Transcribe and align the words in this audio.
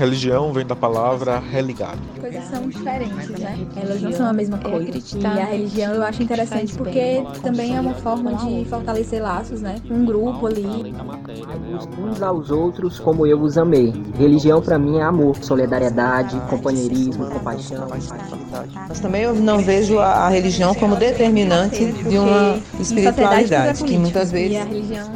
Religião 0.00 0.50
vem 0.50 0.64
da 0.64 0.74
palavra 0.74 1.38
religado. 1.38 1.98
Coisas 2.18 2.44
são 2.44 2.66
diferentes, 2.66 3.28
né? 3.38 3.66
Elas 3.76 4.00
não 4.00 4.10
são 4.12 4.26
a 4.28 4.32
mesma 4.32 4.56
coisa. 4.56 4.98
E 5.18 5.26
a 5.26 5.44
religião 5.44 5.92
eu 5.92 6.02
acho 6.02 6.22
interessante 6.22 6.74
porque 6.74 7.22
também 7.42 7.76
é 7.76 7.80
uma 7.82 7.92
forma 7.92 8.32
de 8.36 8.64
fortalecer 8.64 9.22
laços, 9.22 9.60
né? 9.60 9.76
Um 9.90 10.06
grupo 10.06 10.46
ali. 10.46 10.94
Uns 11.98 12.22
aos 12.22 12.50
outros 12.50 12.98
como 12.98 13.26
eu 13.26 13.42
os 13.42 13.58
amei. 13.58 13.92
Religião 14.18 14.62
para 14.62 14.78
mim 14.78 14.96
é 14.96 15.02
amor, 15.02 15.36
solidariedade, 15.36 16.40
companheirismo, 16.48 17.26
compaixão. 17.26 17.86
Mas 18.88 19.00
também 19.00 19.24
eu 19.24 19.34
não 19.34 19.58
vejo 19.58 19.98
a 19.98 20.30
religião 20.30 20.74
como 20.74 20.96
determinante 20.96 21.92
de 21.92 22.16
uma 22.16 22.58
espiritualidade, 22.80 23.84
que 23.84 23.98
muitas 23.98 24.32
vezes. 24.32 24.56
a 24.56 24.64
religião 24.64 25.10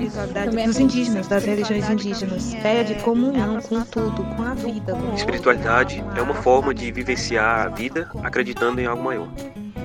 dos 0.67 0.79
indígenas, 0.79 1.27
das 1.27 1.43
religiões 1.43 1.89
indígenas. 1.89 2.53
Ideia 2.53 2.85
de 2.85 2.97
comunhão 2.97 3.59
com 3.63 3.81
tudo, 3.81 4.23
com 4.37 4.43
a 4.43 4.53
vida. 4.53 4.74
Espiritualidade 5.15 6.03
é 6.17 6.23
uma 6.23 6.35
forma 6.35 6.75
de 6.75 6.91
vivenciar 6.91 7.67
a 7.67 7.69
vida 7.69 8.11
acreditando 8.23 8.81
em 8.81 8.87
algo 8.87 9.03
maior. 9.03 9.29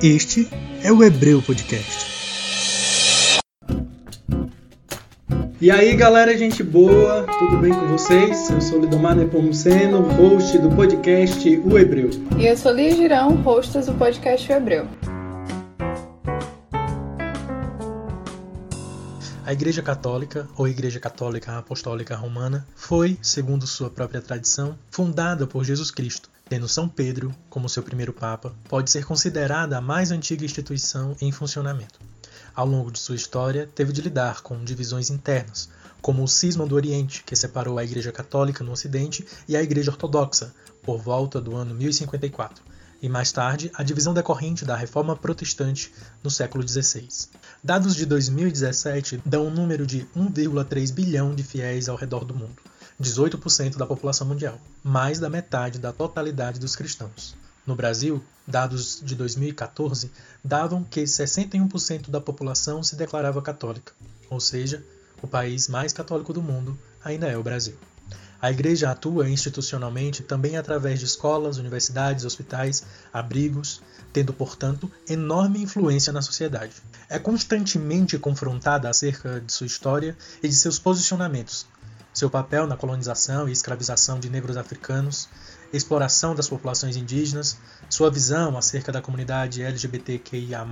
Este 0.01 0.49
é 0.83 0.91
o 0.91 1.03
Hebreu 1.03 1.41
Podcast. 1.41 2.09
E 5.61 5.69
aí 5.69 5.93
galera, 5.95 6.35
gente 6.37 6.63
boa, 6.63 7.25
tudo 7.37 7.57
bem 7.57 7.73
com 7.73 7.85
vocês? 7.87 8.49
Eu 8.49 8.61
sou 8.61 8.79
Lidomar 8.79 9.15
Nepomuceno, 9.15 10.01
host 10.01 10.57
do 10.57 10.69
podcast 10.69 11.57
O 11.65 11.77
Hebreu. 11.77 12.09
E 12.37 12.47
eu 12.47 12.57
sou 12.57 12.71
Lia 12.71 12.95
Girão, 12.95 13.35
host 13.35 13.77
do 13.79 13.93
podcast 13.93 14.51
O 14.51 14.55
Hebreu. 14.55 14.87
A 19.49 19.53
Igreja 19.53 19.81
Católica, 19.81 20.47
ou 20.55 20.67
Igreja 20.67 20.99
Católica 20.99 21.57
Apostólica 21.57 22.15
Romana, 22.15 22.67
foi, 22.75 23.17
segundo 23.19 23.65
sua 23.65 23.89
própria 23.89 24.21
tradição, 24.21 24.77
fundada 24.91 25.47
por 25.47 25.65
Jesus 25.65 25.89
Cristo. 25.89 26.29
Tendo 26.47 26.67
São 26.67 26.87
Pedro 26.87 27.33
como 27.49 27.67
seu 27.67 27.81
primeiro 27.81 28.13
Papa, 28.13 28.53
pode 28.67 28.91
ser 28.91 29.05
considerada 29.05 29.75
a 29.75 29.81
mais 29.81 30.11
antiga 30.11 30.45
instituição 30.45 31.15
em 31.19 31.31
funcionamento. 31.31 31.99
Ao 32.53 32.63
longo 32.63 32.91
de 32.91 32.99
sua 32.99 33.15
história, 33.15 33.67
teve 33.73 33.91
de 33.91 34.03
lidar 34.03 34.43
com 34.43 34.63
divisões 34.63 35.09
internas, 35.09 35.67
como 35.99 36.23
o 36.23 36.27
cisma 36.27 36.67
do 36.67 36.75
Oriente, 36.75 37.23
que 37.23 37.35
separou 37.35 37.79
a 37.79 37.83
Igreja 37.83 38.11
Católica 38.11 38.63
no 38.63 38.73
Ocidente 38.73 39.25
e 39.47 39.57
a 39.57 39.63
Igreja 39.63 39.89
Ortodoxa, 39.89 40.53
por 40.83 40.99
volta 40.99 41.41
do 41.41 41.55
ano 41.55 41.73
1054 41.73 42.69
e 43.01 43.07
mais 43.07 43.31
tarde 43.31 43.71
a 43.73 43.83
divisão 43.83 44.13
decorrente 44.13 44.65
da 44.65 44.75
Reforma 44.75 45.15
Protestante 45.15 45.91
no 46.23 46.29
século 46.29 46.67
XVI. 46.67 47.07
Dados 47.61 47.93
de 47.93 48.05
2017 48.05 49.21
dão 49.25 49.47
um 49.47 49.49
número 49.51 49.85
de 49.85 50.07
1,3 50.15 50.93
bilhão 50.93 51.35
de 51.35 51.43
fiéis 51.43 51.89
ao 51.89 51.97
redor 51.97 52.23
do 52.23 52.33
mundo, 52.33 52.55
18% 53.01 53.75
da 53.75 53.85
população 53.85 54.25
mundial, 54.25 54.57
mais 54.81 55.19
da 55.19 55.29
metade 55.29 55.77
da 55.77 55.91
totalidade 55.91 56.57
dos 56.57 56.73
cristãos. 56.73 57.35
No 57.67 57.75
Brasil, 57.75 58.23
dados 58.47 59.01
de 59.03 59.13
2014 59.13 60.09
davam 60.41 60.85
que 60.85 61.03
61% 61.03 62.09
da 62.09 62.21
população 62.21 62.81
se 62.81 62.95
declarava 62.95 63.41
católica, 63.41 63.91
ou 64.29 64.39
seja, 64.39 64.81
o 65.21 65.27
país 65.27 65.67
mais 65.67 65.91
católico 65.91 66.31
do 66.31 66.41
mundo 66.41 66.79
ainda 67.03 67.27
é 67.27 67.37
o 67.37 67.43
Brasil. 67.43 67.75
A 68.41 68.49
Igreja 68.49 68.89
atua 68.89 69.29
institucionalmente 69.29 70.23
também 70.23 70.55
através 70.55 70.97
de 70.99 71.05
escolas, 71.05 71.57
universidades, 71.57 72.23
hospitais, 72.23 72.85
abrigos, 73.11 73.81
tendo, 74.11 74.33
portanto, 74.33 74.91
enorme 75.07 75.61
influência 75.61 76.11
na 76.11 76.21
sociedade. 76.21 76.73
É 77.09 77.19
constantemente 77.19 78.17
confrontada 78.17 78.89
acerca 78.89 79.39
de 79.39 79.51
sua 79.51 79.67
história 79.67 80.17
e 80.41 80.47
de 80.47 80.55
seus 80.55 80.79
posicionamentos, 80.79 81.65
seu 82.13 82.29
papel 82.29 82.67
na 82.67 82.75
colonização 82.75 83.47
e 83.47 83.51
escravização 83.51 84.19
de 84.19 84.29
negros 84.29 84.57
africanos, 84.57 85.29
exploração 85.71 86.33
das 86.33 86.49
populações 86.49 86.95
indígenas, 86.95 87.57
sua 87.89 88.09
visão 88.09 88.57
acerca 88.57 88.91
da 88.91 89.01
comunidade 89.01 89.61
LGBTQIA, 89.61 90.65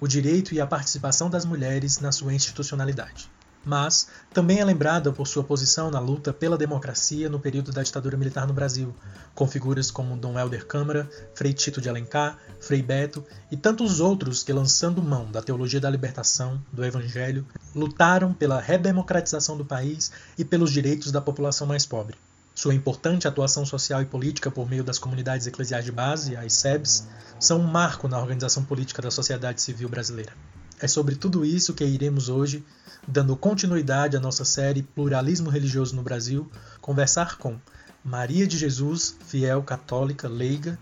o 0.00 0.08
direito 0.08 0.54
e 0.54 0.60
a 0.60 0.66
participação 0.66 1.30
das 1.30 1.44
mulheres 1.44 2.00
na 2.00 2.10
sua 2.10 2.34
institucionalidade 2.34 3.30
mas 3.68 4.08
também 4.32 4.60
é 4.60 4.64
lembrada 4.64 5.12
por 5.12 5.28
sua 5.28 5.44
posição 5.44 5.90
na 5.90 6.00
luta 6.00 6.32
pela 6.32 6.56
democracia 6.56 7.28
no 7.28 7.38
período 7.38 7.70
da 7.70 7.82
ditadura 7.82 8.16
militar 8.16 8.46
no 8.46 8.54
Brasil, 8.54 8.96
com 9.34 9.46
figuras 9.46 9.90
como 9.90 10.16
Dom 10.16 10.38
Helder 10.38 10.66
Câmara, 10.66 11.08
Frei 11.34 11.52
Tito 11.52 11.78
de 11.78 11.88
Alencar, 11.88 12.38
Frei 12.58 12.80
Beto 12.80 13.22
e 13.50 13.56
tantos 13.58 14.00
outros 14.00 14.42
que, 14.42 14.54
lançando 14.54 15.02
mão 15.02 15.30
da 15.30 15.42
teologia 15.42 15.78
da 15.78 15.90
libertação, 15.90 16.58
do 16.72 16.82
evangelho, 16.82 17.46
lutaram 17.74 18.32
pela 18.32 18.58
redemocratização 18.58 19.58
do 19.58 19.66
país 19.66 20.10
e 20.38 20.44
pelos 20.46 20.72
direitos 20.72 21.12
da 21.12 21.20
população 21.20 21.66
mais 21.66 21.84
pobre. 21.84 22.16
Sua 22.54 22.74
importante 22.74 23.28
atuação 23.28 23.66
social 23.66 24.00
e 24.00 24.06
política 24.06 24.50
por 24.50 24.68
meio 24.68 24.82
das 24.82 24.98
comunidades 24.98 25.46
eclesiais 25.46 25.84
de 25.84 25.92
base, 25.92 26.34
as 26.36 26.54
SEBs, 26.54 27.06
são 27.38 27.60
um 27.60 27.66
marco 27.66 28.08
na 28.08 28.18
organização 28.18 28.64
política 28.64 29.02
da 29.02 29.10
sociedade 29.10 29.60
civil 29.60 29.90
brasileira. 29.90 30.32
É 30.80 30.86
sobre 30.86 31.16
tudo 31.16 31.44
isso 31.44 31.74
que 31.74 31.84
iremos 31.84 32.28
hoje, 32.28 32.64
dando 33.06 33.36
continuidade 33.36 34.16
à 34.16 34.20
nossa 34.20 34.44
série 34.44 34.82
Pluralismo 34.82 35.50
Religioso 35.50 35.96
no 35.96 36.02
Brasil, 36.02 36.48
conversar 36.80 37.36
com 37.36 37.56
Maria 38.04 38.46
de 38.46 38.56
Jesus, 38.56 39.16
fiel 39.26 39.60
católica 39.64 40.28
leiga, 40.28 40.78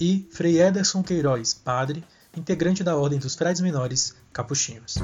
e 0.00 0.26
Frei 0.30 0.62
Ederson 0.62 1.02
Queiroz, 1.02 1.52
padre, 1.52 2.02
integrante 2.34 2.82
da 2.82 2.96
Ordem 2.96 3.18
dos 3.18 3.34
Frades 3.34 3.60
Menores 3.60 4.16
Capuchinhos. 4.32 4.94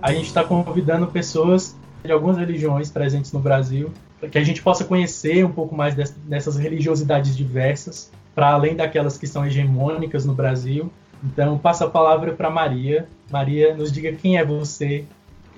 A 0.00 0.12
gente 0.12 0.28
está 0.28 0.44
convidando 0.44 1.08
pessoas 1.08 1.74
de 2.04 2.12
algumas 2.12 2.36
religiões 2.36 2.90
presentes 2.90 3.32
no 3.32 3.40
Brasil, 3.40 3.92
para 4.20 4.28
que 4.28 4.38
a 4.38 4.44
gente 4.44 4.62
possa 4.62 4.84
conhecer 4.84 5.44
um 5.44 5.52
pouco 5.52 5.74
mais 5.74 5.96
dessas 5.96 6.54
religiosidades 6.54 7.36
diversas 7.36 8.08
para 8.36 8.50
além 8.50 8.76
daquelas 8.76 9.16
que 9.16 9.26
são 9.26 9.46
hegemônicas 9.46 10.26
no 10.26 10.34
Brasil. 10.34 10.92
Então, 11.24 11.56
passo 11.56 11.84
a 11.84 11.90
palavra 11.90 12.34
para 12.34 12.50
Maria. 12.50 13.08
Maria, 13.30 13.74
nos 13.74 13.90
diga 13.90 14.12
quem 14.12 14.36
é 14.36 14.44
você. 14.44 15.06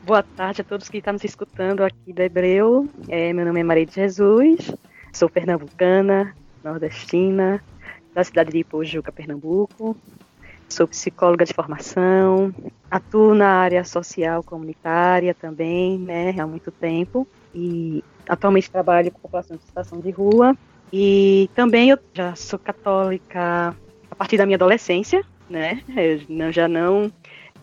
Boa 0.06 0.22
tarde 0.22 0.60
a 0.60 0.64
todos 0.64 0.88
que 0.88 0.98
estão 0.98 1.12
nos 1.12 1.24
escutando 1.24 1.82
aqui 1.82 2.12
da 2.12 2.24
Hebreu. 2.24 2.88
É, 3.08 3.32
meu 3.32 3.44
nome 3.44 3.58
é 3.58 3.64
Maria 3.64 3.84
de 3.84 3.96
Jesus, 3.96 4.72
sou 5.12 5.28
pernambucana, 5.28 6.32
nordestina, 6.62 7.60
da 8.14 8.22
cidade 8.22 8.52
de 8.52 8.58
Ipojuca, 8.58 9.10
Pernambuco. 9.10 9.96
Sou 10.68 10.86
psicóloga 10.86 11.44
de 11.44 11.52
formação, 11.52 12.54
atuo 12.88 13.34
na 13.34 13.48
área 13.48 13.84
social 13.84 14.40
comunitária 14.44 15.34
também, 15.34 15.98
né, 15.98 16.32
há 16.38 16.46
muito 16.46 16.70
tempo. 16.70 17.26
E 17.52 18.04
atualmente 18.28 18.70
trabalho 18.70 19.10
com 19.10 19.18
população 19.18 19.56
de 19.56 19.64
situação 19.64 19.98
de 19.98 20.10
rua 20.10 20.56
e 20.92 21.50
também 21.54 21.90
eu 21.90 21.98
já 22.14 22.34
sou 22.34 22.58
católica 22.58 23.74
a 24.10 24.14
partir 24.14 24.36
da 24.36 24.46
minha 24.46 24.56
adolescência, 24.56 25.24
né? 25.48 25.82
Eu 26.36 26.52
já 26.52 26.68
não 26.68 27.10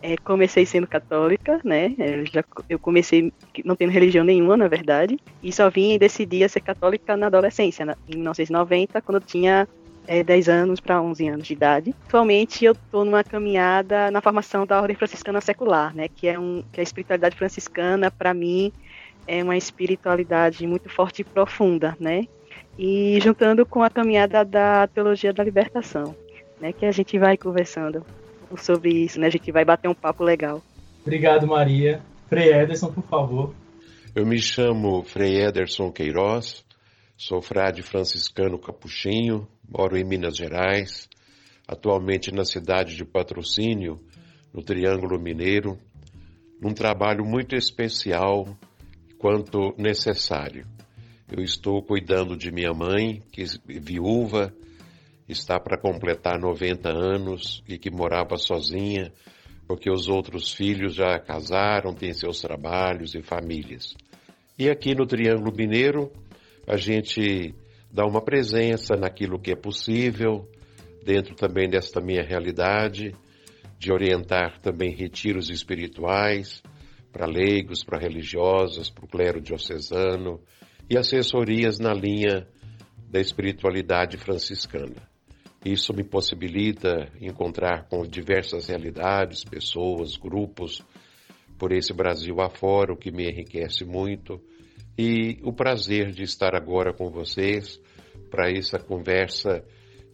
é, 0.02 0.16
comecei 0.18 0.66
sendo 0.66 0.86
católica, 0.86 1.60
né? 1.64 1.94
Eu, 1.98 2.26
já, 2.26 2.44
eu 2.70 2.78
comecei 2.78 3.34
não 3.64 3.76
tendo 3.76 3.92
religião 3.92 4.24
nenhuma, 4.24 4.56
na 4.56 4.68
verdade, 4.68 5.20
e 5.42 5.52
só 5.52 5.70
vim 5.70 5.94
e 5.94 6.00
decidi 6.00 6.48
ser 6.48 6.62
católica 6.62 7.18
na 7.18 7.28
adolescência, 7.28 7.86
na, 7.86 7.96
em 8.08 8.16
1990, 8.16 9.02
quando 9.02 9.16
eu 9.16 9.22
tinha 9.22 9.68
é, 10.08 10.24
10 10.24 10.50
anos 10.50 10.80
para 10.80 11.02
11 11.02 11.28
anos 11.28 11.48
de 11.48 11.54
idade. 11.54 11.96
Atualmente 12.08 12.64
eu 12.64 12.74
estou 12.74 13.04
numa 13.04 13.24
caminhada 13.24 14.12
na 14.12 14.22
formação 14.22 14.66
da 14.66 14.80
Ordem 14.80 14.96
Franciscana 14.96 15.42
Secular, 15.42 15.96
né? 15.96 16.08
Que 16.08 16.28
é, 16.28 16.40
um, 16.40 16.64
que 16.72 16.80
a 16.80 16.84
espiritualidade 16.84 17.36
franciscana, 17.36 18.12
para 18.12 18.34
mim, 18.34 18.72
é 19.28 19.44
uma 19.44 19.58
espiritualidade 19.58 20.66
muito 20.68 20.90
forte 20.90 21.22
e 21.22 21.26
profunda, 21.26 21.98
né? 22.00 22.26
E 22.78 23.20
juntando 23.22 23.66
com 23.66 23.84
a 23.84 23.90
caminhada 23.90 24.44
da 24.44 24.88
teologia 24.88 25.34
da 25.34 25.44
libertação, 25.44 26.16
né, 26.60 26.74
que 26.74 26.86
a 26.86 26.92
gente 26.92 27.18
vai 27.18 27.38
conversando 27.38 28.06
sobre 28.58 28.90
isso, 28.90 29.20
né, 29.20 29.28
a 29.28 29.30
gente 29.30 29.52
vai 29.52 29.66
bater 29.66 29.88
um 29.88 29.94
papo 29.94 30.24
legal. 30.24 30.62
Obrigado, 31.02 31.48
Maria. 31.48 32.02
Frei 32.28 32.52
Ederson, 32.52 32.92
por 32.92 33.04
favor. 33.04 33.54
Eu 34.16 34.26
me 34.26 34.40
chamo 34.40 35.04
Frei 35.04 35.42
Ederson 35.42 35.92
Queiroz, 35.92 36.66
sou 37.18 37.42
frade 37.42 37.82
franciscano 37.82 38.58
capuchinho, 38.58 39.48
moro 39.68 39.98
em 39.98 40.04
Minas 40.04 40.36
Gerais, 40.36 41.08
atualmente 41.68 42.34
na 42.34 42.46
cidade 42.46 42.96
de 42.96 43.06
Patrocínio, 43.06 44.00
no 44.54 44.64
Triângulo 44.64 45.20
Mineiro, 45.20 45.78
num 46.62 46.74
trabalho 46.74 47.26
muito 47.26 47.56
especial 47.56 48.46
quanto 49.18 49.76
necessário. 49.78 50.66
Eu 51.36 51.44
estou 51.44 51.84
cuidando 51.84 52.38
de 52.38 52.50
minha 52.50 52.74
mãe, 52.74 53.22
que 53.30 53.42
é 53.42 53.46
viúva, 53.68 54.54
está 55.28 55.60
para 55.60 55.78
completar 55.78 56.40
90 56.40 56.88
anos 56.90 57.62
e 57.68 57.78
que 57.78 57.92
morava 57.92 58.38
sozinha, 58.38 59.12
porque 59.68 59.92
os 59.92 60.08
outros 60.08 60.54
filhos 60.54 60.96
já 60.96 61.20
casaram, 61.20 61.94
têm 61.94 62.14
seus 62.14 62.40
trabalhos 62.40 63.16
e 63.16 63.22
famílias. 63.22 63.94
E 64.58 64.70
aqui 64.70 64.96
no 64.96 65.06
Triângulo 65.06 65.54
Mineiro, 65.54 66.10
a 66.66 66.78
gente 66.78 67.54
dá 67.92 68.06
uma 68.06 68.22
presença 68.22 68.96
naquilo 68.96 69.38
que 69.38 69.52
é 69.52 69.58
possível, 69.58 70.50
dentro 71.04 71.36
também 71.36 71.70
desta 71.70 72.00
minha 72.00 72.24
realidade, 72.24 73.14
de 73.78 73.92
orientar 73.92 74.62
também 74.62 74.96
retiros 74.96 75.50
espirituais 75.50 76.64
para 77.12 77.26
leigos, 77.26 77.84
para 77.84 78.00
religiosas, 78.00 78.90
para 78.90 79.04
o 79.04 79.08
clero 79.10 79.42
diocesano 79.42 80.40
e 80.90 80.98
assessorias 80.98 81.80
na 81.80 81.94
linha 81.94 82.48
da 83.10 83.20
espiritualidade 83.20 84.18
franciscana. 84.18 85.08
Isso 85.64 85.94
me 85.94 86.04
possibilita 86.04 87.10
encontrar 87.20 87.88
com 87.90 88.04
diversas 88.04 88.68
realidades, 88.68 89.44
pessoas, 89.44 90.16
grupos 90.16 90.84
por 91.58 91.72
esse 91.72 91.94
Brasil 91.94 92.40
afora, 92.42 92.94
o 92.94 92.98
que 92.98 93.12
me 93.12 93.28
enriquece 93.28 93.84
muito, 93.84 94.40
e 94.98 95.40
o 95.44 95.52
prazer 95.52 96.12
de 96.12 96.24
estar 96.24 96.56
agora 96.56 96.94
com 96.94 97.10
vocês 97.10 97.80
para 98.30 98.52
essa 98.52 98.78
conversa 98.78 99.64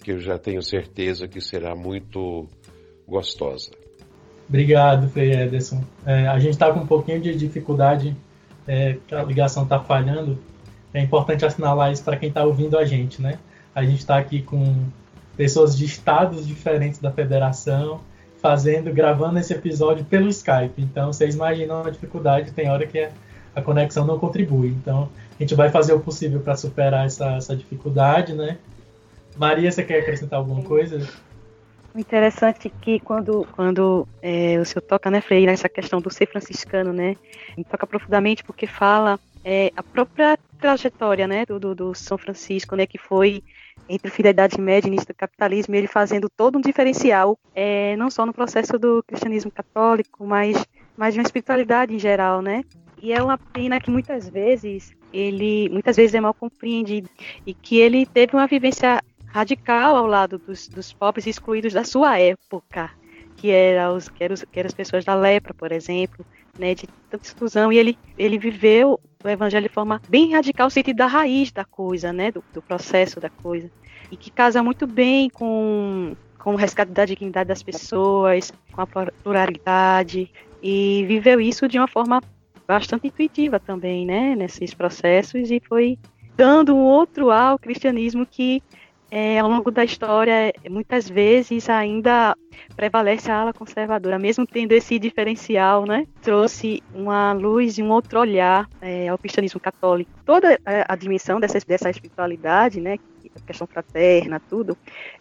que 0.03 0.12
eu 0.12 0.19
já 0.19 0.38
tenho 0.38 0.62
certeza 0.62 1.27
que 1.27 1.41
será 1.41 1.75
muito 1.75 2.47
gostosa. 3.07 3.71
Obrigado, 4.47 5.09
Frei 5.09 5.31
Ederson. 5.31 5.83
É, 6.06 6.27
a 6.27 6.39
gente 6.39 6.53
está 6.53 6.71
com 6.73 6.81
um 6.81 6.88
pouquinho 6.88 7.21
de 7.21 7.35
dificuldade, 7.35 8.15
é, 8.68 8.97
a 9.12 9.23
ligação 9.23 9.63
está 9.63 9.79
falhando. 9.79 10.39
É 10.94 11.02
importante 11.02 11.46
assinalar 11.46 11.92
isso 11.92 12.04
para 12.04 12.18
quem 12.18 12.30
está 12.30 12.44
ouvindo 12.44 12.78
a 12.78 12.86
gente, 12.86 13.22
né? 13.22 13.40
A 13.74 13.84
gente 13.84 14.00
está 14.00 14.18
aqui 14.18 14.42
com 14.42 14.86
pessoas 15.38 15.78
de 15.78 15.86
estados 15.86 16.46
diferentes 16.46 17.00
da 17.00 17.12
federação, 17.12 18.02
fazendo, 18.42 18.92
gravando 18.94 19.40
esse 19.40 19.54
episódio 19.54 20.04
pelo 20.04 20.28
Skype. 20.28 20.82
Então, 20.82 21.14
vocês 21.14 21.36
imaginam 21.36 21.84
a 21.84 21.90
dificuldade, 21.90 22.52
tem 22.52 22.70
hora 22.70 22.86
que 22.86 23.08
a 23.56 23.62
conexão 23.62 24.06
não 24.06 24.20
contribui. 24.20 24.70
Então, 24.70 25.10
a 25.40 25.44
gente 25.44 25.56
vai 25.56 25.70
fazer 25.70 25.94
o 25.94 26.00
possível 26.00 26.40
para 26.42 26.56
superar 26.56 27.06
essa, 27.06 27.36
essa 27.36 27.56
dificuldade, 27.56 28.34
né? 28.34 28.58
Maria, 29.38 29.72
você 29.72 29.84
quer 29.84 30.00
acrescentar 30.00 30.40
alguma 30.40 30.62
coisa? 30.64 31.08
O 31.94 32.00
interessante 32.00 32.68
é 32.68 32.72
que 32.82 33.00
quando, 33.00 33.46
quando 33.52 34.08
é, 34.22 34.58
o 34.60 34.66
senhor 34.66 34.82
toca, 34.82 35.12
né, 35.12 35.22
Frei, 35.22 35.46
nessa 35.46 35.68
questão 35.68 36.00
do 36.00 36.10
ser 36.10 36.26
franciscano, 36.28 36.94
né, 36.94 37.16
toca 37.70 37.86
profundamente 37.86 38.44
porque 38.44 38.66
fala 38.66 39.20
é, 39.44 39.72
a 39.76 39.84
própria 39.84 40.40
trajetória, 40.62 41.28
né, 41.28 41.46
do, 41.46 41.60
do, 41.60 41.75
do, 41.75 41.96
São 41.96 42.18
Francisco, 42.18 42.75
né, 42.75 42.86
que 42.86 42.98
foi 42.98 43.44
entre 43.90 44.12
fidelidade 44.12 44.62
média 44.62 44.88
e 44.88 44.92
início 44.92 45.08
do 45.08 45.16
capitalismo, 45.16 45.75
ele 45.75 45.88
fazendo 45.88 46.30
todo 46.30 46.58
um 46.58 46.62
diferencial, 46.62 47.38
é, 47.54 47.96
não 47.98 48.10
só 48.10 48.25
no 48.25 48.34
processo 48.34 48.78
do 48.78 49.04
cristianismo 49.04 49.52
católico, 49.52 50.25
mas, 50.25 50.66
mas 50.96 51.13
de 51.13 51.19
uma 51.19 51.25
espiritualidade 51.25 51.94
em 51.94 52.00
geral, 52.00 52.42
né, 52.42 52.63
e 53.02 53.12
é 53.12 53.22
uma 53.22 53.38
pena 53.38 53.81
que 53.81 53.90
muitas 53.90 54.30
vezes 54.30 54.96
ele 55.12 55.68
muitas 55.69 55.98
vezes 55.98 56.13
é 56.13 56.22
mal 56.22 56.34
compreendido 56.34 57.10
e 57.46 57.54
que 57.54 57.78
ele 57.78 58.06
teve 58.06 58.36
uma 58.36 58.48
vivência 58.48 59.02
radical 59.25 59.96
ao 59.96 60.06
lado 60.06 60.38
dos, 60.38 60.68
dos 60.68 60.94
pobres 60.94 61.25
excluídos 61.25 61.74
da 61.74 61.84
sua 61.84 62.19
época, 62.19 62.92
que 63.36 63.50
eram 63.50 63.96
os, 63.96 64.07
que 64.07 64.24
eram, 64.24 64.36
que 64.36 64.60
as 64.60 64.74
pessoas 64.74 65.04
da 65.04 65.16
lepra, 65.16 65.54
por 65.54 65.72
exemplo, 65.72 66.25
né, 66.60 66.75
de 66.75 66.88
tanta 67.10 67.25
exclusão, 67.25 67.72
e 67.72 67.78
ele, 67.78 67.98
ele 68.18 68.38
viveu 68.38 69.00
o 69.23 69.29
evangelho 69.29 69.68
de 69.68 69.73
forma 69.73 70.01
bem 70.09 70.33
radical, 70.33 70.68
no 70.68 70.71
sentido 70.71 70.97
da 70.97 71.07
raiz 71.07 71.51
da 71.51 71.65
coisa, 71.65 72.12
né, 72.12 72.31
do, 72.31 72.44
do 72.53 72.62
processo 72.62 73.19
da 73.19 73.29
coisa, 73.29 73.69
e 74.12 74.18
que 74.18 74.31
casa 74.31 74.62
muito 74.63 74.88
bem 74.88 75.29
com, 75.29 76.15
com 76.38 76.53
o 76.53 76.57
resgate 76.57 76.91
da 76.91 77.06
dignidade 77.06 77.47
das 77.47 77.63
pessoas, 77.63 78.51
com 78.71 78.81
a 78.81 78.88
pluralidade, 78.88 80.31
e 80.62 81.06
viveu 81.07 81.39
isso 81.39 81.68
de 81.68 81.77
uma 81.77 81.88
forma 81.88 82.21
bastante 82.68 83.07
intuitiva 83.07 83.59
também, 83.59 84.06
né, 84.06 84.35
nesses 84.35 84.73
processos, 84.73 85.51
e 85.51 85.62
foi 85.68 85.97
dando 86.35 86.75
um 86.75 86.83
outro 86.83 87.29
ao 87.29 87.59
cristianismo 87.59 88.25
que 88.25 88.63
é, 89.12 89.40
ao 89.40 89.50
longo 89.50 89.69
da 89.69 89.84
história, 89.84 90.54
muitas 90.69 91.10
vezes 91.10 91.69
ainda 91.69 92.34
prevalece 92.78 93.30
a 93.30 93.42
ala 93.42 93.54
conservadora, 93.54 94.18
mesmo 94.18 94.48
tendo 94.48 94.72
esse 94.72 94.98
diferencial, 94.98 95.86
né? 95.86 96.08
Trouxe 96.22 96.81
uma 96.96 97.34
luz 97.34 97.78
e 97.78 97.84
um 97.84 97.90
outro 97.90 98.22
olhar 98.22 98.69
é, 98.81 99.10
ao 99.10 99.18
cristianismo 99.18 99.60
católico. 99.60 100.10
Toda 100.25 100.58
a, 100.88 100.96
dimensão 100.96 101.42
dessa, 101.42 101.60
dessa 101.60 101.90
espiritualidade, 101.90 102.80
né? 102.80 102.98
Questão 103.46 103.68
fraterna, 103.68 104.40
tudo, 104.40 104.78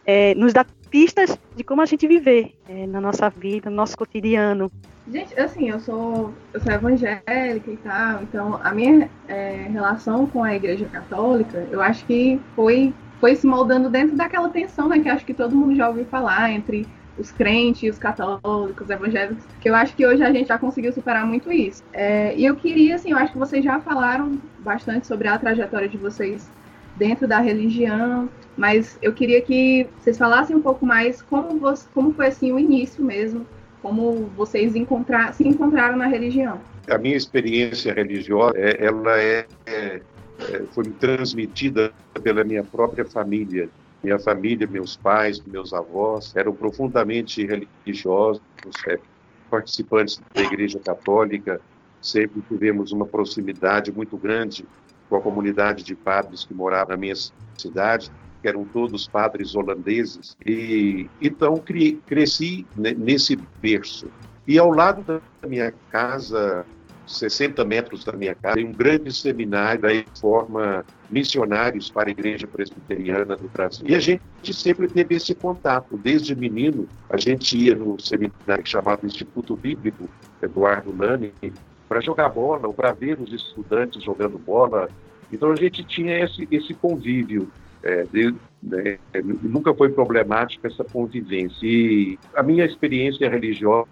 é, 0.06 0.34
nos 0.34 0.52
dá 0.52 0.64
pistas 0.88 1.38
de 1.56 1.64
como 1.64 1.82
a 1.82 1.86
gente 1.86 2.06
viver 2.06 2.54
é, 2.68 2.86
na 2.86 3.00
nossa 3.00 3.28
vida, 3.28 3.70
no 3.70 3.76
nosso 3.76 3.96
cotidiano. 3.96 4.70
Gente, 5.10 5.38
assim, 5.38 5.68
eu 5.68 5.80
sou, 5.80 6.32
eu 6.52 6.60
sou 6.60 6.72
evangélica 6.72 7.70
e 7.70 7.76
tal, 7.82 8.22
então 8.22 8.60
a 8.62 8.72
minha 8.72 9.10
é, 9.26 9.66
relação 9.70 10.26
com 10.26 10.44
a 10.44 10.54
Igreja 10.54 10.86
Católica, 10.86 11.66
eu 11.70 11.80
acho 11.80 12.04
que 12.06 12.40
foi 12.54 12.92
foi 13.20 13.36
se 13.36 13.46
moldando 13.46 13.90
dentro 13.90 14.16
daquela 14.16 14.48
tensão, 14.48 14.88
né, 14.88 14.98
que 14.98 15.08
acho 15.08 15.24
que 15.24 15.34
todo 15.34 15.54
mundo 15.54 15.76
já 15.76 15.88
ouviu 15.88 16.06
falar 16.06 16.50
entre 16.50 16.86
os 17.18 17.30
crentes 17.30 17.92
os 17.92 17.98
católicos, 17.98 18.84
os 18.84 18.90
evangélicos, 18.90 19.44
que 19.60 19.68
eu 19.68 19.74
acho 19.74 19.94
que 19.94 20.06
hoje 20.06 20.22
a 20.22 20.32
gente 20.32 20.48
já 20.48 20.58
conseguiu 20.58 20.92
superar 20.92 21.26
muito 21.26 21.52
isso. 21.52 21.82
É, 21.92 22.34
e 22.34 22.46
eu 22.46 22.56
queria, 22.56 22.94
assim, 22.94 23.10
eu 23.10 23.18
acho 23.18 23.32
que 23.32 23.38
vocês 23.38 23.62
já 23.62 23.78
falaram 23.80 24.40
bastante 24.60 25.06
sobre 25.06 25.28
a 25.28 25.38
trajetória 25.38 25.88
de 25.88 25.98
vocês 25.98 26.50
dentro 26.96 27.28
da 27.28 27.38
religião, 27.38 28.28
mas 28.56 28.98
eu 29.02 29.12
queria 29.12 29.40
que 29.40 29.86
vocês 29.98 30.16
falassem 30.16 30.56
um 30.56 30.62
pouco 30.62 30.86
mais 30.86 31.20
como, 31.22 31.58
você, 31.58 31.86
como 31.92 32.12
foi, 32.12 32.28
assim, 32.28 32.52
o 32.52 32.58
início 32.58 33.04
mesmo, 33.04 33.46
como 33.82 34.30
vocês 34.36 34.74
encontrar, 34.74 35.34
se 35.34 35.46
encontraram 35.46 35.96
na 35.96 36.06
religião. 36.06 36.60
A 36.88 36.98
minha 36.98 37.16
experiência 37.16 37.92
religiosa, 37.92 38.54
é, 38.56 38.84
ela 38.84 39.18
é 39.20 39.46
é, 39.66 40.00
foi 40.72 40.84
me 40.84 40.92
transmitida 40.92 41.92
pela 42.22 42.44
minha 42.44 42.64
própria 42.64 43.04
família. 43.04 43.68
Minha 44.02 44.18
família, 44.18 44.66
meus 44.66 44.96
pais, 44.96 45.40
meus 45.40 45.72
avós 45.72 46.34
eram 46.34 46.54
profundamente 46.54 47.46
religiosos, 47.46 48.42
é, 48.86 48.98
participantes 49.50 50.20
da 50.34 50.42
Igreja 50.42 50.78
Católica. 50.78 51.60
Sempre 52.00 52.42
tivemos 52.48 52.92
uma 52.92 53.04
proximidade 53.04 53.92
muito 53.92 54.16
grande 54.16 54.64
com 55.08 55.16
a 55.16 55.20
comunidade 55.20 55.84
de 55.84 55.94
padres 55.94 56.44
que 56.44 56.54
morava 56.54 56.92
na 56.92 56.96
minha 56.96 57.14
cidade, 57.58 58.10
que 58.40 58.48
eram 58.48 58.64
todos 58.64 59.06
padres 59.06 59.54
holandeses. 59.54 60.34
E 60.46 61.10
então 61.20 61.58
cre 61.58 62.00
cresci 62.06 62.66
nesse 62.76 63.36
berço. 63.60 64.10
E 64.46 64.58
ao 64.58 64.70
lado 64.70 65.22
da 65.42 65.48
minha 65.48 65.74
casa 65.90 66.64
60 67.10 67.64
metros 67.64 68.04
da 68.04 68.12
minha 68.12 68.34
casa, 68.34 68.56
tem 68.56 68.66
um 68.66 68.72
grande 68.72 69.12
seminário 69.12 69.80
que 69.82 70.20
forma 70.20 70.84
missionários 71.10 71.90
para 71.90 72.08
a 72.08 72.12
Igreja 72.12 72.46
Presbiteriana 72.46 73.36
do 73.36 73.48
Brasil. 73.48 73.84
E 73.88 73.94
a 73.94 74.00
gente 74.00 74.22
sempre 74.52 74.86
teve 74.88 75.16
esse 75.16 75.34
contato. 75.34 75.96
Desde 75.96 76.34
menino, 76.34 76.88
a 77.08 77.16
gente 77.16 77.58
ia 77.58 77.74
no 77.74 77.98
seminário 78.00 78.64
chamado 78.64 79.06
Instituto 79.06 79.56
Bíblico 79.56 80.08
Eduardo 80.40 80.92
Nani 80.92 81.32
para 81.88 82.00
jogar 82.00 82.28
bola, 82.28 82.68
ou 82.68 82.72
para 82.72 82.92
ver 82.92 83.20
os 83.20 83.32
estudantes 83.32 84.02
jogando 84.02 84.38
bola. 84.38 84.88
Então 85.32 85.50
a 85.50 85.56
gente 85.56 85.82
tinha 85.84 86.24
esse, 86.24 86.46
esse 86.50 86.72
convívio. 86.74 87.50
É, 87.82 88.04
de, 88.12 88.34
né, 88.62 88.98
nunca 89.42 89.74
foi 89.74 89.88
problemática 89.88 90.68
essa 90.68 90.84
convivência. 90.84 91.58
E 91.62 92.18
a 92.36 92.42
minha 92.42 92.64
experiência 92.64 93.28
religiosa, 93.28 93.86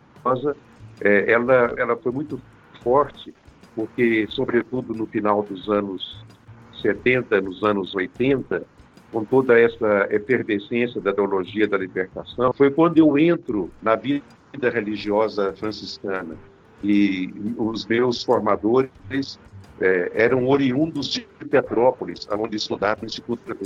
é, 1.00 1.32
ela, 1.32 1.74
ela 1.76 1.96
foi 1.96 2.12
muito 2.12 2.40
forte, 2.82 3.34
porque, 3.74 4.26
sobretudo 4.28 4.94
no 4.94 5.06
final 5.06 5.42
dos 5.42 5.68
anos 5.68 6.24
70, 6.82 7.40
nos 7.40 7.62
anos 7.62 7.94
80, 7.94 8.64
com 9.12 9.24
toda 9.24 9.58
essa 9.58 10.08
efervescência 10.10 11.00
da 11.00 11.12
teologia 11.12 11.66
da 11.66 11.78
libertação, 11.78 12.52
foi 12.52 12.70
quando 12.70 12.98
eu 12.98 13.18
entro 13.18 13.70
na 13.82 13.96
vida 13.96 14.22
religiosa 14.70 15.52
franciscana. 15.54 16.36
E 16.82 17.32
os 17.56 17.86
meus 17.86 18.22
formadores 18.22 19.38
é, 19.80 20.12
eram 20.14 20.46
oriundos 20.46 21.08
de 21.08 21.26
Petrópolis, 21.50 22.28
onde 22.30 22.56
estudaram 22.56 23.00
no 23.02 23.06
Instituto 23.06 23.56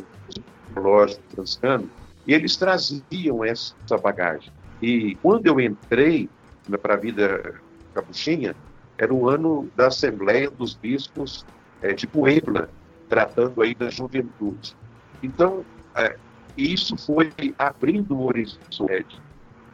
Teológico 0.72 1.22
Franciscano, 1.34 1.90
e 2.26 2.32
eles 2.32 2.56
traziam 2.56 3.44
essa 3.44 3.98
bagagem. 4.00 4.52
E 4.80 5.16
quando 5.16 5.46
eu 5.46 5.60
entrei 5.60 6.28
para 6.80 6.94
a 6.94 6.96
vida 6.96 7.54
capuchinha, 7.94 8.54
era 9.02 9.12
o 9.12 9.28
ano 9.28 9.68
da 9.74 9.88
Assembleia 9.88 10.48
dos 10.48 10.74
Bispos 10.74 11.44
é, 11.82 11.92
de 11.92 12.06
Puebla, 12.06 12.68
tratando 13.08 13.60
aí 13.60 13.74
da 13.74 13.90
juventude. 13.90 14.76
Então, 15.20 15.64
é, 15.96 16.16
isso 16.56 16.96
foi 16.96 17.32
abrindo 17.58 18.16
o 18.16 18.26
horizonte 18.26 19.20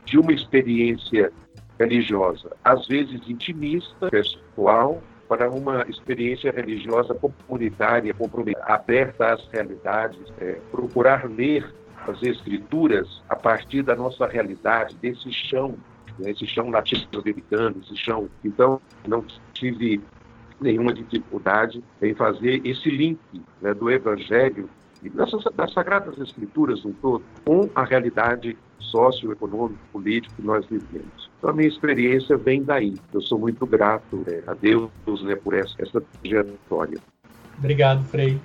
de 0.07 0.19
uma 0.19 0.33
experiência 0.33 1.31
religiosa, 1.79 2.51
às 2.65 2.89
vezes 2.89 3.21
intimista, 3.29 4.09
pessoal, 4.09 5.03
para 5.29 5.51
uma 5.51 5.85
experiência 5.91 6.51
religiosa 6.51 7.15
comunitária, 7.15 8.17
aberta 8.63 9.35
às 9.35 9.47
realidades, 9.49 10.21
é, 10.41 10.59
procurar 10.71 11.29
ler 11.29 11.71
as 12.07 12.23
escrituras 12.23 13.23
a 13.29 13.37
partir 13.37 13.83
da 13.83 13.95
nossa 13.95 14.27
realidade, 14.27 14.97
desse 14.97 15.31
chão 15.31 15.77
né, 16.19 16.31
esse 16.31 16.47
chão 16.47 16.71
latino-americano, 16.71 17.77
esse 17.83 17.97
chão. 17.97 18.29
Então, 18.45 18.81
não 19.07 19.25
tive 19.53 20.01
nenhuma 20.61 20.93
dificuldade 20.93 21.83
em 22.03 22.15
fazer 22.15 22.61
esse 22.67 22.91
link 22.91 23.21
né, 23.61 23.73
do 23.75 23.91
Evangelho 23.91 24.69
e 25.03 25.09
das, 25.09 25.31
das 25.55 25.73
Sagradas 25.73 26.19
Escrituras 26.19 26.85
um 26.85 26.93
todo 26.93 27.23
com 27.45 27.69
a 27.75 27.85
realidade 27.85 28.57
socioeconômico, 28.79 29.79
político 29.93 30.35
que 30.35 30.43
nós 30.43 30.67
vivemos. 30.67 31.31
Então, 31.39 31.51
a 31.51 31.53
minha 31.53 31.69
experiência 31.69 32.37
vem 32.37 32.63
daí. 32.63 32.95
Eu 33.13 33.21
sou 33.21 33.39
muito 33.39 33.65
grato 33.67 34.17
né, 34.27 34.43
a 34.47 34.55
Deus 34.55 34.91
né, 35.23 35.37
por 35.37 35.55
essa, 35.55 35.75
essa 35.79 36.01
trajetória. 36.01 36.99
Obrigado, 37.59 38.05
Frei. 38.05 38.41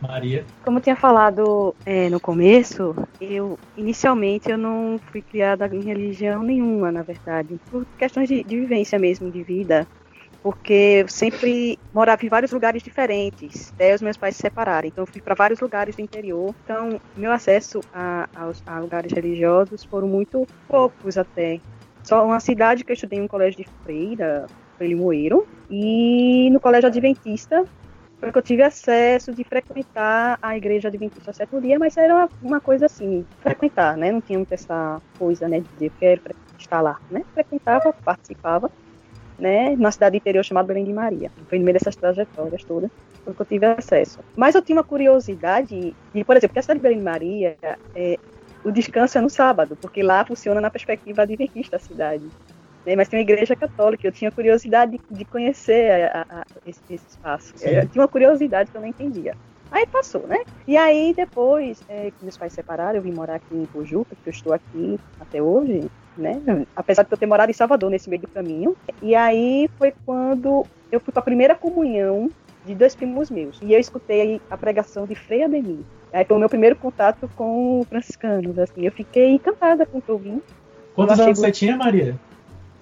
Maria? 0.00 0.44
Como 0.62 0.78
eu 0.78 0.82
tinha 0.82 0.96
falado 0.96 1.74
é, 1.84 2.08
no 2.10 2.20
começo, 2.20 2.94
eu 3.20 3.58
inicialmente 3.76 4.50
eu 4.50 4.58
não 4.58 5.00
fui 5.10 5.22
criada 5.22 5.66
em 5.66 5.80
religião 5.80 6.42
nenhuma, 6.42 6.92
na 6.92 7.02
verdade, 7.02 7.58
por 7.70 7.86
questões 7.98 8.28
de, 8.28 8.44
de 8.44 8.60
vivência 8.60 8.98
mesmo, 8.98 9.30
de 9.30 9.42
vida 9.42 9.86
porque 10.44 11.00
eu 11.00 11.08
sempre 11.08 11.78
morava 11.90 12.22
em 12.26 12.28
vários 12.28 12.52
lugares 12.52 12.82
diferentes, 12.82 13.72
até 13.72 13.94
os 13.94 14.02
meus 14.02 14.18
pais 14.18 14.36
se 14.36 14.42
separaram. 14.42 14.86
Então, 14.86 15.04
eu 15.04 15.06
fui 15.06 15.22
para 15.22 15.34
vários 15.34 15.58
lugares 15.58 15.96
do 15.96 16.02
interior. 16.02 16.54
Então, 16.62 17.00
meu 17.16 17.32
acesso 17.32 17.80
a, 17.94 18.28
a, 18.36 18.52
a, 18.66 18.78
lugares 18.78 19.10
religiosos 19.10 19.84
foram 19.84 20.06
muito 20.06 20.46
poucos 20.68 21.16
até. 21.16 21.62
Só 22.02 22.22
uma 22.26 22.40
cidade 22.40 22.84
que 22.84 22.92
eu 22.92 22.94
estudei 22.94 23.20
em 23.20 23.22
um 23.22 23.26
colégio 23.26 23.64
de 23.64 23.70
freira, 23.82 24.46
foi 24.76 24.88
Limoeiro, 24.88 25.48
e 25.70 26.50
no 26.52 26.60
colégio 26.60 26.88
adventista 26.88 27.64
foi 28.24 28.32
que 28.32 28.38
eu 28.38 28.42
tive 28.42 28.62
acesso 28.62 29.34
de 29.34 29.44
frequentar 29.44 30.38
a 30.40 30.56
igreja 30.56 30.88
adventista 30.88 31.30
sétimo 31.32 31.60
dia, 31.60 31.78
mas 31.78 31.94
era 31.96 32.26
uma, 32.42 32.58
coisa 32.58 32.86
assim, 32.86 33.24
frequentar, 33.40 33.98
né? 33.98 34.10
Não 34.10 34.20
tinha 34.20 34.44
essa 34.50 35.00
coisa, 35.18 35.46
né, 35.46 35.60
de 35.60 35.68
dizer, 35.74 35.92
quero 36.00 36.22
estar 36.58 36.80
lá, 36.80 36.98
né? 37.10 37.22
Frequentava, 37.34 37.92
participava, 37.92 38.70
né, 39.38 39.76
na 39.76 39.90
cidade 39.90 40.16
interior 40.16 40.42
chamada 40.42 40.68
Belém 40.68 40.84
de 40.84 40.92
Maria. 40.92 41.30
Foi 41.48 41.58
no 41.58 41.64
meio 41.64 41.74
dessas 41.74 41.96
trajetórias 41.96 42.64
todas 42.64 42.90
que 43.24 43.40
eu 43.40 43.46
tive 43.46 43.66
acesso. 43.66 44.20
Mas 44.34 44.54
eu 44.54 44.62
tinha 44.62 44.76
uma 44.76 44.84
curiosidade 44.84 45.94
de, 46.14 46.24
por 46.24 46.36
exemplo, 46.36 46.54
que 46.54 46.58
a 46.58 46.62
cidade 46.62 46.78
de 46.78 46.82
Belém 46.82 46.98
de 46.98 47.04
Maria, 47.04 47.56
é, 47.94 48.18
o 48.64 48.70
descanso 48.70 49.18
é 49.18 49.20
no 49.20 49.28
sábado, 49.28 49.76
porque 49.80 50.02
lá 50.02 50.24
funciona 50.24 50.62
na 50.62 50.70
perspectiva 50.70 51.22
adventista 51.22 51.76
a 51.76 51.80
cidade. 51.80 52.26
Né, 52.86 52.96
mas 52.96 53.08
tem 53.08 53.18
uma 53.18 53.22
igreja 53.22 53.56
católica, 53.56 54.06
eu 54.06 54.12
tinha 54.12 54.30
curiosidade 54.30 54.92
de, 54.92 55.00
de 55.10 55.24
conhecer 55.24 56.10
a, 56.12 56.26
a, 56.28 56.44
esse, 56.66 56.80
esse, 56.90 57.06
espaço. 57.08 57.54
Eu 57.62 57.88
tinha 57.88 58.02
uma 58.02 58.08
curiosidade 58.08 58.70
que 58.70 58.76
eu 58.76 58.80
não 58.80 58.88
entendia. 58.88 59.34
Aí 59.70 59.86
passou, 59.86 60.26
né? 60.26 60.44
E 60.68 60.76
aí 60.76 61.14
depois 61.14 61.82
é, 61.88 62.10
que 62.10 62.22
meus 62.22 62.36
pais 62.36 62.52
se 62.52 62.56
separaram, 62.56 62.96
eu 62.96 63.02
vim 63.02 63.12
morar 63.12 63.36
aqui 63.36 63.56
em 63.56 63.64
Pojuca, 63.66 64.14
que 64.22 64.28
eu 64.28 64.32
estou 64.32 64.52
aqui 64.52 65.00
até 65.18 65.42
hoje 65.42 65.90
né? 66.16 66.66
Apesar 66.74 67.02
de 67.02 67.12
eu 67.12 67.18
ter 67.18 67.26
morado 67.26 67.50
em 67.50 67.54
Salvador 67.54 67.90
nesse 67.90 68.08
meio 68.08 68.22
do 68.22 68.28
caminho. 68.28 68.76
E 69.02 69.14
aí 69.14 69.68
foi 69.78 69.92
quando 70.04 70.64
eu 70.90 71.00
fui 71.00 71.12
para 71.12 71.20
a 71.20 71.24
primeira 71.24 71.54
comunhão 71.54 72.30
de 72.64 72.74
dois 72.74 72.94
primos 72.94 73.30
meus. 73.30 73.60
E 73.62 73.72
eu 73.72 73.80
escutei 73.80 74.40
a 74.50 74.56
pregação 74.56 75.06
de 75.06 75.14
Frei 75.14 75.42
Ademir. 75.42 75.80
Aí 76.12 76.24
foi 76.24 76.36
o 76.36 76.40
meu 76.40 76.48
primeiro 76.48 76.76
contato 76.76 77.28
com 77.34 77.84
franciscanos, 77.88 78.58
assim. 78.58 78.86
Eu 78.86 78.92
fiquei 78.92 79.30
encantada 79.30 79.84
com 79.84 79.98
o 79.98 80.02
que 80.02 80.08
eu 80.08 80.18
vi. 80.18 80.42
Quantos 80.94 81.18
anos 81.18 81.38
você 81.38 81.50
tinha, 81.50 81.76
Maria? 81.76 82.16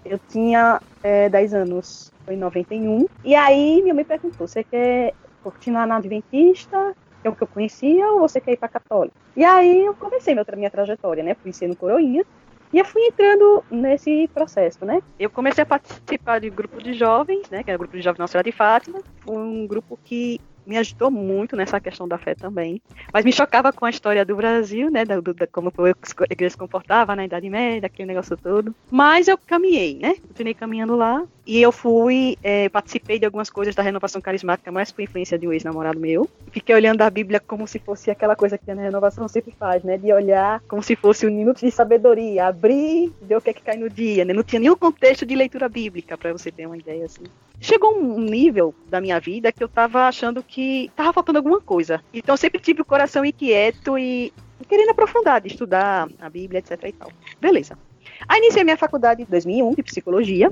Eu 0.04 0.18
tinha 0.28 0.80
é, 1.02 1.28
10 1.28 1.54
anos, 1.54 2.12
foi 2.24 2.34
em 2.34 2.38
91. 2.38 3.06
E 3.24 3.34
aí 3.34 3.80
minha 3.82 3.94
mãe 3.94 4.04
perguntou, 4.04 4.46
você 4.46 4.64
quer 4.64 5.14
continuar 5.42 5.86
na 5.86 5.96
Adventista, 5.96 6.94
que 7.20 7.28
é 7.28 7.30
o 7.30 7.34
que 7.34 7.42
eu 7.42 7.48
conhecia, 7.48 8.06
ou 8.12 8.20
você 8.20 8.40
quer 8.40 8.52
ir 8.52 8.56
para 8.56 8.68
Católica? 8.68 9.14
E 9.36 9.44
aí 9.44 9.84
eu 9.84 9.94
comecei 9.94 10.34
minha, 10.34 10.46
minha 10.56 10.70
trajetória, 10.70 11.22
né? 11.22 11.34
Fui 11.34 11.52
sendo 11.52 11.76
coroinha. 11.76 12.24
E 12.72 12.78
eu 12.78 12.84
fui 12.86 13.02
entrando 13.02 13.62
nesse 13.70 14.28
processo, 14.32 14.84
né? 14.84 15.02
Eu 15.18 15.28
comecei 15.28 15.62
a 15.62 15.66
participar 15.66 16.40
de 16.40 16.48
grupo 16.48 16.82
de 16.82 16.94
jovens, 16.94 17.48
né? 17.50 17.62
Que 17.62 17.70
é 17.70 17.74
o 17.74 17.78
grupo 17.78 17.96
de 17.96 18.02
jovens 18.02 18.18
Nossa 18.18 18.32
Senhora 18.32 18.50
de 18.50 18.56
Fátima. 18.56 19.00
Um 19.26 19.66
grupo 19.66 19.98
que 20.02 20.40
me 20.66 20.76
ajudou 20.78 21.10
muito 21.10 21.56
nessa 21.56 21.80
questão 21.80 22.06
da 22.06 22.18
fé 22.18 22.34
também. 22.34 22.80
Mas 23.12 23.24
me 23.24 23.32
chocava 23.32 23.72
com 23.72 23.84
a 23.84 23.90
história 23.90 24.24
do 24.24 24.36
Brasil, 24.36 24.90
né, 24.90 25.04
da, 25.04 25.20
da, 25.20 25.46
como 25.46 25.72
a 25.76 26.32
igreja 26.32 26.50
se 26.50 26.58
comportava 26.58 27.14
na 27.16 27.24
Idade 27.24 27.48
Média, 27.48 27.86
aquele 27.86 28.08
negócio 28.08 28.36
todo. 28.36 28.74
Mas 28.90 29.28
eu 29.28 29.38
caminhei, 29.38 29.98
né, 29.98 30.14
continuei 30.28 30.54
caminhando 30.54 30.96
lá. 30.96 31.24
E 31.44 31.60
eu 31.60 31.72
fui, 31.72 32.38
é, 32.42 32.68
participei 32.68 33.18
de 33.18 33.24
algumas 33.24 33.50
coisas 33.50 33.74
da 33.74 33.82
renovação 33.82 34.20
carismática, 34.20 34.70
mais 34.70 34.92
por 34.92 35.02
influência 35.02 35.36
de 35.36 35.48
um 35.48 35.52
ex-namorado 35.52 35.98
meu. 35.98 36.30
Fiquei 36.52 36.72
olhando 36.72 37.02
a 37.02 37.10
Bíblia 37.10 37.40
como 37.40 37.66
se 37.66 37.80
fosse 37.80 38.12
aquela 38.12 38.36
coisa 38.36 38.56
que 38.56 38.70
a 38.70 38.74
renovação 38.74 39.26
sempre 39.26 39.52
faz, 39.58 39.82
né, 39.82 39.98
de 39.98 40.12
olhar 40.12 40.60
como 40.68 40.82
se 40.82 40.94
fosse 40.94 41.26
um 41.26 41.30
minuto 41.30 41.60
de 41.60 41.70
sabedoria, 41.70 42.46
abrir, 42.46 43.12
ver 43.20 43.36
o 43.36 43.40
que 43.40 43.50
é 43.50 43.52
que 43.52 43.62
cai 43.62 43.76
no 43.76 43.90
dia, 43.90 44.24
né. 44.24 44.32
Não 44.32 44.44
tinha 44.44 44.60
nenhum 44.60 44.76
contexto 44.76 45.26
de 45.26 45.34
leitura 45.34 45.68
bíblica, 45.68 46.16
para 46.16 46.32
você 46.32 46.52
ter 46.52 46.66
uma 46.66 46.76
ideia 46.76 47.06
assim. 47.06 47.24
Chegou 47.60 47.96
um 47.96 48.18
nível 48.20 48.74
da 48.88 49.00
minha 49.00 49.20
vida 49.20 49.52
que 49.52 49.62
eu 49.62 49.68
tava 49.68 50.08
achando 50.08 50.42
que 50.42 50.51
tava 50.94 51.12
faltando 51.12 51.38
alguma 51.38 51.60
coisa. 51.60 52.02
Então 52.12 52.32
eu 52.32 52.36
sempre 52.36 52.60
tive 52.60 52.82
o 52.82 52.84
coração 52.84 53.24
inquieto 53.24 53.98
e 53.98 54.32
querendo 54.68 54.90
aprofundar, 54.90 55.40
de 55.40 55.48
estudar 55.48 56.08
a 56.20 56.30
Bíblia, 56.30 56.58
etc 56.58 56.78
e 56.84 56.92
tal. 56.92 57.10
Beleza. 57.40 57.76
Aí 58.28 58.38
iniciei 58.38 58.64
minha 58.64 58.76
faculdade 58.76 59.22
em 59.22 59.26
2001 59.26 59.74
de 59.74 59.82
psicologia. 59.82 60.50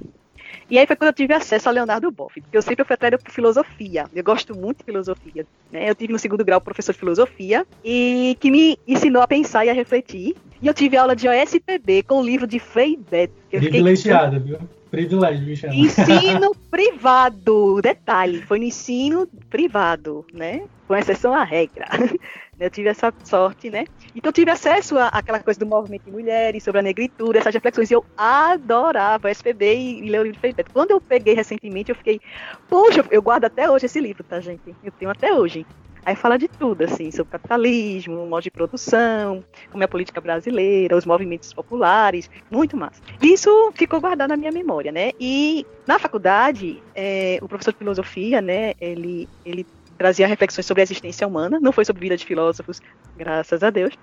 E 0.68 0.78
aí 0.78 0.86
foi 0.86 0.96
quando 0.96 1.08
eu 1.08 1.14
tive 1.14 1.32
acesso 1.34 1.68
a 1.68 1.72
Leonardo 1.72 2.10
Boff, 2.10 2.40
porque 2.40 2.56
eu 2.56 2.62
sempre 2.62 2.84
fui 2.84 2.94
atraída 2.94 3.18
por 3.18 3.30
filosofia. 3.30 4.06
Eu 4.14 4.22
gosto 4.24 4.56
muito 4.56 4.78
de 4.78 4.84
filosofia. 4.84 5.46
Né? 5.70 5.88
Eu 5.88 5.94
tive 5.94 6.12
no 6.12 6.18
segundo 6.18 6.44
grau 6.44 6.60
professor 6.60 6.92
de 6.92 6.98
filosofia 6.98 7.66
e 7.84 8.36
que 8.40 8.50
me 8.50 8.78
ensinou 8.86 9.22
a 9.22 9.28
pensar 9.28 9.64
e 9.64 9.70
a 9.70 9.72
refletir. 9.72 10.36
E 10.62 10.66
eu 10.66 10.74
tive 10.74 10.96
aula 10.96 11.16
de 11.16 11.28
OSPB 11.28 12.02
com 12.02 12.20
o 12.20 12.24
livro 12.24 12.46
de 12.46 12.58
Frei 12.58 12.96
Beto. 12.96 13.32
Privilegiada, 13.48 14.38
viu? 14.38 14.58
Privilégio, 14.90 15.46
me 15.46 15.56
chama. 15.56 15.74
Ensino 15.74 16.54
privado, 16.70 17.80
detalhe, 17.80 18.42
foi 18.42 18.58
no 18.58 18.64
ensino 18.64 19.28
privado, 19.48 20.26
né? 20.32 20.62
Com 20.88 20.96
exceção 20.96 21.32
à 21.32 21.44
regra. 21.44 21.86
Eu 22.58 22.68
tive 22.68 22.90
essa 22.90 23.10
sorte, 23.24 23.70
né? 23.70 23.86
Então 24.14 24.30
tive 24.30 24.50
acesso 24.50 24.98
àquela 24.98 25.38
coisa 25.38 25.58
do 25.58 25.64
movimento 25.64 26.04
de 26.04 26.10
mulheres, 26.10 26.62
sobre 26.62 26.80
a 26.80 26.82
negritude, 26.82 27.38
essas 27.38 27.54
reflexões. 27.54 27.90
E 27.90 27.94
eu 27.94 28.04
adorava 28.14 29.30
SPB 29.30 29.74
e, 29.76 30.04
e 30.04 30.10
ler 30.10 30.20
o 30.20 30.24
livro 30.24 30.34
de 30.34 30.40
Felipe. 30.40 30.64
Quando 30.70 30.90
eu 30.90 31.00
peguei 31.00 31.32
recentemente, 31.32 31.90
eu 31.90 31.96
fiquei, 31.96 32.20
poxa, 32.68 33.02
eu 33.10 33.22
guardo 33.22 33.46
até 33.46 33.70
hoje 33.70 33.86
esse 33.86 33.98
livro, 33.98 34.22
tá, 34.22 34.40
gente? 34.40 34.76
Eu 34.84 34.92
tenho 34.92 35.10
até 35.10 35.32
hoje. 35.32 35.64
Aí 36.04 36.16
fala 36.16 36.38
de 36.38 36.48
tudo, 36.48 36.82
assim, 36.82 37.10
sobre 37.10 37.32
capitalismo, 37.32 38.26
modo 38.26 38.42
de 38.42 38.50
produção, 38.50 39.44
como 39.70 39.82
é 39.82 39.86
a 39.86 39.88
política 39.88 40.20
brasileira, 40.20 40.96
os 40.96 41.04
movimentos 41.04 41.52
populares, 41.52 42.30
muito 42.50 42.76
mais. 42.76 43.00
Isso 43.22 43.72
ficou 43.74 44.00
guardado 44.00 44.30
na 44.30 44.36
minha 44.36 44.52
memória, 44.52 44.90
né? 44.90 45.12
E 45.20 45.66
na 45.86 45.98
faculdade, 45.98 46.82
é, 46.94 47.38
o 47.42 47.48
professor 47.48 47.72
de 47.72 47.78
filosofia, 47.78 48.40
né, 48.40 48.74
ele, 48.80 49.28
ele 49.44 49.66
trazia 49.98 50.26
reflexões 50.26 50.64
sobre 50.64 50.80
a 50.80 50.84
existência 50.84 51.26
humana, 51.26 51.60
não 51.60 51.72
foi 51.72 51.84
sobre 51.84 52.00
vida 52.00 52.16
de 52.16 52.24
filósofos, 52.24 52.80
graças 53.16 53.62
a 53.62 53.70
Deus. 53.70 53.94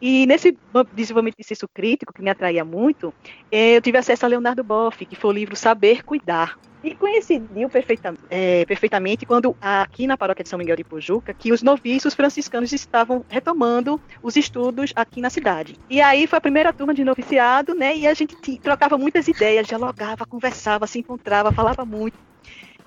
E 0.00 0.26
nesse 0.26 0.56
desenvolvimento 0.92 1.36
de 1.38 1.44
senso 1.44 1.66
crítico, 1.68 2.12
que 2.12 2.22
me 2.22 2.30
atraía 2.30 2.64
muito, 2.64 3.12
é, 3.50 3.76
eu 3.76 3.82
tive 3.82 3.98
acesso 3.98 4.24
a 4.24 4.28
Leonardo 4.28 4.62
Boff, 4.62 5.04
que 5.04 5.16
foi 5.16 5.30
o 5.30 5.34
livro 5.34 5.56
Saber 5.56 6.04
Cuidar, 6.04 6.56
e 6.82 6.94
coincidiu 6.94 7.68
perfeitamente, 7.68 8.22
é, 8.30 8.64
perfeitamente 8.64 9.26
quando 9.26 9.56
aqui 9.60 10.06
na 10.06 10.16
paróquia 10.16 10.42
de 10.42 10.48
São 10.48 10.58
Miguel 10.58 10.76
de 10.76 10.84
Pujuca, 10.84 11.34
que 11.34 11.52
os 11.52 11.62
noviços 11.62 12.14
franciscanos 12.14 12.72
estavam 12.72 13.24
retomando 13.28 14.00
os 14.22 14.36
estudos 14.36 14.92
aqui 14.94 15.20
na 15.20 15.30
cidade. 15.30 15.76
E 15.90 16.00
aí 16.00 16.26
foi 16.26 16.38
a 16.38 16.40
primeira 16.40 16.72
turma 16.72 16.94
de 16.94 17.04
noviciado, 17.04 17.74
né? 17.74 17.96
E 17.96 18.06
a 18.06 18.14
gente 18.14 18.36
trocava 18.60 18.96
muitas 18.96 19.26
ideias, 19.26 19.66
dialogava, 19.66 20.24
conversava, 20.24 20.86
se 20.86 20.98
encontrava, 20.98 21.50
falava 21.52 21.84
muito. 21.84 22.27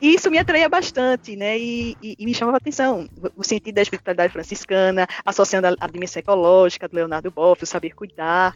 E 0.01 0.15
isso 0.15 0.31
me 0.31 0.39
atraía 0.39 0.67
bastante, 0.67 1.35
né? 1.35 1.59
E, 1.59 1.95
e, 2.01 2.15
e 2.17 2.25
me 2.25 2.33
chamava 2.33 2.57
a 2.57 2.59
atenção 2.59 3.07
o 3.35 3.43
sentido 3.43 3.75
da 3.75 3.83
espiritualidade 3.83 4.33
franciscana, 4.33 5.07
associando 5.23 5.67
a, 5.67 5.75
a 5.79 5.87
dimensão 5.87 6.19
ecológica 6.19 6.87
do 6.87 6.95
Leonardo 6.95 7.29
Boff, 7.29 7.63
o 7.63 7.67
saber 7.67 7.93
cuidar. 7.93 8.55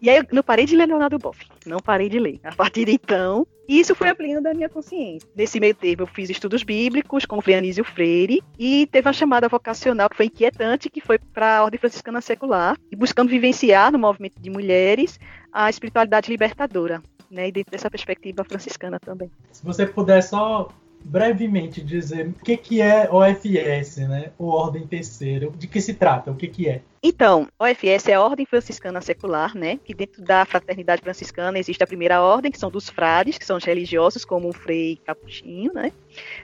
E 0.00 0.08
aí 0.08 0.18
eu 0.18 0.26
não 0.30 0.42
parei 0.42 0.64
de 0.64 0.76
ler 0.76 0.86
Leonardo 0.86 1.18
Boff, 1.18 1.44
não 1.66 1.78
parei 1.78 2.08
de 2.08 2.20
ler. 2.20 2.38
A 2.44 2.54
partir 2.54 2.84
de 2.84 2.92
então, 2.92 3.44
isso 3.68 3.94
foi 3.96 4.08
abrindo 4.08 4.40
da 4.40 4.54
minha 4.54 4.68
consciência. 4.68 5.28
Nesse 5.34 5.58
meio 5.58 5.74
tempo, 5.74 6.02
eu 6.02 6.06
fiz 6.06 6.30
estudos 6.30 6.62
bíblicos 6.62 7.26
com 7.26 7.42
Frei 7.42 7.60
Freire 7.84 8.40
e 8.56 8.86
teve 8.86 9.08
uma 9.08 9.12
chamada 9.12 9.48
vocacional 9.48 10.08
que 10.08 10.16
foi 10.16 10.26
inquietante, 10.26 10.88
que 10.88 11.00
foi 11.00 11.18
para 11.18 11.58
a 11.58 11.64
Ordem 11.64 11.80
Franciscana 11.80 12.20
Secular, 12.20 12.78
e 12.92 12.94
buscando 12.94 13.28
vivenciar 13.28 13.90
no 13.90 13.98
movimento 13.98 14.40
de 14.40 14.48
mulheres 14.48 15.18
a 15.52 15.68
espiritualidade 15.68 16.30
libertadora, 16.30 17.02
né, 17.30 17.48
e 17.48 17.52
dentro 17.52 17.70
dessa 17.70 17.90
perspectiva 17.90 18.44
franciscana 18.44 18.98
também. 18.98 19.30
Se 19.52 19.64
você 19.64 19.86
puder 19.86 20.22
só 20.22 20.68
brevemente 21.04 21.80
dizer 21.80 22.28
o 22.28 22.44
que, 22.44 22.56
que 22.56 22.80
é 22.80 23.08
OFS, 23.10 23.98
né? 23.98 24.32
O 24.38 24.48
Ordem 24.48 24.86
Terceira, 24.86 25.48
de 25.50 25.66
que 25.66 25.80
se 25.80 25.94
trata, 25.94 26.30
o 26.30 26.34
que, 26.34 26.48
que 26.48 26.68
é? 26.68 26.82
Então, 27.02 27.46
OFS 27.58 28.08
é 28.08 28.14
a 28.14 28.20
Ordem 28.20 28.44
Franciscana 28.44 29.00
Secular, 29.00 29.56
né? 29.56 29.78
Que 29.84 29.94
dentro 29.94 30.22
da 30.22 30.44
fraternidade 30.44 31.02
franciscana 31.02 31.58
existe 31.58 31.82
a 31.82 31.86
primeira 31.86 32.20
ordem, 32.20 32.50
que 32.50 32.58
são 32.58 32.70
dos 32.70 32.88
frades, 32.88 33.38
que 33.38 33.46
são 33.46 33.56
os 33.56 33.64
religiosos, 33.64 34.24
como 34.24 34.48
o 34.48 34.52
Frei 34.52 34.98
Capuchinho, 35.04 35.72
né? 35.72 35.92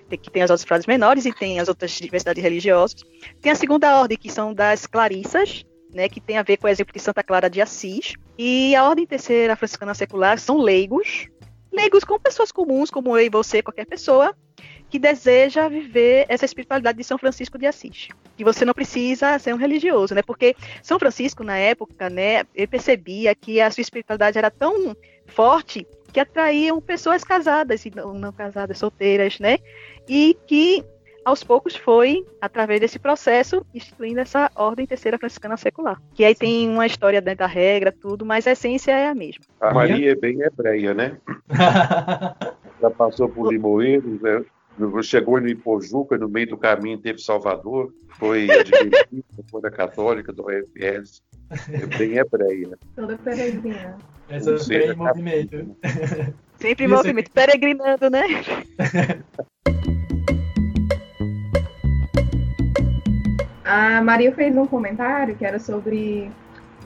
Tem, 0.08 0.18
que 0.18 0.30
tem 0.30 0.42
as 0.42 0.50
outras 0.50 0.66
frades 0.66 0.86
menores 0.86 1.26
e 1.26 1.32
tem 1.32 1.58
as 1.58 1.68
outras 1.68 1.90
diversidades 1.90 2.42
religiosas. 2.42 3.02
Tem 3.40 3.50
a 3.50 3.56
segunda 3.56 3.98
ordem, 3.98 4.16
que 4.16 4.30
são 4.30 4.54
das 4.54 4.86
clarissas, 4.86 5.64
né, 5.94 6.08
que 6.08 6.20
tem 6.20 6.36
a 6.36 6.42
ver 6.42 6.56
com 6.56 6.66
o 6.66 6.70
exemplo 6.70 6.92
de 6.92 7.00
Santa 7.00 7.22
Clara 7.22 7.48
de 7.48 7.60
Assis. 7.60 8.14
E 8.36 8.74
a 8.74 8.88
Ordem 8.88 9.06
Terceira 9.06 9.56
Franciscana 9.56 9.94
Secular 9.94 10.38
são 10.38 10.58
leigos, 10.58 11.28
leigos 11.72 12.04
com 12.04 12.18
pessoas 12.18 12.50
comuns, 12.50 12.90
como 12.90 13.16
eu 13.16 13.24
e 13.24 13.30
você, 13.30 13.62
qualquer 13.62 13.86
pessoa, 13.86 14.34
que 14.90 14.98
deseja 14.98 15.68
viver 15.68 16.26
essa 16.28 16.44
espiritualidade 16.44 16.98
de 16.98 17.04
São 17.04 17.18
Francisco 17.18 17.58
de 17.58 17.66
Assis. 17.66 18.08
que 18.36 18.44
você 18.44 18.64
não 18.64 18.74
precisa 18.74 19.38
ser 19.38 19.54
um 19.54 19.56
religioso, 19.56 20.14
né? 20.14 20.22
Porque 20.22 20.56
São 20.82 20.98
Francisco 20.98 21.42
na 21.44 21.56
época, 21.56 22.10
né, 22.10 22.44
percebia 22.68 23.34
que 23.34 23.60
a 23.60 23.70
sua 23.70 23.80
espiritualidade 23.80 24.38
era 24.38 24.50
tão 24.50 24.96
forte 25.26 25.86
que 26.12 26.20
atraíam 26.20 26.80
pessoas 26.80 27.24
casadas 27.24 27.84
e 27.84 27.92
não, 27.94 28.14
não 28.14 28.32
casadas, 28.32 28.78
solteiras, 28.78 29.40
né? 29.40 29.58
E 30.08 30.36
que 30.46 30.84
aos 31.24 31.42
poucos 31.42 31.74
foi, 31.74 32.24
através 32.40 32.80
desse 32.80 32.98
processo, 32.98 33.64
instituindo 33.74 34.20
essa 34.20 34.50
ordem 34.54 34.86
terceira 34.86 35.18
franciscana 35.18 35.56
secular. 35.56 36.00
Que 36.14 36.24
aí 36.24 36.34
tem 36.34 36.68
uma 36.68 36.86
história 36.86 37.20
dentro 37.20 37.40
da 37.40 37.46
regra, 37.46 37.92
tudo, 37.92 38.24
mas 38.24 38.46
a 38.46 38.52
essência 38.52 38.92
é 38.92 39.08
a 39.08 39.14
mesma. 39.14 39.44
A 39.60 39.72
Maria 39.72 40.12
é 40.12 40.14
bem 40.14 40.40
hebreia, 40.42 40.92
né? 40.92 41.16
Já 42.80 42.90
passou 42.90 43.28
por 43.28 43.50
Limoeiros, 43.50 44.20
né? 44.20 44.44
chegou 45.02 45.40
no 45.40 45.48
Ipojuca, 45.48 46.18
no 46.18 46.28
meio 46.28 46.48
do 46.48 46.56
caminho 46.56 46.98
teve 46.98 47.20
Salvador, 47.20 47.94
foi 48.18 48.50
adventista, 48.50 49.44
foi 49.48 49.62
da 49.62 49.70
católica, 49.70 50.32
do 50.32 50.44
UFS, 50.46 51.22
é 51.70 51.86
bem 51.96 52.18
hebreia. 52.18 52.76
Toda 52.96 53.16
peregrina. 53.18 53.96
Essa 54.28 54.56
é 54.74 54.92
em 54.92 54.96
movimento. 54.96 55.76
Sempre 56.58 56.86
em 56.86 56.88
movimento, 56.88 57.30
peregrinando, 57.30 58.10
né? 58.10 58.24
A 63.74 64.00
Maria 64.00 64.32
fez 64.32 64.56
um 64.56 64.68
comentário 64.68 65.34
que 65.34 65.44
era 65.44 65.58
sobre 65.58 66.30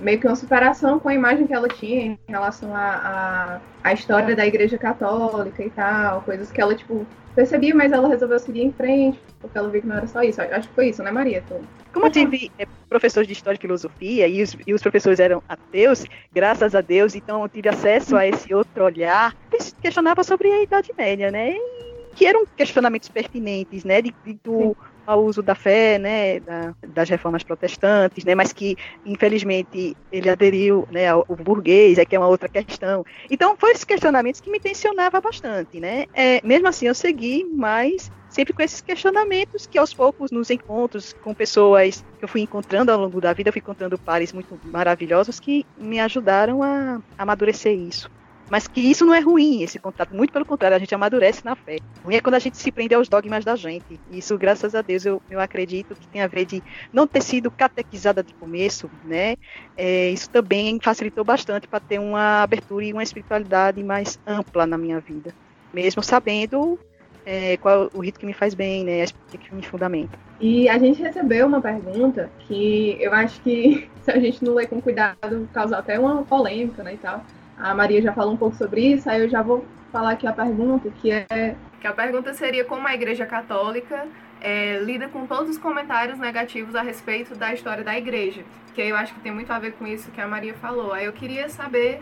meio 0.00 0.18
que 0.18 0.26
uma 0.26 0.34
superação 0.34 0.98
com 0.98 1.10
a 1.10 1.14
imagem 1.14 1.46
que 1.46 1.52
ela 1.52 1.68
tinha 1.68 2.00
em 2.00 2.18
relação 2.26 2.74
à 2.74 2.78
a, 2.78 3.54
a, 3.54 3.60
a, 3.84 3.92
história 3.92 4.34
da 4.34 4.46
Igreja 4.46 4.78
Católica 4.78 5.62
e 5.62 5.68
tal, 5.68 6.22
coisas 6.22 6.50
que 6.50 6.58
ela, 6.58 6.74
tipo, 6.74 7.06
percebia, 7.34 7.74
mas 7.74 7.92
ela 7.92 8.08
resolveu 8.08 8.38
seguir 8.38 8.62
em 8.62 8.72
frente, 8.72 9.20
porque 9.38 9.58
ela 9.58 9.68
viu 9.68 9.82
que 9.82 9.86
não 9.86 9.96
era 9.96 10.06
só 10.06 10.22
isso. 10.22 10.40
Acho 10.40 10.66
que 10.66 10.74
foi 10.74 10.88
isso, 10.88 11.02
né, 11.02 11.10
Maria? 11.10 11.44
Tô... 11.46 11.56
Como 11.92 12.06
eu 12.06 12.10
tive 12.10 12.50
é, 12.58 12.64
professores 12.88 13.26
de 13.26 13.34
História 13.34 13.58
e 13.58 13.60
Filosofia, 13.60 14.26
e 14.26 14.42
os, 14.42 14.56
e 14.66 14.72
os 14.72 14.80
professores 14.80 15.20
eram 15.20 15.42
ateus, 15.46 16.06
graças 16.32 16.74
a 16.74 16.80
Deus, 16.80 17.14
então 17.14 17.42
eu 17.42 17.50
tive 17.50 17.68
acesso 17.68 18.16
a 18.16 18.26
esse 18.26 18.54
outro 18.54 18.82
olhar, 18.82 19.36
eles 19.52 19.76
questionavam 19.82 20.24
sobre 20.24 20.48
a 20.48 20.62
Idade 20.62 20.90
Média, 20.96 21.30
né? 21.30 21.50
E 21.50 22.14
que 22.14 22.24
eram 22.24 22.46
questionamentos 22.56 23.10
pertinentes, 23.10 23.84
né, 23.84 24.00
de, 24.00 24.14
de 24.24 24.32
do, 24.42 24.74
ao 25.08 25.24
uso 25.24 25.42
da 25.42 25.54
fé, 25.54 25.98
né, 25.98 26.38
da, 26.40 26.74
das 26.86 27.08
reformas 27.08 27.42
protestantes, 27.42 28.24
né, 28.24 28.34
mas 28.34 28.52
que 28.52 28.76
infelizmente 29.02 29.96
ele 30.12 30.28
aderiu, 30.28 30.86
né, 30.90 31.08
ao, 31.08 31.24
ao 31.26 31.36
burguês, 31.36 31.96
é 31.96 32.04
que 32.04 32.14
é 32.14 32.18
uma 32.18 32.28
outra 32.28 32.48
questão. 32.48 33.02
Então, 33.30 33.56
foram 33.58 33.72
esses 33.72 33.84
questionamentos 33.84 34.40
que 34.40 34.50
me 34.50 34.60
tensionava 34.60 35.18
bastante, 35.20 35.80
né. 35.80 36.04
É, 36.12 36.46
mesmo 36.46 36.68
assim, 36.68 36.86
eu 36.86 36.94
segui, 36.94 37.44
mas 37.44 38.10
sempre 38.28 38.52
com 38.52 38.62
esses 38.62 38.82
questionamentos 38.82 39.66
que 39.66 39.78
aos 39.78 39.94
poucos 39.94 40.30
nos 40.30 40.50
encontros 40.50 41.14
com 41.22 41.34
pessoas 41.34 42.04
que 42.18 42.24
eu 42.24 42.28
fui 42.28 42.42
encontrando 42.42 42.92
ao 42.92 43.00
longo 43.00 43.18
da 43.20 43.32
vida, 43.32 43.48
eu 43.48 43.52
fui 43.52 43.60
encontrando 43.60 43.98
pares 43.98 44.32
muito 44.34 44.60
maravilhosos 44.62 45.40
que 45.40 45.64
me 45.74 45.98
ajudaram 46.00 46.62
a 46.62 47.00
amadurecer 47.16 47.72
isso. 47.72 48.10
Mas 48.50 48.66
que 48.66 48.80
isso 48.80 49.04
não 49.04 49.14
é 49.14 49.20
ruim, 49.20 49.62
esse 49.62 49.78
contato. 49.78 50.14
Muito 50.14 50.32
pelo 50.32 50.44
contrário, 50.44 50.76
a 50.76 50.80
gente 50.80 50.94
amadurece 50.94 51.44
na 51.44 51.54
fé. 51.54 51.78
Ruim 52.02 52.16
é 52.16 52.20
quando 52.20 52.34
a 52.34 52.38
gente 52.38 52.56
se 52.56 52.72
prende 52.72 52.94
aos 52.94 53.08
dogmas 53.08 53.44
da 53.44 53.54
gente. 53.54 54.00
Isso, 54.10 54.36
graças 54.38 54.74
a 54.74 54.80
Deus, 54.80 55.04
eu, 55.04 55.20
eu 55.30 55.38
acredito 55.38 55.94
que 55.94 56.08
tem 56.08 56.22
a 56.22 56.26
ver 56.26 56.46
de 56.46 56.62
não 56.92 57.06
ter 57.06 57.22
sido 57.22 57.50
catequizada 57.50 58.22
de 58.22 58.32
começo, 58.34 58.90
né? 59.04 59.36
É, 59.76 60.10
isso 60.10 60.30
também 60.30 60.78
facilitou 60.80 61.24
bastante 61.24 61.68
para 61.68 61.80
ter 61.80 61.98
uma 61.98 62.42
abertura 62.42 62.84
e 62.84 62.92
uma 62.92 63.02
espiritualidade 63.02 63.82
mais 63.84 64.18
ampla 64.26 64.66
na 64.66 64.78
minha 64.78 64.98
vida. 64.98 65.34
Mesmo 65.72 66.02
sabendo 66.02 66.78
é, 67.26 67.58
qual 67.58 67.90
o 67.92 68.00
rito 68.00 68.18
que 68.18 68.24
me 68.24 68.32
faz 68.32 68.54
bem, 68.54 68.82
né? 68.82 69.04
Que 69.30 69.54
me 69.54 69.62
fundamenta. 69.62 70.18
E 70.40 70.68
a 70.70 70.78
gente 70.78 71.02
recebeu 71.02 71.46
uma 71.46 71.60
pergunta 71.60 72.30
que 72.46 72.96
eu 72.98 73.12
acho 73.12 73.42
que 73.42 73.90
se 74.02 74.10
a 74.10 74.18
gente 74.18 74.42
não 74.42 74.54
ler 74.54 74.68
com 74.68 74.80
cuidado, 74.80 75.46
causa 75.52 75.76
até 75.76 75.98
uma 75.98 76.22
polêmica, 76.22 76.82
né, 76.82 76.94
e 76.94 76.96
tal 76.96 77.22
a 77.58 77.74
Maria 77.74 78.00
já 78.00 78.12
falou 78.12 78.32
um 78.32 78.36
pouco 78.36 78.56
sobre 78.56 78.80
isso, 78.80 79.08
aí 79.08 79.20
eu 79.20 79.28
já 79.28 79.42
vou 79.42 79.64
falar 79.92 80.12
aqui 80.12 80.26
a 80.26 80.32
pergunta, 80.32 80.90
que 80.90 81.10
é. 81.10 81.56
Que 81.80 81.86
a 81.86 81.92
pergunta 81.92 82.34
seria 82.34 82.64
como 82.64 82.86
a 82.86 82.94
Igreja 82.94 83.24
Católica 83.24 84.06
é, 84.40 84.78
lida 84.80 85.08
com 85.08 85.26
todos 85.26 85.50
os 85.50 85.58
comentários 85.58 86.18
negativos 86.18 86.74
a 86.74 86.82
respeito 86.82 87.34
da 87.34 87.52
história 87.52 87.84
da 87.84 87.96
igreja. 87.96 88.42
Que 88.74 88.82
eu 88.82 88.96
acho 88.96 89.14
que 89.14 89.20
tem 89.20 89.32
muito 89.32 89.52
a 89.52 89.58
ver 89.58 89.72
com 89.72 89.86
isso 89.86 90.10
que 90.10 90.20
a 90.20 90.28
Maria 90.28 90.54
falou. 90.54 90.92
Aí 90.92 91.04
eu 91.04 91.12
queria 91.12 91.48
saber 91.48 92.00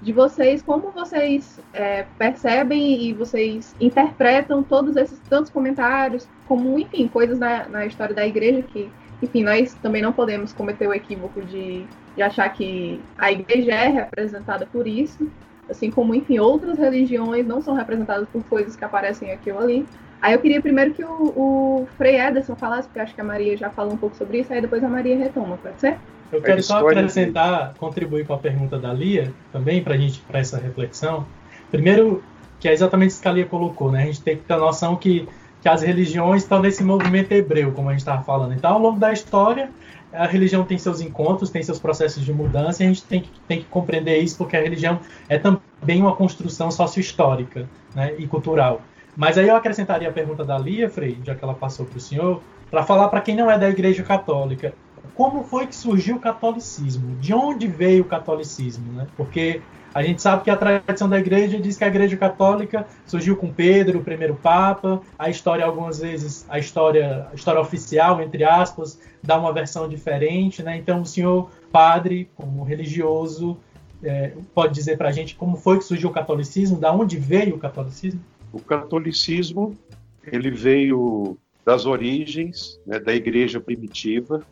de 0.00 0.12
vocês, 0.12 0.60
como 0.60 0.90
vocês 0.90 1.60
é, 1.72 2.04
percebem 2.18 3.02
e 3.04 3.12
vocês 3.12 3.74
interpretam 3.80 4.62
todos 4.62 4.96
esses 4.96 5.18
tantos 5.20 5.50
comentários, 5.50 6.28
como, 6.48 6.76
enfim, 6.76 7.06
coisas 7.06 7.38
na, 7.38 7.68
na 7.68 7.86
história 7.86 8.12
da 8.12 8.26
igreja 8.26 8.62
que, 8.62 8.90
enfim, 9.22 9.44
nós 9.44 9.74
também 9.74 10.02
não 10.02 10.12
podemos 10.12 10.52
cometer 10.52 10.86
o 10.86 10.92
equívoco 10.92 11.40
de 11.42 11.86
de 12.14 12.22
achar 12.22 12.48
que 12.50 13.00
a 13.16 13.32
igreja 13.32 13.72
é 13.72 13.88
representada 13.88 14.66
por 14.66 14.86
isso, 14.86 15.30
assim 15.68 15.90
como, 15.90 16.14
enfim, 16.14 16.38
outras 16.38 16.78
religiões 16.78 17.46
não 17.46 17.62
são 17.62 17.74
representadas 17.74 18.28
por 18.28 18.42
coisas 18.44 18.76
que 18.76 18.84
aparecem 18.84 19.32
aqui 19.32 19.50
ou 19.50 19.58
ali. 19.58 19.86
Aí 20.20 20.34
eu 20.34 20.38
queria 20.38 20.60
primeiro 20.60 20.92
que 20.92 21.04
o, 21.04 21.08
o 21.08 21.88
Frei 21.96 22.20
Ederson 22.20 22.54
falasse, 22.54 22.86
porque 22.86 23.00
acho 23.00 23.14
que 23.14 23.20
a 23.20 23.24
Maria 23.24 23.56
já 23.56 23.70
falou 23.70 23.94
um 23.94 23.96
pouco 23.96 24.16
sobre 24.16 24.40
isso, 24.40 24.52
aí 24.52 24.60
depois 24.60 24.84
a 24.84 24.88
Maria 24.88 25.16
retoma, 25.16 25.56
pode 25.56 25.80
ser? 25.80 25.98
Eu 26.30 26.40
quero 26.40 26.62
só 26.62 26.86
acrescentar, 26.86 27.74
contribuir 27.74 28.26
com 28.26 28.34
a 28.34 28.38
pergunta 28.38 28.78
da 28.78 28.92
Lia 28.92 29.32
também, 29.52 29.82
para 29.82 29.94
a 29.94 29.98
gente, 29.98 30.20
para 30.20 30.38
essa 30.38 30.58
reflexão. 30.58 31.26
Primeiro, 31.70 32.22
que 32.60 32.68
é 32.68 32.72
exatamente 32.72 33.10
isso 33.10 33.22
que 33.22 33.28
a 33.28 33.32
Lia 33.32 33.46
colocou, 33.46 33.90
né? 33.90 34.02
A 34.02 34.06
gente 34.06 34.22
tem 34.22 34.36
que 34.36 34.44
ter 34.44 34.54
a 34.54 34.58
noção 34.58 34.96
que, 34.96 35.28
que 35.62 35.68
as 35.68 35.80
religiões 35.80 36.42
estão 36.42 36.60
nesse 36.60 36.82
movimento 36.82 37.30
hebreu, 37.32 37.70
como 37.72 37.88
a 37.88 37.92
gente 37.92 38.00
estava 38.00 38.22
falando. 38.22 38.52
Então, 38.52 38.72
ao 38.72 38.80
longo 38.80 38.98
da 38.98 39.12
história, 39.12 39.70
a 40.12 40.26
religião 40.26 40.64
tem 40.64 40.76
seus 40.76 41.00
encontros, 41.00 41.50
tem 41.50 41.62
seus 41.62 41.78
processos 41.78 42.24
de 42.24 42.32
mudança, 42.32 42.82
e 42.82 42.86
a 42.86 42.88
gente 42.88 43.04
tem 43.04 43.20
que, 43.20 43.30
tem 43.46 43.58
que 43.60 43.64
compreender 43.66 44.18
isso, 44.18 44.36
porque 44.36 44.56
a 44.56 44.60
religião 44.60 44.98
é 45.28 45.38
também 45.38 46.02
uma 46.02 46.16
construção 46.16 46.70
sócio-histórica 46.70 47.68
né, 47.94 48.12
e 48.18 48.26
cultural. 48.26 48.82
Mas 49.16 49.38
aí 49.38 49.48
eu 49.48 49.54
acrescentaria 49.54 50.08
a 50.08 50.12
pergunta 50.12 50.44
da 50.44 50.58
Lia, 50.58 50.90
Frei, 50.90 51.18
já 51.22 51.34
que 51.34 51.44
ela 51.44 51.54
passou 51.54 51.86
para 51.86 51.96
o 51.96 52.00
senhor, 52.00 52.42
para 52.68 52.82
falar 52.82 53.08
para 53.08 53.20
quem 53.20 53.36
não 53.36 53.50
é 53.50 53.56
da 53.56 53.70
Igreja 53.70 54.02
Católica, 54.02 54.74
como 55.14 55.44
foi 55.44 55.66
que 55.66 55.76
surgiu 55.76 56.16
o 56.16 56.20
catolicismo? 56.20 57.16
De 57.16 57.34
onde 57.34 57.66
veio 57.66 58.02
o 58.02 58.06
catolicismo? 58.06 58.92
Né? 58.92 59.06
Porque 59.16 59.60
a 59.94 60.02
gente 60.02 60.22
sabe 60.22 60.44
que 60.44 60.50
a 60.50 60.56
tradição 60.56 61.08
da 61.08 61.18
igreja 61.18 61.58
diz 61.58 61.76
que 61.76 61.84
a 61.84 61.88
igreja 61.88 62.16
católica 62.16 62.86
surgiu 63.06 63.36
com 63.36 63.52
Pedro, 63.52 63.98
o 63.98 64.04
primeiro 64.04 64.34
papa. 64.34 65.02
A 65.18 65.28
história, 65.28 65.64
algumas 65.64 66.00
vezes, 66.00 66.46
a 66.48 66.58
história, 66.58 67.28
a 67.30 67.34
história 67.34 67.60
oficial, 67.60 68.22
entre 68.22 68.42
aspas, 68.42 68.98
dá 69.22 69.38
uma 69.38 69.52
versão 69.52 69.88
diferente. 69.88 70.62
Né? 70.62 70.78
Então, 70.78 71.02
o 71.02 71.06
senhor, 71.06 71.50
padre, 71.70 72.30
como 72.34 72.64
religioso, 72.64 73.58
é, 74.02 74.32
pode 74.54 74.74
dizer 74.74 74.96
para 74.96 75.10
a 75.10 75.12
gente 75.12 75.36
como 75.36 75.56
foi 75.56 75.78
que 75.78 75.84
surgiu 75.84 76.08
o 76.08 76.12
catolicismo? 76.12 76.78
Da 76.78 76.92
onde 76.92 77.18
veio 77.18 77.56
o 77.56 77.58
catolicismo? 77.58 78.20
O 78.52 78.60
catolicismo 78.60 79.76
ele 80.24 80.50
veio 80.50 81.36
das 81.64 81.86
origens 81.86 82.80
né, 82.86 82.98
da 82.98 83.14
igreja 83.14 83.60
primitiva, 83.60 84.42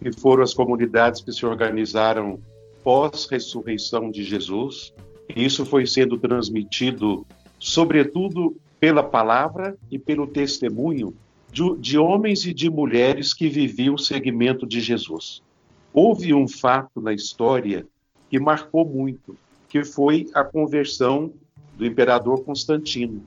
que 0.00 0.12
foram 0.12 0.42
as 0.42 0.54
comunidades 0.54 1.20
que 1.20 1.32
se 1.32 1.44
organizaram 1.44 2.40
pós-ressurreição 2.82 4.10
de 4.10 4.22
Jesus. 4.22 4.92
Isso 5.34 5.66
foi 5.66 5.86
sendo 5.86 6.16
transmitido, 6.18 7.26
sobretudo, 7.58 8.56
pela 8.80 9.02
palavra 9.02 9.76
e 9.90 9.98
pelo 9.98 10.26
testemunho 10.26 11.14
de, 11.52 11.62
de 11.78 11.98
homens 11.98 12.44
e 12.44 12.54
de 12.54 12.70
mulheres 12.70 13.34
que 13.34 13.48
viviam 13.48 13.94
o 13.94 13.98
segmento 13.98 14.66
de 14.66 14.80
Jesus. 14.80 15.42
Houve 15.92 16.32
um 16.32 16.46
fato 16.46 17.00
na 17.00 17.12
história 17.12 17.86
que 18.30 18.38
marcou 18.38 18.84
muito, 18.84 19.36
que 19.68 19.84
foi 19.84 20.28
a 20.34 20.44
conversão 20.44 21.32
do 21.76 21.84
imperador 21.84 22.44
Constantino. 22.44 23.22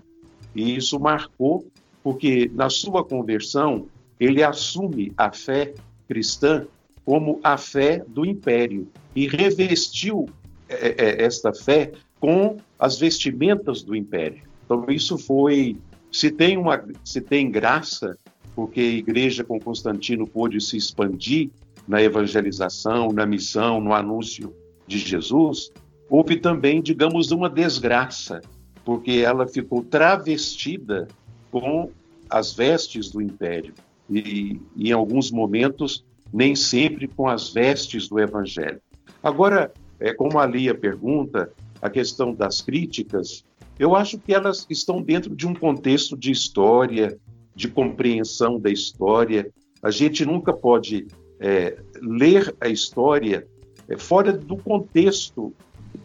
E 0.55 0.75
isso 0.75 0.99
marcou 0.99 1.65
porque, 2.03 2.49
na 2.53 2.69
sua 2.69 3.03
conversão, 3.03 3.87
ele 4.19 4.43
assume 4.43 5.11
a 5.17 5.31
fé 5.31 5.73
cristã 6.11 6.67
como 7.05 7.39
a 7.41 7.57
fé 7.57 8.03
do 8.05 8.25
império 8.25 8.85
e 9.15 9.29
revestiu 9.29 10.27
é, 10.67 10.95
é, 10.97 11.23
esta 11.23 11.53
fé 11.53 11.93
com 12.19 12.57
as 12.77 12.99
vestimentas 12.99 13.81
do 13.81 13.95
império. 13.95 14.41
Então 14.65 14.85
isso 14.89 15.17
foi, 15.17 15.77
se 16.11 16.29
tem 16.29 16.57
uma, 16.57 16.83
se 17.05 17.21
tem 17.21 17.49
graça, 17.49 18.17
porque 18.53 18.81
a 18.81 18.83
igreja 18.83 19.41
com 19.41 19.57
Constantino 19.57 20.27
pôde 20.27 20.59
se 20.59 20.75
expandir 20.75 21.49
na 21.87 22.01
evangelização, 22.01 23.07
na 23.13 23.25
missão, 23.25 23.79
no 23.79 23.93
anúncio 23.93 24.53
de 24.85 24.97
Jesus, 24.97 25.71
houve 26.09 26.35
também, 26.35 26.81
digamos, 26.81 27.31
uma 27.31 27.49
desgraça, 27.49 28.41
porque 28.83 29.23
ela 29.25 29.47
ficou 29.47 29.81
travestida 29.81 31.07
com 31.49 31.89
as 32.29 32.51
vestes 32.53 33.09
do 33.09 33.21
império. 33.21 33.73
E, 34.11 34.59
em 34.77 34.91
alguns 34.91 35.31
momentos 35.31 36.03
nem 36.33 36.55
sempre 36.55 37.07
com 37.07 37.27
as 37.27 37.49
vestes 37.53 38.07
do 38.07 38.19
Evangelho. 38.19 38.81
Agora, 39.21 39.71
é, 39.99 40.13
como 40.13 40.39
a 40.39 40.45
Lia 40.45 40.73
pergunta, 40.73 41.51
a 41.81 41.89
questão 41.89 42.33
das 42.33 42.61
críticas, 42.61 43.43
eu 43.77 43.95
acho 43.95 44.17
que 44.17 44.33
elas 44.33 44.65
estão 44.69 45.01
dentro 45.01 45.35
de 45.35 45.47
um 45.47 45.53
contexto 45.53 46.15
de 46.15 46.31
história, 46.31 47.17
de 47.55 47.67
compreensão 47.67 48.59
da 48.59 48.69
história, 48.69 49.51
A 49.83 49.89
gente 49.89 50.23
nunca 50.25 50.53
pode 50.53 51.07
é, 51.39 51.75
ler 51.99 52.55
a 52.61 52.67
história 52.69 53.47
é, 53.89 53.97
fora 53.97 54.31
do 54.31 54.55
contexto 54.55 55.51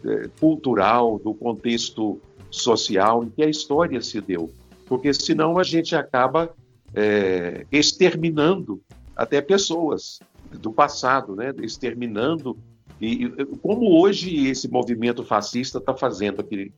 é, 0.03 0.27
cultural, 0.39 1.19
do 1.19 1.33
contexto 1.33 2.19
social 2.49 3.23
em 3.23 3.29
que 3.29 3.43
a 3.43 3.49
história 3.49 4.01
se 4.01 4.19
deu, 4.19 4.49
porque 4.87 5.13
senão 5.13 5.59
a 5.59 5.63
gente 5.63 5.95
acaba 5.95 6.55
é, 6.93 7.65
exterminando 7.71 8.81
até 9.15 9.41
pessoas 9.41 10.19
do 10.51 10.71
passado, 10.71 11.35
né? 11.35 11.53
exterminando. 11.61 12.57
E, 12.99 13.29
como 13.61 14.01
hoje 14.01 14.47
esse 14.47 14.67
movimento 14.67 15.23
fascista 15.23 15.77
está 15.77 15.93
fazendo 15.93 16.41
aqui 16.41 16.71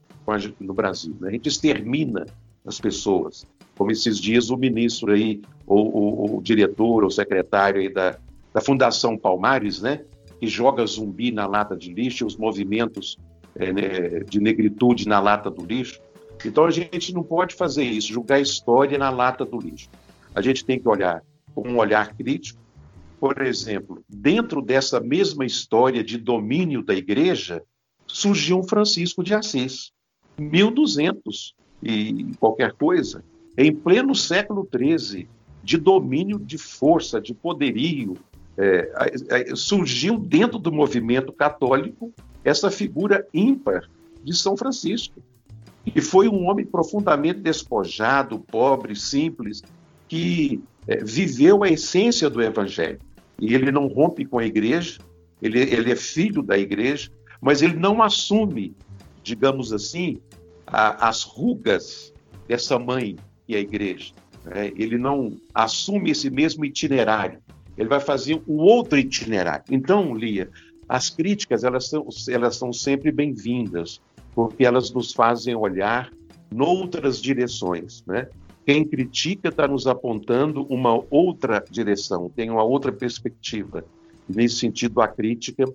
no 0.60 0.74
Brasil. 0.74 1.16
Né? 1.20 1.30
A 1.30 1.32
gente 1.32 1.48
extermina 1.48 2.26
as 2.66 2.80
pessoas. 2.80 3.46
Como 3.78 3.92
esses 3.92 4.20
dias 4.20 4.50
o 4.50 4.58
ministro 4.58 5.14
aí, 5.14 5.42
ou, 5.66 5.96
o, 5.96 6.38
o 6.38 6.42
diretor, 6.42 7.04
ou 7.04 7.10
secretário 7.10 7.80
aí 7.80 7.90
da, 7.92 8.18
da 8.54 8.62
Fundação 8.62 9.18
Palmares, 9.18 9.82
né? 9.82 10.04
que 10.40 10.48
joga 10.48 10.86
zumbi 10.86 11.32
na 11.32 11.46
lata 11.46 11.76
de 11.76 11.94
lixo, 11.94 12.26
os 12.26 12.38
movimentos 12.38 13.18
é, 13.56 13.74
né, 13.74 14.20
de 14.22 14.40
negritude 14.40 15.08
na 15.08 15.20
lata 15.20 15.50
do 15.50 15.66
lixo. 15.66 16.02
Então 16.46 16.66
a 16.66 16.72
gente 16.72 17.14
não 17.14 17.24
pode 17.24 17.56
fazer 17.56 17.84
isso, 17.84 18.14
julgar 18.14 18.36
a 18.36 18.42
história 18.42 18.98
na 18.98 19.10
lata 19.10 19.46
do 19.46 19.60
lixo. 19.60 19.90
A 20.34 20.42
gente 20.42 20.64
tem 20.64 20.80
que 20.80 20.88
olhar 20.88 21.24
com 21.54 21.68
um 21.68 21.78
olhar 21.78 22.16
crítico. 22.16 22.60
Por 23.20 23.42
exemplo, 23.42 24.02
dentro 24.08 24.62
dessa 24.62 25.00
mesma 25.00 25.46
história 25.46 26.04
de 26.04 26.18
domínio 26.18 26.82
da 26.82 26.94
igreja, 26.94 27.62
surgiu 28.08 28.60
um 28.60 28.64
Francisco 28.64 29.24
de 29.24 29.34
Assis, 29.34 29.92
1200 30.38 31.54
e 31.84 32.32
qualquer 32.40 32.74
coisa, 32.74 33.24
em 33.58 33.76
pleno 33.76 34.16
século 34.16 34.68
XIII, 34.74 35.28
de 35.62 35.78
domínio 35.78 36.40
de 36.40 36.58
força, 36.58 37.20
de 37.20 37.34
poderio, 37.34 38.18
é, 38.58 39.56
surgiu 39.56 40.18
dentro 40.18 40.60
do 40.60 40.72
movimento 40.72 41.32
católico 41.32 42.14
essa 42.44 42.72
figura 42.72 43.26
ímpar 43.34 43.90
de 44.24 44.36
São 44.36 44.58
Francisco. 44.58 45.22
E 45.86 46.02
foi 46.02 46.28
um 46.28 46.48
homem 46.48 46.66
profundamente 46.66 47.40
despojado, 47.40 48.40
pobre, 48.40 48.96
simples, 48.96 49.62
que 50.08 50.62
é, 50.88 51.04
viveu 51.04 51.64
a 51.64 51.70
essência 51.70 52.30
do 52.30 52.42
Evangelho. 52.42 53.00
E 53.40 53.54
ele 53.54 53.72
não 53.72 53.88
rompe 53.88 54.26
com 54.26 54.40
a 54.40 54.46
igreja, 54.46 55.00
ele, 55.42 55.60
ele 55.60 55.92
é 55.92 55.96
filho 55.96 56.44
da 56.44 56.58
igreja, 56.58 57.10
mas 57.42 57.62
ele 57.62 57.76
não 57.76 58.04
assume, 58.04 58.76
digamos 59.24 59.72
assim, 59.72 60.18
a, 60.68 61.08
as 61.08 61.24
rugas 61.24 62.14
dessa 62.48 62.78
mãe 62.78 63.16
que 63.46 63.56
é 63.56 63.58
a 63.58 63.62
igreja. 63.62 64.14
Né? 64.46 64.72
Ele 64.76 64.98
não 64.98 65.38
assume 65.54 66.12
esse 66.12 66.30
mesmo 66.30 66.66
itinerário. 66.66 67.40
Ele 67.78 67.88
vai 67.88 68.00
fazer 68.00 68.42
um 68.48 68.58
outro 68.58 68.98
itinerário. 68.98 69.64
Então, 69.70 70.14
Lia, 70.14 70.50
as 70.88 71.10
críticas 71.10 71.64
elas 71.64 71.88
são, 71.88 72.08
elas 72.30 72.58
são 72.58 72.74
sempre 72.74 73.12
bem-vindas, 73.12 74.02
porque 74.34 74.66
elas 74.66 74.92
nos 74.92 75.14
fazem 75.14 75.56
olhar 75.56 76.12
noutras 76.52 77.22
direções, 77.22 78.04
né? 78.06 78.28
Quem 78.66 78.86
critica 78.86 79.50
está 79.50 79.68
nos 79.68 79.88
apontando 79.88 80.64
uma 80.70 81.04
outra 81.10 81.64
direção, 81.70 82.30
tem 82.30 82.50
uma 82.50 82.64
outra 82.64 82.92
perspectiva. 82.92 83.84
Nesse 84.28 84.58
sentido, 84.58 85.02
a 85.02 85.08
crítica 85.08 85.66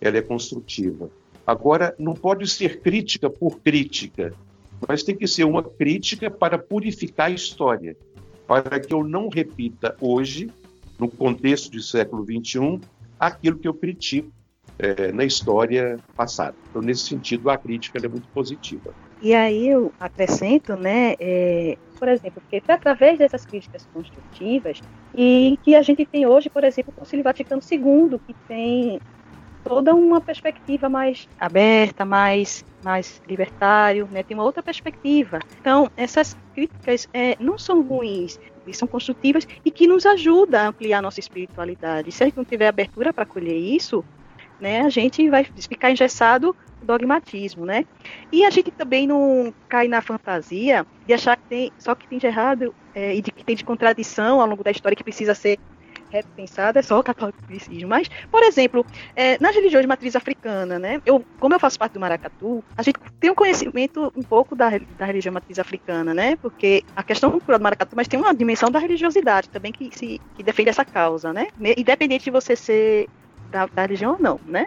ela 0.00 0.18
é 0.18 0.22
construtiva. 0.22 1.10
Agora, 1.46 1.94
não 1.98 2.12
pode 2.12 2.46
ser 2.46 2.80
crítica 2.80 3.30
por 3.30 3.60
crítica, 3.60 4.34
mas 4.86 5.02
tem 5.02 5.16
que 5.16 5.26
ser 5.26 5.44
uma 5.44 5.62
crítica 5.62 6.30
para 6.30 6.58
purificar 6.58 7.28
a 7.28 7.34
história, 7.34 7.96
para 8.46 8.78
que 8.78 8.92
eu 8.92 9.02
não 9.02 9.28
repita 9.28 9.96
hoje, 10.00 10.50
no 10.98 11.08
contexto 11.08 11.70
do 11.70 11.80
século 11.80 12.24
XXI, 12.24 12.80
aquilo 13.18 13.58
que 13.58 13.66
eu 13.66 13.74
critico 13.74 14.30
é, 14.78 15.12
na 15.12 15.24
história 15.24 15.98
passada. 16.16 16.54
Então, 16.70 16.82
nesse 16.82 17.06
sentido, 17.06 17.50
a 17.50 17.56
crítica 17.56 17.98
é 18.04 18.08
muito 18.08 18.28
positiva. 18.28 18.92
E 19.20 19.34
aí 19.34 19.68
eu 19.68 19.92
acrescento, 20.00 20.74
né, 20.74 21.14
é, 21.20 21.78
por 21.98 22.08
exemplo, 22.08 22.42
porque 22.42 22.60
foi 22.60 22.74
através 22.74 23.18
dessas 23.18 23.46
críticas 23.46 23.88
construtivas 23.92 24.80
e 25.14 25.58
que 25.62 25.76
a 25.76 25.82
gente 25.82 26.04
tem 26.04 26.26
hoje, 26.26 26.50
por 26.50 26.64
exemplo, 26.64 26.92
o 26.96 27.00
Concílio 27.00 27.22
Vaticano 27.22 27.62
II, 27.70 28.18
que 28.26 28.34
tem 28.48 29.00
toda 29.62 29.94
uma 29.94 30.20
perspectiva 30.20 30.88
mais 30.88 31.28
aberta, 31.38 32.04
mais 32.04 32.64
mais 32.82 33.22
libertário, 33.28 34.08
né? 34.10 34.24
tem 34.24 34.36
uma 34.36 34.42
outra 34.42 34.62
perspectiva. 34.62 35.38
Então, 35.60 35.88
essas 35.96 36.36
críticas 36.52 37.08
é, 37.14 37.36
não 37.38 37.56
são 37.56 37.80
ruins, 37.80 38.40
são 38.72 38.88
construtivas 38.88 39.46
e 39.64 39.70
que 39.70 39.86
nos 39.86 40.04
ajudam 40.04 40.60
a 40.60 40.66
ampliar 40.68 41.00
nossa 41.00 41.20
espiritualidade. 41.20 42.10
Se 42.10 42.22
a 42.22 42.26
gente 42.26 42.36
não 42.36 42.44
tiver 42.44 42.66
abertura 42.66 43.12
para 43.12 43.22
acolher 43.22 43.56
isso, 43.56 44.04
né, 44.62 44.82
a 44.82 44.88
gente 44.88 45.28
vai 45.28 45.42
ficar 45.42 45.90
engessado 45.90 46.54
no 46.80 46.86
dogmatismo, 46.86 47.66
né? 47.66 47.84
E 48.30 48.44
a 48.44 48.50
gente 48.50 48.70
também 48.70 49.08
não 49.08 49.52
cai 49.68 49.88
na 49.88 50.00
fantasia 50.00 50.86
de 51.04 51.12
achar 51.12 51.36
que 51.36 51.42
tem 51.48 51.72
só 51.78 51.96
que 51.96 52.06
tem 52.06 52.18
de 52.18 52.28
errado 52.28 52.72
é, 52.94 53.14
e 53.14 53.20
de 53.20 53.32
que 53.32 53.44
tem 53.44 53.56
de 53.56 53.64
contradição 53.64 54.40
ao 54.40 54.46
longo 54.46 54.62
da 54.62 54.70
história 54.70 54.94
que 54.94 55.02
precisa 55.02 55.34
ser 55.34 55.58
repensada, 56.12 56.78
é 56.78 56.82
só 56.82 57.00
o 57.00 57.02
catolicismo. 57.02 57.88
Mas, 57.88 58.08
por 58.30 58.42
exemplo, 58.42 58.84
é, 59.16 59.36
nas 59.40 59.54
religiões 59.54 59.82
de 59.82 59.88
matriz 59.88 60.14
africana, 60.14 60.78
né? 60.78 61.00
Eu, 61.04 61.24
como 61.40 61.54
eu 61.54 61.58
faço 61.58 61.78
parte 61.78 61.94
do 61.94 62.00
Maracatu, 62.00 62.62
a 62.76 62.82
gente 62.82 62.98
tem 63.18 63.30
um 63.30 63.34
conhecimento 63.34 64.12
um 64.14 64.22
pouco 64.22 64.54
da, 64.54 64.70
da 64.96 65.06
religião 65.06 65.32
matriz 65.32 65.58
africana, 65.58 66.14
né? 66.14 66.36
Porque 66.36 66.84
a 66.94 67.02
questão 67.02 67.30
cultural 67.30 67.58
do 67.58 67.62
Maracatu, 67.62 67.96
mas 67.96 68.06
tem 68.06 68.20
uma 68.20 68.34
dimensão 68.34 68.70
da 68.70 68.78
religiosidade 68.78 69.48
também 69.48 69.72
que 69.72 69.90
se 69.96 70.20
que 70.36 70.42
defende 70.42 70.68
essa 70.68 70.84
causa, 70.84 71.32
né? 71.32 71.48
Independente 71.76 72.24
de 72.24 72.30
você 72.30 72.54
ser 72.54 73.08
da, 73.52 73.66
da 73.66 73.82
religião 73.82 74.14
ou 74.14 74.18
não, 74.18 74.40
né? 74.44 74.66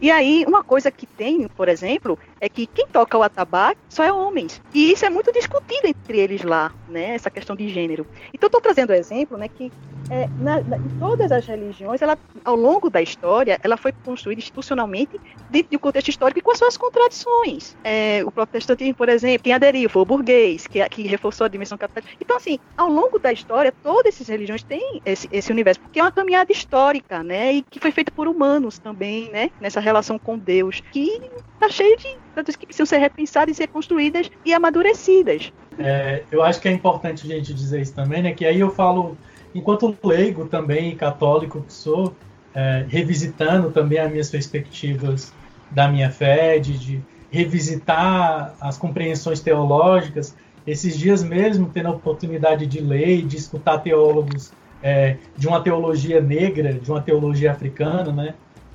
E 0.00 0.10
aí, 0.10 0.44
uma 0.46 0.64
coisa 0.64 0.90
que 0.90 1.06
tem, 1.06 1.46
por 1.46 1.68
exemplo, 1.68 2.18
é 2.42 2.48
que 2.48 2.66
quem 2.66 2.88
toca 2.88 3.16
o 3.16 3.22
atabaque 3.22 3.80
só 3.88 4.02
é 4.02 4.12
homens. 4.12 4.60
E 4.74 4.90
isso 4.90 5.06
é 5.06 5.08
muito 5.08 5.32
discutido 5.32 5.86
entre 5.86 6.18
eles 6.18 6.42
lá, 6.42 6.72
né? 6.88 7.14
Essa 7.14 7.30
questão 7.30 7.54
de 7.54 7.68
gênero. 7.68 8.04
Então, 8.34 8.48
estou 8.48 8.60
trazendo 8.60 8.90
o 8.90 8.94
exemplo, 8.94 9.38
né, 9.38 9.46
que 9.46 9.70
é, 10.10 10.28
na, 10.40 10.60
na, 10.60 10.76
em 10.76 10.88
todas 10.98 11.30
as 11.30 11.46
religiões, 11.46 12.02
ela, 12.02 12.18
ao 12.44 12.56
longo 12.56 12.90
da 12.90 13.00
história, 13.00 13.60
ela 13.62 13.76
foi 13.76 13.92
construída 13.92 14.40
institucionalmente 14.40 15.20
dentro 15.48 15.70
de 15.70 15.76
um 15.76 15.78
contexto 15.78 16.08
histórico 16.08 16.40
e 16.40 16.42
com 16.42 16.50
as 16.50 16.58
suas 16.58 16.76
contradições. 16.76 17.76
É, 17.84 18.22
o 18.24 18.32
protestantismo, 18.32 18.94
por 18.94 19.08
exemplo, 19.08 19.44
quem 19.44 19.52
aderiu 19.52 19.88
foi 19.88 20.02
o 20.02 20.04
burguês, 20.04 20.66
que, 20.66 20.86
que 20.88 21.02
reforçou 21.02 21.44
a 21.44 21.48
dimensão 21.48 21.78
capitalista. 21.78 22.16
Então, 22.20 22.36
assim, 22.36 22.58
ao 22.76 22.88
longo 22.88 23.20
da 23.20 23.32
história, 23.32 23.72
todas 23.84 24.14
essas 24.14 24.26
religiões 24.26 24.64
têm 24.64 25.00
esse, 25.06 25.28
esse 25.30 25.52
universo, 25.52 25.80
porque 25.80 26.00
é 26.00 26.02
uma 26.02 26.10
caminhada 26.10 26.50
histórica, 26.50 27.22
né? 27.22 27.54
E 27.54 27.62
que 27.62 27.78
foi 27.78 27.92
feita 27.92 28.10
por 28.10 28.26
humanos 28.26 28.78
também, 28.78 29.30
né? 29.30 29.50
Nessa 29.60 29.78
relação 29.78 30.18
com 30.18 30.36
Deus, 30.36 30.82
que 30.90 31.20
está 31.54 31.68
cheio 31.68 31.96
de 31.96 32.18
coisas 32.32 32.56
que 32.56 32.66
precisam 32.66 32.86
ser 32.86 32.98
repensadas 32.98 33.54
e 33.54 33.56
ser 33.56 33.68
construídas 33.68 34.30
e 34.44 34.52
amadurecidas. 34.52 35.52
É, 35.78 36.22
eu 36.30 36.42
acho 36.42 36.60
que 36.60 36.68
é 36.68 36.72
importante 36.72 37.24
a 37.26 37.36
gente 37.36 37.54
dizer 37.54 37.80
isso 37.80 37.94
também, 37.94 38.22
né? 38.22 38.32
Que 38.32 38.44
aí 38.44 38.60
eu 38.60 38.70
falo, 38.70 39.16
enquanto 39.54 39.96
leigo 40.02 40.46
também, 40.46 40.94
católico 40.96 41.62
que 41.62 41.72
sou, 41.72 42.14
é, 42.54 42.84
revisitando 42.88 43.70
também 43.70 43.98
as 43.98 44.10
minhas 44.10 44.30
perspectivas 44.30 45.32
da 45.70 45.88
minha 45.88 46.10
fé, 46.10 46.58
de, 46.58 46.78
de 46.78 47.02
revisitar 47.30 48.54
as 48.60 48.76
compreensões 48.76 49.40
teológicas. 49.40 50.36
Esses 50.66 50.96
dias 50.96 51.24
mesmo, 51.24 51.70
tendo 51.72 51.88
a 51.88 51.92
oportunidade 51.92 52.66
de 52.66 52.80
ler, 52.80 53.22
de 53.22 53.36
escutar 53.36 53.78
teólogos 53.78 54.52
é, 54.82 55.16
de 55.36 55.48
uma 55.48 55.60
teologia 55.60 56.20
negra, 56.20 56.74
de 56.74 56.90
uma 56.90 57.00
teologia 57.00 57.50
africana, 57.50 58.12
né? 58.12 58.34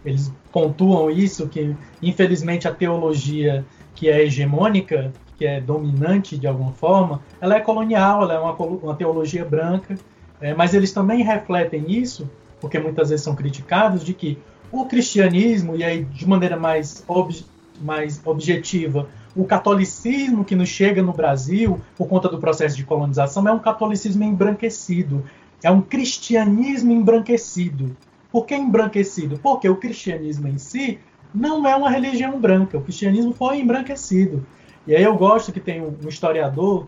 Eles 0.10 0.32
pontuam 0.52 1.10
isso, 1.10 1.48
que 1.48 1.76
infelizmente 2.02 2.67
a 2.67 2.74
teologia 2.74 3.65
que 3.96 4.10
é 4.10 4.24
hegemônica, 4.24 5.12
que 5.38 5.46
é 5.46 5.62
dominante 5.62 6.38
de 6.38 6.48
alguma 6.48 6.72
forma, 6.72 7.22
ela 7.39 7.56
é 7.56 7.60
colonial, 7.60 8.24
ela 8.24 8.34
é 8.34 8.39
uma, 8.39 8.54
uma 8.54 8.96
teologia 8.96 9.46
branca, 9.46 9.96
é, 10.39 10.54
mas 10.54 10.74
eles 10.74 10.91
também 10.91 11.24
refletem 11.24 11.86
isso, 11.91 12.30
porque 12.60 12.80
muitas 12.80 13.10
vezes 13.10 13.24
são 13.24 13.36
criticados, 13.36 14.04
de 14.04 14.13
que 14.13 14.38
o 14.72 14.86
cristianismo, 14.86 15.76
e 15.76 15.84
aí 15.84 16.04
de 16.04 16.28
maneira 16.28 16.58
mais, 16.58 17.04
ob, 17.08 17.43
mais 17.82 18.22
objetiva, 18.26 19.08
o 19.36 19.46
catolicismo 19.46 20.43
que 20.43 20.56
nos 20.56 20.70
chega 20.70 21.02
no 21.04 21.13
Brasil, 21.13 21.80
por 21.96 22.08
conta 22.08 22.28
do 22.28 22.39
processo 22.39 22.76
de 22.76 22.84
colonização, 22.84 23.48
é 23.48 23.52
um 23.52 23.60
catolicismo 23.60 24.24
embranquecido, 24.24 25.24
é 25.63 25.70
um 25.70 25.82
cristianismo 25.82 26.91
embranquecido. 26.91 27.96
Por 28.32 28.46
que 28.46 28.56
embranquecido? 28.56 29.40
Porque 29.40 29.68
o 29.70 29.76
cristianismo 29.76 30.48
em 30.48 30.58
si 30.58 31.00
não 31.34 31.68
é 31.68 31.76
uma 31.76 31.90
religião 31.90 32.40
branca. 32.40 32.78
O 32.78 32.82
cristianismo 32.82 33.34
foi 33.34 33.60
embranquecido. 33.60 34.46
E 34.86 34.96
aí 34.96 35.04
eu 35.04 35.16
gosto 35.16 35.52
que 35.52 35.60
tem 35.60 35.82
um 35.82 36.08
historiador, 36.08 36.88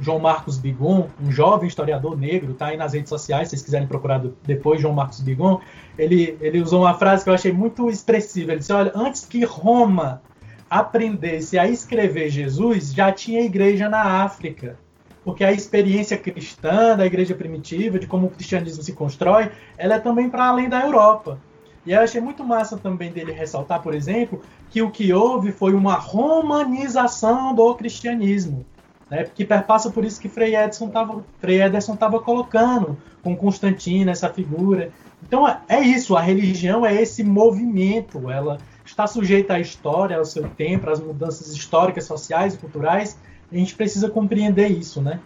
João 0.00 0.18
Marcos 0.18 0.58
Bigon, 0.58 1.08
um 1.22 1.30
jovem 1.30 1.68
historiador 1.68 2.16
negro, 2.18 2.54
tá 2.54 2.66
aí 2.66 2.76
nas 2.76 2.94
redes 2.94 3.08
sociais, 3.08 3.48
se 3.48 3.50
vocês 3.50 3.62
quiserem 3.62 3.86
procurar 3.86 4.22
depois, 4.42 4.80
João 4.80 4.94
Marcos 4.94 5.20
Bigon, 5.20 5.60
ele, 5.96 6.36
ele 6.40 6.60
usou 6.60 6.82
uma 6.82 6.94
frase 6.94 7.22
que 7.22 7.30
eu 7.30 7.34
achei 7.34 7.52
muito 7.52 7.88
expressiva. 7.88 8.52
Ele 8.52 8.58
disse: 8.58 8.72
Olha, 8.72 8.92
antes 8.94 9.24
que 9.24 9.44
Roma 9.44 10.22
aprendesse 10.68 11.58
a 11.58 11.68
escrever 11.68 12.30
Jesus, 12.30 12.92
já 12.92 13.12
tinha 13.12 13.42
igreja 13.42 13.88
na 13.88 14.24
África. 14.24 14.78
Porque 15.24 15.42
a 15.42 15.52
experiência 15.52 16.18
cristã 16.18 16.96
da 16.96 17.06
igreja 17.06 17.34
primitiva, 17.34 17.98
de 17.98 18.06
como 18.06 18.26
o 18.26 18.30
cristianismo 18.30 18.82
se 18.82 18.92
constrói, 18.92 19.50
ela 19.78 19.94
é 19.94 19.98
também 19.98 20.28
para 20.28 20.48
além 20.48 20.68
da 20.68 20.80
Europa. 20.80 21.38
E 21.86 21.92
eu 21.92 22.00
achei 22.00 22.20
muito 22.20 22.44
massa 22.44 22.76
também 22.76 23.10
dele 23.10 23.32
ressaltar, 23.32 23.82
por 23.82 23.94
exemplo, 23.94 24.42
que 24.70 24.82
o 24.82 24.90
que 24.90 25.12
houve 25.12 25.52
foi 25.52 25.74
uma 25.74 25.94
romanização 25.94 27.54
do 27.54 27.74
cristianismo, 27.74 28.64
né, 29.10 29.24
que 29.24 29.44
perpassa 29.44 29.90
por 29.90 30.04
isso 30.04 30.20
que 30.20 30.28
Frei 30.28 30.54
Edson 30.56 30.88
estava 30.88 32.20
colocando 32.20 32.96
com 33.22 33.36
Constantino, 33.36 34.10
essa 34.10 34.28
figura. 34.28 34.90
Então 35.22 35.46
é 35.68 35.80
isso, 35.80 36.16
a 36.16 36.20
religião 36.20 36.84
é 36.84 36.94
esse 37.00 37.24
movimento, 37.24 38.30
ela 38.30 38.58
está 38.84 39.06
sujeita 39.06 39.54
à 39.54 39.60
história, 39.60 40.18
ao 40.18 40.24
seu 40.24 40.48
tempo, 40.50 40.90
às 40.90 41.00
mudanças 41.00 41.48
históricas, 41.48 42.04
sociais 42.04 42.54
e 42.54 42.58
culturais. 42.58 43.18
A 43.54 43.56
gente 43.56 43.76
precisa 43.76 44.10
compreender 44.10 44.66
isso, 44.66 45.00
né? 45.00 45.20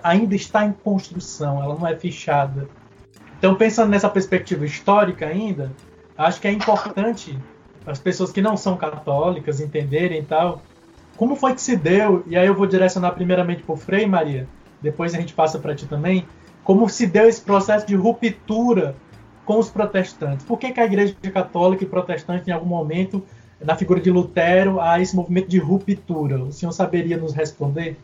Ainda 0.00 0.36
está 0.36 0.64
em 0.64 0.70
construção, 0.72 1.60
ela 1.60 1.74
não 1.74 1.84
é 1.84 1.96
fechada. 1.96 2.68
Então, 3.36 3.56
pensando 3.56 3.90
nessa 3.90 4.08
perspectiva 4.08 4.64
histórica 4.64 5.26
ainda, 5.26 5.72
acho 6.16 6.40
que 6.40 6.46
é 6.46 6.52
importante 6.52 7.36
as 7.84 7.98
pessoas 7.98 8.30
que 8.30 8.40
não 8.40 8.56
são 8.56 8.76
católicas 8.76 9.60
entenderem 9.60 10.20
e 10.20 10.22
tal, 10.22 10.62
como 11.16 11.34
foi 11.34 11.52
que 11.52 11.60
se 11.60 11.76
deu, 11.76 12.22
e 12.28 12.36
aí 12.36 12.46
eu 12.46 12.54
vou 12.54 12.64
direcionar 12.64 13.10
primeiramente 13.10 13.64
para 13.64 13.72
o 13.72 13.76
Frei, 13.76 14.06
Maria, 14.06 14.46
depois 14.80 15.12
a 15.12 15.18
gente 15.18 15.34
passa 15.34 15.58
para 15.58 15.74
ti 15.74 15.86
também, 15.86 16.24
como 16.62 16.88
se 16.88 17.08
deu 17.08 17.28
esse 17.28 17.40
processo 17.40 17.84
de 17.84 17.96
ruptura 17.96 18.94
com 19.44 19.58
os 19.58 19.68
protestantes. 19.68 20.46
Por 20.46 20.60
que, 20.60 20.70
que 20.70 20.78
a 20.78 20.84
Igreja 20.84 21.16
Católica 21.34 21.82
e 21.82 21.88
Protestante, 21.88 22.48
em 22.48 22.52
algum 22.52 22.66
momento, 22.66 23.24
na 23.64 23.76
figura 23.76 24.00
de 24.00 24.10
Lutero, 24.10 24.80
há 24.80 25.00
esse 25.00 25.14
movimento 25.14 25.48
de 25.48 25.58
ruptura? 25.58 26.42
O 26.42 26.52
senhor 26.52 26.72
saberia 26.72 27.16
nos 27.16 27.32
responder? 27.32 27.96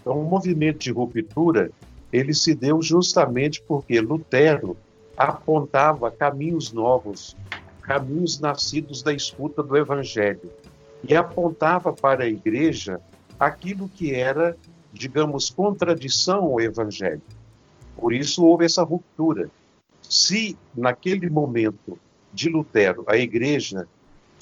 Então, 0.00 0.18
o 0.20 0.24
movimento 0.24 0.78
de 0.78 0.90
ruptura 0.90 1.70
ele 2.12 2.34
se 2.34 2.54
deu 2.54 2.82
justamente 2.82 3.62
porque 3.62 4.00
Lutero 4.00 4.76
apontava 5.16 6.10
caminhos 6.10 6.72
novos, 6.72 7.36
caminhos 7.82 8.38
nascidos 8.38 9.02
da 9.02 9.12
escuta 9.12 9.62
do 9.62 9.76
Evangelho, 9.76 10.50
e 11.08 11.14
apontava 11.14 11.92
para 11.92 12.24
a 12.24 12.28
igreja 12.28 13.00
aquilo 13.38 13.88
que 13.88 14.14
era, 14.14 14.56
digamos, 14.92 15.50
contradição 15.50 16.44
ao 16.44 16.60
Evangelho. 16.60 17.22
Por 17.96 18.12
isso 18.12 18.44
houve 18.44 18.64
essa 18.64 18.82
ruptura. 18.82 19.50
Se 20.02 20.56
naquele 20.74 21.28
momento 21.28 21.98
de 22.32 22.48
Lutero 22.48 23.04
a 23.06 23.16
igreja 23.16 23.86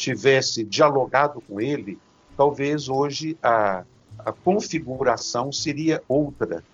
tivesse 0.01 0.65
dialogado 0.65 1.43
com 1.43 1.61
ele, 1.61 1.99
talvez 2.35 2.89
hoje 2.89 3.37
a, 3.43 3.85
a 4.19 4.33
configuração 4.33 5.53
seria 5.53 6.03
outra. 6.09 6.65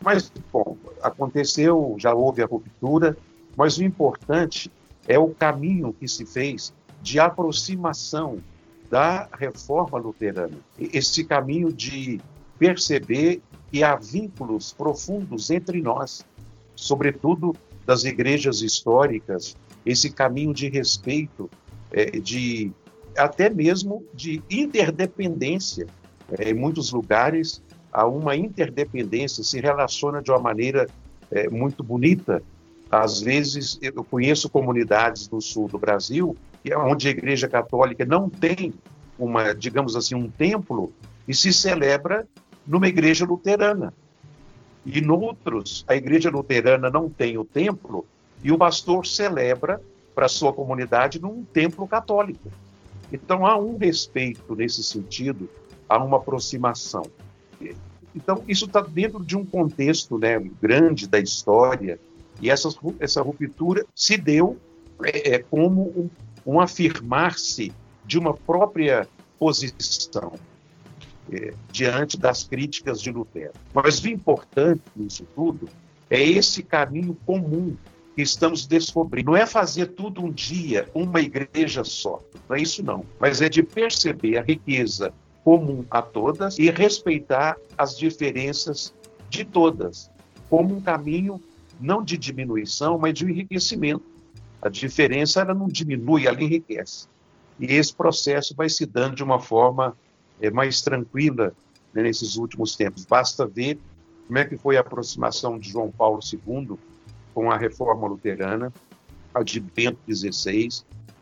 Mas, 0.00 0.30
bom, 0.52 0.76
aconteceu, 1.02 1.96
já 1.98 2.14
houve 2.14 2.42
a 2.42 2.46
ruptura, 2.46 3.16
mas 3.56 3.78
o 3.78 3.82
importante 3.82 4.70
é 5.08 5.18
o 5.18 5.30
caminho 5.30 5.94
que 5.98 6.06
se 6.06 6.26
fez 6.26 6.74
de 7.00 7.18
aproximação 7.18 8.38
da 8.90 9.26
reforma 9.32 9.98
luterana. 9.98 10.58
Esse 10.78 11.24
caminho 11.24 11.72
de 11.72 12.20
perceber 12.58 13.40
que 13.70 13.82
há 13.82 13.96
vínculos 13.96 14.74
profundos 14.74 15.50
entre 15.50 15.80
nós, 15.80 16.26
sobretudo 16.74 17.56
das 17.86 18.04
igrejas 18.04 18.60
históricas, 18.60 19.56
esse 19.84 20.10
caminho 20.10 20.52
de 20.52 20.68
respeito, 20.68 21.48
de 22.22 22.72
até 23.16 23.48
mesmo 23.48 24.04
de 24.12 24.42
interdependência. 24.50 25.86
É, 26.38 26.50
em 26.50 26.54
muitos 26.54 26.92
lugares, 26.92 27.62
há 27.92 28.06
uma 28.06 28.36
interdependência, 28.36 29.44
se 29.44 29.60
relaciona 29.60 30.20
de 30.20 30.30
uma 30.30 30.40
maneira 30.40 30.86
é, 31.30 31.48
muito 31.48 31.82
bonita. 31.82 32.42
Às 32.90 33.20
vezes, 33.20 33.78
eu 33.80 34.04
conheço 34.04 34.50
comunidades 34.50 35.28
do 35.28 35.40
sul 35.40 35.68
do 35.68 35.78
Brasil 35.78 36.36
é 36.70 36.76
onde 36.76 37.08
a 37.08 37.10
Igreja 37.10 37.48
Católica 37.48 38.04
não 38.04 38.28
tem 38.28 38.72
uma, 39.18 39.54
digamos 39.54 39.96
assim, 39.96 40.14
um 40.14 40.28
templo 40.28 40.92
e 41.26 41.34
se 41.34 41.52
celebra 41.52 42.26
numa 42.66 42.88
igreja 42.88 43.24
luterana. 43.24 43.94
E 44.84 45.00
noutros, 45.00 45.84
a 45.88 45.96
igreja 45.96 46.30
luterana 46.30 46.90
não 46.90 47.08
tem 47.08 47.38
o 47.38 47.44
templo 47.44 48.04
e 48.42 48.52
o 48.52 48.58
pastor 48.58 49.06
celebra 49.06 49.80
para 50.16 50.28
sua 50.28 50.50
comunidade 50.50 51.20
num 51.20 51.44
templo 51.44 51.86
católico. 51.86 52.50
Então 53.12 53.44
há 53.46 53.54
um 53.58 53.76
respeito 53.76 54.56
nesse 54.56 54.82
sentido, 54.82 55.46
há 55.86 56.02
uma 56.02 56.16
aproximação. 56.16 57.02
Então, 58.14 58.42
isso 58.48 58.64
está 58.64 58.80
dentro 58.80 59.22
de 59.22 59.36
um 59.36 59.44
contexto 59.44 60.16
né, 60.16 60.38
grande 60.60 61.06
da 61.06 61.20
história, 61.20 62.00
e 62.40 62.48
essa, 62.48 62.70
essa 62.98 63.20
ruptura 63.20 63.84
se 63.94 64.16
deu 64.16 64.56
é, 65.04 65.34
é 65.34 65.38
como 65.38 65.82
um, 65.82 66.54
um 66.54 66.58
afirmar-se 66.58 67.70
de 68.06 68.18
uma 68.18 68.32
própria 68.32 69.06
posição 69.38 70.32
é, 71.30 71.52
diante 71.70 72.18
das 72.18 72.42
críticas 72.42 73.02
de 73.02 73.10
Lutero. 73.10 73.52
Mas 73.74 74.00
o 74.02 74.08
importante 74.08 74.82
nisso 74.96 75.26
tudo 75.34 75.68
é 76.08 76.22
esse 76.22 76.62
caminho 76.62 77.14
comum 77.26 77.76
estamos 78.22 78.66
descobrindo. 78.66 79.30
Não 79.30 79.36
é 79.36 79.46
fazer 79.46 79.86
tudo 79.88 80.24
um 80.24 80.30
dia, 80.30 80.88
uma 80.94 81.20
igreja 81.20 81.84
só. 81.84 82.20
Não 82.48 82.56
é 82.56 82.60
isso, 82.60 82.82
não. 82.82 83.04
Mas 83.20 83.42
é 83.42 83.48
de 83.48 83.62
perceber 83.62 84.38
a 84.38 84.42
riqueza 84.42 85.12
comum 85.44 85.84
a 85.90 86.02
todas 86.02 86.58
e 86.58 86.70
respeitar 86.70 87.56
as 87.76 87.96
diferenças 87.96 88.92
de 89.28 89.44
todas, 89.44 90.10
como 90.48 90.74
um 90.76 90.80
caminho 90.80 91.40
não 91.80 92.02
de 92.02 92.16
diminuição, 92.16 92.98
mas 92.98 93.14
de 93.14 93.24
enriquecimento. 93.24 94.04
A 94.60 94.68
diferença 94.68 95.40
ela 95.40 95.54
não 95.54 95.68
diminui, 95.68 96.26
ela 96.26 96.42
enriquece. 96.42 97.06
E 97.60 97.66
esse 97.66 97.94
processo 97.94 98.54
vai 98.54 98.68
se 98.68 98.84
dando 98.86 99.16
de 99.16 99.22
uma 99.22 99.38
forma 99.38 99.96
é, 100.40 100.50
mais 100.50 100.82
tranquila 100.82 101.52
né, 101.92 102.02
nesses 102.02 102.36
últimos 102.36 102.76
tempos. 102.76 103.04
Basta 103.04 103.46
ver 103.46 103.78
como 104.26 104.38
é 104.38 104.44
que 104.44 104.56
foi 104.56 104.76
a 104.76 104.80
aproximação 104.80 105.58
de 105.58 105.70
João 105.70 105.90
Paulo 105.90 106.20
II 106.20 106.76
com 107.36 107.50
a 107.50 107.58
reforma 107.58 108.08
luterana, 108.08 108.72
a 109.34 109.42
de 109.42 109.60
Bento 109.60 109.98
XVI, 110.10 110.70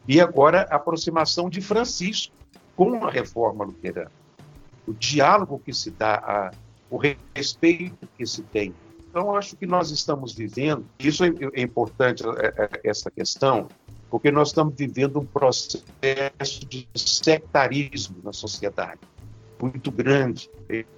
e 0.07 0.21
agora 0.21 0.63
a 0.71 0.77
aproximação 0.77 1.51
de 1.51 1.61
Francisco 1.61 2.33
com 2.77 3.05
a 3.05 3.11
reforma 3.11 3.65
luterana. 3.65 4.13
O 4.87 4.93
diálogo 4.95 5.59
que 5.59 5.73
se 5.73 5.91
dá, 5.91 6.15
a, 6.15 6.51
o 6.89 6.97
respeito 6.97 8.09
que 8.17 8.25
se 8.25 8.43
tem. 8.43 8.73
Então, 9.11 9.35
acho 9.35 9.57
que 9.57 9.67
nós 9.67 9.91
estamos 9.91 10.33
vivendo, 10.33 10.87
isso 11.01 11.25
é, 11.25 11.33
é 11.53 11.61
importante, 11.61 12.23
é, 12.25 12.63
é, 12.63 12.81
essa 12.85 13.11
questão, 13.11 13.67
porque 14.09 14.31
nós 14.31 14.49
estamos 14.51 14.77
vivendo 14.77 15.19
um 15.19 15.27
processo 15.27 16.65
de 16.69 16.87
sectarismo 16.95 18.19
na 18.23 18.33
sociedade 18.33 19.01
muito 19.61 19.91
grande. 19.91 20.49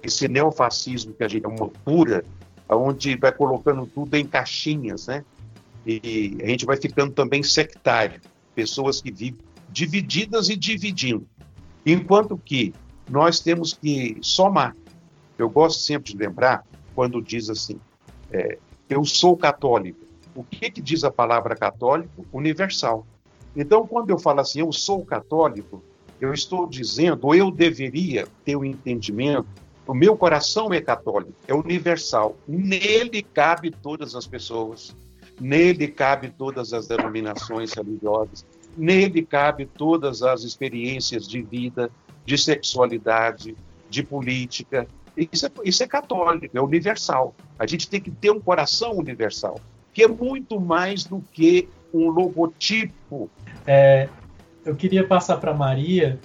Esse 0.03 0.27
neofascismo 0.27 1.13
que 1.13 1.23
a 1.23 1.27
gente 1.27 1.45
é 1.45 1.47
uma 1.47 1.69
pura, 1.69 2.23
onde 2.69 3.15
vai 3.15 3.31
colocando 3.31 3.85
tudo 3.85 4.15
em 4.15 4.25
caixinhas, 4.25 5.07
né? 5.07 5.23
E 5.85 6.37
a 6.41 6.47
gente 6.47 6.65
vai 6.65 6.75
ficando 6.75 7.13
também 7.13 7.41
sectário, 7.43 8.19
pessoas 8.53 9.01
que 9.01 9.11
vivem 9.11 9.39
divididas 9.69 10.49
e 10.49 10.55
dividindo. 10.55 11.27
Enquanto 11.85 12.37
que 12.37 12.73
nós 13.09 13.39
temos 13.39 13.73
que 13.73 14.17
somar. 14.21 14.75
Eu 15.37 15.49
gosto 15.49 15.81
sempre 15.81 16.11
de 16.11 16.17
lembrar 16.17 16.65
quando 16.95 17.21
diz 17.21 17.49
assim: 17.49 17.79
é, 18.31 18.57
eu 18.89 19.03
sou 19.05 19.37
católico. 19.37 19.99
O 20.35 20.43
que, 20.43 20.69
que 20.69 20.81
diz 20.81 21.03
a 21.03 21.11
palavra 21.11 21.55
católico? 21.55 22.25
Universal. 22.31 23.05
Então, 23.55 23.87
quando 23.87 24.09
eu 24.09 24.19
falo 24.19 24.39
assim, 24.39 24.59
eu 24.59 24.71
sou 24.71 25.03
católico, 25.03 25.81
eu 26.21 26.33
estou 26.33 26.67
dizendo, 26.67 27.25
ou 27.25 27.33
eu 27.33 27.49
deveria 27.49 28.27
ter 28.45 28.55
o 28.55 28.59
um 28.59 28.65
entendimento, 28.65 29.47
o 29.87 29.93
meu 29.93 30.17
coração 30.17 30.73
é 30.73 30.81
católico, 30.81 31.33
é 31.47 31.53
universal. 31.53 32.35
Nele 32.47 33.23
cabe 33.23 33.71
todas 33.71 34.15
as 34.15 34.27
pessoas, 34.27 34.95
nele 35.39 35.87
cabe 35.87 36.29
todas 36.29 36.73
as 36.73 36.87
denominações 36.87 37.73
religiosas, 37.73 38.45
nele 38.75 39.23
cabe 39.23 39.65
todas 39.65 40.21
as 40.21 40.43
experiências 40.43 41.27
de 41.27 41.41
vida, 41.41 41.89
de 42.25 42.37
sexualidade, 42.37 43.55
de 43.89 44.03
política. 44.03 44.85
Isso 45.15 45.45
é, 45.45 45.51
isso 45.63 45.83
é 45.83 45.87
católico, 45.87 46.57
é 46.57 46.61
universal. 46.61 47.33
A 47.57 47.65
gente 47.65 47.89
tem 47.89 48.01
que 48.01 48.11
ter 48.11 48.29
um 48.29 48.39
coração 48.39 48.91
universal, 48.91 49.59
que 49.93 50.03
é 50.03 50.07
muito 50.07 50.59
mais 50.59 51.05
do 51.05 51.23
que 51.31 51.69
um 51.93 52.09
logotipo. 52.09 53.29
É, 53.65 54.09
eu 54.65 54.75
queria 54.75 55.07
passar 55.07 55.37
para 55.37 55.53
Maria. 55.53 56.19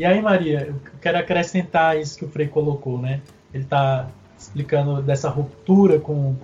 E 0.00 0.04
aí, 0.06 0.22
Maria, 0.22 0.68
eu 0.68 0.76
quero 0.98 1.18
acrescentar 1.18 2.00
isso 2.00 2.16
que 2.16 2.24
o 2.24 2.28
Frei 2.30 2.48
colocou, 2.48 2.96
né? 2.96 3.20
Ele 3.52 3.64
está 3.64 4.08
explicando 4.38 5.02
dessa 5.02 5.28
ruptura 5.28 6.00
com 6.00 6.34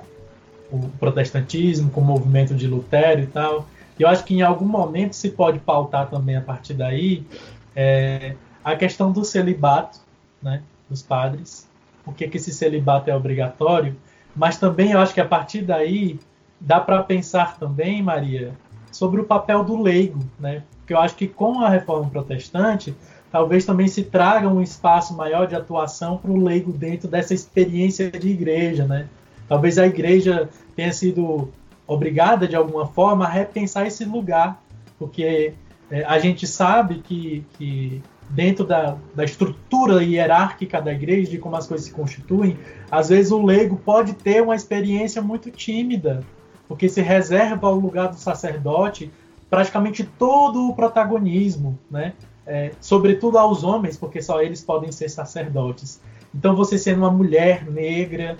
o 0.70 0.90
protestantismo, 1.00 1.90
com 1.90 2.02
o 2.02 2.04
movimento 2.04 2.54
de 2.54 2.66
Lutero 2.66 3.22
e 3.22 3.26
tal. 3.26 3.66
E 3.98 4.02
eu 4.02 4.08
acho 4.10 4.24
que 4.24 4.34
em 4.34 4.42
algum 4.42 4.66
momento 4.66 5.16
se 5.16 5.30
pode 5.30 5.58
pautar 5.58 6.10
também 6.10 6.36
a 6.36 6.42
partir 6.42 6.74
daí 6.74 7.26
é, 7.74 8.36
a 8.62 8.76
questão 8.76 9.10
do 9.10 9.24
celibato 9.24 10.00
né, 10.42 10.62
dos 10.90 11.00
padres 11.00 11.66
por 12.04 12.12
que, 12.12 12.24
esse 12.36 12.52
celibato 12.52 13.08
é 13.08 13.16
obrigatório, 13.16 13.96
mas 14.36 14.58
também 14.58 14.92
eu 14.92 15.00
acho 15.00 15.14
que 15.14 15.20
a 15.22 15.26
partir 15.26 15.62
daí 15.62 16.20
dá 16.60 16.78
para 16.78 17.02
pensar 17.02 17.56
também, 17.56 18.02
Maria, 18.02 18.52
sobre 18.92 19.18
o 19.18 19.24
papel 19.24 19.64
do 19.64 19.80
leigo, 19.80 20.20
né? 20.38 20.62
Porque 20.80 20.92
eu 20.92 21.00
acho 21.00 21.16
que 21.16 21.26
com 21.26 21.60
a 21.62 21.70
reforma 21.70 22.08
protestante, 22.08 22.94
talvez 23.36 23.66
também 23.66 23.86
se 23.86 24.02
traga 24.02 24.48
um 24.48 24.62
espaço 24.62 25.14
maior 25.14 25.46
de 25.46 25.54
atuação 25.54 26.16
para 26.16 26.30
o 26.30 26.42
leigo 26.42 26.72
dentro 26.72 27.06
dessa 27.06 27.34
experiência 27.34 28.10
de 28.10 28.30
igreja, 28.30 28.86
né? 28.86 29.08
Talvez 29.46 29.76
a 29.76 29.86
igreja 29.86 30.48
tenha 30.74 30.90
sido 30.90 31.52
obrigada 31.86 32.48
de 32.48 32.56
alguma 32.56 32.86
forma 32.86 33.26
a 33.26 33.28
repensar 33.28 33.86
esse 33.86 34.06
lugar, 34.06 34.58
porque 34.98 35.52
é, 35.90 36.02
a 36.04 36.18
gente 36.18 36.46
sabe 36.46 37.02
que, 37.04 37.44
que 37.58 38.02
dentro 38.30 38.64
da, 38.64 38.96
da 39.14 39.22
estrutura 39.22 40.02
hierárquica 40.02 40.80
da 40.80 40.94
igreja, 40.94 41.30
de 41.30 41.36
como 41.36 41.56
as 41.56 41.66
coisas 41.66 41.86
se 41.86 41.92
constituem, 41.92 42.56
às 42.90 43.10
vezes 43.10 43.30
o 43.32 43.44
leigo 43.44 43.76
pode 43.76 44.14
ter 44.14 44.42
uma 44.42 44.56
experiência 44.56 45.20
muito 45.20 45.50
tímida, 45.50 46.24
porque 46.66 46.88
se 46.88 47.02
reserva 47.02 47.66
ao 47.66 47.74
lugar 47.74 48.08
do 48.08 48.16
sacerdote 48.16 49.10
praticamente 49.50 50.04
todo 50.04 50.70
o 50.70 50.74
protagonismo, 50.74 51.78
né? 51.90 52.14
É, 52.46 52.70
sobretudo 52.80 53.38
aos 53.38 53.64
homens, 53.64 53.96
porque 53.96 54.22
só 54.22 54.40
eles 54.40 54.62
podem 54.62 54.92
ser 54.92 55.08
sacerdotes. 55.08 56.00
Então, 56.34 56.54
você 56.54 56.78
sendo 56.78 56.98
uma 56.98 57.10
mulher 57.10 57.68
negra, 57.68 58.36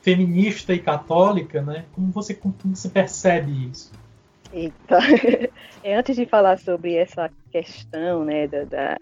feminista 0.00 0.72
e 0.72 0.78
católica, 0.78 1.60
né? 1.60 1.84
Como 1.92 2.10
você, 2.10 2.34
como 2.34 2.54
você 2.64 2.88
percebe 2.88 3.68
isso? 3.70 3.92
Eita. 4.52 4.98
É, 5.84 5.96
antes 5.96 6.14
de 6.14 6.24
falar 6.26 6.60
sobre 6.60 6.94
essa 6.94 7.28
questão 7.50 8.24
né, 8.24 8.46
da, 8.46 8.62
da 8.62 8.96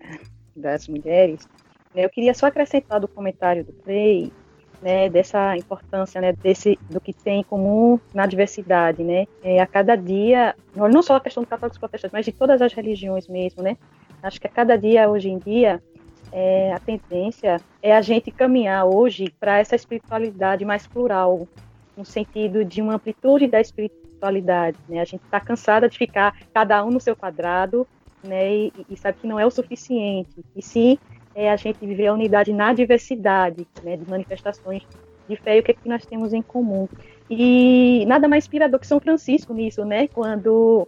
das 0.56 0.88
mulheres, 0.88 1.46
né, 1.94 2.04
eu 2.04 2.10
queria 2.10 2.34
só 2.34 2.46
acrescentar 2.46 3.00
do 3.00 3.08
comentário 3.08 3.64
do 3.64 3.72
Frei, 3.82 4.32
né, 4.80 5.08
dessa 5.10 5.56
importância 5.56 6.20
né, 6.20 6.32
desse, 6.32 6.78
do 6.88 7.00
que 7.00 7.12
tem 7.12 7.40
em 7.40 7.44
comum 7.44 8.00
na 8.14 8.26
diversidade. 8.26 9.02
Né? 9.02 9.26
É, 9.42 9.60
a 9.60 9.66
cada 9.66 9.94
dia, 9.94 10.54
não 10.74 11.02
só 11.02 11.16
a 11.16 11.20
questão 11.20 11.42
do 11.42 11.48
católicos 11.48 11.78
protestantes, 11.78 12.12
mas 12.12 12.24
de 12.24 12.32
todas 12.32 12.62
as 12.62 12.72
religiões 12.72 13.28
mesmo. 13.28 13.62
Né? 13.62 13.76
Acho 14.22 14.40
que 14.40 14.46
a 14.46 14.50
cada 14.50 14.76
dia, 14.76 15.08
hoje 15.08 15.30
em 15.30 15.38
dia, 15.38 15.82
é, 16.32 16.72
a 16.72 16.78
tendência 16.78 17.60
é 17.82 17.94
a 17.94 18.00
gente 18.00 18.30
caminhar 18.30 18.86
hoje 18.86 19.32
para 19.38 19.58
essa 19.58 19.74
espiritualidade 19.74 20.64
mais 20.64 20.86
plural, 20.86 21.48
no 21.96 22.04
sentido 22.04 22.64
de 22.64 22.80
uma 22.80 22.94
amplitude 22.94 23.46
da 23.46 23.60
espiritualidade 23.60 24.00
né? 24.88 25.00
A 25.00 25.04
gente 25.04 25.22
está 25.24 25.40
cansada 25.40 25.88
de 25.88 25.96
ficar 25.96 26.36
cada 26.52 26.84
um 26.84 26.90
no 26.90 27.00
seu 27.00 27.16
quadrado, 27.16 27.86
né? 28.22 28.54
E, 28.54 28.72
e, 28.88 28.96
sabe 28.96 29.18
que 29.18 29.26
não 29.26 29.40
é 29.40 29.46
o 29.46 29.50
suficiente. 29.50 30.44
E 30.54 30.62
sim, 30.62 30.98
é 31.34 31.50
a 31.50 31.56
gente 31.56 31.78
viver 31.84 32.08
a 32.08 32.12
unidade 32.12 32.52
na 32.52 32.72
diversidade, 32.72 33.66
né? 33.82 33.96
De 33.96 34.08
manifestações 34.08 34.86
de 35.28 35.36
fé 35.36 35.56
e 35.56 35.60
o 35.60 35.62
que, 35.62 35.70
é 35.70 35.74
que 35.74 35.88
nós 35.88 36.04
temos 36.04 36.32
em 36.32 36.42
comum. 36.42 36.88
E 37.30 38.04
nada 38.06 38.28
mais 38.28 38.44
inspirador 38.44 38.80
que 38.80 38.86
São 38.86 39.00
Francisco 39.00 39.54
nisso, 39.54 39.84
né? 39.84 40.08
Quando 40.08 40.86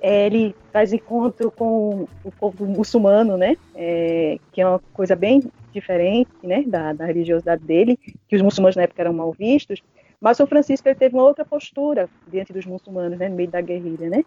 é, 0.00 0.26
ele 0.26 0.54
faz 0.72 0.92
encontro 0.92 1.50
com 1.50 2.06
o 2.24 2.32
povo 2.32 2.64
muçulmano, 2.64 3.36
né? 3.36 3.56
É, 3.74 4.38
que 4.52 4.60
é 4.60 4.66
uma 4.66 4.80
coisa 4.92 5.14
bem 5.14 5.42
diferente, 5.72 6.30
né? 6.42 6.64
Da, 6.66 6.92
da 6.92 7.04
religiosidade 7.04 7.62
dele, 7.62 7.98
que 8.28 8.36
os 8.36 8.42
muçulmanos 8.42 8.76
na 8.76 8.82
época 8.82 9.02
eram 9.02 9.12
mal 9.12 9.32
vistos. 9.32 9.82
Mas 10.20 10.38
o 10.38 10.46
Francisco 10.46 10.86
ele 10.86 10.96
teve 10.98 11.14
uma 11.14 11.24
outra 11.24 11.46
postura 11.46 12.06
diante 12.30 12.52
dos 12.52 12.66
muçulmanos, 12.66 13.18
né, 13.18 13.26
no 13.28 13.34
meio 13.34 13.48
da 13.48 13.60
guerrilha, 13.62 14.10
né? 14.10 14.22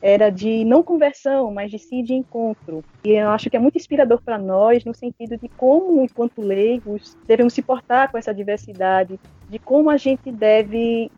Era 0.00 0.28
de 0.28 0.62
não 0.62 0.82
conversão, 0.82 1.50
mas 1.50 1.70
de 1.70 1.78
sim 1.78 2.04
de 2.04 2.12
encontro. 2.12 2.84
E 3.02 3.12
eu 3.12 3.30
acho 3.30 3.48
que 3.48 3.56
é 3.56 3.60
muito 3.60 3.78
inspirador 3.78 4.20
para 4.22 4.36
nós 4.36 4.84
no 4.84 4.92
sentido 4.92 5.38
de 5.38 5.48
como, 5.48 6.04
enquanto 6.04 6.42
leigos, 6.42 7.16
devemos 7.26 7.54
se 7.54 7.62
portar 7.62 8.10
com 8.10 8.18
essa 8.18 8.34
diversidade, 8.34 9.18
de 9.48 9.58
como 9.58 9.88
a 9.88 9.96
gente 9.96 10.30
deve 10.30 11.10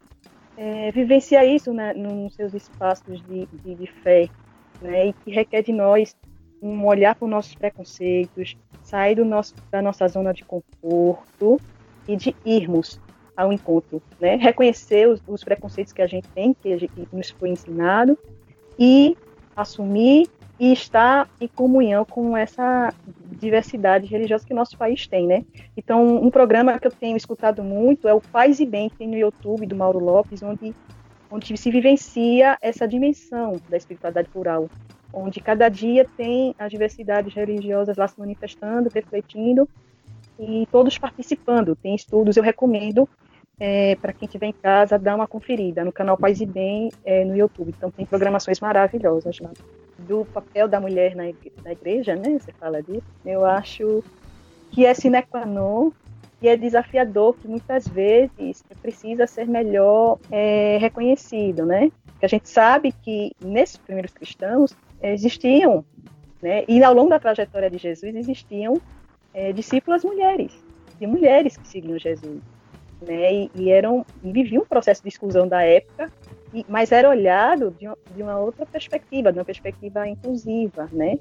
é, 0.61 0.92
vivenciar 0.92 1.46
isso 1.46 1.73
né, 1.73 1.94
nos 1.94 2.35
seus 2.35 2.53
espaços 2.53 3.23
de, 3.23 3.46
de, 3.46 3.75
de 3.75 3.87
fé, 3.87 4.29
né? 4.83 5.07
E 5.07 5.12
que 5.14 5.31
requer 5.31 5.62
de 5.62 5.73
nós 5.73 6.14
um 6.61 6.85
olhar 6.87 7.14
para 7.14 7.25
os 7.25 7.31
nossos 7.31 7.55
preconceitos, 7.55 8.59
sair 8.83 9.14
do 9.14 9.25
nosso, 9.25 9.55
da 9.70 9.81
nossa 9.81 10.07
zona 10.07 10.35
de 10.35 10.44
conforto 10.44 11.59
e 12.07 12.14
de 12.14 12.37
irmos 12.44 13.01
ao 13.35 13.51
encontro, 13.51 14.03
né? 14.20 14.37
Reconhecer 14.37 15.09
os, 15.09 15.23
os 15.27 15.42
preconceitos 15.42 15.94
que 15.94 16.03
a 16.03 16.07
gente 16.07 16.29
tem, 16.29 16.53
que, 16.53 16.77
que 16.77 17.09
nos 17.11 17.31
foi 17.31 17.49
ensinado, 17.49 18.18
e 18.79 19.16
assumir 19.57 20.29
e 20.61 20.75
estar 20.75 21.27
em 21.40 21.49
comunhão 21.49 22.05
com 22.05 22.37
essa 22.37 22.92
diversidade 23.40 24.07
religiosa 24.07 24.46
que 24.46 24.53
nosso 24.53 24.77
país 24.77 25.07
tem, 25.07 25.27
né? 25.27 25.42
Então, 25.75 26.23
um 26.23 26.31
programa 26.31 26.79
que 26.79 26.87
eu 26.87 26.90
tenho 26.90 27.16
escutado 27.16 27.64
muito 27.64 28.07
é 28.07 28.12
o 28.12 28.20
Paz 28.20 28.61
e 28.61 28.66
Bem, 28.66 28.90
que 28.90 28.96
tem 28.96 29.09
no 29.09 29.16
YouTube, 29.16 29.64
do 29.64 29.75
Mauro 29.75 29.99
Lopes, 29.99 30.42
onde, 30.42 30.75
onde 31.31 31.57
se 31.57 31.70
vivencia 31.70 32.59
essa 32.61 32.87
dimensão 32.87 33.59
da 33.70 33.79
espiritualidade 33.79 34.29
plural, 34.29 34.68
onde 35.11 35.40
cada 35.40 35.66
dia 35.70 36.07
tem 36.14 36.55
as 36.59 36.70
diversidades 36.70 37.33
religiosas 37.33 37.96
lá 37.96 38.07
se 38.07 38.20
manifestando, 38.20 38.90
refletindo, 38.94 39.66
e 40.38 40.68
todos 40.70 40.99
participando. 40.99 41.75
Tem 41.75 41.94
estudos, 41.94 42.37
eu 42.37 42.42
recomendo 42.42 43.09
é, 43.59 43.96
para 43.96 44.12
quem 44.12 44.27
estiver 44.27 44.49
em 44.49 44.53
casa, 44.53 44.99
dar 44.99 45.16
uma 45.16 45.27
conferida 45.27 45.83
no 45.87 45.92
canal 45.92 46.18
Paz 46.18 46.38
e 46.38 46.44
Bem 46.44 46.90
é, 47.03 47.25
no 47.25 47.35
YouTube. 47.35 47.73
Então, 47.75 47.90
tem 47.90 48.05
programações 48.05 48.61
maravilhosas 48.61 49.38
lá. 49.38 49.51
Do 50.11 50.25
papel 50.25 50.66
da 50.66 50.81
mulher 50.81 51.14
na, 51.14 51.29
igreja, 51.29 51.57
na 51.62 51.70
igreja, 51.70 52.16
né? 52.16 52.37
Você 52.37 52.51
fala 52.51 52.83
disso. 52.83 53.07
Eu 53.25 53.44
acho 53.44 54.03
que 54.73 54.85
é 54.85 54.92
sine 54.92 55.23
qua 55.23 55.46
non 55.46 55.92
e 56.42 56.49
é 56.49 56.57
desafiador 56.57 57.37
que 57.37 57.46
muitas 57.46 57.87
vezes 57.87 58.64
precisa 58.83 59.25
ser 59.29 59.46
melhor 59.46 60.18
é, 60.29 60.79
reconhecido, 60.81 61.64
né? 61.64 61.92
Porque 62.07 62.27
a 62.27 62.29
gente 62.29 62.49
sabe 62.49 62.90
que 62.90 63.31
nesses 63.40 63.77
primeiros 63.77 64.12
cristãos 64.12 64.77
existiam, 65.01 65.85
né? 66.42 66.64
E 66.66 66.83
ao 66.83 66.92
longo 66.92 67.11
da 67.11 67.20
trajetória 67.20 67.70
de 67.70 67.79
Jesus 67.79 68.16
existiam 68.16 68.81
é, 69.33 69.53
discípulas 69.53 70.03
mulheres, 70.03 70.53
de 70.99 71.07
mulheres 71.07 71.57
que 71.57 71.68
seguiam 71.68 71.96
Jesus 72.01 72.40
né? 73.01 73.33
E, 73.33 73.51
e 73.55 73.70
eram 73.70 74.05
e 74.23 74.33
viviam 74.33 74.62
um 74.62 74.66
processo 74.66 75.03
de 75.03 75.09
exclusão 75.09 75.49
da 75.49 75.62
época, 75.62 76.11
e, 76.52 76.64
mas 76.68 76.92
era 76.92 77.08
olhado 77.08 77.74
de, 77.78 77.86
de, 78.14 78.22
uma 78.22 78.38
outra 78.38 78.66
perspectiva, 78.66 79.32
de 79.32 79.38
uma 79.38 79.44
perspectiva 79.44 80.06
inclusiva, 80.08 80.88
né? 80.92 81.18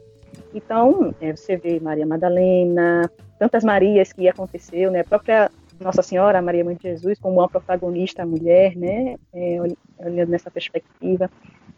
Então, 0.54 1.14
é, 1.22 1.36
você 1.36 1.58
vê 1.58 1.80
Maria 1.80 2.06
Madalena, 2.06 3.10
tantas 3.38 3.64
Marias 3.64 4.12
que 4.12 4.28
aconteceu, 4.28 4.92
né? 4.92 5.02
A 5.02 5.04
própria 5.04 5.52
Nossa 5.80 6.02
Senhora, 6.02 6.42
Maria 6.42 6.64
Mãe 6.64 6.76
de 6.76 6.84
Jesus, 6.84 7.20
como 7.20 7.40
uma 7.40 7.50
protagonista 7.50 8.26
mulher, 8.26 8.76
né? 8.76 9.16
É, 9.34 9.58
olhando 10.00 10.30
nessa 10.30 10.50
perspectiva. 10.50 11.30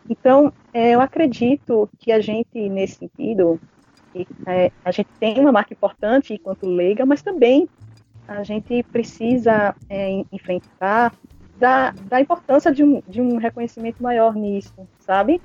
Então, 0.10 0.52
é, 0.74 0.92
eu 0.92 1.02
acredito 1.02 1.90
que 2.00 2.12
a 2.12 2.20
gente, 2.20 2.70
nesse 2.70 2.96
sentido, 2.96 3.60
é, 4.48 4.72
a 4.84 4.92
gente 4.92 5.10
tem 5.20 5.40
uma 5.40 5.52
marca 5.52 5.74
importante 5.74 6.34
enquanto 6.34 6.66
leiga, 6.66 7.06
mas 7.06 7.22
também 7.22 7.68
a 8.28 8.44
gente 8.44 8.84
precisa 8.84 9.76
é, 9.90 10.24
enfrentar 10.32 11.14
da, 11.62 11.92
da 11.92 12.20
importância 12.20 12.72
de 12.72 12.84
um, 12.84 13.04
de 13.08 13.22
um 13.22 13.38
reconhecimento 13.38 14.02
maior 14.02 14.34
nisso, 14.34 14.74
sabe? 15.00 15.40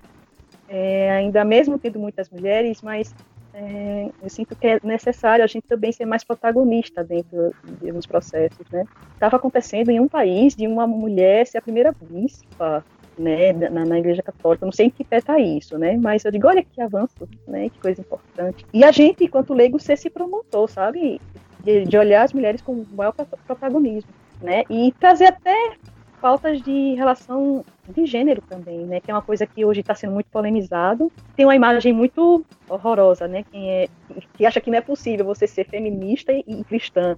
É, 0.67 1.11
ainda 1.11 1.45
mesmo 1.45 1.79
tendo 1.79 1.99
muitas 1.99 2.31
mulheres, 2.31 2.81
mas 2.81 3.15
é, 3.53 4.09
eu 4.23 4.31
sinto 4.31 4.57
que 4.57 4.67
é 4.67 4.81
necessário 4.83 5.45
a 5.45 5.47
gente 5.47 5.69
também 5.69 5.93
ser 5.93 6.07
mais 6.07 6.25
protagonista 6.25 7.05
dentro 7.05 7.55
dos 7.63 8.07
processos, 8.07 8.67
né? 8.73 8.85
Estava 9.13 9.37
acontecendo 9.37 9.91
em 9.91 10.01
um 10.01 10.09
país 10.09 10.57
de 10.57 10.67
uma 10.67 10.87
mulher 10.87 11.47
ser 11.47 11.59
a 11.59 11.63
primeira 11.63 11.95
bispa, 12.01 12.83
né, 13.19 13.53
na, 13.53 13.85
na 13.85 13.99
Igreja 13.99 14.23
Católica. 14.23 14.65
Não 14.67 14.73
sei 14.73 14.87
em 14.87 14.91
que 14.91 15.05
pé 15.05 15.19
está 15.19 15.39
isso, 15.39 15.79
né? 15.79 15.99
Mas 15.99 16.25
eu 16.25 16.31
digo, 16.31 16.49
olha 16.49 16.65
que 16.65 16.81
avanço, 16.81 17.29
né? 17.47 17.69
Que 17.69 17.79
coisa 17.79 18.01
importante. 18.01 18.65
E 18.73 18.83
a 18.83 18.91
gente, 18.91 19.25
enquanto 19.25 19.55
leigo, 19.55 19.79
ser 19.79 19.97
se 19.97 20.09
promotor, 20.09 20.69
sabe? 20.69 21.21
de, 21.67 21.85
de 21.85 21.99
olhar 21.99 22.23
as 22.23 22.33
mulheres 22.33 22.63
com 22.63 22.85
maior 22.93 23.13
protagonismo, 23.45 24.11
né? 24.41 24.63
E 24.71 24.93
trazer 25.01 25.27
até 25.27 25.73
faltas 26.21 26.61
de 26.63 26.95
relação 26.95 27.65
de 27.89 28.07
gênero 28.07 28.43
também, 28.43 28.79
né? 28.87 29.01
Que 29.01 29.11
é 29.11 29.15
uma 29.15 29.23
coisa 29.23 29.47
que 29.47 29.65
hoje 29.65 29.81
está 29.81 29.95
sendo 29.95 30.13
muito 30.13 30.29
polemizado. 30.31 31.11
Tem 31.35 31.47
uma 31.47 31.55
imagem 31.55 31.93
muito 31.93 32.45
horrorosa, 32.69 33.29
né? 33.29 33.45
Quem 33.51 33.71
é, 33.71 33.89
que 34.35 34.45
acha 34.45 34.61
que 34.61 34.71
não 34.71 34.79
é 34.79 34.81
possível 34.81 35.25
você 35.25 35.47
ser 35.47 35.67
feminista 35.67 36.33
e, 36.33 36.45
e 36.47 36.65
cristã, 36.65 37.17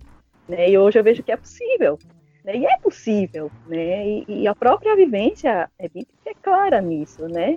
né? 0.49 0.71
E 0.71 0.79
hoje 0.79 0.99
eu 0.99 1.05
vejo 1.05 1.23
que 1.23 1.33
é 1.33 1.37
possível, 1.37 1.99
né? 2.45 2.57
E 2.57 2.67
é 2.67 2.79
possível, 2.79 3.51
né? 3.67 4.07
E, 4.07 4.25
e 4.29 4.49
a 4.49 4.55
própria 4.55 4.95
vivência 4.95 5.71
é, 5.79 5.87
é 6.27 6.35
clara 6.43 6.81
nisso, 6.81 7.27
né? 7.29 7.57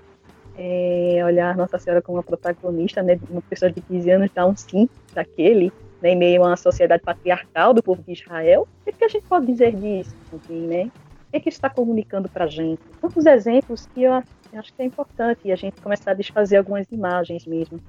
É, 0.58 1.22
olhar 1.26 1.56
Nossa 1.56 1.80
Senhora 1.80 2.02
como 2.02 2.18
uma 2.18 2.24
protagonista, 2.24 3.02
né? 3.02 3.20
Uma 3.30 3.42
pessoa 3.42 3.72
de 3.72 3.82
15 3.82 4.10
anos 4.12 4.32
dá 4.34 4.46
um 4.46 4.56
sim 4.56 4.90
daquele, 5.14 5.72
né, 6.02 6.10
em 6.12 6.18
meio 6.18 6.44
a 6.44 6.48
uma 6.48 6.58
sociedade 6.58 7.04
patriarcal 7.04 7.74
do 7.74 7.84
povo 7.84 8.02
de 8.02 8.12
Israel, 8.12 8.68
o 8.86 8.92
que 8.92 9.04
a 9.04 9.08
gente 9.08 9.26
pode 9.28 9.46
dizer 9.46 9.74
disso? 9.76 10.16
Assim, 10.34 10.68
né? 10.68 10.92
Que, 11.32 11.40
que 11.40 11.50
está 11.50 11.70
comunicando 11.70 12.28
para 12.28 12.46
a 12.46 12.48
gente? 12.48 12.82
Tantos 13.00 13.26
exemplos 13.26 13.88
que 13.94 14.04
eu 14.04 14.14
acho 14.14 14.74
que 14.74 14.82
é 14.82 14.86
importante 14.86 15.52
a 15.52 15.56
gente 15.56 15.80
começar 15.82 16.12
a 16.12 16.14
desfazer 16.14 16.58
algumas 16.58 16.86
imagens 16.92 17.46
mesmo, 17.46 17.80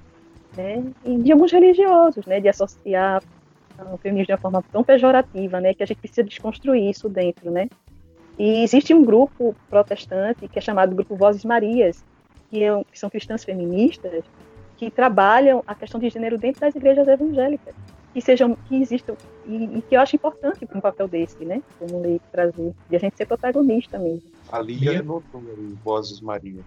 né? 0.57 0.85
E 1.05 1.17
de 1.19 1.33
alguns 1.33 1.51
religiosos, 1.51 2.25
né? 2.27 2.41
De 2.41 2.49
associar 2.49 3.23
o 3.93 3.97
feminismo 3.97 4.27
de 4.27 4.33
uma 4.33 4.39
forma 4.39 4.65
tão 4.71 4.85
pejorativa, 4.85 5.61
né, 5.61 5.75
que 5.75 5.83
a 5.83 5.87
gente 5.87 5.99
precisa 5.99 6.23
desconstruir 6.23 6.89
isso 6.89 7.09
dentro, 7.09 7.51
né? 7.51 7.69
E 8.39 8.63
existe 8.63 8.95
um 8.95 9.05
grupo 9.05 9.55
protestante 9.69 10.49
que 10.49 10.59
é 10.59 10.63
chamado 10.63 10.95
Grupo 10.95 11.17
Vozes 11.17 11.45
Marias, 11.45 12.05
que, 12.51 12.63
é, 12.63 12.85
que 12.85 12.99
são 12.99 13.11
cristãs 13.11 13.45
feministas, 13.45 14.25
que 14.77 14.91
trabalham 14.91 15.63
a 15.67 15.75
questão 15.75 16.01
de 16.01 16.09
gênero 16.09 16.39
dentro 16.39 16.61
das 16.61 16.75
igrejas 16.75 17.07
evangélicas, 17.07 17.75
que 18.13 18.21
sejam, 18.21 18.57
que 18.69 18.77
existam, 18.81 19.15
e, 19.47 19.79
e 19.79 19.83
que 19.83 19.97
eu 19.97 20.01
acho 20.01 20.17
importante 20.17 20.67
um 20.75 20.81
papel 20.81 21.09
desse, 21.09 21.45
né, 21.45 21.63
como 21.79 22.01
lei 22.01 22.21
trazer, 22.31 22.73
e 22.91 22.97
a 22.97 22.99
gente 22.99 23.17
ser 23.17 23.27
protagonista 23.27 23.99
mesmo. 23.99 24.23
A 24.51 24.61
Lia 24.61 25.01
anotou 25.01 25.43
aí, 25.57 25.77
Vozes 25.83 26.21
Maria. 26.21 26.61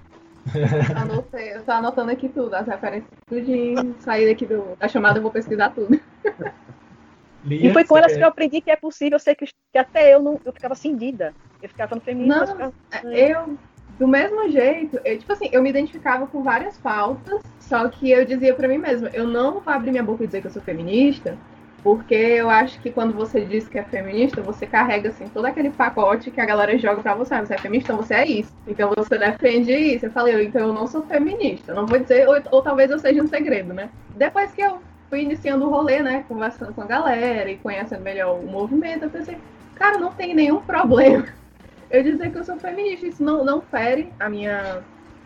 Anotei, 0.95 1.55
eu 1.55 1.63
tô 1.63 1.71
anotando 1.71 2.11
aqui 2.11 2.29
tudo, 2.29 2.53
as 2.53 2.67
referências, 2.67 3.09
tudinho, 3.27 3.95
sair 3.99 4.27
daqui 4.27 4.45
do, 4.45 4.75
da 4.77 4.87
chamada 4.87 5.17
eu 5.17 5.23
vou 5.23 5.31
pesquisar 5.31 5.69
tudo. 5.69 5.99
Lia, 7.43 7.69
e 7.69 7.73
foi 7.73 7.83
com 7.83 7.97
elas 7.97 8.15
que 8.15 8.23
eu 8.23 8.27
aprendi 8.27 8.59
que 8.59 8.71
é 8.71 8.75
possível 8.75 9.19
ser 9.19 9.35
cristã, 9.35 9.55
que 9.71 9.77
até 9.77 10.13
eu 10.13 10.21
não, 10.21 10.39
eu 10.43 10.51
ficava 10.51 10.73
cindida. 10.73 11.33
Eu 11.61 11.69
ficava 11.69 11.95
no 11.95 12.01
feminino. 12.01 12.35
Não, 12.35 12.47
ficava... 12.47 12.73
eu, 13.13 13.57
do 13.99 14.07
mesmo 14.07 14.49
jeito, 14.49 14.99
eu, 15.05 15.17
tipo 15.17 15.31
assim, 15.31 15.49
eu 15.51 15.61
me 15.61 15.69
identificava 15.69 16.27
com 16.27 16.43
várias 16.43 16.77
pautas, 16.77 17.41
só 17.59 17.87
que 17.87 18.09
eu 18.09 18.25
dizia 18.25 18.53
para 18.53 18.67
mim 18.67 18.77
mesma, 18.77 19.09
eu 19.13 19.27
não 19.27 19.59
vou 19.59 19.73
abrir 19.73 19.91
minha 19.91 20.03
boca 20.03 20.23
e 20.23 20.27
dizer 20.27 20.41
que 20.41 20.47
eu 20.47 20.51
sou 20.51 20.61
feminista, 20.61 21.37
porque 21.85 22.15
eu 22.15 22.49
acho 22.49 22.79
que 22.81 22.89
quando 22.89 23.13
você 23.13 23.45
diz 23.45 23.67
que 23.67 23.77
é 23.77 23.83
feminista, 23.83 24.41
você 24.41 24.65
carrega 24.65 25.09
assim 25.09 25.29
todo 25.29 25.45
aquele 25.45 25.69
pacote 25.69 26.31
que 26.31 26.41
a 26.41 26.45
galera 26.45 26.75
joga 26.79 27.03
para 27.03 27.13
você. 27.13 27.35
Ah, 27.35 27.45
você 27.45 27.53
é 27.53 27.57
feminista, 27.59 27.93
então 27.93 28.03
você 28.03 28.13
é 28.15 28.25
isso. 28.25 28.51
Então 28.65 28.91
você 28.97 29.19
defende 29.19 29.71
isso. 29.71 30.07
Eu 30.07 30.11
falei, 30.11 30.45
então 30.45 30.61
eu 30.61 30.73
não 30.73 30.87
sou 30.87 31.03
feminista. 31.03 31.75
Não 31.75 31.85
vou 31.85 31.99
dizer, 31.99 32.27
ou, 32.27 32.41
ou 32.49 32.63
talvez 32.63 32.89
eu 32.89 32.97
seja 32.97 33.21
um 33.21 33.27
segredo, 33.27 33.71
né? 33.71 33.87
Depois 34.15 34.51
que 34.51 34.63
eu 34.63 34.79
fui 35.11 35.21
iniciando 35.21 35.67
o 35.67 35.69
rolê, 35.69 36.01
né? 36.01 36.25
Conversando 36.27 36.73
com 36.73 36.81
a 36.81 36.87
galera 36.87 37.51
e 37.51 37.57
conhecendo 37.57 38.01
melhor 38.01 38.39
o 38.39 38.47
movimento, 38.47 39.03
eu 39.03 39.09
pensei, 39.11 39.37
cara, 39.75 39.99
não 39.99 40.11
tem 40.11 40.33
nenhum 40.33 40.61
problema 40.61 41.27
eu 41.91 42.01
dizer 42.01 42.31
que 42.31 42.39
eu 42.39 42.43
sou 42.43 42.57
feminista. 42.57 43.05
Isso 43.05 43.23
não, 43.23 43.45
não 43.45 43.61
fere 43.61 44.11
a 44.19 44.27
minha, 44.27 44.81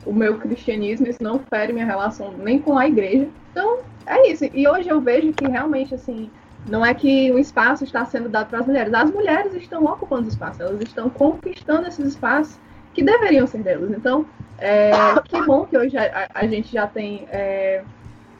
o 0.06 0.12
meu 0.12 0.38
cristianismo, 0.38 1.08
isso 1.08 1.24
não 1.24 1.40
fere 1.40 1.72
minha 1.72 1.86
relação 1.86 2.34
nem 2.38 2.60
com 2.60 2.78
a 2.78 2.86
igreja. 2.86 3.30
Então, 3.50 3.80
é 4.06 4.30
isso. 4.30 4.44
E 4.54 4.68
hoje 4.68 4.90
eu 4.90 5.00
vejo 5.00 5.32
que 5.32 5.48
realmente, 5.48 5.96
assim, 5.96 6.30
não 6.68 6.86
é 6.86 6.94
que 6.94 7.32
o 7.32 7.40
espaço 7.40 7.84
está 7.84 8.06
sendo 8.06 8.30
dado 8.30 8.50
para 8.50 8.60
as 8.60 8.68
mulheres. 8.68 8.94
As 8.94 9.12
mulheres 9.12 9.54
estão 9.56 9.86
ocupando 9.86 10.28
os 10.28 10.34
espaços, 10.34 10.60
elas 10.60 10.82
estão 10.82 11.10
conquistando 11.10 11.88
esses 11.88 12.06
espaços 12.06 12.60
que 12.94 13.04
deveriam 13.04 13.48
ser 13.48 13.64
delas. 13.64 13.92
Então, 13.92 14.26
é, 14.58 14.92
que 15.24 15.42
bom 15.44 15.66
que 15.66 15.78
hoje 15.78 15.98
a, 15.98 16.30
a 16.34 16.48
gente 16.48 16.72
já 16.72 16.86
tem 16.86 17.26
é, 17.32 17.84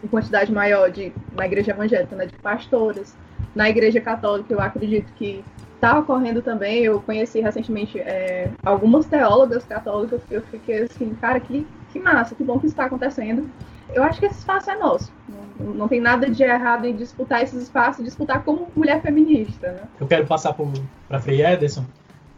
uma 0.04 0.10
quantidade 0.10 0.52
maior 0.52 0.92
de, 0.92 1.14
na 1.36 1.46
igreja 1.46 1.72
evangélica, 1.72 2.16
né, 2.16 2.26
de 2.26 2.36
pastoras. 2.38 3.16
Na 3.56 3.70
igreja 3.70 4.00
católica, 4.00 4.54
eu 4.54 4.60
acredito 4.60 5.12
que 5.14 5.44
está 5.76 5.98
ocorrendo 5.98 6.42
também. 6.42 6.84
Eu 6.84 7.02
conheci 7.02 7.40
recentemente 7.40 8.00
é, 8.00 8.52
algumas 8.64 9.06
teólogas 9.06 9.66
católicas. 9.66 10.22
Eu 10.30 10.42
fiquei 10.44 10.84
assim, 10.84 11.16
cara, 11.16 11.40
que, 11.40 11.66
que 11.92 12.00
massa, 12.00 12.36
que 12.36 12.44
bom 12.44 12.60
que 12.60 12.66
isso 12.66 12.74
está 12.74 12.86
acontecendo. 12.86 13.50
Eu 13.94 14.04
acho 14.04 14.20
que 14.20 14.26
esse 14.26 14.40
espaço 14.40 14.70
é 14.70 14.78
nosso. 14.78 15.12
Não, 15.60 15.88
tem 15.88 16.00
nada 16.00 16.30
de 16.30 16.42
errado 16.42 16.86
em 16.86 16.96
disputar 16.96 17.44
esses 17.44 17.64
espaços, 17.64 18.06
disputar 18.06 18.44
como 18.44 18.68
mulher 18.76 19.02
feminista. 19.02 19.72
Né? 19.74 19.82
Eu 20.00 20.08
quero 20.08 20.26
passar 20.26 20.56
para 21.08 21.20
Frei 21.20 21.46
Ederson, 21.46 21.86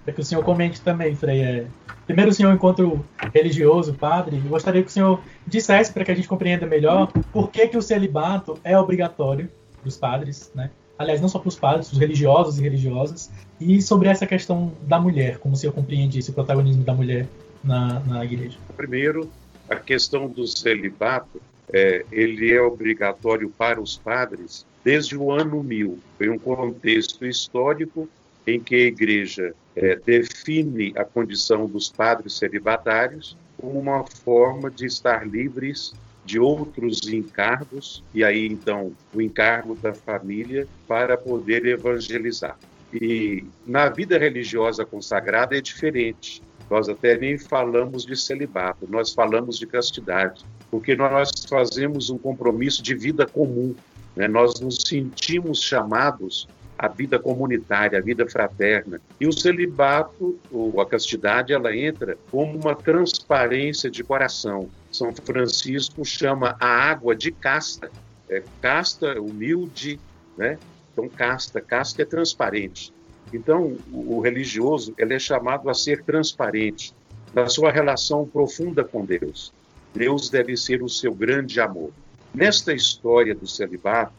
para 0.03 0.13
que 0.13 0.22
o 0.22 0.26
senhor 0.26 0.43
comente 0.43 0.82
também, 0.82 1.15
Frei. 1.15 1.41
É... 1.41 1.65
Primeiro, 2.05 2.32
o 2.32 2.34
senhor, 2.34 2.53
enquanto 2.53 3.05
religioso, 3.34 3.93
padre, 3.93 4.41
eu 4.43 4.49
gostaria 4.49 4.82
que 4.82 4.89
o 4.89 4.91
senhor 4.91 5.22
dissesse, 5.45 5.93
para 5.93 6.03
que 6.03 6.11
a 6.11 6.15
gente 6.15 6.28
compreenda 6.28 6.65
melhor, 6.65 7.11
por 7.32 7.49
que, 7.49 7.67
que 7.67 7.78
o 7.78 7.82
celibato 7.82 8.57
é 8.63 8.78
obrigatório 8.78 9.49
para 9.80 9.88
os 9.88 9.97
padres, 9.97 10.51
né? 10.55 10.72
aliás, 11.01 11.19
não 11.19 11.28
só 11.28 11.39
para 11.39 11.49
os 11.49 11.55
padres, 11.55 11.91
os 11.91 11.97
religiosos 11.97 12.59
e 12.59 12.61
religiosas, 12.61 13.32
e 13.59 13.82
sobre 13.82 14.09
essa 14.09 14.26
questão 14.26 14.72
da 14.84 14.99
mulher, 14.99 15.38
como 15.39 15.55
você 15.55 15.69
compreende 15.72 16.19
esse 16.19 16.32
protagonismo 16.32 16.84
da 16.84 16.93
mulher 16.93 17.28
na, 17.63 17.99
na 18.01 18.24
igreja. 18.24 18.57
Primeiro, 18.76 19.30
a 19.69 19.76
questão 19.76 20.28
do 20.28 20.45
celibato, 20.47 21.41
é, 21.74 22.05
ele 22.11 22.51
é 22.51 22.61
obrigatório 22.61 23.49
para 23.49 23.82
os 23.82 23.97
padres 23.97 24.65
desde 24.84 25.17
o 25.17 25.32
ano 25.32 25.63
1000. 25.63 25.99
Foi 26.17 26.30
um 26.30 26.38
contexto 26.38 27.26
histórico 27.26 28.09
em 28.45 28.59
que 28.59 28.76
a 28.76 28.88
igreja 28.88 29.53
é, 29.76 29.95
define 29.95 30.93
a 30.95 31.05
condição 31.05 31.67
dos 31.67 31.89
padres 31.89 32.34
celibatários 32.38 33.38
como 33.57 33.80
uma 33.80 34.03
forma 34.03 34.69
de 34.72 34.86
estar 34.86 35.28
livres 35.28 35.93
de 36.26 36.39
outros 36.39 37.07
encargos, 37.07 38.03
e 38.13 38.24
aí 38.24 38.45
então 38.47 38.93
o 39.13 39.22
encargo 39.22 39.76
da 39.76 39.93
família 39.93 40.67
para 40.88 41.17
poder 41.17 41.65
evangelizar. 41.65 42.57
E 42.93 43.43
na 43.65 43.89
vida 43.89 44.17
religiosa 44.17 44.86
consagrada 44.86 45.57
é 45.57 45.61
diferente. 45.61 46.41
Nós 46.72 46.88
até 46.88 47.17
nem 47.17 47.38
falamos 47.38 48.05
de 48.05 48.15
celibato, 48.15 48.88
nós 48.89 49.13
falamos 49.13 49.59
de 49.59 49.67
castidade, 49.67 50.45
porque 50.72 50.95
nós 50.95 51.30
fazemos 51.49 52.09
um 52.09 52.17
compromisso 52.17 52.82
de 52.82 52.95
vida 52.95 53.26
comum. 53.26 53.76
Né? 54.15 54.26
Nós 54.26 54.57
nos 54.61 54.78
sentimos 54.88 55.61
chamados 55.61 56.47
à 56.80 56.88
vida 56.88 57.19
comunitária, 57.19 57.99
à 57.99 58.01
vida 58.01 58.26
fraterna. 58.26 59.01
E 59.19 59.28
o 59.28 59.34
celibato, 59.34 60.39
ou 60.49 60.80
a 60.80 60.86
castidade, 60.86 61.51
ela 61.51 61.76
entra 61.76 62.17
como 62.32 62.57
uma 62.57 62.74
transparência 62.74 63.91
de 63.91 64.01
coração. 64.01 64.69
São 64.89 65.13
Francisco 65.13 66.05
chama 66.05 66.55
a 66.57 66.67
água 66.67 67.13
de 67.13 67.34
casta. 67.34 67.91
É, 68.30 68.41
casta, 68.61 69.19
humilde, 69.19 69.99
né? 70.38 70.57
Então, 70.93 71.09
casta, 71.09 71.59
casta 71.59 72.01
é 72.01 72.05
transparente. 72.05 72.93
Então, 73.34 73.77
o, 73.91 74.19
religioso 74.19 74.93
ele 74.97 75.13
é 75.13 75.19
chamado 75.19 75.69
a 75.69 75.73
ser 75.73 76.03
transparente 76.03 76.93
na 77.34 77.47
sua 77.47 77.71
relação 77.71 78.27
profunda 78.27 78.84
com 78.84 79.05
Deus. 79.05 79.53
Deus 79.93 80.29
deve 80.29 80.57
ser 80.57 80.84
o 80.84 80.89
seu 80.89 81.13
grande 81.13 81.59
amor. 81.59 81.91
Nesta 82.34 82.73
história 82.73 83.34
do 83.34 83.47
celibato, 83.47 84.13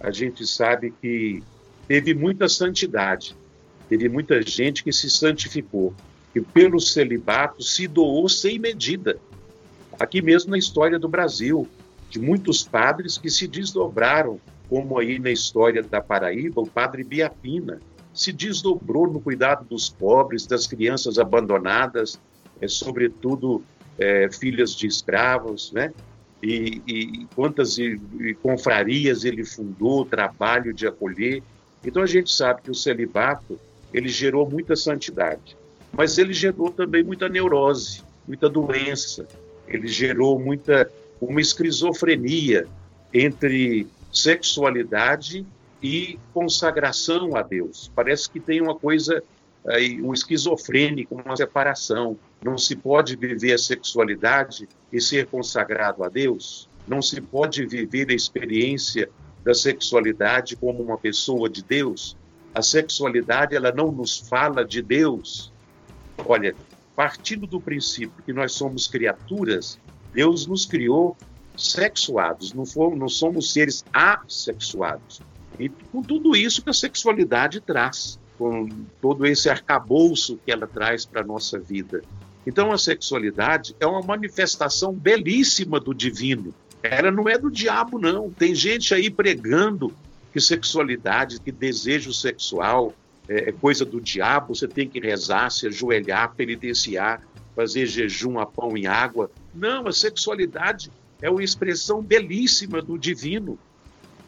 a 0.00 0.10
gente 0.10 0.46
sabe 0.46 0.92
que 1.00 1.42
teve 1.86 2.14
muita 2.14 2.48
santidade, 2.48 3.34
teve 3.88 4.08
muita 4.08 4.40
gente 4.42 4.84
que 4.84 4.92
se 4.92 5.10
santificou, 5.10 5.94
que 6.32 6.40
pelo 6.40 6.78
celibato 6.78 7.62
se 7.62 7.86
doou 7.86 8.28
sem 8.28 8.58
medida 8.58 9.18
aqui 9.98 10.22
mesmo 10.22 10.52
na 10.52 10.58
história 10.58 10.98
do 10.98 11.08
Brasil, 11.08 11.66
de 12.08 12.18
muitos 12.18 12.62
padres 12.62 13.18
que 13.18 13.28
se 13.28 13.46
desdobraram, 13.46 14.40
como 14.68 14.98
aí 14.98 15.18
na 15.18 15.30
história 15.30 15.82
da 15.82 16.00
Paraíba, 16.00 16.60
o 16.60 16.66
padre 16.66 17.02
Biapina 17.02 17.80
se 18.18 18.32
desdobrou 18.32 19.06
no 19.06 19.20
cuidado 19.20 19.64
dos 19.64 19.88
pobres, 19.88 20.44
das 20.44 20.66
crianças 20.66 21.20
abandonadas, 21.20 22.18
é, 22.60 22.66
sobretudo 22.66 23.62
é, 23.96 24.28
filhas 24.28 24.74
de 24.74 24.88
escravos, 24.88 25.70
né? 25.70 25.94
E, 26.42 26.82
e 26.84 27.26
quantas 27.36 27.78
e, 27.78 28.00
e 28.18 28.34
confrarias 28.34 29.24
ele 29.24 29.44
fundou, 29.44 30.04
trabalho 30.04 30.74
de 30.74 30.84
acolher. 30.84 31.44
Então 31.84 32.02
a 32.02 32.06
gente 32.06 32.32
sabe 32.32 32.62
que 32.62 32.70
o 32.72 32.74
celibato 32.74 33.58
ele 33.94 34.08
gerou 34.08 34.50
muita 34.50 34.74
santidade, 34.74 35.56
mas 35.92 36.18
ele 36.18 36.32
gerou 36.32 36.72
também 36.72 37.04
muita 37.04 37.28
neurose, 37.28 38.02
muita 38.26 38.48
doença, 38.48 39.28
ele 39.68 39.86
gerou 39.86 40.40
muita 40.40 40.90
uma 41.20 41.40
esquizofrenia 41.40 42.66
entre 43.14 43.86
sexualidade 44.12 45.46
e 45.82 46.18
consagração 46.32 47.36
a 47.36 47.42
Deus. 47.42 47.90
Parece 47.94 48.28
que 48.28 48.40
tem 48.40 48.60
uma 48.60 48.74
coisa 48.74 49.22
aí, 49.66 50.00
um 50.02 50.12
esquizofrênico, 50.12 51.14
uma 51.14 51.36
separação. 51.36 52.18
Não 52.42 52.56
se 52.56 52.76
pode 52.76 53.16
viver 53.16 53.52
a 53.52 53.58
sexualidade 53.58 54.68
e 54.92 55.00
ser 55.00 55.26
consagrado 55.26 56.04
a 56.04 56.08
Deus. 56.08 56.68
Não 56.86 57.02
se 57.02 57.20
pode 57.20 57.66
viver 57.66 58.10
a 58.10 58.14
experiência 58.14 59.08
da 59.44 59.54
sexualidade 59.54 60.56
como 60.56 60.82
uma 60.82 60.98
pessoa 60.98 61.48
de 61.48 61.62
Deus. 61.62 62.16
A 62.54 62.62
sexualidade 62.62 63.54
ela 63.54 63.72
não 63.72 63.92
nos 63.92 64.18
fala 64.18 64.64
de 64.64 64.82
Deus. 64.82 65.52
Olha, 66.24 66.54
partindo 66.96 67.46
do 67.46 67.60
princípio 67.60 68.22
que 68.24 68.32
nós 68.32 68.52
somos 68.52 68.88
criaturas, 68.88 69.78
Deus 70.12 70.46
nos 70.46 70.66
criou 70.66 71.16
sexuados, 71.56 72.52
não, 72.52 72.64
fomos, 72.64 72.98
não 72.98 73.08
somos 73.08 73.52
seres 73.52 73.84
assexuados. 73.92 75.20
E 75.58 75.68
com 75.68 76.02
tudo 76.02 76.36
isso 76.36 76.62
que 76.62 76.70
a 76.70 76.74
sexualidade 76.74 77.60
traz, 77.60 78.18
com 78.36 78.68
todo 79.00 79.26
esse 79.26 79.48
arcabouço 79.48 80.38
que 80.44 80.52
ela 80.52 80.66
traz 80.66 81.04
para 81.04 81.20
a 81.20 81.24
nossa 81.24 81.58
vida. 81.58 82.02
Então 82.46 82.72
a 82.72 82.78
sexualidade 82.78 83.74
é 83.78 83.86
uma 83.86 84.00
manifestação 84.00 84.92
belíssima 84.92 85.78
do 85.78 85.92
divino. 85.92 86.54
Ela 86.82 87.10
não 87.10 87.28
é 87.28 87.36
do 87.36 87.50
diabo, 87.50 87.98
não. 87.98 88.30
Tem 88.30 88.54
gente 88.54 88.94
aí 88.94 89.10
pregando 89.10 89.92
que 90.32 90.40
sexualidade, 90.40 91.40
que 91.40 91.50
desejo 91.50 92.12
sexual 92.12 92.94
é, 93.28 93.50
é 93.50 93.52
coisa 93.52 93.84
do 93.84 94.00
diabo, 94.00 94.54
você 94.54 94.68
tem 94.68 94.88
que 94.88 95.00
rezar, 95.00 95.50
se 95.50 95.66
ajoelhar, 95.66 96.34
penitenciar, 96.34 97.20
fazer 97.54 97.86
jejum 97.86 98.38
a 98.38 98.46
pão 98.46 98.76
e 98.76 98.86
água. 98.86 99.30
Não, 99.54 99.86
a 99.86 99.92
sexualidade 99.92 100.90
é 101.20 101.28
uma 101.28 101.42
expressão 101.42 102.00
belíssima 102.00 102.80
do 102.80 102.96
divino, 102.96 103.58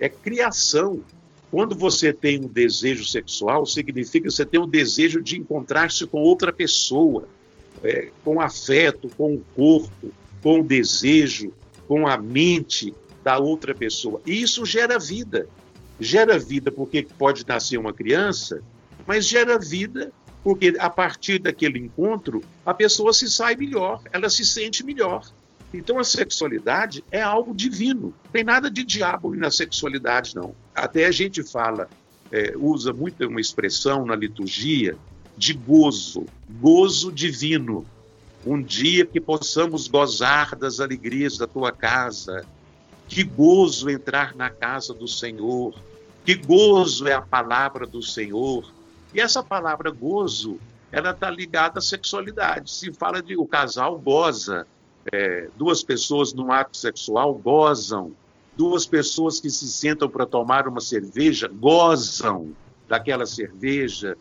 é 0.01 0.09
criação. 0.09 1.01
Quando 1.51 1.75
você 1.75 2.13
tem 2.13 2.41
um 2.41 2.49
desejo 2.49 3.05
sexual, 3.05 3.67
significa 3.67 4.29
que 4.29 4.35
você 4.35 4.47
tem 4.47 4.59
um 4.59 4.69
desejo 4.69 5.21
de 5.23 5.39
encontrar-se 5.39 6.07
com 6.07 6.21
outra 6.21 6.53
pessoa, 6.53 7.29
é, 7.85 8.11
com 8.25 8.41
afeto, 8.41 9.11
com 9.17 9.35
o 9.35 9.45
corpo, 9.55 10.13
com 10.43 10.61
o 10.61 10.65
desejo, 10.65 11.53
com 11.87 12.07
a 12.07 12.17
mente 12.17 12.95
da 13.23 13.39
outra 13.39 13.75
pessoa. 13.75 14.21
E 14.25 14.41
isso 14.41 14.65
gera 14.65 14.99
vida. 14.99 15.49
Gera 15.99 16.39
vida 16.39 16.73
porque 16.73 17.07
pode 17.19 17.47
nascer 17.47 17.77
uma 17.77 17.93
criança, 17.93 18.63
mas 19.07 19.27
gera 19.27 19.59
vida 19.59 20.13
porque 20.43 20.75
a 20.79 20.89
partir 20.89 21.39
daquele 21.39 21.79
encontro 21.79 22.43
a 22.65 22.73
pessoa 22.73 23.13
se 23.13 23.31
sai 23.31 23.55
melhor, 23.57 24.03
ela 24.11 24.31
se 24.31 24.45
sente 24.45 24.85
melhor. 24.85 25.31
Então 25.73 25.99
a 25.99 26.05
sexualidade 26.05 27.05
é 27.11 27.23
algo 27.23 27.55
divino. 27.55 28.12
Tem 28.33 28.43
nada 28.43 28.71
de 28.71 28.85
diabo 28.85 29.35
na 29.35 29.51
sexualidade, 29.51 30.35
não. 30.35 30.55
Até 30.75 31.07
a 31.07 31.12
gente 31.12 31.43
fala, 31.43 31.89
é, 32.33 32.55
usa 32.57 32.93
muito 32.93 33.27
uma 33.27 33.41
expressão 33.41 34.05
na 34.05 34.16
liturgia 34.16 34.97
de 35.37 35.55
gozo, 35.55 36.27
gozo 36.61 37.12
divino. 37.12 37.87
Um 38.45 38.61
dia 38.61 39.07
que 39.07 39.21
possamos 39.21 39.87
gozar 39.87 40.57
das 40.57 40.81
alegrias 40.81 41.39
da 41.39 41.47
tua 41.47 41.71
casa. 41.71 42.45
Que 43.07 43.23
gozo 43.23 43.91
entrar 43.91 44.35
na 44.35 44.51
casa 44.51 44.93
do 44.93 45.07
Senhor. 45.07 45.75
Que 46.25 46.35
gozo 46.35 47.07
é 47.07 47.12
a 47.12 47.23
palavra 47.23 47.87
do 47.87 48.03
Senhor. 48.03 48.71
E 49.12 49.21
essa 49.21 49.43
palavra 49.43 49.91
gozo, 49.91 50.59
ela 50.91 51.11
está 51.11 51.31
ligada 51.31 51.79
à 51.79 51.83
sexualidade. 51.83 52.71
Se 52.71 52.93
fala 52.93 53.23
de 53.23 53.37
o 53.37 53.47
casal 53.47 53.99
goza, 53.99 54.66
é, 55.13 55.49
duas 55.57 55.83
pessoas 55.83 56.33
num 56.33 56.53
ato 56.53 56.77
sexual 56.77 57.35
gozam, 57.35 58.13
duas 58.57 58.87
pessoas 58.87 59.41
que 59.41 59.51
se 59.51 59.69
sentam 59.69 60.09
para 60.09 60.27
tomar 60.27 60.69
uma 60.69 60.81
cerveja 60.81 61.49
gozam 61.49 62.53
daquela 62.89 63.27
cerveja. 63.27 64.17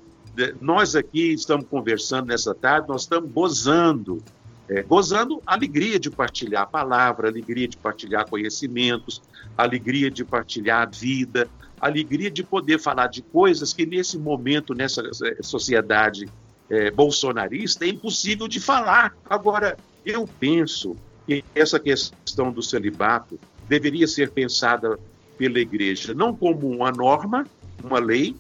Nós 0.62 0.96
aqui 0.96 1.34
estamos 1.34 1.66
conversando 1.68 2.28
nessa 2.28 2.56
tarde, 2.56 2.88
nós 2.88 3.02
estamos 3.02 3.32
gozando, 3.32 4.24
é, 4.70 4.82
gozando 4.84 5.42
a 5.46 5.54
alegria 5.54 6.00
de 6.00 6.10
partilhar 6.10 6.64
a 6.64 6.68
palavra, 6.68 7.28
a 7.28 7.32
alegria 7.32 7.68
de 7.68 7.76
partilhar 7.76 8.30
conhecimentos, 8.30 9.22
a 9.58 9.64
alegria 9.64 10.10
de 10.10 10.24
partilhar 10.24 10.84
a 10.84 10.86
vida, 10.86 11.50
a 11.82 11.88
alegria 11.88 12.32
de 12.32 12.44
poder 12.44 12.80
falar 12.80 13.08
de 13.08 13.22
coisas 13.22 13.74
que 13.74 13.86
nesse 13.86 14.18
momento, 14.18 14.74
nessa 14.74 15.02
é, 15.02 15.44
sociedade 15.44 16.30
é, 16.70 16.92
bolsonarista, 16.92 17.86
é 17.86 17.90
impossível 17.90 18.48
de 18.48 18.60
falar. 18.60 19.16
Agora, 19.28 19.78
eu 20.06 20.28
penso 20.39 20.95
que 21.26 21.43
essa 21.54 21.80
questão 21.80 22.52
do 22.52 22.62
celibato 22.62 23.39
deveria 23.68 24.08
ser 24.08 24.32
pensada 24.32 24.97
pela 25.38 25.60
igreja 25.60 26.14
não 26.14 26.36
como 26.36 26.68
uma 26.68 26.91
norma, 26.91 27.45
uma 27.84 28.00
lei, 28.00 28.36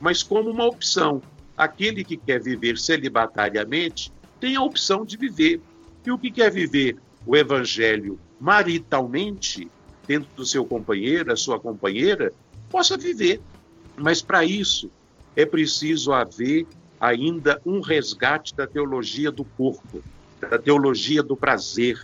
mas 0.00 0.22
como 0.22 0.50
uma 0.50 0.64
opção. 0.64 1.22
Aquele 1.56 2.02
que 2.02 2.16
quer 2.16 2.40
viver 2.40 2.78
celibatariamente 2.78 4.10
tem 4.40 4.56
a 4.56 4.62
opção 4.62 5.04
de 5.04 5.16
viver. 5.16 5.60
E 6.04 6.10
o 6.10 6.18
que 6.18 6.30
quer 6.30 6.50
viver 6.50 6.96
o 7.26 7.36
evangelho 7.36 8.18
maritalmente, 8.40 9.70
dentro 10.06 10.30
do 10.34 10.46
seu 10.46 10.64
companheiro, 10.64 11.26
da 11.26 11.36
sua 11.36 11.60
companheira, 11.60 12.32
possa 12.70 12.96
viver. 12.96 13.40
Mas 13.96 14.22
para 14.22 14.44
isso 14.44 14.90
é 15.36 15.44
preciso 15.44 16.12
haver 16.12 16.66
ainda 16.98 17.60
um 17.64 17.80
resgate 17.80 18.54
da 18.54 18.66
teologia 18.66 19.30
do 19.30 19.44
corpo 19.44 20.02
da 20.40 20.58
teologia 20.58 21.22
do 21.22 21.36
prazer, 21.36 22.00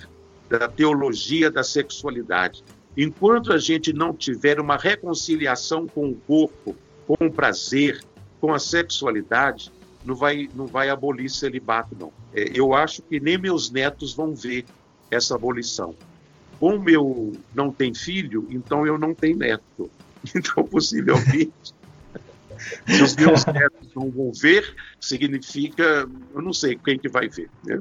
da 0.49 0.69
teologia 0.69 1.51
da 1.51 1.65
sexualidade. 1.65 2.63
Enquanto 2.97 3.53
a 3.53 3.59
gente 3.59 3.93
não 3.93 4.15
tiver 4.15 4.61
uma 4.61 4.77
reconciliação 4.77 5.87
com 5.87 6.11
o 6.11 6.15
corpo, 6.15 6.77
com 7.07 7.27
o 7.27 7.33
prazer, 7.33 8.03
com 8.41 8.53
a 8.53 8.59
sexualidade, 8.59 9.71
não 10.05 10.15
vai, 10.15 10.49
não 10.55 10.67
vai 10.67 10.89
abolir 10.89 11.29
celibato, 11.29 11.97
não. 11.99 12.13
É, 12.33 12.51
eu 12.55 12.75
acho 12.75 13.03
que 13.03 13.19
nem 13.19 13.37
meus 13.37 13.71
netos 13.71 14.15
vão 14.15 14.35
ver 14.35 14.65
essa 15.11 15.35
abolição. 15.35 15.95
Como 16.59 16.89
eu 16.89 17.33
não 17.55 17.71
tenho 17.71 17.95
filho, 17.95 18.47
então 18.49 18.87
eu 18.87 18.99
não 18.99 19.15
tenho 19.15 19.37
neto. 19.37 19.91
Então, 20.35 20.65
possivelmente, 20.65 21.53
se 22.85 23.01
os 23.01 23.15
meus 23.15 23.47
netos 23.47 23.89
não 23.95 24.11
vão 24.11 24.33
ver, 24.33 24.75
significa, 25.01 26.09
eu 26.35 26.43
não 26.43 26.53
sei 26.53 26.75
quem 26.77 26.99
que 26.99 27.09
vai 27.09 27.29
ver. 27.29 27.49
Né? 27.65 27.81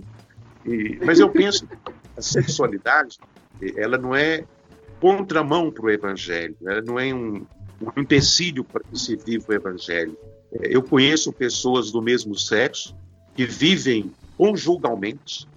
E, 0.65 0.97
mas 1.05 1.19
eu 1.19 1.29
penso 1.29 1.67
que 1.67 1.75
a 2.17 2.21
sexualidade, 2.21 3.17
ela 3.75 3.97
não 3.97 4.15
é 4.15 4.43
contramão 4.99 5.71
para 5.71 5.85
o 5.85 5.89
evangelho, 5.89 6.55
ela 6.65 6.81
não 6.81 6.99
é 6.99 7.13
um, 7.13 7.45
um 7.81 8.01
empecilho 8.01 8.63
para 8.63 8.83
que 8.83 8.97
se 8.97 9.15
viva 9.15 9.45
o 9.49 9.53
evangelho. 9.53 10.17
É, 10.53 10.75
eu 10.75 10.81
conheço 10.81 11.31
pessoas 11.31 11.91
do 11.91 12.01
mesmo 12.01 12.35
sexo 12.35 12.95
que 13.35 13.45
vivem 13.45 14.11
conjugalmente, 14.37 15.47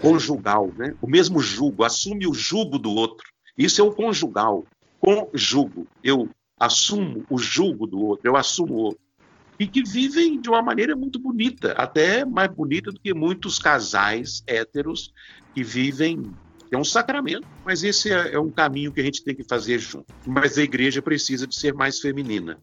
conjugal, 0.00 0.72
né? 0.76 0.94
O 1.00 1.06
mesmo 1.06 1.40
jugo, 1.40 1.84
assume 1.84 2.26
o 2.26 2.34
jugo 2.34 2.78
do 2.78 2.92
outro. 2.92 3.26
Isso 3.56 3.80
é 3.80 3.84
o 3.84 3.92
conjugal, 3.92 4.64
conjugo. 5.00 5.86
Eu 6.02 6.28
assumo 6.58 7.24
o 7.28 7.38
jugo 7.38 7.86
do 7.86 8.00
outro, 8.00 8.28
eu 8.28 8.36
assumo 8.36 8.74
o 8.74 8.78
outro 8.78 9.03
e 9.58 9.66
que 9.66 9.82
vivem 9.82 10.40
de 10.40 10.48
uma 10.48 10.62
maneira 10.62 10.96
muito 10.96 11.18
bonita, 11.18 11.72
até 11.72 12.24
mais 12.24 12.50
bonita 12.50 12.90
do 12.90 13.00
que 13.00 13.14
muitos 13.14 13.58
casais 13.58 14.42
héteros 14.46 15.12
que 15.54 15.62
vivem. 15.62 16.32
É 16.70 16.76
um 16.76 16.84
sacramento, 16.84 17.46
mas 17.64 17.84
esse 17.84 18.10
é, 18.10 18.34
é 18.34 18.38
um 18.38 18.50
caminho 18.50 18.90
que 18.90 19.00
a 19.00 19.04
gente 19.04 19.22
tem 19.22 19.34
que 19.34 19.44
fazer 19.44 19.78
junto. 19.78 20.12
Mas 20.26 20.58
a 20.58 20.62
igreja 20.62 21.00
precisa 21.00 21.46
de 21.46 21.54
ser 21.54 21.72
mais 21.72 22.00
feminina. 22.00 22.58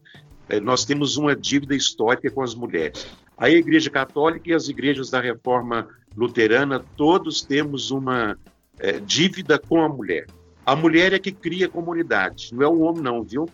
É, 0.48 0.60
nós 0.60 0.84
temos 0.84 1.16
uma 1.16 1.34
dívida 1.34 1.74
histórica 1.74 2.30
com 2.30 2.42
as 2.42 2.54
mulheres. 2.54 3.06
A 3.38 3.48
Igreja 3.48 3.88
Católica 3.90 4.50
e 4.50 4.52
as 4.52 4.68
igrejas 4.68 5.10
da 5.10 5.20
Reforma 5.20 5.88
Luterana, 6.16 6.84
todos 6.96 7.42
temos 7.42 7.90
uma 7.90 8.38
é, 8.78 9.00
dívida 9.00 9.58
com 9.58 9.82
a 9.82 9.88
mulher. 9.88 10.26
A 10.64 10.76
mulher 10.76 11.12
é 11.12 11.18
que 11.18 11.32
cria 11.32 11.68
comunidade, 11.68 12.50
não 12.52 12.62
é 12.62 12.68
o 12.68 12.80
homem, 12.80 13.02
não, 13.02 13.22
viu? 13.22 13.48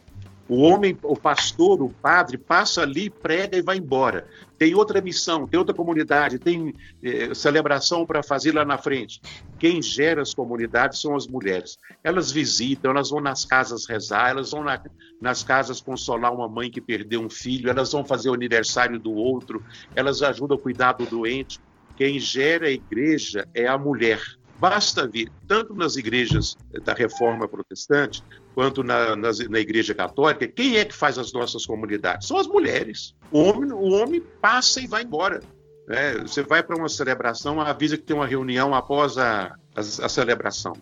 O 0.48 0.62
homem, 0.62 0.96
o 1.02 1.14
pastor, 1.14 1.82
o 1.82 1.90
padre, 1.90 2.38
passa 2.38 2.80
ali, 2.80 3.10
prega 3.10 3.58
e 3.58 3.62
vai 3.62 3.76
embora. 3.76 4.26
Tem 4.56 4.74
outra 4.74 5.00
missão, 5.00 5.46
tem 5.46 5.58
outra 5.58 5.74
comunidade, 5.74 6.38
tem 6.38 6.74
eh, 7.02 7.34
celebração 7.34 8.06
para 8.06 8.22
fazer 8.22 8.52
lá 8.52 8.64
na 8.64 8.78
frente. 8.78 9.20
Quem 9.58 9.82
gera 9.82 10.22
as 10.22 10.32
comunidades 10.32 11.02
são 11.02 11.14
as 11.14 11.26
mulheres. 11.26 11.76
Elas 12.02 12.32
visitam, 12.32 12.92
elas 12.92 13.10
vão 13.10 13.20
nas 13.20 13.44
casas 13.44 13.86
rezar, 13.86 14.30
elas 14.30 14.50
vão 14.50 14.64
na, 14.64 14.80
nas 15.20 15.42
casas 15.42 15.82
consolar 15.82 16.32
uma 16.32 16.48
mãe 16.48 16.70
que 16.70 16.80
perdeu 16.80 17.20
um 17.20 17.28
filho, 17.28 17.68
elas 17.68 17.92
vão 17.92 18.02
fazer 18.02 18.30
o 18.30 18.34
aniversário 18.34 18.98
do 18.98 19.12
outro, 19.12 19.62
elas 19.94 20.22
ajudam 20.22 20.56
a 20.56 20.60
cuidar 20.60 20.92
do 20.92 21.04
doente. 21.04 21.60
Quem 21.94 22.18
gera 22.18 22.68
a 22.68 22.70
igreja 22.70 23.46
é 23.52 23.66
a 23.66 23.76
mulher. 23.76 24.22
Basta 24.58 25.06
ver, 25.06 25.30
tanto 25.46 25.72
nas 25.72 25.96
igrejas 25.96 26.56
da 26.82 26.92
reforma 26.92 27.46
protestante, 27.46 28.24
quanto 28.58 28.82
na, 28.82 29.14
na, 29.14 29.30
na, 29.50 29.60
igreja 29.60 29.94
católica, 29.94 30.48
quem 30.48 30.78
é 30.78 30.84
que 30.84 30.92
faz 30.92 31.16
as 31.16 31.32
nossas 31.32 31.64
comunidades? 31.64 32.26
São 32.26 32.36
as 32.36 32.48
mulheres. 32.48 33.14
O 33.30 33.38
homem, 33.38 33.70
o 33.70 33.92
homem 33.92 34.20
passa 34.42 34.80
e 34.80 34.86
vai 34.88 35.04
embora. 35.04 35.40
É, 35.88 36.18
você 36.18 36.42
vai 36.42 36.60
para 36.60 36.76
uma 36.76 36.88
celebração, 36.88 37.60
avisa 37.60 37.96
que 37.96 38.02
tem 38.02 38.16
uma 38.16 38.26
reunião 38.26 38.74
após 38.74 39.16
a, 39.16 39.54
a, 39.76 39.78
a 39.78 40.08
celebração. 40.08 40.72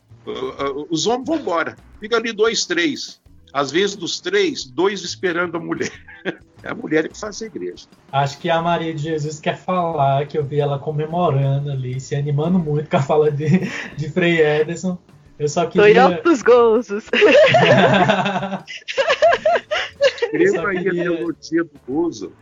Os 0.88 1.06
homens 1.06 1.26
vão 1.26 1.36
embora. 1.36 1.76
Fica 2.00 2.16
ali 2.16 2.32
dois, 2.32 2.64
três. 2.64 3.20
Às 3.52 3.70
vezes, 3.70 3.94
dos 3.94 4.20
três, 4.20 4.64
dois 4.64 5.02
esperando 5.02 5.58
a 5.58 5.60
mulher. 5.60 5.92
É 6.62 6.70
a 6.70 6.74
mulher 6.74 7.06
que 7.06 7.16
faz 7.16 7.40
a 7.42 7.46
igreja. 7.46 7.86
Acho 8.10 8.38
que 8.38 8.50
a 8.50 8.60
Maria 8.60 8.92
de 8.92 9.00
Jesus 9.00 9.38
quer 9.38 9.56
falar, 9.56 10.26
que 10.26 10.36
eu 10.36 10.42
vi 10.42 10.58
ela 10.58 10.78
comemorando 10.78 11.70
ali, 11.70 12.00
se 12.00 12.16
animando 12.16 12.58
muito 12.58 12.90
com 12.90 12.96
a 12.96 13.02
fala 13.02 13.30
de, 13.30 13.46
de 13.96 14.10
Frei 14.10 14.40
Ederson. 14.40 14.98
Eu 15.40 15.48
só 15.48 15.66
queria. 15.66 16.02
Toyotas 16.02 16.42
gozos. 16.42 17.04
Escreva 20.00 20.68
aí 20.68 20.82
queria... 20.82 21.02
a 21.02 21.16
teologia 21.16 21.64
do 21.64 21.80
gozo. 21.86 22.32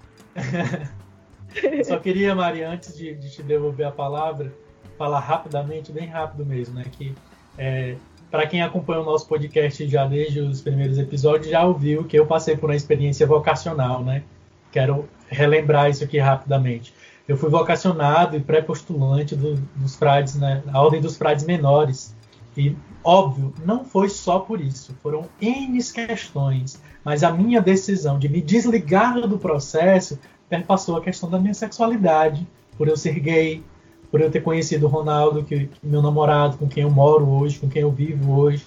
Só 1.84 1.98
queria, 1.98 2.34
Maria, 2.34 2.70
antes 2.70 2.96
de, 2.96 3.14
de, 3.14 3.30
te 3.30 3.42
devolver 3.42 3.86
a 3.86 3.90
palavra, 3.90 4.52
falar 4.98 5.20
rapidamente, 5.20 5.92
bem 5.92 6.06
rápido 6.06 6.44
mesmo, 6.44 6.74
né? 6.74 6.84
Que 6.90 7.14
é, 7.56 7.96
para 8.30 8.46
quem 8.46 8.62
acompanha 8.62 9.00
o 9.00 9.04
nosso 9.04 9.28
podcast 9.28 9.86
já 9.86 10.06
desde 10.06 10.40
os 10.40 10.60
primeiros 10.60 10.98
episódios, 10.98 11.48
já 11.48 11.64
ouviu 11.64 12.04
que 12.04 12.18
eu 12.18 12.26
passei 12.26 12.56
por 12.56 12.68
uma 12.68 12.76
experiência 12.76 13.26
vocacional, 13.26 14.02
né? 14.02 14.24
Quero 14.72 15.08
relembrar 15.28 15.88
isso 15.88 16.02
aqui 16.02 16.18
rapidamente. 16.18 16.92
Eu 17.28 17.36
fui 17.36 17.48
vocacionado 17.48 18.36
e 18.36 18.40
pré-postulante 18.40 19.36
do, 19.36 19.54
dos 19.76 19.94
frades, 19.94 20.34
né? 20.34 20.62
A 20.72 20.82
Ordem 20.82 21.00
dos 21.00 21.16
Frades 21.16 21.44
Menores. 21.44 22.14
E, 22.56 22.76
óbvio, 23.02 23.52
não 23.64 23.84
foi 23.84 24.08
só 24.08 24.38
por 24.38 24.60
isso. 24.60 24.94
Foram 25.02 25.26
N 25.40 25.82
questões. 25.82 26.80
Mas 27.04 27.22
a 27.22 27.32
minha 27.32 27.60
decisão 27.60 28.18
de 28.18 28.28
me 28.28 28.40
desligar 28.40 29.20
do 29.28 29.38
processo 29.38 30.18
perpassou 30.48 30.96
a 30.96 31.00
questão 31.00 31.28
da 31.28 31.38
minha 31.38 31.54
sexualidade, 31.54 32.46
por 32.76 32.88
eu 32.88 32.96
ser 32.96 33.18
gay, 33.18 33.62
por 34.10 34.20
eu 34.20 34.30
ter 34.30 34.40
conhecido 34.40 34.86
o 34.86 34.88
Ronaldo, 34.88 35.42
que, 35.42 35.66
que, 35.66 35.86
meu 35.86 36.00
namorado, 36.00 36.56
com 36.56 36.68
quem 36.68 36.84
eu 36.84 36.90
moro 36.90 37.28
hoje, 37.28 37.58
com 37.58 37.68
quem 37.68 37.82
eu 37.82 37.90
vivo 37.90 38.32
hoje. 38.38 38.64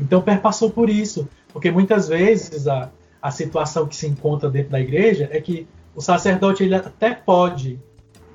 Então 0.00 0.20
perpassou 0.20 0.70
por 0.70 0.90
isso, 0.90 1.28
porque 1.52 1.70
muitas 1.70 2.08
vezes 2.08 2.66
a, 2.66 2.90
a 3.22 3.30
situação 3.30 3.86
que 3.86 3.94
se 3.94 4.06
encontra 4.06 4.50
dentro 4.50 4.72
da 4.72 4.80
igreja 4.80 5.28
é 5.30 5.40
que 5.40 5.68
o 5.94 6.00
sacerdote 6.00 6.64
ele 6.64 6.74
até 6.74 7.14
pode 7.14 7.78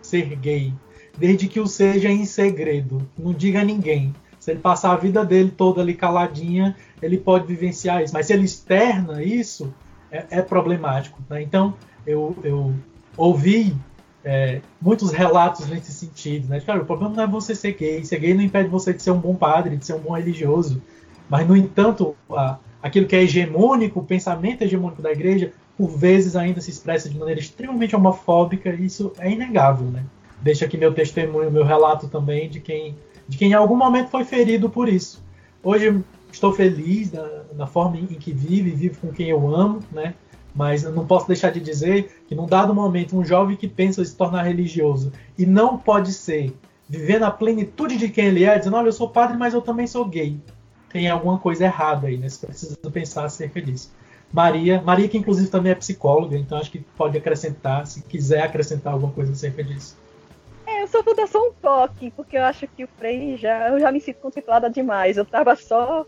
ser 0.02 0.34
gay, 0.38 0.74
desde 1.18 1.48
que 1.48 1.60
o 1.60 1.68
seja 1.68 2.10
em 2.10 2.24
segredo, 2.24 3.06
não 3.18 3.34
diga 3.34 3.60
a 3.60 3.66
ninguém. 3.66 4.14
Se 4.40 4.52
ele 4.52 4.60
passar 4.60 4.94
a 4.94 4.96
vida 4.96 5.26
dele 5.26 5.52
toda 5.56 5.82
ali 5.82 5.94
caladinha, 5.94 6.76
ele 7.02 7.18
pode 7.18 7.46
vivenciar 7.46 8.02
isso. 8.02 8.14
Mas 8.14 8.28
se 8.28 8.34
ele 8.34 8.46
externa 8.46 9.22
isso, 9.22 9.74
é, 10.12 10.26
é 10.32 10.42
problemático. 10.42 11.20
Né? 11.30 11.42
Então, 11.42 11.74
eu, 12.06 12.36
eu 12.44 12.74
ouvi 13.18 13.76
é, 14.24 14.62
muitos 14.82 15.12
relatos 15.12 15.68
nesse 15.68 15.92
sentido. 15.92 16.48
Né? 16.48 16.60
Cara, 16.62 16.82
o 16.82 16.86
problema 16.86 17.16
não 17.16 17.24
é 17.24 17.28
você 17.28 17.54
ser 17.54 17.74
gay. 17.74 18.04
Ser 18.04 18.20
gay 18.20 18.34
não 18.34 18.42
impede 18.42 18.70
você 18.70 18.94
de 18.94 19.02
ser 19.04 19.12
um 19.12 19.20
bom 19.20 19.36
padre, 19.36 19.78
de 19.78 19.86
ser 19.86 19.94
um 19.94 20.00
bom 20.00 20.14
religioso. 20.14 20.82
Mas, 21.30 21.48
no 21.48 21.56
entanto, 21.56 22.16
a, 22.32 22.58
aquilo 22.82 23.08
que 23.08 23.16
é 23.16 23.24
hegemônico, 23.24 24.00
o 24.00 24.06
pensamento 24.06 24.64
hegemônico 24.64 25.02
da 25.02 25.12
igreja, 25.12 25.52
por 25.78 25.90
vezes 25.90 26.36
ainda 26.36 26.60
se 26.60 26.70
expressa 26.70 27.10
de 27.10 27.18
maneira 27.18 27.40
extremamente 27.40 27.96
homofóbica, 27.96 28.70
e 28.70 28.86
isso 28.86 29.14
é 29.20 29.32
inegável. 29.32 29.88
Né? 29.88 30.04
Deixa 30.42 30.66
aqui 30.66 30.78
meu 30.78 30.94
testemunho, 30.94 31.52
meu 31.52 31.64
relato 31.64 32.08
também 32.08 32.50
de 32.50 32.60
quem, 32.60 32.96
de 33.30 33.38
quem 33.38 33.52
em 33.52 33.54
algum 33.54 33.78
momento 33.78 34.10
foi 34.10 34.26
ferido 34.26 34.70
por 34.70 34.90
isso. 34.90 35.24
Hoje 35.64 36.04
estou 36.32 36.52
feliz 36.52 37.12
da, 37.12 37.44
da 37.54 37.68
forma 37.68 37.98
em 37.98 38.08
que 38.08 38.34
vive, 38.34 38.72
vivo 38.72 39.00
com 39.00 39.14
quem 39.14 39.30
eu 39.30 39.56
amo, 39.56 39.80
né? 39.92 40.16
Mas 40.54 40.84
eu 40.84 40.92
não 40.92 41.06
posso 41.06 41.28
deixar 41.28 41.52
de 41.52 41.60
dizer 41.60 42.24
que 42.28 42.34
num 42.34 42.48
dado 42.48 42.74
momento 42.74 43.16
um 43.16 43.24
jovem 43.24 43.56
que 43.56 43.68
pensa 43.68 44.04
se 44.04 44.16
tornar 44.16 44.42
religioso 44.42 45.14
e 45.38 45.46
não 45.46 45.78
pode 45.78 46.12
ser 46.12 46.56
viver 46.90 47.20
na 47.20 47.30
plenitude 47.30 47.98
de 47.98 48.10
quem 48.10 48.26
ele 48.26 48.44
é, 48.44 48.58
dizendo, 48.58 48.76
olha, 48.76 48.88
eu 48.88 48.94
sou 48.94 49.08
padre, 49.08 49.38
mas 49.38 49.54
eu 49.54 49.62
também 49.62 49.86
sou 49.86 50.04
gay. 50.06 50.40
Tem 50.92 51.08
alguma 51.08 51.38
coisa 51.38 51.66
errada 51.66 52.08
aí, 52.08 52.18
né? 52.18 52.28
Você 52.28 52.48
precisa 52.48 52.76
pensar 52.92 53.26
acerca 53.26 53.62
disso. 53.62 53.92
Maria, 54.34 54.82
Maria 54.82 55.08
que 55.08 55.20
inclusive 55.20 55.50
também 55.50 55.72
é 55.72 55.76
psicóloga, 55.76 56.36
então 56.36 56.58
acho 56.58 56.72
que 56.72 56.80
pode 56.98 57.16
acrescentar, 57.16 57.86
se 57.86 58.02
quiser 58.02 58.42
acrescentar 58.42 58.94
alguma 58.94 59.12
coisa 59.12 59.32
acerca 59.34 59.64
disso. 59.64 59.96
Eu 60.80 60.88
só 60.88 61.04
vou 61.04 61.14
dar 61.14 61.28
só 61.28 61.46
um 61.46 61.52
toque, 61.52 62.10
porque 62.12 62.38
eu 62.38 62.44
acho 62.44 62.66
que 62.68 62.86
o 62.86 62.88
Frei 62.88 63.36
já, 63.36 63.70
eu 63.70 63.80
já 63.80 63.92
me 63.92 64.00
sinto 64.00 64.22
contemplada 64.22 64.70
demais. 64.70 65.18
Eu 65.18 65.26
tava 65.26 65.54
só 65.56 66.06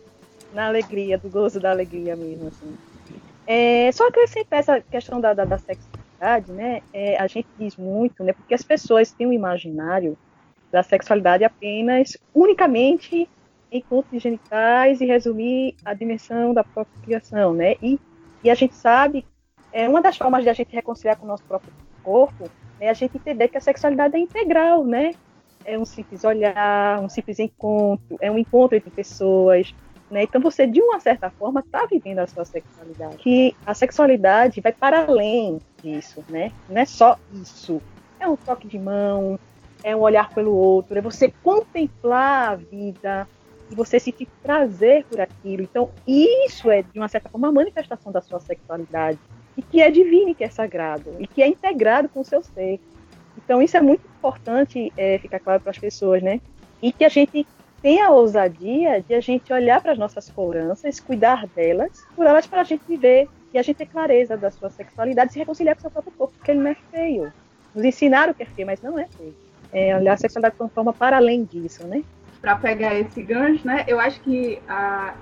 na 0.54 0.68
alegria, 0.68 1.18
do 1.18 1.30
gozo 1.30 1.60
da 1.60 1.72
alegria 1.72 2.16
mesmo, 2.16 2.48
assim. 2.48 2.78
É, 3.46 3.92
só 3.92 4.08
acrescentar 4.08 4.60
essa 4.60 4.80
questão 4.80 5.20
da, 5.20 5.34
da, 5.34 5.44
da 5.44 5.58
sexualidade, 5.58 6.52
né? 6.54 6.82
É, 6.94 7.18
a 7.18 7.28
gente 7.28 7.48
diz 7.60 7.76
muito, 7.76 8.24
né? 8.24 8.32
Porque 8.32 8.54
as 8.54 8.62
pessoas 8.62 9.12
têm 9.12 9.28
um 9.28 9.34
imaginário 9.34 10.18
da 10.72 10.82
sexualidade 10.82 11.44
apenas, 11.44 12.18
unicamente 12.34 13.28
em 13.70 13.82
pontos 13.82 14.22
genitais 14.22 15.02
e 15.02 15.06
resumir 15.06 15.76
a 15.84 15.94
dimensão 15.94 16.54
da 16.54 16.64
própria 16.64 17.02
criação, 17.04 17.54
né? 17.54 17.76
E, 17.82 18.00
e 18.42 18.50
a 18.50 18.56
gente 18.56 18.74
sabe, 18.74 19.26
é 19.74 19.90
uma 19.90 20.02
das 20.02 20.16
formas 20.16 20.44
de 20.44 20.50
a 20.50 20.54
gente 20.54 20.74
reconciliar 20.74 21.18
com 21.18 21.26
o 21.26 21.28
nosso 21.28 21.44
próprio 21.44 21.74
corpo 22.04 22.50
é 22.82 22.90
a 22.90 22.94
gente 22.94 23.16
entender 23.16 23.48
que 23.48 23.58
a 23.58 23.62
sexualidade 23.62 24.16
é 24.16 24.20
integral, 24.20 24.84
né? 24.84 25.14
É 25.64 25.78
um 25.78 25.86
simples 25.86 26.24
olhar, 26.24 27.00
um 27.00 27.08
simples 27.08 27.38
encontro, 27.38 28.18
é 28.20 28.32
um 28.32 28.38
encontro 28.40 28.76
entre 28.76 28.90
pessoas, 28.90 29.74
né? 30.10 30.24
Então 30.24 30.42
você, 30.42 30.66
de 30.66 30.82
uma 30.82 31.00
certa 31.00 31.30
forma, 31.30 31.60
está 31.60 31.86
vivendo 31.86 32.20
a 32.20 32.28
sua 32.28 32.44
sexualidade. 32.44 33.18
Que 33.18 33.56
a 33.66 33.76
sexualidade 33.76 34.60
vai 34.60 34.74
para 34.74 35.06
além 35.06 35.60
disso, 35.82 36.26
né? 36.28 36.52
Não 36.68 36.82
é 36.82 36.86
só 36.86 37.20
isso. 37.32 37.80
É 38.20 38.28
um 38.28 38.36
toque 38.36 38.68
de 38.68 38.80
mão, 38.80 39.40
é 39.84 39.96
um 39.96 40.00
olhar 40.00 40.30
pelo 40.34 40.56
outro, 40.56 40.98
é 40.98 41.02
você 41.02 41.32
contemplar 41.44 42.52
a 42.52 42.56
vida 42.56 43.28
e 43.70 43.76
você 43.76 44.00
sentir 44.00 44.28
prazer 44.42 45.06
por 45.06 45.22
aquilo. 45.22 45.62
Então, 45.62 45.92
isso 46.06 46.70
é, 46.72 46.82
de 46.82 47.00
uma 47.00 47.08
certa 47.08 47.30
forma, 47.30 47.48
uma 47.48 47.54
manifestação 47.54 48.12
da 48.12 48.22
sua 48.22 48.40
sexualidade. 48.40 49.20
E 49.62 49.64
que 49.64 49.82
é 49.82 49.92
divino, 49.92 50.30
e 50.30 50.36
que 50.36 50.44
é 50.44 50.50
sagrado, 50.50 51.16
e 51.20 51.28
que 51.28 51.44
é 51.44 51.48
integrado 51.48 52.10
com 52.10 52.22
o 52.22 52.26
seu 52.26 52.42
ser. 52.42 52.80
Então, 53.38 53.62
isso 53.62 53.78
é 53.78 53.82
muito 53.82 54.02
importante 54.08 54.92
é, 54.98 55.20
ficar 55.20 55.40
claro 55.40 55.62
para 55.62 55.70
as 55.70 55.78
pessoas, 55.78 56.24
né? 56.24 56.42
E 56.82 56.92
que 56.92 57.06
a 57.06 57.10
gente 57.10 57.46
tem 57.80 58.02
a 58.02 58.10
ousadia 58.10 59.04
de 59.08 59.14
a 59.14 59.20
gente 59.20 59.54
olhar 59.54 59.80
para 59.82 59.92
as 59.92 59.98
nossas 59.98 60.30
cobranças, 60.30 61.00
cuidar 61.00 61.46
delas, 61.48 62.04
por 62.16 62.26
elas 62.26 62.48
para 62.48 62.62
a 62.62 62.64
gente 62.64 62.82
viver 62.88 63.28
e 63.54 63.60
a 63.60 63.62
gente 63.62 63.78
ter 63.78 63.86
clareza 63.86 64.36
da 64.36 64.50
sua 64.50 64.72
sexualidade, 64.72 65.34
se 65.34 65.40
reconciliar 65.40 65.76
com 65.76 65.80
o 65.80 65.82
seu 65.84 65.92
próprio 65.92 66.14
corpo, 66.18 66.34
porque 66.38 66.52
ele 66.52 66.62
não 66.62 66.72
é 66.72 66.76
feio. 66.92 67.32
Nos 67.76 67.86
ensinaram 67.86 68.34
que 68.34 68.44
é 68.44 68.46
feio, 68.48 68.66
mas 68.66 68.82
não 68.82 68.98
é 68.98 69.06
feio. 69.08 69.36
É 69.72 69.96
olhar 69.96 70.14
a 70.14 70.18
sexualidade 70.18 70.56
de 70.56 70.64
uma 70.64 70.70
forma 70.70 70.92
para 70.92 71.18
além 71.18 71.44
disso, 71.44 71.86
né? 71.86 72.04
Para 72.42 72.56
pegar 72.56 72.96
esse 72.96 73.22
gancho, 73.22 73.66
né? 73.66 73.84
Eu 73.88 74.00
acho 74.00 74.20
que 74.22 74.60
a, 74.68 75.14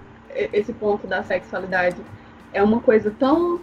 esse 0.53 0.73
ponto 0.73 1.05
da 1.05 1.23
sexualidade 1.23 1.97
é 2.53 2.63
uma 2.63 2.79
coisa 2.79 3.13
tão 3.19 3.59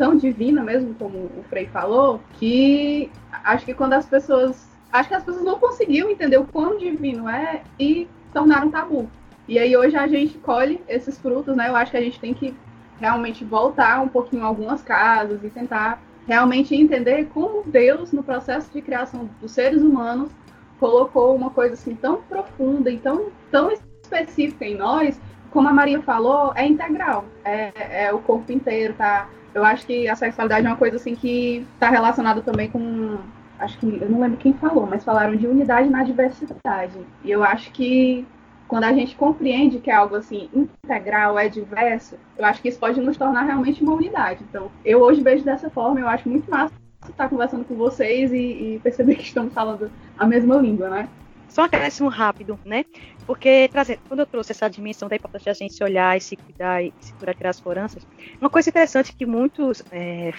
tão 0.00 0.16
divina 0.16 0.62
mesmo, 0.62 0.94
como 0.94 1.18
o 1.18 1.44
Frei 1.50 1.66
falou, 1.66 2.22
que 2.38 3.12
acho 3.44 3.66
que 3.66 3.74
quando 3.74 3.92
as 3.92 4.06
pessoas 4.06 4.66
acho 4.90 5.10
que 5.10 5.14
as 5.14 5.22
pessoas 5.22 5.44
não 5.44 5.58
conseguiam 5.58 6.08
entender 6.08 6.38
o 6.38 6.46
quão 6.46 6.78
divino 6.78 7.28
é 7.28 7.60
e 7.78 8.08
tornaram 8.32 8.70
tabu. 8.70 9.10
E 9.46 9.58
aí 9.58 9.76
hoje 9.76 9.96
a 9.96 10.06
gente 10.06 10.38
colhe 10.38 10.80
esses 10.88 11.18
frutos, 11.18 11.54
né? 11.54 11.68
Eu 11.68 11.76
acho 11.76 11.90
que 11.90 11.98
a 11.98 12.00
gente 12.00 12.18
tem 12.18 12.32
que 12.32 12.56
realmente 12.98 13.44
voltar 13.44 14.00
um 14.00 14.08
pouquinho 14.08 14.42
algumas 14.42 14.80
casas 14.80 15.44
e 15.44 15.50
tentar 15.50 16.00
realmente 16.26 16.74
entender 16.74 17.26
como 17.34 17.62
Deus, 17.66 18.10
no 18.10 18.22
processo 18.22 18.72
de 18.72 18.80
criação 18.80 19.28
dos 19.38 19.52
seres 19.52 19.82
humanos, 19.82 20.30
colocou 20.78 21.36
uma 21.36 21.50
coisa 21.50 21.74
assim 21.74 21.94
tão 21.94 22.22
profunda 22.22 22.90
e 22.90 22.96
tão, 22.96 23.26
tão 23.50 23.70
específica 23.70 24.64
em 24.64 24.78
nós, 24.78 25.20
como 25.50 25.68
a 25.68 25.74
Maria 25.74 26.00
falou, 26.00 26.54
é 26.56 26.66
integral. 26.66 27.26
É, 27.44 28.06
é 28.06 28.12
o 28.14 28.18
corpo 28.20 28.50
inteiro, 28.50 28.94
tá? 28.94 29.28
Eu 29.54 29.64
acho 29.64 29.86
que 29.86 30.08
a 30.08 30.14
sexualidade 30.14 30.66
é 30.66 30.70
uma 30.70 30.76
coisa 30.76 30.96
assim 30.96 31.14
que 31.14 31.66
está 31.74 31.90
relacionada 31.90 32.40
também 32.40 32.68
com 32.70 33.18
acho 33.58 33.78
que 33.78 33.86
eu 33.86 34.08
não 34.08 34.20
lembro 34.20 34.38
quem 34.38 34.54
falou, 34.54 34.86
mas 34.86 35.04
falaram 35.04 35.36
de 35.36 35.46
unidade 35.46 35.88
na 35.90 36.02
diversidade. 36.02 36.98
E 37.22 37.30
eu 37.30 37.44
acho 37.44 37.70
que 37.72 38.26
quando 38.66 38.84
a 38.84 38.92
gente 38.92 39.16
compreende 39.16 39.78
que 39.78 39.90
é 39.90 39.94
algo 39.94 40.16
assim 40.16 40.48
integral, 40.54 41.38
é 41.38 41.48
diverso, 41.48 42.16
eu 42.38 42.44
acho 42.44 42.62
que 42.62 42.68
isso 42.68 42.78
pode 42.78 43.00
nos 43.00 43.16
tornar 43.16 43.42
realmente 43.42 43.82
uma 43.82 43.94
unidade. 43.94 44.44
Então, 44.48 44.70
eu 44.84 45.00
hoje 45.00 45.20
vejo 45.22 45.44
dessa 45.44 45.68
forma, 45.68 46.00
eu 46.00 46.08
acho 46.08 46.28
muito 46.28 46.50
massa 46.50 46.72
estar 47.08 47.28
conversando 47.28 47.64
com 47.64 47.74
vocês 47.74 48.32
e, 48.32 48.36
e 48.36 48.80
perceber 48.82 49.16
que 49.16 49.24
estamos 49.24 49.52
falando 49.52 49.90
a 50.18 50.26
mesma 50.26 50.56
língua, 50.56 50.88
né? 50.88 51.08
Só 51.50 51.62
um 51.62 51.64
acréscimo 51.64 52.08
rápido, 52.08 52.58
né? 52.64 52.84
Porque 53.26 53.68
trazer, 53.70 53.98
quando 54.08 54.20
eu 54.20 54.26
trouxe 54.26 54.52
essa 54.52 54.68
dimensão 54.68 55.08
da 55.08 55.16
importância 55.16 55.52
de 55.52 55.64
a 55.64 55.68
gente 55.68 55.84
olhar 55.84 56.16
e 56.16 56.20
se 56.20 56.36
cuidar 56.36 56.82
e 56.82 56.92
se 57.00 57.12
curar 57.14 57.34
criar 57.34 57.50
as 57.50 57.56
esperanças, 57.56 58.06
uma 58.40 58.48
coisa 58.48 58.70
interessante 58.70 59.12
que 59.12 59.26
muitos, 59.26 59.82
é, 59.90 60.32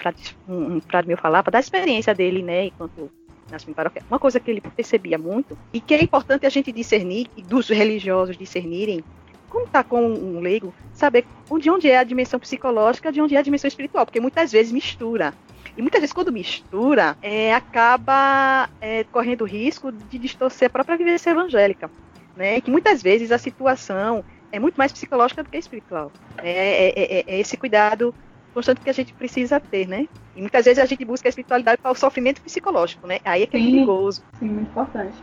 um, 0.48 0.76
um 0.76 0.80
frade 0.80 1.06
meu 1.06 1.16
falava, 1.16 1.50
da 1.50 1.60
experiência 1.60 2.14
dele, 2.14 2.42
né, 2.42 2.66
enquanto 2.66 3.10
uma 4.08 4.18
coisa 4.18 4.40
que 4.40 4.50
ele 4.50 4.60
percebia 4.60 5.18
muito, 5.18 5.58
e 5.72 5.80
que 5.80 5.92
é 5.92 6.02
importante 6.02 6.46
a 6.46 6.48
gente 6.48 6.72
discernir, 6.72 7.28
e 7.36 7.42
dos 7.42 7.68
religiosos 7.68 8.36
discernirem, 8.36 9.04
como 9.48 9.66
está 9.66 9.84
com 9.84 10.02
um 10.02 10.40
leigo, 10.40 10.72
saber 10.94 11.26
de 11.60 11.70
onde 11.70 11.90
é 11.90 11.98
a 11.98 12.04
dimensão 12.04 12.40
psicológica, 12.40 13.12
de 13.12 13.20
onde 13.20 13.36
é 13.36 13.38
a 13.38 13.42
dimensão 13.42 13.68
espiritual, 13.68 14.06
porque 14.06 14.20
muitas 14.20 14.50
vezes 14.50 14.72
mistura. 14.72 15.34
E 15.76 15.82
muitas 15.82 16.00
vezes, 16.00 16.12
quando 16.12 16.32
mistura, 16.32 17.16
é, 17.22 17.54
acaba 17.54 18.68
é, 18.80 19.04
correndo 19.04 19.44
risco 19.44 19.90
de 19.90 20.18
distorcer 20.18 20.66
a 20.66 20.70
própria 20.70 20.96
vivência 20.96 21.30
evangélica. 21.30 21.90
Né? 22.36 22.60
Que 22.60 22.70
muitas 22.70 23.02
vezes 23.02 23.30
a 23.32 23.38
situação 23.38 24.24
é 24.50 24.58
muito 24.58 24.76
mais 24.76 24.92
psicológica 24.92 25.42
do 25.42 25.48
que 25.48 25.56
espiritual. 25.56 26.12
É, 26.38 26.50
é, 26.50 26.92
é, 26.96 27.24
é 27.26 27.40
esse 27.40 27.56
cuidado 27.56 28.14
constante 28.52 28.82
que 28.82 28.90
a 28.90 28.92
gente 28.92 29.14
precisa 29.14 29.58
ter, 29.58 29.88
né? 29.88 30.06
E 30.36 30.40
muitas 30.40 30.64
vezes 30.64 30.78
a 30.78 30.84
gente 30.84 31.04
busca 31.04 31.26
a 31.26 31.30
espiritualidade 31.30 31.80
para 31.80 31.90
o 31.90 31.94
sofrimento 31.94 32.42
psicológico, 32.42 33.06
né? 33.06 33.18
Aí 33.24 33.44
é 33.44 33.46
que 33.46 33.56
é 33.56 33.60
perigoso. 33.60 34.22
Sim, 34.38 34.48
muito 34.48 34.68
importante. 34.68 35.16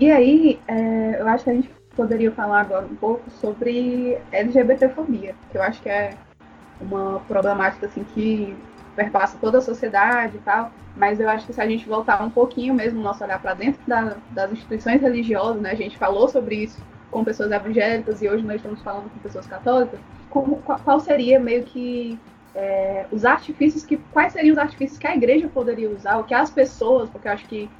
E 0.00 0.10
aí, 0.10 0.58
é, 0.66 1.20
eu 1.20 1.28
acho 1.28 1.44
que 1.44 1.50
a 1.50 1.54
gente 1.54 1.70
poderia 1.94 2.30
falar 2.32 2.60
agora 2.60 2.86
um 2.86 2.94
pouco 2.94 3.28
sobre 3.30 4.18
LGBTfobia, 4.32 5.34
que 5.50 5.58
eu 5.58 5.62
acho 5.62 5.82
que 5.82 5.88
é 5.88 6.14
uma 6.80 7.20
problemática 7.20 7.86
assim 7.86 8.04
que 8.14 8.56
perpassa 8.98 9.38
toda 9.40 9.58
a 9.58 9.60
sociedade 9.60 10.36
e 10.36 10.40
tal, 10.40 10.72
mas 10.96 11.20
eu 11.20 11.28
acho 11.28 11.46
que 11.46 11.52
se 11.52 11.60
a 11.60 11.68
gente 11.68 11.88
voltar 11.88 12.20
um 12.20 12.30
pouquinho 12.30 12.74
mesmo, 12.74 13.00
nosso 13.00 13.22
olhar 13.22 13.40
para 13.40 13.54
dentro 13.54 13.80
da, 13.86 14.16
das 14.32 14.50
instituições 14.50 15.00
religiosas, 15.00 15.62
né, 15.62 15.70
a 15.70 15.76
gente 15.76 15.96
falou 15.96 16.28
sobre 16.28 16.56
isso 16.56 16.82
com 17.08 17.22
pessoas 17.22 17.52
evangélicas 17.52 18.20
e 18.20 18.28
hoje 18.28 18.44
nós 18.44 18.56
estamos 18.56 18.82
falando 18.82 19.08
com 19.08 19.20
pessoas 19.20 19.46
católicas, 19.46 20.00
como, 20.28 20.56
qual 20.56 20.98
seria 20.98 21.38
meio 21.38 21.62
que 21.62 22.18
é, 22.56 23.06
os 23.12 23.24
artifícios 23.24 23.86
que 23.86 23.98
quais 24.12 24.32
seriam 24.32 24.52
os 24.52 24.58
artifícios 24.58 24.98
que 24.98 25.06
a 25.06 25.14
igreja 25.14 25.46
poderia 25.46 25.88
usar, 25.88 26.18
o 26.18 26.24
que 26.24 26.34
as 26.34 26.50
pessoas, 26.50 27.08
porque 27.08 27.28
eu 27.28 27.32
acho 27.32 27.46
que 27.46 27.70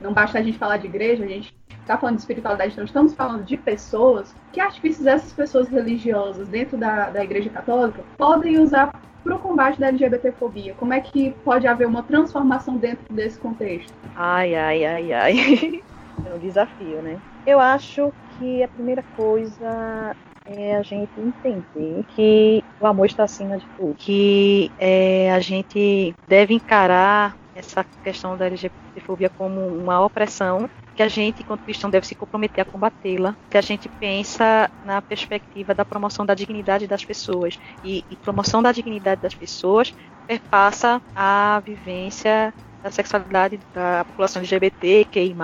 não 0.00 0.12
basta 0.12 0.40
a 0.40 0.42
gente 0.42 0.58
falar 0.58 0.78
de 0.78 0.88
igreja, 0.88 1.24
a 1.24 1.28
gente 1.28 1.54
está 1.70 1.96
falando 1.96 2.16
de 2.16 2.22
espiritualidade, 2.22 2.72
então 2.72 2.84
estamos 2.84 3.14
falando 3.14 3.44
de 3.44 3.56
pessoas, 3.56 4.34
que 4.52 4.58
artifícios 4.58 5.06
essas 5.06 5.32
pessoas 5.32 5.68
religiosas 5.68 6.48
dentro 6.48 6.76
da, 6.76 7.10
da 7.10 7.22
igreja 7.22 7.48
católica 7.48 8.02
podem 8.18 8.58
usar 8.58 8.90
para 9.24 9.36
o 9.36 9.40
combate 9.40 9.80
da 9.80 9.88
LGBTfobia? 9.88 10.74
Como 10.74 10.92
é 10.92 11.00
que 11.00 11.30
pode 11.42 11.66
haver 11.66 11.88
uma 11.88 12.02
transformação 12.02 12.76
dentro 12.76 13.12
desse 13.12 13.40
contexto? 13.40 13.92
Ai, 14.14 14.54
ai, 14.54 14.84
ai, 14.84 15.12
ai. 15.12 15.34
É 16.24 16.32
um 16.32 16.38
desafio, 16.38 17.02
né? 17.02 17.18
Eu 17.44 17.58
acho 17.58 18.12
que 18.38 18.62
a 18.62 18.68
primeira 18.68 19.02
coisa 19.16 20.14
é 20.46 20.76
a 20.76 20.82
gente 20.82 21.10
entender 21.18 22.04
que 22.06 22.62
o 22.78 22.86
amor 22.86 23.06
está 23.06 23.24
acima 23.24 23.58
de 23.58 23.66
tudo, 23.76 23.96
que 23.96 24.70
é, 24.78 25.32
a 25.32 25.40
gente 25.40 26.14
deve 26.26 26.54
encarar 26.54 27.36
essa 27.54 27.84
questão 28.02 28.36
da 28.36 28.46
LGBTfobia 28.46 29.28
como 29.30 29.60
uma 29.60 30.04
opressão 30.04 30.68
que 30.94 31.02
a 31.02 31.08
gente, 31.08 31.42
enquanto 31.42 31.64
cristão, 31.64 31.90
deve 31.90 32.06
se 32.06 32.14
comprometer 32.14 32.62
a 32.62 32.64
combatê-la, 32.64 33.36
que 33.50 33.58
a 33.58 33.60
gente 33.60 33.88
pensa 33.88 34.70
na 34.82 35.02
perspectiva 35.02 35.74
da 35.74 35.84
promoção 35.84 36.24
da 36.24 36.34
dignidade 36.34 36.86
das 36.86 37.04
pessoas. 37.04 37.58
E, 37.82 38.04
e 38.08 38.16
promoção 38.16 38.62
da 38.62 38.70
dignidade 38.72 39.20
das 39.20 39.34
pessoas 39.34 39.92
perpassa 40.26 41.02
a 41.14 41.60
vivência 41.64 42.54
da 42.82 42.90
sexualidade 42.90 43.58
da 43.72 44.04
população 44.04 44.40
LGBT, 44.40 45.06
QI+. 45.10 45.34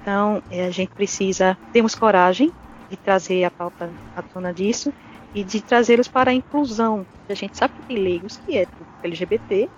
Então, 0.00 0.42
é, 0.50 0.66
a 0.66 0.70
gente 0.70 0.90
precisa, 0.90 1.56
temos 1.70 1.94
coragem 1.94 2.50
de 2.88 2.96
trazer 2.96 3.44
a 3.44 3.50
pauta 3.50 3.92
à 4.16 4.22
tona 4.22 4.52
disso 4.52 4.92
e 5.34 5.44
de 5.44 5.60
trazê-los 5.60 6.08
para 6.08 6.30
a 6.30 6.34
inclusão. 6.34 7.06
A 7.28 7.34
gente 7.34 7.56
sabe 7.56 7.74
que 7.74 7.82
tem 7.82 7.98
leigos 7.98 8.38
que 8.38 8.56
é 8.56 8.66
LGBT 9.02 9.68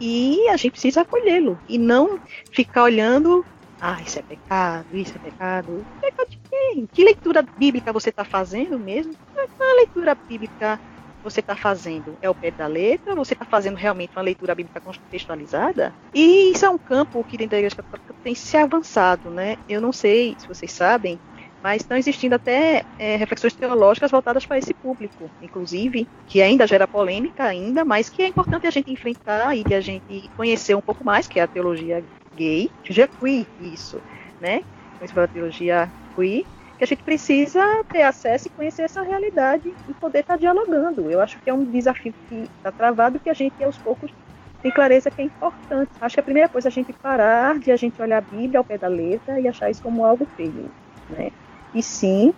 e 0.00 0.48
a 0.48 0.56
gente 0.56 0.70
precisa 0.70 1.00
acolhê-lo 1.02 1.58
e 1.68 1.76
não 1.76 2.20
ficar 2.52 2.84
olhando 2.84 3.44
ah, 3.80 4.02
isso 4.02 4.18
é 4.18 4.22
pecado, 4.22 4.86
isso 4.92 5.16
é 5.16 5.18
pecado. 5.18 5.86
Pecado 6.00 6.28
de 6.28 6.38
quem? 6.50 6.86
Que 6.86 7.02
leitura 7.02 7.42
bíblica 7.56 7.92
você 7.92 8.10
está 8.10 8.24
fazendo 8.24 8.78
mesmo? 8.78 9.14
Qual 9.56 9.76
leitura 9.76 10.14
bíblica 10.14 10.78
você 11.22 11.40
está 11.40 11.56
fazendo? 11.56 12.16
É 12.20 12.28
o 12.28 12.34
pé 12.34 12.50
da 12.50 12.66
letra? 12.66 13.14
Você 13.14 13.32
está 13.32 13.44
fazendo 13.44 13.76
realmente 13.76 14.12
uma 14.16 14.22
leitura 14.22 14.54
bíblica 14.54 14.80
contextualizada? 14.80 15.94
E 16.14 16.52
isso 16.52 16.66
é 16.66 16.70
um 16.70 16.78
campo 16.78 17.24
que 17.24 17.36
dentro 17.36 17.52
da 17.52 17.58
igreja 17.58 17.76
católica 17.76 18.14
tem 18.22 18.34
se 18.34 18.56
avançado, 18.56 19.30
né? 19.30 19.56
Eu 19.68 19.80
não 19.80 19.92
sei 19.92 20.36
se 20.38 20.46
vocês 20.46 20.72
sabem, 20.72 21.18
mas 21.62 21.82
estão 21.82 21.96
existindo 21.96 22.34
até 22.34 22.84
é, 22.98 23.16
reflexões 23.16 23.54
teológicas 23.54 24.10
voltadas 24.10 24.44
para 24.44 24.58
esse 24.58 24.74
público, 24.74 25.30
inclusive, 25.40 26.06
que 26.26 26.40
ainda 26.42 26.66
gera 26.66 26.88
polêmica 26.88 27.44
ainda, 27.44 27.84
mas 27.84 28.08
que 28.08 28.22
é 28.22 28.28
importante 28.28 28.66
a 28.66 28.70
gente 28.70 28.90
enfrentar 28.90 29.56
e 29.56 29.74
a 29.74 29.80
gente 29.80 30.28
conhecer 30.36 30.74
um 30.74 30.80
pouco 30.80 31.04
mais, 31.04 31.26
que 31.26 31.38
é 31.38 31.42
a 31.42 31.48
teologia 31.48 32.02
gay, 32.40 32.70
teologia 32.82 33.08
queer, 33.08 33.46
isso, 33.58 34.00
né? 34.40 34.62
Conhecer 34.98 35.20
a 35.20 35.28
teologia 35.28 35.92
queer, 36.16 36.44
que 36.78 36.84
a 36.84 36.86
gente 36.86 37.02
precisa 37.02 37.60
ter 37.92 38.02
acesso 38.02 38.48
e 38.48 38.50
conhecer 38.50 38.82
essa 38.82 39.02
realidade 39.02 39.68
e 39.86 39.94
poder 39.94 40.20
estar 40.20 40.38
dialogando. 40.38 41.10
Eu 41.10 41.20
acho 41.20 41.38
que 41.42 41.50
é 41.50 41.54
um 41.54 41.70
desafio 41.70 42.14
que 42.28 42.48
está 42.56 42.72
travado 42.72 43.20
que 43.20 43.28
a 43.28 43.34
gente, 43.34 43.62
aos 43.62 43.76
poucos, 43.76 44.10
tem 44.62 44.72
clareza 44.72 45.10
que 45.10 45.20
é 45.20 45.24
importante. 45.24 45.90
Acho 46.00 46.14
que 46.14 46.20
a 46.20 46.22
primeira 46.22 46.48
coisa 46.48 46.68
é 46.68 46.70
a 46.70 46.72
gente 46.72 46.92
parar 46.94 47.58
de 47.58 47.70
a 47.70 47.76
gente 47.76 48.00
olhar 48.00 48.18
a 48.18 48.20
Bíblia 48.22 48.58
ao 48.58 48.64
pé 48.64 48.78
da 48.78 48.88
letra 48.88 49.38
e 49.38 49.46
achar 49.46 49.70
isso 49.70 49.82
como 49.82 50.04
algo 50.04 50.26
feio, 50.36 50.70
né? 51.08 51.30
E 51.74 51.82
sim, 51.82 52.32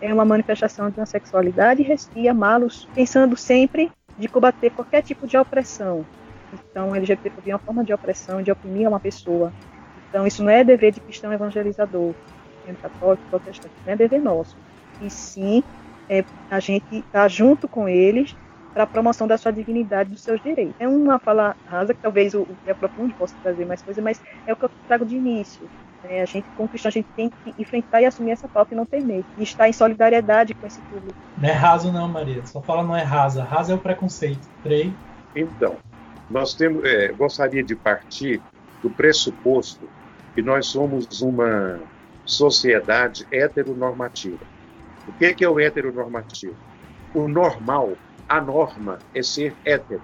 é 0.00 0.12
uma 0.12 0.24
manifestação 0.24 0.90
de 0.90 1.00
uma 1.00 1.06
sexualidade 1.06 1.82
e 2.14 2.28
amá-los 2.28 2.90
pensando 2.94 3.36
sempre 3.36 3.90
de 4.16 4.28
combater 4.28 4.70
qualquer 4.70 5.02
tipo 5.02 5.26
de 5.26 5.36
opressão. 5.36 6.06
Então, 6.52 6.94
LGBTfobia 6.94 7.52
é 7.52 7.56
uma 7.56 7.62
forma 7.62 7.84
de 7.84 7.92
opressão, 7.92 8.42
de 8.42 8.50
oprimir 8.50 8.88
uma 8.88 9.00
pessoa. 9.00 9.52
Então, 10.08 10.26
isso 10.26 10.42
não 10.42 10.50
é 10.50 10.62
dever 10.64 10.92
de 10.92 11.00
cristão 11.00 11.32
evangelizador, 11.32 12.14
católico, 12.80 13.22
protestante, 13.30 13.74
não 13.84 13.92
é 13.92 13.96
dever 13.96 14.20
nosso. 14.20 14.56
E 15.00 15.10
sim, 15.10 15.62
é, 16.08 16.24
a 16.50 16.58
gente 16.60 16.96
está 16.96 17.28
junto 17.28 17.68
com 17.68 17.88
eles 17.88 18.34
para 18.72 18.84
a 18.84 18.86
promoção 18.86 19.26
da 19.26 19.38
sua 19.38 19.52
dignidade, 19.52 20.10
dos 20.10 20.22
seus 20.22 20.40
direitos. 20.40 20.74
É 20.78 20.86
uma 20.86 21.18
fala 21.18 21.56
rasa 21.66 21.94
que 21.94 22.00
talvez 22.00 22.34
o, 22.34 22.46
é 22.66 22.74
profundo 22.74 23.14
possa 23.14 23.34
trazer 23.42 23.64
mais 23.64 23.82
coisa, 23.82 24.02
mas 24.02 24.20
é 24.46 24.52
o 24.52 24.56
que 24.56 24.64
eu 24.64 24.70
trago 24.86 25.04
de 25.04 25.16
início. 25.16 25.66
É, 26.04 26.22
a 26.22 26.24
gente, 26.24 26.46
como 26.56 26.68
cristão, 26.68 26.88
a 26.88 26.92
gente 26.92 27.08
tem 27.16 27.30
que 27.30 27.62
enfrentar 27.62 28.02
e 28.02 28.04
assumir 28.04 28.32
essa 28.32 28.46
pauta 28.46 28.74
e 28.74 28.76
não 28.76 28.84
temer. 28.84 29.24
E 29.38 29.42
estar 29.42 29.68
em 29.68 29.72
solidariedade 29.72 30.54
com 30.54 30.66
esse 30.66 30.80
público. 30.82 31.14
Não 31.38 31.48
é 31.48 31.52
raso, 31.52 31.90
não, 31.90 32.06
Maria. 32.06 32.44
Só 32.46 32.60
fala 32.60 32.82
não 32.82 32.94
é 32.94 33.02
rasa. 33.02 33.42
Rasa 33.42 33.72
é 33.72 33.74
o 33.74 33.78
preconceito. 33.78 34.46
Trei. 34.62 34.92
Então, 35.34 35.76
nós 36.30 36.54
temos, 36.54 36.84
é, 36.84 37.08
gostaria 37.08 37.62
de 37.62 37.74
partir 37.74 38.42
do 38.82 38.90
pressuposto 38.90 39.88
que 40.34 40.42
nós 40.42 40.66
somos 40.66 41.22
uma 41.22 41.80
sociedade 42.24 43.26
heteronormativa. 43.30 44.44
O 45.08 45.12
que 45.12 45.26
é, 45.26 45.34
que 45.34 45.44
é 45.44 45.48
o 45.48 45.60
heteronormativo? 45.60 46.56
O 47.14 47.28
normal, 47.28 47.96
a 48.28 48.40
norma 48.40 48.98
é 49.14 49.22
ser 49.22 49.54
hétero. 49.64 50.02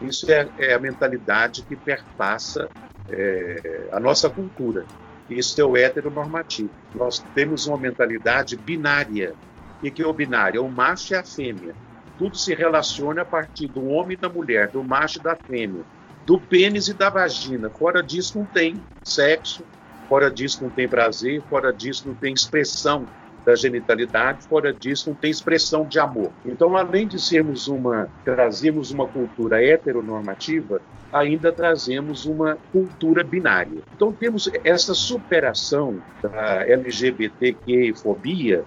Isso 0.00 0.30
é, 0.30 0.48
é 0.58 0.72
a 0.72 0.78
mentalidade 0.78 1.62
que 1.62 1.76
perpassa 1.76 2.68
é, 3.08 3.88
a 3.92 4.00
nossa 4.00 4.30
cultura. 4.30 4.86
Isso 5.28 5.60
é 5.60 5.64
o 5.64 5.76
heteronormativo. 5.76 6.70
Nós 6.94 7.18
temos 7.34 7.66
uma 7.66 7.76
mentalidade 7.76 8.56
binária. 8.56 9.34
E 9.82 9.90
que 9.90 10.02
é 10.02 10.06
o 10.06 10.12
binário? 10.12 10.58
É 10.58 10.60
o 10.60 10.68
macho 10.68 11.12
e 11.12 11.16
a 11.16 11.22
fêmea. 11.22 11.74
Tudo 12.20 12.36
se 12.36 12.54
relaciona 12.54 13.22
a 13.22 13.24
partir 13.24 13.66
do 13.66 13.86
homem 13.86 14.12
e 14.12 14.16
da 14.20 14.28
mulher, 14.28 14.68
do 14.68 14.84
macho 14.84 15.18
e 15.18 15.22
da 15.22 15.34
fêmea, 15.34 15.80
do 16.26 16.38
pênis 16.38 16.86
e 16.86 16.92
da 16.92 17.08
vagina. 17.08 17.70
Fora 17.70 18.02
disso 18.02 18.38
não 18.38 18.44
tem 18.44 18.76
sexo, 19.02 19.64
fora 20.06 20.30
disso 20.30 20.62
não 20.62 20.68
tem 20.68 20.86
prazer, 20.86 21.40
fora 21.48 21.72
disso 21.72 22.06
não 22.06 22.14
tem 22.14 22.34
expressão 22.34 23.06
da 23.42 23.56
genitalidade, 23.56 24.46
fora 24.46 24.70
disso 24.70 25.08
não 25.08 25.16
tem 25.16 25.30
expressão 25.30 25.86
de 25.86 25.98
amor. 25.98 26.30
Então, 26.44 26.76
além 26.76 27.08
de 27.08 27.18
sermos 27.18 27.68
uma, 27.68 28.06
trazemos 28.22 28.90
uma 28.90 29.08
cultura 29.08 29.64
heteronormativa, 29.64 30.82
ainda 31.10 31.50
trazemos 31.50 32.26
uma 32.26 32.58
cultura 32.70 33.24
binária. 33.24 33.78
Então 33.96 34.12
temos 34.12 34.50
essa 34.62 34.92
superação 34.92 36.02
da 36.20 36.66
LGBTQ-fobia 36.66 38.62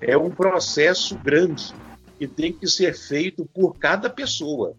é 0.00 0.16
um 0.16 0.30
processo 0.30 1.18
grande 1.18 1.74
que 2.18 2.26
tem 2.26 2.52
que 2.52 2.66
ser 2.66 2.94
feito 2.94 3.44
por 3.44 3.76
cada 3.78 4.08
pessoa. 4.08 4.74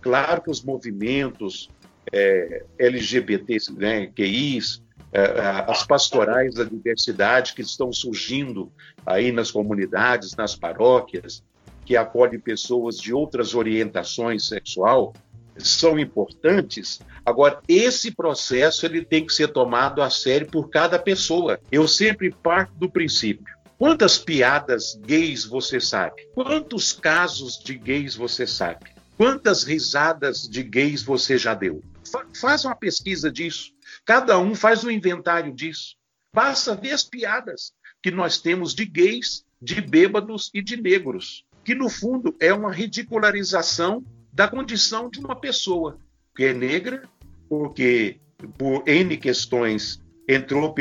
Claro 0.00 0.42
que 0.42 0.50
os 0.50 0.62
movimentos 0.62 1.68
é, 2.12 2.64
LGBTs, 2.78 3.72
né, 3.72 4.06
QIs, 4.06 4.82
é, 5.12 5.22
as 5.66 5.86
pastorais 5.86 6.54
da 6.54 6.64
diversidade 6.64 7.54
que 7.54 7.62
estão 7.62 7.92
surgindo 7.92 8.70
aí 9.06 9.32
nas 9.32 9.50
comunidades, 9.50 10.36
nas 10.36 10.54
paróquias, 10.54 11.42
que 11.84 11.96
acolhem 11.96 12.38
pessoas 12.38 12.98
de 12.98 13.14
outras 13.14 13.54
orientações 13.54 14.46
sexual, 14.46 15.14
são 15.56 15.98
importantes. 15.98 17.00
Agora, 17.24 17.60
esse 17.66 18.10
processo 18.10 18.86
ele 18.86 19.04
tem 19.04 19.26
que 19.26 19.32
ser 19.32 19.48
tomado 19.48 20.02
a 20.02 20.10
sério 20.10 20.46
por 20.46 20.68
cada 20.68 20.98
pessoa. 20.98 21.58
Eu 21.72 21.88
sempre 21.88 22.30
parto 22.30 22.72
do 22.76 22.90
princípio. 22.90 23.57
Quantas 23.78 24.18
piadas 24.18 24.98
gays 25.06 25.44
você 25.44 25.80
sabe? 25.80 26.28
Quantos 26.34 26.92
casos 26.92 27.56
de 27.62 27.78
gays 27.78 28.16
você 28.16 28.44
sabe? 28.44 28.90
Quantas 29.16 29.62
risadas 29.62 30.48
de 30.48 30.64
gays 30.64 31.00
você 31.00 31.38
já 31.38 31.54
deu? 31.54 31.80
Fa 32.10 32.26
faz 32.40 32.64
uma 32.64 32.74
pesquisa 32.74 33.30
disso. 33.30 33.70
Cada 34.04 34.36
um 34.36 34.52
faz 34.56 34.82
um 34.82 34.90
inventário 34.90 35.54
disso. 35.54 35.94
Basta 36.34 36.74
ver 36.74 36.90
as 36.90 37.04
piadas 37.04 37.72
que 38.02 38.10
nós 38.10 38.40
temos 38.40 38.74
de 38.74 38.84
gays, 38.84 39.44
de 39.62 39.80
bêbados 39.80 40.50
e 40.52 40.60
de 40.60 40.76
negros, 40.76 41.44
que 41.64 41.74
no 41.74 41.88
fundo 41.88 42.34
é 42.40 42.52
uma 42.52 42.72
ridicularização 42.72 44.04
da 44.32 44.48
condição 44.48 45.08
de 45.08 45.20
uma 45.20 45.36
pessoa 45.36 45.98
que 46.34 46.44
é 46.44 46.52
negra, 46.52 47.08
porque 47.48 48.20
por 48.56 48.82
N 48.88 49.16
questões 49.16 50.00
entrou 50.28 50.74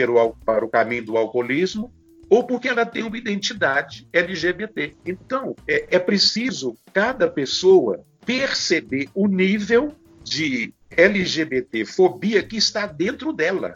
para 0.44 0.66
o 0.66 0.70
caminho 0.70 1.06
do 1.06 1.18
alcoolismo, 1.18 1.94
ou 2.30 2.46
porque 2.46 2.68
ela 2.68 2.86
tem 2.86 3.04
uma 3.04 3.18
identidade 3.18 4.08
LGBT. 4.12 4.96
Então, 5.06 5.56
é, 5.68 5.96
é 5.96 6.00
preciso 6.00 6.76
cada 6.94 7.30
pessoa 7.30 8.04
perceber 8.26 9.10
o 9.14 9.28
nível 9.28 9.96
de 10.24 10.74
LGBT 10.92 11.86
fobia 11.86 12.44
que 12.44 12.58
está 12.58 12.86
dentro 12.86 13.32
dela. 13.32 13.76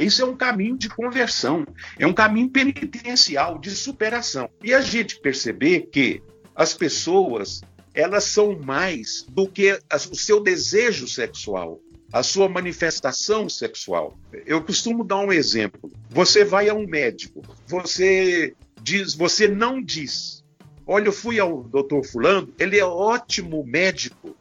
Isso 0.00 0.22
é 0.22 0.24
um 0.24 0.36
caminho 0.36 0.76
de 0.76 0.88
conversão, 0.88 1.66
é 1.98 2.06
um 2.06 2.12
caminho 2.12 2.50
penitencial 2.50 3.58
de 3.58 3.70
superação. 3.70 4.50
E 4.62 4.74
a 4.74 4.82
gente 4.82 5.18
perceber 5.18 5.88
que 5.90 6.22
as 6.54 6.74
pessoas 6.74 7.62
elas 7.94 8.24
são 8.24 8.56
mais 8.56 9.26
do 9.28 9.48
que 9.48 9.76
o 9.90 10.14
seu 10.14 10.40
desejo 10.40 11.08
sexual, 11.08 11.80
a 12.12 12.22
sua 12.22 12.48
manifestação 12.48 13.48
sexual. 13.48 14.18
Eu 14.46 14.62
costumo 14.62 15.04
dar 15.04 15.18
um 15.18 15.32
exemplo. 15.32 15.90
Você 16.10 16.44
vai 16.44 16.68
a 16.68 16.74
um 16.74 16.86
médico, 16.86 17.42
você 17.66 18.54
diz, 18.82 19.14
você 19.14 19.46
não 19.46 19.82
diz. 19.82 20.44
Olha, 20.86 21.08
eu 21.08 21.12
fui 21.12 21.38
ao 21.38 21.62
doutor 21.64 22.04
fulano, 22.04 22.52
ele 22.58 22.78
é 22.78 22.84
ótimo 22.84 23.64
médico. 23.64 24.36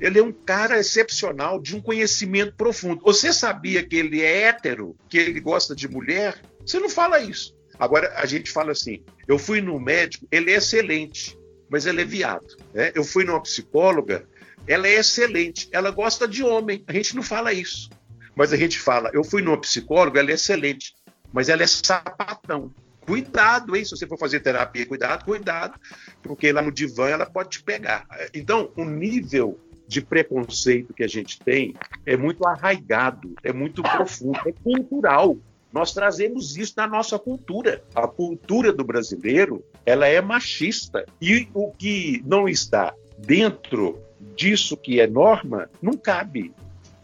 Ele 0.00 0.18
é 0.18 0.22
um 0.22 0.32
cara 0.32 0.80
excepcional, 0.80 1.60
de 1.60 1.76
um 1.76 1.80
conhecimento 1.80 2.56
profundo. 2.56 3.04
Você 3.04 3.32
sabia 3.32 3.84
que 3.84 3.94
ele 3.94 4.20
é 4.20 4.48
hétero, 4.48 4.96
que 5.08 5.16
ele 5.16 5.38
gosta 5.38 5.76
de 5.76 5.86
mulher? 5.86 6.42
Você 6.66 6.80
não 6.80 6.88
fala 6.88 7.20
isso. 7.20 7.54
Agora 7.78 8.12
a 8.16 8.26
gente 8.26 8.50
fala 8.50 8.72
assim: 8.72 9.04
eu 9.28 9.38
fui 9.38 9.60
no 9.60 9.78
médico, 9.78 10.26
ele 10.32 10.50
é 10.50 10.56
excelente 10.56 11.38
mas 11.72 11.86
ela 11.86 12.02
é 12.02 12.04
viado. 12.04 12.54
Né? 12.74 12.92
Eu 12.94 13.02
fui 13.02 13.24
numa 13.24 13.40
psicóloga, 13.40 14.28
ela 14.66 14.86
é 14.86 14.94
excelente, 14.94 15.68
ela 15.72 15.90
gosta 15.90 16.26
de 16.26 16.42
homem. 16.42 16.84
A 16.86 16.92
gente 16.92 17.14
não 17.16 17.22
fala 17.22 17.52
isso. 17.52 17.90
Mas 18.34 18.52
a 18.52 18.56
gente 18.56 18.78
fala, 18.78 19.10
eu 19.12 19.22
fui 19.22 19.42
numa 19.42 19.60
psicóloga, 19.60 20.20
ela 20.20 20.30
é 20.30 20.34
excelente, 20.34 20.94
mas 21.32 21.48
ela 21.48 21.62
é 21.62 21.66
sapatão. 21.66 22.72
Cuidado, 23.04 23.76
hein? 23.76 23.84
Se 23.84 23.90
você 23.90 24.06
for 24.06 24.18
fazer 24.18 24.40
terapia, 24.40 24.86
cuidado, 24.86 25.24
cuidado, 25.24 25.78
porque 26.22 26.52
lá 26.52 26.62
no 26.62 26.70
divã 26.70 27.08
ela 27.08 27.26
pode 27.26 27.50
te 27.50 27.62
pegar. 27.62 28.06
Então, 28.32 28.70
o 28.76 28.84
nível 28.84 29.58
de 29.86 30.00
preconceito 30.00 30.94
que 30.94 31.02
a 31.02 31.08
gente 31.08 31.38
tem 31.40 31.74
é 32.06 32.16
muito 32.16 32.46
arraigado, 32.46 33.34
é 33.42 33.52
muito 33.52 33.82
profundo, 33.82 34.38
é 34.46 34.52
cultural. 34.52 35.36
Nós 35.72 35.92
trazemos 35.92 36.56
isso 36.56 36.74
na 36.76 36.86
nossa 36.86 37.18
cultura. 37.18 37.82
A 37.94 38.06
cultura 38.06 38.72
do 38.72 38.84
brasileiro, 38.84 39.64
ela 39.84 40.06
é 40.06 40.20
machista. 40.20 41.04
E 41.20 41.48
o 41.52 41.70
que 41.72 42.22
não 42.24 42.48
está 42.48 42.94
dentro 43.18 43.98
disso 44.36 44.76
que 44.76 45.00
é 45.00 45.06
norma, 45.06 45.68
não 45.80 45.94
cabe. 45.94 46.52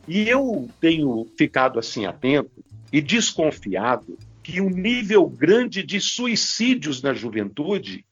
E 0.07 0.29
eu 0.29 0.69
tenho 0.81 1.27
ficado 1.37 1.79
assim 1.79 2.07
atento 2.07 2.65
e 2.93 3.01
desconfiado 3.01 4.19
que 4.43 4.61
um 4.61 4.71
nível 4.71 5.29
grande 5.29 5.83
de 5.83 6.01
suicídios 6.01 7.03
na 7.03 7.13
juventude 7.13 8.05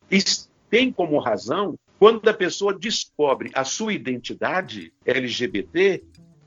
tem 0.68 0.92
como 0.92 1.18
razão 1.18 1.78
quando 1.98 2.28
a 2.28 2.34
pessoa 2.34 2.78
descobre 2.78 3.50
a 3.54 3.64
sua 3.64 3.94
identidade 3.94 4.92
LGBT, 5.06 6.04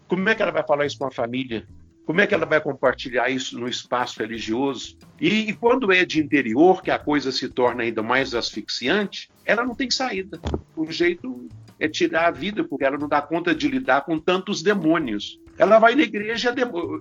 como 0.07 0.29
é 0.29 0.35
que 0.35 0.41
ela 0.41 0.51
vai 0.51 0.63
falar 0.65 0.85
isso 0.85 0.99
com 0.99 1.05
a 1.05 1.11
família? 1.11 1.65
Como 2.05 2.21
é 2.21 2.27
que 2.27 2.33
ela 2.33 2.45
vai 2.45 2.59
compartilhar 2.59 3.29
isso 3.29 3.59
no 3.59 3.67
espaço 3.67 4.19
religioso? 4.19 4.97
E, 5.19 5.49
e, 5.49 5.53
quando 5.53 5.91
é 5.91 6.03
de 6.05 6.19
interior, 6.19 6.81
que 6.81 6.89
a 6.89 6.97
coisa 6.97 7.31
se 7.31 7.47
torna 7.49 7.83
ainda 7.83 8.01
mais 8.01 8.33
asfixiante, 8.33 9.29
ela 9.45 9.63
não 9.63 9.75
tem 9.75 9.91
saída. 9.91 10.39
O 10.75 10.91
jeito 10.91 11.47
é 11.79 11.87
tirar 11.87 12.27
a 12.27 12.31
vida, 12.31 12.63
porque 12.63 12.83
ela 12.83 12.97
não 12.97 13.07
dá 13.07 13.21
conta 13.21 13.53
de 13.55 13.67
lidar 13.67 14.01
com 14.05 14.19
tantos 14.19 14.61
demônios. 14.61 15.39
Ela 15.57 15.79
vai 15.79 15.95
na 15.95 16.03
igreja, 16.03 16.53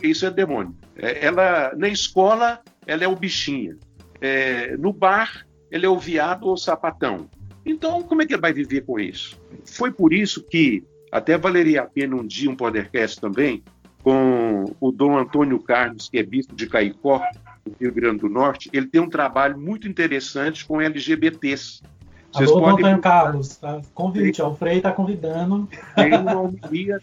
isso 0.02 0.26
é 0.26 0.30
demônio. 0.30 0.74
É, 0.96 1.26
ela 1.26 1.72
na 1.76 1.88
escola, 1.88 2.60
ela 2.86 3.04
é 3.04 3.08
o 3.08 3.16
bichinha. 3.16 3.76
É, 4.20 4.76
no 4.76 4.92
bar, 4.92 5.46
ele 5.70 5.86
é 5.86 5.88
o 5.88 5.98
viado 5.98 6.44
ou 6.44 6.54
o 6.54 6.56
sapatão. 6.56 7.28
Então, 7.64 8.02
como 8.02 8.22
é 8.22 8.26
que 8.26 8.34
ele 8.34 8.40
vai 8.40 8.52
viver 8.52 8.82
com 8.82 8.98
isso? 8.98 9.40
Foi 9.64 9.92
por 9.92 10.12
isso 10.12 10.42
que 10.42 10.82
até 11.10 11.36
valeria 11.36 11.82
a 11.82 11.86
pena 11.86 12.16
um 12.16 12.26
dia 12.26 12.50
um 12.50 12.56
podcast 12.56 13.20
também 13.20 13.62
com 14.02 14.74
o 14.80 14.90
Dom 14.90 15.18
Antônio 15.18 15.58
Carlos, 15.58 16.08
que 16.08 16.18
é 16.18 16.22
bispo 16.22 16.54
de 16.54 16.66
Caicó, 16.66 17.20
no 17.66 17.74
Rio 17.78 17.92
Grande 17.92 18.20
do 18.20 18.28
Norte. 18.28 18.70
Ele 18.72 18.86
tem 18.86 19.00
um 19.00 19.08
trabalho 19.08 19.58
muito 19.58 19.86
interessante 19.86 20.64
com 20.64 20.80
LGBTs. 20.80 21.82
Vocês 22.38 22.50
Alô, 22.50 22.60
podem... 22.60 22.84
Antônio 22.84 23.00
Carlos, 23.00 23.56
tá? 23.56 23.80
convite, 23.92 24.40
o 24.40 24.54
Frei 24.54 24.76
está 24.76 24.92
convidando. 24.92 25.68
Tem 25.94 26.14
uma 26.14 26.40
homilia. 26.40 27.00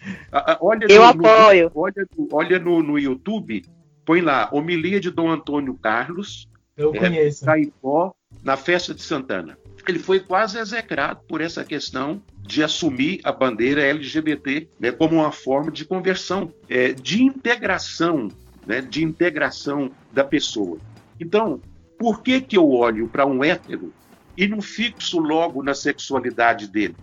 Olha 0.62 0.88
Eu 0.90 1.02
no, 1.02 1.08
apoio. 1.08 1.72
No, 1.76 1.82
olha 1.82 2.08
olha 2.32 2.60
no, 2.60 2.82
no 2.82 2.98
YouTube, 2.98 3.66
põe 4.06 4.22
lá, 4.22 4.50
homilia 4.52 5.00
de 5.00 5.12
Dom 5.12 5.30
Antônio 5.30 5.74
Carlos. 5.76 6.48
Eu 6.78 6.96
é, 6.96 7.00
conheço. 7.00 7.46
Caicó, 7.46 8.14
na 8.44 8.56
festa 8.56 8.94
de 8.94 9.02
Santana. 9.02 9.58
Ele 9.88 10.00
foi 10.00 10.20
quase 10.20 10.58
execrado 10.58 11.22
por 11.28 11.42
essa 11.42 11.64
questão 11.64 12.22
de 12.42 12.64
assumir 12.64 13.20
a 13.24 13.32
bandeira 13.32 13.84
LGBT 13.84 14.68
né, 14.80 14.92
como 14.92 15.16
uma 15.16 15.32
forma 15.32 15.72
de 15.72 15.86
conversão, 15.86 16.52
é, 16.68 16.92
de 16.92 17.22
integração, 17.22 18.30
né, 18.66 18.82
de 18.82 19.04
integração 19.04 19.92
da 20.12 20.24
pessoa. 20.24 20.80
Então, 21.20 21.62
por 22.00 22.22
que, 22.22 22.42
que 22.42 22.58
eu 22.58 22.70
olho 22.70 23.08
para 23.08 23.26
um 23.26 23.44
hétero 23.44 23.94
e 24.38 24.48
não 24.48 24.62
fixo 24.62 25.20
logo 25.20 25.64
na 25.64 25.74
sexualidade 25.74 26.68
dele? 26.68 26.96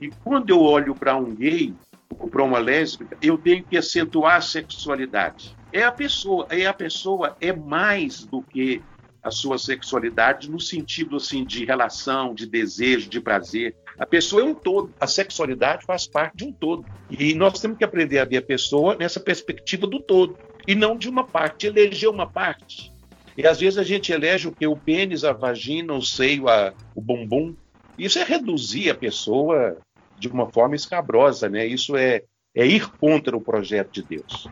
E 0.00 0.10
quando 0.22 0.50
eu 0.50 0.60
olho 0.60 0.94
para 0.94 1.16
um 1.16 1.34
gay 1.34 1.72
ou 2.18 2.28
para 2.28 2.42
uma 2.42 2.58
lésbica, 2.58 3.16
eu 3.22 3.38
tenho 3.38 3.64
que 3.64 3.76
acentuar 3.76 4.36
a 4.36 4.40
sexualidade. 4.40 5.56
É 5.72 5.82
a 5.82 5.92
pessoa, 5.92 6.46
é 6.50 6.66
a 6.66 6.74
pessoa 6.74 7.36
é 7.40 7.52
mais 7.52 8.24
do 8.24 8.42
que 8.42 8.82
a 9.24 9.30
sua 9.30 9.56
sexualidade 9.56 10.50
no 10.50 10.60
sentido 10.60 11.16
assim 11.16 11.44
de 11.44 11.64
relação, 11.64 12.34
de 12.34 12.46
desejo, 12.46 13.08
de 13.08 13.20
prazer. 13.20 13.74
A 13.98 14.04
pessoa 14.04 14.42
é 14.42 14.44
um 14.44 14.54
todo. 14.54 14.92
A 15.00 15.06
sexualidade 15.06 15.84
faz 15.86 16.06
parte 16.06 16.36
de 16.36 16.44
um 16.44 16.52
todo. 16.52 16.84
E 17.10 17.34
nós 17.34 17.58
temos 17.58 17.78
que 17.78 17.84
aprender 17.84 18.18
a 18.18 18.24
ver 18.24 18.38
a 18.38 18.42
pessoa 18.42 18.94
nessa 18.94 19.18
perspectiva 19.18 19.86
do 19.86 19.98
todo 19.98 20.36
e 20.68 20.74
não 20.74 20.96
de 20.96 21.08
uma 21.08 21.24
parte. 21.24 21.66
Eleger 21.66 22.10
uma 22.10 22.26
parte. 22.26 22.92
E 23.36 23.46
às 23.46 23.60
vezes 23.60 23.78
a 23.78 23.82
gente 23.82 24.12
elege 24.12 24.48
o 24.48 24.52
que? 24.52 24.66
O 24.66 24.76
pênis, 24.76 25.24
a 25.24 25.32
vagina, 25.32 25.92
o 25.92 26.02
seio, 26.02 26.48
a, 26.48 26.72
o 26.94 27.00
bumbum. 27.00 27.54
Isso 27.98 28.18
é 28.18 28.24
reduzir 28.24 28.90
a 28.90 28.94
pessoa 28.94 29.76
de 30.18 30.28
uma 30.28 30.50
forma 30.50 30.76
escabrosa, 30.76 31.48
né? 31.48 31.66
Isso 31.66 31.96
é, 31.96 32.22
é 32.54 32.66
ir 32.66 32.88
contra 32.98 33.36
o 33.36 33.40
projeto 33.40 33.92
de 33.92 34.02
Deus. 34.02 34.48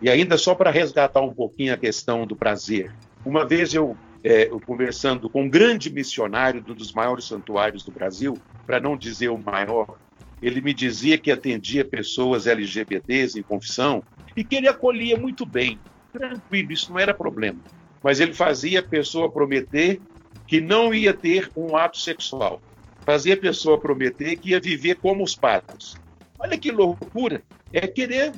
E 0.00 0.08
ainda 0.08 0.36
só 0.36 0.54
para 0.54 0.70
resgatar 0.70 1.20
um 1.20 1.32
pouquinho 1.32 1.74
a 1.74 1.76
questão 1.76 2.26
do 2.26 2.36
prazer. 2.36 2.92
Uma 3.24 3.44
vez 3.44 3.74
eu, 3.74 3.96
é, 4.22 4.48
eu 4.48 4.60
conversando 4.60 5.28
com 5.28 5.42
um 5.42 5.50
grande 5.50 5.90
missionário 5.90 6.60
de 6.60 6.72
um 6.72 6.74
dos 6.74 6.92
maiores 6.92 7.24
santuários 7.24 7.84
do 7.84 7.92
Brasil, 7.92 8.38
para 8.66 8.80
não 8.80 8.96
dizer 8.96 9.28
o 9.28 9.38
maior, 9.38 9.98
ele 10.40 10.60
me 10.60 10.72
dizia 10.72 11.18
que 11.18 11.30
atendia 11.30 11.84
pessoas 11.84 12.46
LGBTs 12.46 13.38
em 13.38 13.42
confissão 13.42 14.02
e 14.36 14.44
que 14.44 14.54
ele 14.54 14.68
acolhia 14.68 15.16
muito 15.16 15.44
bem, 15.44 15.80
tranquilo, 16.12 16.72
isso 16.72 16.92
não 16.92 16.98
era 16.98 17.12
problema. 17.12 17.58
Mas 18.02 18.20
ele 18.20 18.32
fazia 18.32 18.80
a 18.80 18.82
pessoa 18.82 19.30
prometer 19.30 20.00
que 20.46 20.60
não 20.60 20.94
ia 20.94 21.12
ter 21.12 21.50
um 21.56 21.76
ato 21.76 21.98
sexual. 21.98 22.60
Fazia 23.04 23.34
a 23.34 23.38
pessoa 23.38 23.78
prometer 23.78 24.36
que 24.36 24.50
ia 24.50 24.60
viver 24.60 24.96
como 24.96 25.22
os 25.22 25.34
padres. 25.34 25.96
Olha 26.38 26.56
que 26.56 26.70
loucura! 26.70 27.42
É 27.72 27.86
querer 27.86 28.32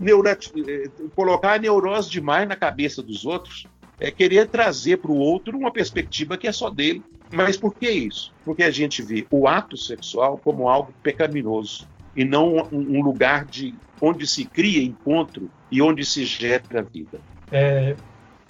é, 0.00 0.88
colocar 1.14 1.54
a 1.54 1.58
neurose 1.58 2.10
demais 2.10 2.48
na 2.48 2.56
cabeça 2.56 3.02
dos 3.02 3.24
outros 3.24 3.66
é 4.00 4.10
querer 4.10 4.48
trazer 4.48 4.98
para 4.98 5.10
o 5.10 5.16
outro 5.16 5.56
uma 5.56 5.70
perspectiva 5.70 6.36
que 6.36 6.48
é 6.48 6.52
só 6.52 6.68
dele. 6.68 7.02
Mas 7.30 7.56
por 7.56 7.74
que 7.74 7.88
isso? 7.90 8.32
Porque 8.44 8.62
a 8.62 8.70
gente 8.70 9.02
vê 9.02 9.26
o 9.30 9.46
ato 9.48 9.76
sexual 9.76 10.38
como 10.38 10.68
algo 10.68 10.92
pecaminoso 11.02 11.88
e 12.16 12.24
não 12.24 12.56
um 12.70 13.02
lugar 13.02 13.44
de 13.44 13.74
onde 14.00 14.26
se 14.26 14.44
cria 14.44 14.82
encontro 14.82 15.50
e 15.70 15.80
onde 15.80 16.04
se 16.04 16.24
gera 16.24 16.82
vida. 16.82 17.20
É 17.50 17.96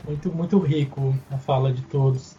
muito 0.07 0.33
muito 0.33 0.59
rico 0.59 1.15
a 1.31 1.39
fala 1.39 1.73
de 1.73 1.83
todos. 1.83 2.37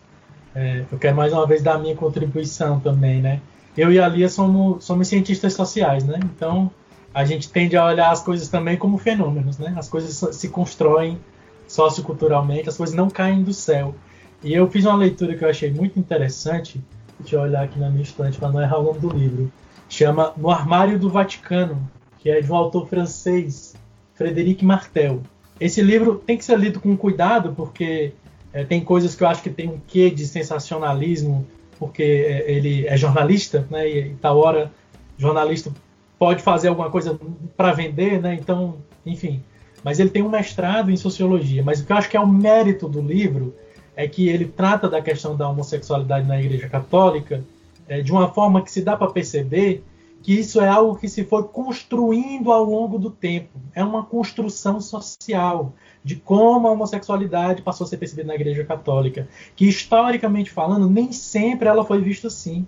É, 0.53 0.85
eu 0.91 0.97
quero 0.97 1.15
mais 1.15 1.33
uma 1.33 1.45
vez 1.45 1.61
dar 1.61 1.77
minha 1.77 1.95
contribuição 1.95 2.79
também, 2.79 3.21
né? 3.21 3.41
Eu 3.77 3.91
e 3.91 3.99
a 3.99 4.07
Lia 4.07 4.29
somos, 4.29 4.85
somos 4.85 5.07
cientistas 5.07 5.53
sociais, 5.53 6.05
né? 6.05 6.19
Então 6.23 6.71
a 7.13 7.25
gente 7.25 7.49
tende 7.49 7.75
a 7.75 7.85
olhar 7.85 8.11
as 8.11 8.21
coisas 8.21 8.47
também 8.47 8.77
como 8.77 8.97
fenômenos, 8.97 9.57
né? 9.57 9.73
As 9.77 9.89
coisas 9.89 10.35
se 10.35 10.49
constroem 10.49 11.19
socioculturalmente, 11.67 12.69
as 12.69 12.77
coisas 12.77 12.95
não 12.95 13.09
caem 13.09 13.43
do 13.43 13.53
céu. 13.53 13.95
E 14.43 14.53
eu 14.53 14.69
fiz 14.69 14.85
uma 14.85 14.95
leitura 14.95 15.35
que 15.35 15.43
eu 15.43 15.49
achei 15.49 15.71
muito 15.71 15.99
interessante, 15.99 16.81
deixa 17.19 17.35
eu 17.35 17.41
olhar 17.41 17.63
aqui 17.63 17.79
na 17.79 17.89
minha 17.89 18.03
estante 18.03 18.37
para 18.37 18.51
não 18.51 18.61
errar 18.61 18.79
o 18.79 18.83
nome 18.83 18.99
do 18.99 19.09
livro, 19.09 19.51
chama 19.89 20.33
No 20.37 20.49
Armário 20.49 20.99
do 20.99 21.09
Vaticano, 21.09 21.89
que 22.19 22.29
é 22.29 22.41
de 22.41 22.51
um 22.51 22.55
autor 22.55 22.87
francês, 22.87 23.75
Frederic 24.13 24.63
Martel. 24.63 25.21
Esse 25.59 25.81
livro 25.81 26.15
tem 26.15 26.37
que 26.37 26.45
ser 26.45 26.57
lido 26.59 26.79
com 26.79 26.95
cuidado, 26.97 27.53
porque 27.55 28.13
é, 28.51 28.63
tem 28.63 28.81
coisas 28.81 29.15
que 29.15 29.23
eu 29.23 29.27
acho 29.27 29.41
que 29.41 29.49
tem 29.49 29.69
um 29.69 29.79
quê 29.87 30.09
de 30.09 30.25
sensacionalismo, 30.25 31.45
porque 31.79 32.03
é, 32.03 32.51
ele 32.51 32.85
é 32.87 32.97
jornalista, 32.97 33.65
né, 33.69 33.89
e, 33.89 33.99
e 34.11 34.15
tal 34.15 34.37
hora 34.37 34.71
jornalista 35.17 35.71
pode 36.19 36.41
fazer 36.41 36.69
alguma 36.69 36.89
coisa 36.89 37.19
para 37.55 37.71
vender, 37.71 38.21
né, 38.21 38.33
então, 38.33 38.77
enfim, 39.05 39.41
mas 39.83 39.99
ele 39.99 40.09
tem 40.09 40.23
um 40.23 40.29
mestrado 40.29 40.89
em 40.89 40.97
sociologia. 40.97 41.63
Mas 41.63 41.79
o 41.79 41.85
que 41.85 41.91
eu 41.91 41.97
acho 41.97 42.09
que 42.09 42.17
é 42.17 42.19
o 42.19 42.27
mérito 42.27 42.89
do 42.89 43.01
livro 43.01 43.53
é 43.95 44.07
que 44.07 44.27
ele 44.27 44.45
trata 44.45 44.89
da 44.89 45.01
questão 45.01 45.35
da 45.35 45.47
homossexualidade 45.47 46.27
na 46.27 46.39
Igreja 46.39 46.67
Católica 46.67 47.43
é, 47.87 48.01
de 48.01 48.11
uma 48.11 48.29
forma 48.29 48.61
que 48.61 48.71
se 48.71 48.81
dá 48.81 48.97
para 48.97 49.11
perceber 49.11 49.83
que 50.25 50.33
isso 50.33 50.59
é 50.59 50.67
algo 50.67 50.95
que 50.95 51.07
se 51.07 51.23
foi 51.23 51.43
construindo 51.43 52.51
ao 52.51 52.63
longo 52.63 52.97
do 52.97 53.11
tempo. 53.11 53.59
É 53.75 53.83
uma 53.83 54.03
construção 54.03 54.81
social 54.81 55.71
de 56.03 56.15
como 56.15 56.67
a 56.67 56.71
homossexualidade 56.71 57.61
passou 57.61 57.85
a 57.85 57.87
ser 57.87 57.97
percebida 57.97 58.29
na 58.29 58.33
Igreja 58.33 58.65
Católica, 58.65 59.29
que 59.55 59.69
historicamente 59.69 60.49
falando 60.49 60.89
nem 60.89 61.11
sempre 61.11 61.67
ela 61.67 61.85
foi 61.85 62.01
vista 62.01 62.25
assim. 62.25 62.65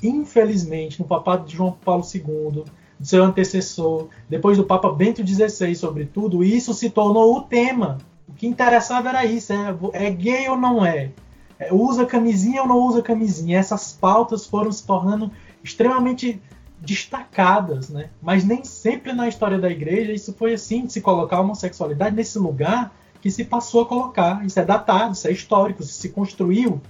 Infelizmente, 0.00 1.00
no 1.00 1.04
papado 1.04 1.46
de 1.46 1.56
João 1.56 1.72
Paulo 1.72 2.04
II, 2.14 2.62
seu 3.02 3.24
antecessor, 3.24 4.06
depois 4.28 4.56
do 4.56 4.62
Papa 4.62 4.92
Bento 4.92 5.26
XVI, 5.26 5.74
sobretudo, 5.74 6.44
isso 6.44 6.72
se 6.72 6.90
tornou 6.90 7.36
o 7.36 7.42
tema. 7.42 7.98
O 8.28 8.34
que 8.34 8.46
interessava 8.46 9.08
era 9.08 9.24
isso: 9.24 9.52
é, 9.52 9.76
é 9.94 10.10
gay 10.10 10.48
ou 10.48 10.56
não 10.56 10.86
é? 10.86 11.10
é? 11.58 11.74
Usa 11.74 12.06
camisinha 12.06 12.62
ou 12.62 12.68
não 12.68 12.78
usa 12.78 13.02
camisinha? 13.02 13.58
Essas 13.58 13.92
pautas 13.92 14.46
foram 14.46 14.70
se 14.70 14.86
tornando 14.86 15.28
extremamente 15.64 16.40
destacadas, 16.80 17.90
né? 17.90 18.10
Mas 18.22 18.44
nem 18.44 18.64
sempre 18.64 19.12
na 19.12 19.28
história 19.28 19.58
da 19.58 19.70
igreja 19.70 20.12
isso 20.12 20.32
foi 20.32 20.54
assim, 20.54 20.86
de 20.86 20.92
se 20.92 21.00
colocar 21.00 21.36
a 21.36 21.40
homossexualidade 21.40 22.16
nesse 22.16 22.38
lugar 22.38 22.94
que 23.20 23.30
se 23.30 23.44
passou 23.44 23.82
a 23.82 23.86
colocar. 23.86 24.44
Isso 24.44 24.58
é 24.58 24.64
datado, 24.64 25.12
isso 25.12 25.28
é 25.28 25.32
histórico, 25.32 25.82
isso 25.82 25.92
se 25.92 26.08
construiu 26.08 26.80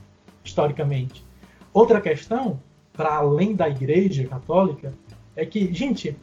historicamente. 0.44 1.24
Outra 1.72 2.00
questão, 2.00 2.60
para 2.92 3.16
além 3.16 3.54
da 3.54 3.68
igreja 3.68 4.26
católica, 4.26 4.94
é 5.34 5.44
que, 5.44 5.72
gente, 5.72 6.16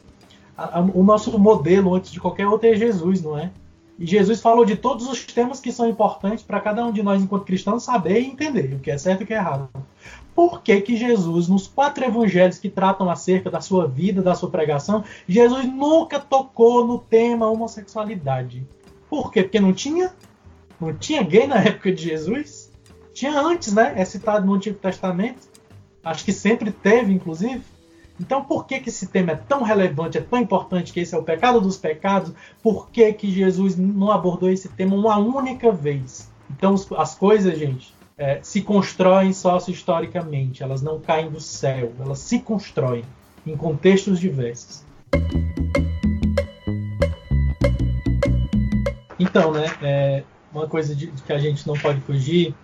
a, 0.56 0.78
a, 0.78 0.80
o 0.80 1.02
nosso 1.02 1.36
modelo 1.38 1.94
antes 1.94 2.10
de 2.10 2.20
qualquer 2.20 2.46
outro 2.46 2.68
é 2.68 2.74
Jesus, 2.74 3.22
não 3.22 3.38
é? 3.38 3.50
E 3.98 4.06
Jesus 4.06 4.40
falou 4.40 4.64
de 4.64 4.76
todos 4.76 5.08
os 5.08 5.24
temas 5.24 5.60
que 5.60 5.72
são 5.72 5.88
importantes 5.88 6.44
para 6.44 6.60
cada 6.60 6.84
um 6.84 6.92
de 6.92 7.02
nós, 7.02 7.20
enquanto 7.20 7.44
cristãos, 7.44 7.82
saber 7.82 8.20
e 8.20 8.26
entender 8.26 8.74
o 8.74 8.78
que 8.78 8.90
é 8.90 8.96
certo 8.96 9.22
e 9.22 9.24
o 9.24 9.26
que 9.26 9.34
é 9.34 9.38
errado. 9.38 9.68
Por 10.38 10.62
que, 10.62 10.80
que 10.80 10.96
Jesus, 10.96 11.48
nos 11.48 11.66
quatro 11.66 12.04
evangelhos 12.04 12.60
que 12.60 12.68
tratam 12.68 13.10
acerca 13.10 13.50
da 13.50 13.60
sua 13.60 13.88
vida, 13.88 14.22
da 14.22 14.36
sua 14.36 14.48
pregação, 14.48 15.02
Jesus 15.26 15.64
nunca 15.64 16.20
tocou 16.20 16.86
no 16.86 16.96
tema 16.96 17.50
homossexualidade? 17.50 18.64
Por 19.10 19.32
quê? 19.32 19.42
Porque 19.42 19.58
não 19.58 19.72
tinha? 19.72 20.14
Não 20.80 20.94
tinha 20.94 21.24
gay 21.24 21.48
na 21.48 21.56
época 21.56 21.90
de 21.90 22.04
Jesus? 22.04 22.70
Tinha 23.12 23.36
antes, 23.36 23.72
né? 23.72 23.94
É 23.96 24.04
citado 24.04 24.46
no 24.46 24.54
Antigo 24.54 24.78
Testamento. 24.78 25.48
Acho 26.04 26.24
que 26.24 26.32
sempre 26.32 26.70
teve, 26.70 27.12
inclusive. 27.12 27.64
Então, 28.20 28.44
por 28.44 28.64
que, 28.64 28.78
que 28.78 28.90
esse 28.90 29.08
tema 29.08 29.32
é 29.32 29.36
tão 29.36 29.64
relevante, 29.64 30.18
é 30.18 30.20
tão 30.20 30.38
importante, 30.38 30.92
que 30.92 31.00
esse 31.00 31.16
é 31.16 31.18
o 31.18 31.24
pecado 31.24 31.60
dos 31.60 31.76
pecados? 31.76 32.32
Por 32.62 32.90
que, 32.90 33.12
que 33.12 33.28
Jesus 33.28 33.76
não 33.76 34.12
abordou 34.12 34.48
esse 34.48 34.68
tema 34.68 34.94
uma 34.94 35.18
única 35.18 35.72
vez? 35.72 36.30
Então, 36.48 36.76
as 36.96 37.16
coisas, 37.16 37.58
gente, 37.58 37.97
é, 38.18 38.40
se 38.42 38.60
constroem 38.62 39.32
socio-historicamente, 39.32 40.62
elas 40.62 40.82
não 40.82 40.98
caem 40.98 41.30
do 41.30 41.40
céu, 41.40 41.92
elas 42.00 42.18
se 42.18 42.40
constroem 42.40 43.04
em 43.46 43.56
contextos 43.56 44.18
diversos. 44.18 44.84
Então, 49.18 49.52
né, 49.52 49.66
é 49.80 50.24
uma 50.52 50.66
coisa 50.66 50.96
de, 50.96 51.06
que 51.06 51.32
a 51.32 51.38
gente 51.38 51.66
não 51.66 51.74
pode 51.74 52.00
fugir, 52.00 52.54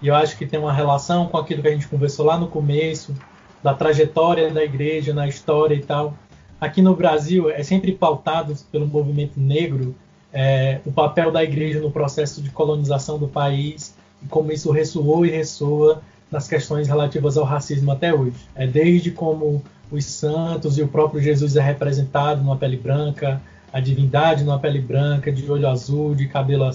e 0.00 0.08
eu 0.08 0.14
acho 0.14 0.36
que 0.36 0.46
tem 0.46 0.58
uma 0.58 0.72
relação 0.72 1.28
com 1.28 1.36
aquilo 1.36 1.60
que 1.60 1.68
a 1.68 1.72
gente 1.72 1.86
conversou 1.86 2.24
lá 2.24 2.38
no 2.38 2.48
começo, 2.48 3.14
da 3.62 3.74
trajetória 3.74 4.50
da 4.50 4.64
igreja 4.64 5.14
na 5.14 5.28
história 5.28 5.74
e 5.74 5.82
tal. 5.82 6.14
Aqui 6.60 6.80
no 6.82 6.96
Brasil 6.96 7.50
é 7.50 7.62
sempre 7.62 7.92
pautado 7.92 8.56
pelo 8.72 8.86
movimento 8.86 9.38
negro 9.38 9.94
é, 10.32 10.80
o 10.86 10.90
papel 10.90 11.30
da 11.30 11.44
igreja 11.44 11.80
no 11.80 11.90
processo 11.90 12.42
de 12.42 12.50
colonização 12.50 13.18
do 13.18 13.28
país 13.28 13.94
como 14.28 14.52
isso 14.52 14.70
ressoou 14.70 15.24
e 15.26 15.30
ressoa 15.30 16.02
nas 16.30 16.48
questões 16.48 16.88
relativas 16.88 17.36
ao 17.36 17.44
racismo 17.44 17.92
até 17.92 18.14
hoje. 18.14 18.36
É 18.54 18.66
desde 18.66 19.10
como 19.10 19.62
os 19.90 20.04
santos 20.04 20.78
e 20.78 20.82
o 20.82 20.88
próprio 20.88 21.20
Jesus 21.20 21.56
é 21.56 21.60
representado 21.60 22.42
numa 22.42 22.56
pele 22.56 22.76
branca, 22.76 23.40
a 23.72 23.80
divindade 23.80 24.42
numa 24.42 24.58
pele 24.58 24.80
branca, 24.80 25.30
de 25.30 25.50
olho 25.50 25.68
azul, 25.68 26.14
de 26.14 26.26
cabelo 26.26 26.70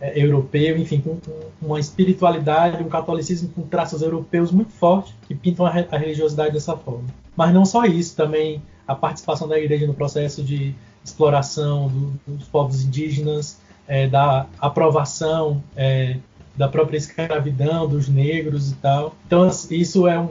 é, 0.00 0.20
europeu, 0.20 0.76
enfim, 0.76 1.00
com, 1.00 1.18
uma 1.62 1.80
espiritualidade, 1.80 2.82
um 2.82 2.88
catolicismo 2.88 3.48
com 3.50 3.62
traços 3.62 4.02
europeus 4.02 4.50
muito 4.50 4.72
fortes 4.72 5.14
que 5.26 5.34
pintam 5.34 5.64
a, 5.64 5.70
a, 5.70 5.96
religiosidade 5.96 6.52
dessa 6.52 6.76
forma. 6.76 7.04
Mas 7.36 7.54
não 7.54 7.64
só 7.64 7.84
isso, 7.84 8.16
também 8.16 8.62
a 8.86 8.94
participação 8.94 9.48
da 9.48 9.58
igreja 9.58 9.86
no 9.86 9.94
processo 9.94 10.42
de 10.42 10.74
exploração 11.04 11.88
do, 11.88 12.36
dos 12.36 12.48
povos 12.48 12.84
indígenas, 12.84 13.58
é, 13.88 14.08
da 14.08 14.46
aprovação 14.60 15.62
é, 15.76 16.16
da 16.56 16.68
própria 16.68 16.96
escravidão 16.96 17.88
dos 17.88 18.08
negros 18.08 18.72
e 18.72 18.74
tal. 18.76 19.14
Então 19.26 19.48
isso 19.70 20.06
é 20.06 20.18
um, 20.18 20.30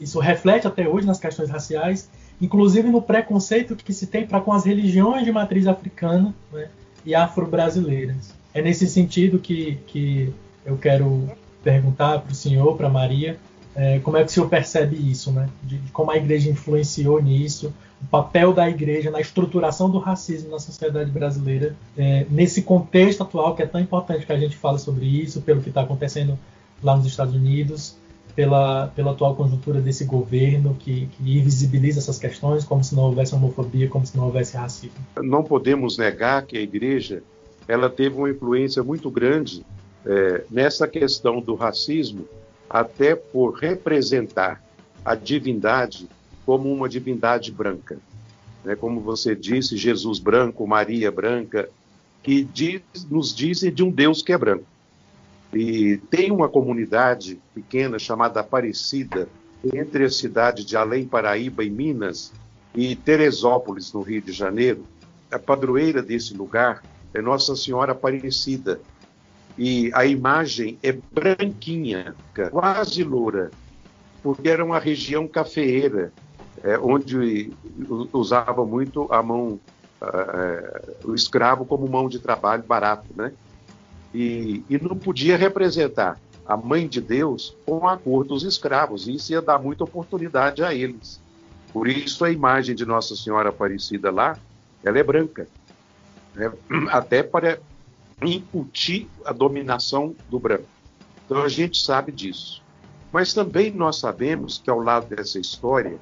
isso 0.00 0.18
reflete 0.18 0.66
até 0.66 0.88
hoje 0.88 1.06
nas 1.06 1.20
questões 1.20 1.48
raciais, 1.48 2.10
inclusive 2.40 2.88
no 2.88 3.00
preconceito 3.00 3.76
que 3.76 3.92
se 3.92 4.06
tem 4.06 4.26
para 4.26 4.40
com 4.40 4.52
as 4.52 4.64
religiões 4.64 5.24
de 5.24 5.30
matriz 5.30 5.66
africana 5.66 6.34
né, 6.52 6.68
e 7.06 7.14
afro-brasileiras. 7.14 8.34
É 8.52 8.60
nesse 8.60 8.86
sentido 8.86 9.38
que, 9.38 9.78
que 9.86 10.32
eu 10.66 10.76
quero 10.76 11.30
perguntar 11.62 12.18
para 12.18 12.32
o 12.32 12.34
senhor, 12.34 12.76
para 12.76 12.88
Maria, 12.88 13.38
é, 13.74 14.00
como 14.00 14.16
é 14.16 14.24
que 14.24 14.30
o 14.30 14.32
senhor 14.32 14.48
percebe 14.48 14.96
isso, 14.96 15.32
né? 15.32 15.48
De, 15.62 15.78
de, 15.78 15.90
como 15.92 16.10
a 16.10 16.16
igreja 16.16 16.50
influenciou 16.50 17.22
nisso, 17.22 17.72
o 18.02 18.06
papel 18.06 18.52
da 18.52 18.68
igreja 18.68 19.10
na 19.10 19.20
estruturação 19.20 19.88
do 19.88 19.98
racismo 19.98 20.50
na 20.50 20.58
sociedade 20.58 21.10
brasileira, 21.10 21.76
é, 21.96 22.26
nesse 22.28 22.62
contexto 22.62 23.22
atual 23.22 23.54
que 23.54 23.62
é 23.62 23.66
tão 23.66 23.80
importante 23.80 24.26
que 24.26 24.32
a 24.32 24.38
gente 24.38 24.56
fale 24.56 24.78
sobre 24.78 25.06
isso, 25.06 25.40
pelo 25.40 25.62
que 25.62 25.68
está 25.68 25.82
acontecendo 25.82 26.38
lá 26.82 26.96
nos 26.96 27.06
Estados 27.06 27.34
Unidos, 27.34 27.96
pela, 28.34 28.88
pela 28.88 29.12
atual 29.12 29.36
conjuntura 29.36 29.80
desse 29.80 30.04
governo 30.04 30.74
que, 30.78 31.06
que 31.06 31.38
invisibiliza 31.38 32.00
essas 32.00 32.18
questões, 32.18 32.64
como 32.64 32.82
se 32.82 32.94
não 32.94 33.04
houvesse 33.04 33.34
homofobia, 33.34 33.88
como 33.88 34.06
se 34.06 34.16
não 34.16 34.24
houvesse 34.24 34.56
racismo. 34.56 34.96
Não 35.22 35.44
podemos 35.44 35.96
negar 35.96 36.44
que 36.44 36.56
a 36.56 36.60
igreja 36.60 37.22
ela 37.68 37.88
teve 37.88 38.16
uma 38.16 38.30
influência 38.30 38.82
muito 38.82 39.10
grande 39.10 39.64
é, 40.04 40.44
nessa 40.50 40.88
questão 40.88 41.40
do 41.40 41.54
racismo, 41.54 42.26
até 42.68 43.14
por 43.14 43.52
representar 43.52 44.62
a 45.04 45.14
divindade 45.14 46.08
como 46.44 46.72
uma 46.72 46.88
divindade 46.88 47.50
branca. 47.50 47.98
Né? 48.64 48.76
Como 48.76 49.00
você 49.00 49.34
disse, 49.34 49.76
Jesus 49.76 50.18
branco, 50.18 50.66
Maria 50.66 51.10
branca, 51.10 51.68
que 52.22 52.44
diz, 52.44 52.82
nos 53.10 53.34
dizem 53.34 53.72
de 53.72 53.82
um 53.82 53.90
Deus 53.90 54.22
que 54.22 54.32
é 54.32 54.38
branco. 54.38 54.64
E 55.52 55.98
tem 56.10 56.30
uma 56.30 56.48
comunidade 56.48 57.38
pequena 57.54 57.98
chamada 57.98 58.40
Aparecida, 58.40 59.28
entre 59.74 60.04
a 60.04 60.10
cidade 60.10 60.64
de 60.64 60.76
Além 60.76 61.06
Paraíba, 61.06 61.64
em 61.64 61.70
Minas, 61.70 62.32
e 62.74 62.96
Teresópolis, 62.96 63.92
no 63.92 64.00
Rio 64.00 64.22
de 64.22 64.32
Janeiro. 64.32 64.84
A 65.30 65.38
padroeira 65.38 66.02
desse 66.02 66.34
lugar 66.34 66.82
é 67.12 67.20
Nossa 67.20 67.54
Senhora 67.54 67.92
Aparecida. 67.92 68.80
E 69.58 69.90
a 69.92 70.06
imagem 70.06 70.78
é 70.82 70.92
branquinha, 70.92 72.14
quase 72.50 73.04
loura, 73.04 73.50
porque 74.22 74.48
era 74.48 74.64
uma 74.64 74.78
região 74.78 75.28
cafeeira, 75.28 76.10
é, 76.62 76.78
onde 76.78 77.52
usava 78.12 78.64
muito 78.64 79.12
a 79.12 79.22
mão, 79.22 79.58
uh, 80.00 81.08
o 81.10 81.14
escravo 81.14 81.64
como 81.64 81.88
mão 81.88 82.08
de 82.08 82.18
trabalho 82.18 82.62
barato, 82.62 83.06
né? 83.16 83.32
E, 84.14 84.62
e 84.68 84.78
não 84.78 84.96
podia 84.96 85.36
representar 85.36 86.18
a 86.46 86.56
mãe 86.56 86.86
de 86.86 87.00
Deus 87.00 87.56
com 87.64 87.86
a 87.88 87.96
cor 87.96 88.24
dos 88.24 88.42
escravos, 88.42 89.08
isso 89.08 89.32
ia 89.32 89.40
dar 89.40 89.58
muita 89.58 89.84
oportunidade 89.84 90.62
a 90.62 90.74
eles. 90.74 91.20
Por 91.72 91.88
isso 91.88 92.24
a 92.24 92.30
imagem 92.30 92.74
de 92.74 92.84
Nossa 92.84 93.16
Senhora 93.16 93.48
Aparecida 93.48 94.10
lá, 94.10 94.38
ela 94.84 94.98
é 94.98 95.02
branca 95.02 95.48
né, 96.34 96.52
até 96.90 97.22
para 97.22 97.58
incutir 98.20 99.08
a 99.24 99.32
dominação 99.32 100.14
do 100.28 100.38
branco. 100.38 100.68
Então 101.24 101.42
a 101.42 101.48
gente 101.48 101.82
sabe 101.82 102.12
disso. 102.12 102.62
Mas 103.10 103.32
também 103.32 103.70
nós 103.70 103.98
sabemos 103.98 104.58
que 104.58 104.70
ao 104.70 104.80
lado 104.80 105.14
dessa 105.14 105.38
história, 105.38 105.98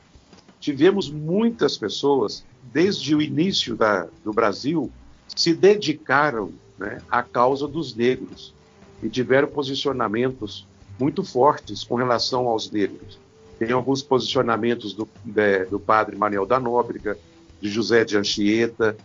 tivemos 0.60 1.10
muitas 1.10 1.76
pessoas, 1.76 2.44
desde 2.72 3.14
o 3.14 3.22
início 3.22 3.74
da, 3.74 4.06
do 4.22 4.32
Brasil, 4.32 4.90
se 5.34 5.54
dedicaram 5.54 6.52
né, 6.78 7.00
à 7.10 7.22
causa 7.22 7.66
dos 7.66 7.96
negros 7.96 8.54
e 9.02 9.08
tiveram 9.08 9.48
posicionamentos 9.48 10.66
muito 10.98 11.24
fortes 11.24 11.82
com 11.82 11.94
relação 11.94 12.46
aos 12.46 12.70
negros. 12.70 13.18
Tem 13.58 13.72
alguns 13.72 14.02
posicionamentos 14.02 14.92
do, 14.92 15.08
de, 15.24 15.64
do 15.64 15.80
padre 15.80 16.16
Manuel 16.16 16.46
da 16.46 16.60
Nóbrega, 16.60 17.16
de 17.60 17.68
José 17.68 18.04
de 18.04 18.16
Anchieta, 18.16 18.96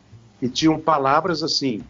e 0.42 0.50
tinham 0.50 0.80
palavras 0.80 1.42
assim 1.42 1.82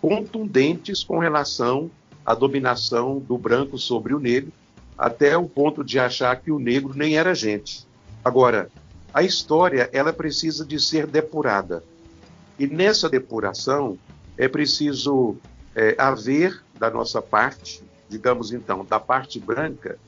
contundentes 0.00 1.04
com 1.04 1.18
relação 1.18 1.90
à 2.24 2.34
dominação 2.34 3.18
do 3.18 3.36
branco 3.36 3.76
sobre 3.76 4.14
o 4.14 4.20
negro, 4.20 4.52
até 4.96 5.36
o 5.36 5.46
ponto 5.48 5.84
de 5.84 5.98
achar 5.98 6.40
que 6.40 6.50
o 6.50 6.58
negro 6.58 6.92
nem 6.94 7.16
era 7.16 7.34
gente. 7.34 7.86
Agora, 8.24 8.70
a 9.12 9.22
história 9.22 9.90
ela 9.92 10.12
precisa 10.12 10.64
de 10.64 10.80
ser 10.80 11.06
depurada. 11.06 11.82
E 12.58 12.66
nessa 12.66 13.08
depuração 13.08 13.98
é 14.36 14.48
preciso 14.48 15.36
é, 15.74 15.94
haver 15.98 16.62
da 16.78 16.90
nossa 16.90 17.20
parte, 17.20 17.82
digamos 18.08 18.52
então, 18.52 18.84
da 18.84 19.00
parte 19.00 19.38
branca, 19.38 19.98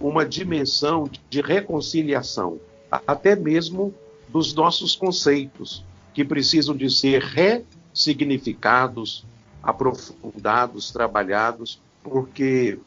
uma 0.00 0.24
dimensão 0.24 1.08
de 1.30 1.40
reconciliação, 1.40 2.58
até 3.06 3.34
mesmo 3.34 3.94
dos 4.28 4.54
nossos 4.54 4.94
conceitos, 4.94 5.84
que 6.12 6.24
precisam 6.24 6.76
de 6.76 6.90
ser 6.90 7.22
ressignificados, 7.22 9.24
aprofundados, 9.62 10.90
trabalhados, 10.90 11.80
porque, 12.02 12.78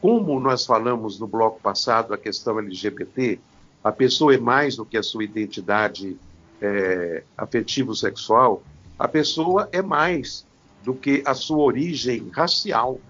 como 0.00 0.38
nós 0.38 0.64
falamos 0.64 1.18
no 1.18 1.26
bloco 1.26 1.60
passado, 1.60 2.14
a 2.14 2.18
questão 2.18 2.58
LGBT, 2.58 3.40
a 3.86 3.92
pessoa 3.92 4.34
é 4.34 4.36
mais 4.36 4.74
do 4.74 4.84
que 4.84 4.96
a 4.96 5.02
sua 5.02 5.22
identidade 5.22 6.16
é, 6.60 7.22
afetivo-sexual, 7.38 8.60
a 8.98 9.06
pessoa 9.06 9.68
é 9.70 9.80
mais 9.80 10.44
do 10.82 10.92
que 10.92 11.22
a 11.24 11.34
sua 11.34 11.58
origem 11.58 12.28
racial. 12.32 13.00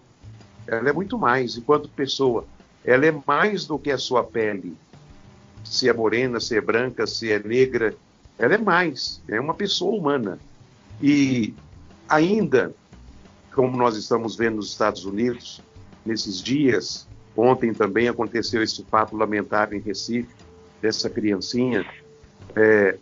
Ela 0.66 0.91
é 0.91 0.93
muito 0.93 1.16
mais, 1.16 1.57
enquanto 1.57 1.89
pessoa. 1.89 2.45
Ela 2.85 3.07
é 3.07 3.22
mais 3.27 3.64
do 3.64 3.79
que 3.79 3.91
a 3.91 3.97
sua 3.97 4.22
pele. 4.22 4.77
Se 5.64 5.89
é 5.89 5.95
morena, 5.95 6.41
se 6.41 6.55
é 6.55 6.61
branca, 6.61 7.07
se 7.07 7.33
é 7.33 7.39
negra, 7.39 7.97
ela 8.39 8.53
é 8.53 8.59
mais, 8.59 9.22
é 9.29 9.41
uma 9.41 9.55
pessoa 9.55 9.99
humana. 9.99 10.39
E 11.03 11.55
ainda, 12.07 12.74
como 13.55 13.79
nós 13.79 13.97
estamos 13.97 14.37
vendo 14.37 14.57
nos 14.57 14.72
Estados 14.72 15.07
Unidos, 15.07 15.62
nesses 16.05 16.39
dias, 16.43 17.09
ontem 17.35 17.72
também 17.72 18.09
aconteceu 18.09 18.62
esse 18.62 18.85
fato 18.85 19.16
lamentável 19.16 19.79
em 19.79 19.81
Recife, 19.81 20.36
dessa 20.87 21.11
criancinha, 21.11 21.84
é, 22.55 22.97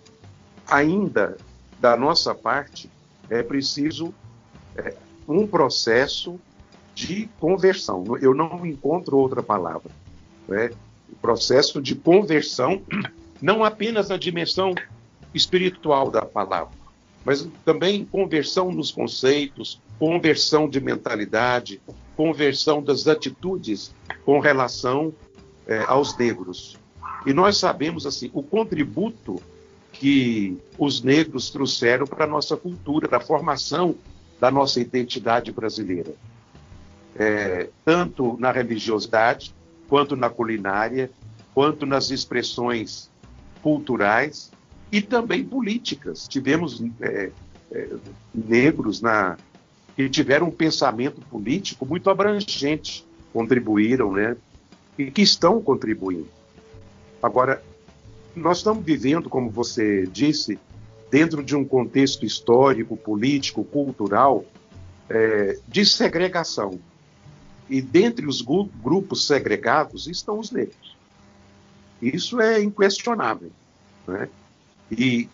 ainda 0.67 1.37
da 1.79 1.95
nossa 1.99 2.35
parte, 2.35 2.91
é 3.29 3.43
preciso 3.43 4.15
é, 4.75 4.95
um 5.29 5.47
processo 5.47 6.41
de 6.95 7.29
conversão. 7.39 8.03
Eu 8.23 8.35
não 8.35 8.65
encontro 8.65 9.19
outra 9.19 9.43
palavra. 9.43 9.91
Né? 10.49 10.71
O 11.13 11.17
processo 11.17 11.83
de 11.83 11.95
conversão, 11.95 12.83
não 13.41 13.63
apenas 13.63 14.09
na 14.09 14.17
dimensão 14.17 14.75
espiritual 15.35 16.11
da 16.11 16.23
palavra, 16.23 16.73
mas 17.23 17.47
também 17.67 18.03
conversão 18.07 18.73
nos 18.73 18.91
conceitos, 18.91 19.79
conversão 19.99 20.71
de 20.71 20.81
mentalidade, 20.81 21.83
conversão 22.17 22.83
das 22.83 23.07
atitudes 23.07 23.95
com 24.25 24.39
relação 24.39 25.13
é, 25.67 25.81
aos 25.87 26.17
negros. 26.17 26.79
E 27.27 27.33
nós 27.33 27.57
sabemos 27.57 28.07
assim 28.07 28.31
o 28.33 28.43
contributo 28.43 29.41
que 29.93 30.59
os 30.79 31.03
negros 31.03 31.51
trouxeram 31.51 32.07
para 32.07 32.25
a 32.25 32.29
nossa 32.29 32.57
cultura, 32.57 33.09
para 33.09 33.19
a 33.19 33.21
formação 33.21 33.95
da 34.41 34.51
nossa 34.51 34.81
identidade 34.81 35.53
brasileira. 35.53 36.13
É, 37.17 37.69
tanto 37.85 38.37
na 38.41 38.51
religiosidade, 38.51 39.55
quanto 39.89 40.17
na 40.17 40.29
culinária, 40.29 41.11
quanto 41.55 41.87
nas 41.87 42.11
expressões 42.11 43.09
culturais 43.63 44.51
e 44.91 45.01
também 45.01 45.45
políticas. 45.45 46.27
Tivemos 46.27 46.83
é, 47.01 47.31
é, 47.71 47.89
negros 48.35 49.01
na, 49.01 49.39
que 49.97 50.09
tiveram 50.09 50.49
um 50.49 50.51
pensamento 50.51 51.21
político 51.23 51.87
muito 51.87 52.11
abrangente, 52.11 53.07
contribuíram, 53.33 54.13
né? 54.13 54.37
E 54.99 55.11
que 55.11 55.23
estão 55.23 55.61
contribuindo. 55.61 56.29
Agora, 57.25 57.63
nós 58.37 58.59
estamos 58.59 58.85
vivendo, 58.85 59.31
como 59.31 59.49
você 59.49 60.07
disse, 60.07 60.59
dentro 61.11 61.43
de 61.43 61.57
um 61.57 61.65
contexto 61.65 62.27
histórico, 62.27 62.99
político, 62.99 63.65
cultural, 63.65 64.45
é, 65.09 65.59
de 65.67 65.87
segregação. 65.87 66.79
E 67.71 67.81
dentre 67.81 68.27
os 68.27 68.43
grupos 68.43 69.27
segregados 69.27 70.07
estão 70.07 70.39
os 70.39 70.51
negros. 70.51 70.99
Isso 72.03 72.43
é 72.43 72.63
inquestionável. 72.63 73.51
Né? 74.07 74.29
E, 74.91 75.27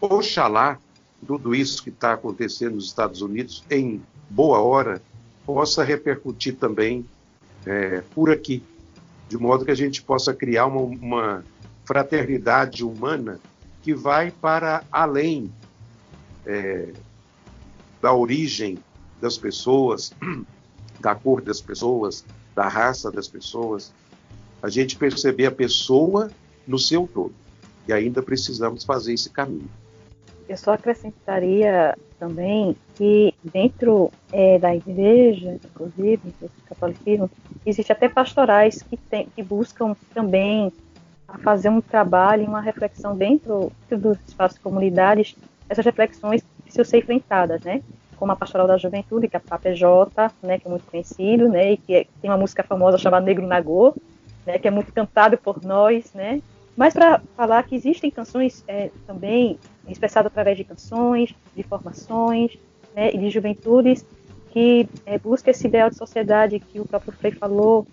oxalá, 0.00 0.78
tudo 1.26 1.56
isso 1.56 1.82
que 1.82 1.90
está 1.90 2.12
acontecendo 2.12 2.76
nos 2.76 2.86
Estados 2.86 3.20
Unidos, 3.20 3.64
em 3.68 4.00
boa 4.30 4.60
hora, 4.60 5.02
possa 5.44 5.82
repercutir 5.82 6.54
também 6.54 7.04
é, 7.66 8.00
por 8.14 8.30
aqui, 8.30 8.62
de 9.32 9.38
modo 9.38 9.64
que 9.64 9.70
a 9.70 9.74
gente 9.74 10.02
possa 10.02 10.34
criar 10.34 10.66
uma, 10.66 10.82
uma 10.82 11.44
fraternidade 11.86 12.84
humana 12.84 13.40
que 13.80 13.94
vai 13.94 14.30
para 14.30 14.84
além 14.92 15.50
é, 16.44 16.92
da 18.02 18.12
origem 18.12 18.78
das 19.22 19.38
pessoas, 19.38 20.12
da 21.00 21.14
cor 21.14 21.40
das 21.40 21.62
pessoas, 21.62 22.26
da 22.54 22.68
raça 22.68 23.10
das 23.10 23.26
pessoas. 23.26 23.90
A 24.62 24.68
gente 24.68 24.98
perceber 24.98 25.46
a 25.46 25.50
pessoa 25.50 26.30
no 26.66 26.78
seu 26.78 27.08
todo. 27.08 27.32
E 27.88 27.92
ainda 27.94 28.22
precisamos 28.22 28.84
fazer 28.84 29.14
esse 29.14 29.30
caminho. 29.30 29.70
Eu 30.48 30.56
só 30.56 30.72
acrescentaria 30.72 31.96
também 32.18 32.76
que 32.94 33.34
dentro 33.42 34.10
é, 34.32 34.58
da 34.58 34.74
igreja, 34.74 35.58
inclusive, 35.64 36.20
do 36.40 36.50
catolicismo, 36.68 37.30
existe 37.64 37.92
até 37.92 38.08
pastorais 38.08 38.82
que, 38.82 38.96
tem, 38.96 39.26
que 39.26 39.42
buscam 39.42 39.96
também 40.14 40.72
fazer 41.42 41.68
um 41.68 41.80
trabalho, 41.80 42.44
uma 42.46 42.60
reflexão 42.60 43.16
dentro, 43.16 43.72
dos 43.90 44.18
espaços 44.26 44.58
de 44.58 44.62
comunidades, 44.62 45.36
essas 45.68 45.84
reflexões 45.84 46.44
precisam 46.62 46.84
ser 46.84 46.98
enfrentadas, 46.98 47.62
né? 47.62 47.82
Como 48.16 48.30
a 48.30 48.36
Pastoral 48.36 48.66
da 48.66 48.76
Juventude, 48.76 49.28
que 49.28 49.36
é 49.36 49.38
a 49.38 49.40
PAPJ, 49.40 50.32
né, 50.42 50.58
que 50.58 50.66
é 50.66 50.70
muito 50.70 50.86
conhecido, 50.86 51.48
né, 51.48 51.72
e 51.72 51.76
que 51.76 51.94
é, 51.94 52.06
tem 52.20 52.30
uma 52.30 52.36
música 52.36 52.62
famosa 52.62 52.96
chamada 52.96 53.26
Negro 53.26 53.46
Nagô, 53.46 53.94
né, 54.46 54.58
que 54.58 54.68
é 54.68 54.70
muito 54.70 54.92
cantado 54.92 55.36
por 55.36 55.64
nós, 55.64 56.12
né? 56.12 56.40
Mas 56.76 56.94
para 56.94 57.20
falar 57.36 57.62
que 57.64 57.74
existem 57.74 58.10
canções 58.10 58.64
é, 58.66 58.90
também 59.06 59.58
expressadas 59.88 60.30
através 60.30 60.56
de 60.56 60.64
canções, 60.64 61.34
de 61.54 61.62
formações, 61.62 62.58
né, 62.94 63.10
e 63.12 63.18
de 63.18 63.30
juventudes 63.30 64.04
que 64.50 64.86
é, 65.06 65.18
busca 65.18 65.50
esse 65.50 65.66
ideal 65.66 65.88
de 65.88 65.96
sociedade 65.96 66.60
que 66.60 66.78
o 66.78 66.84
próprio 66.84 67.12
Frei 67.12 67.32
falou, 67.32 67.86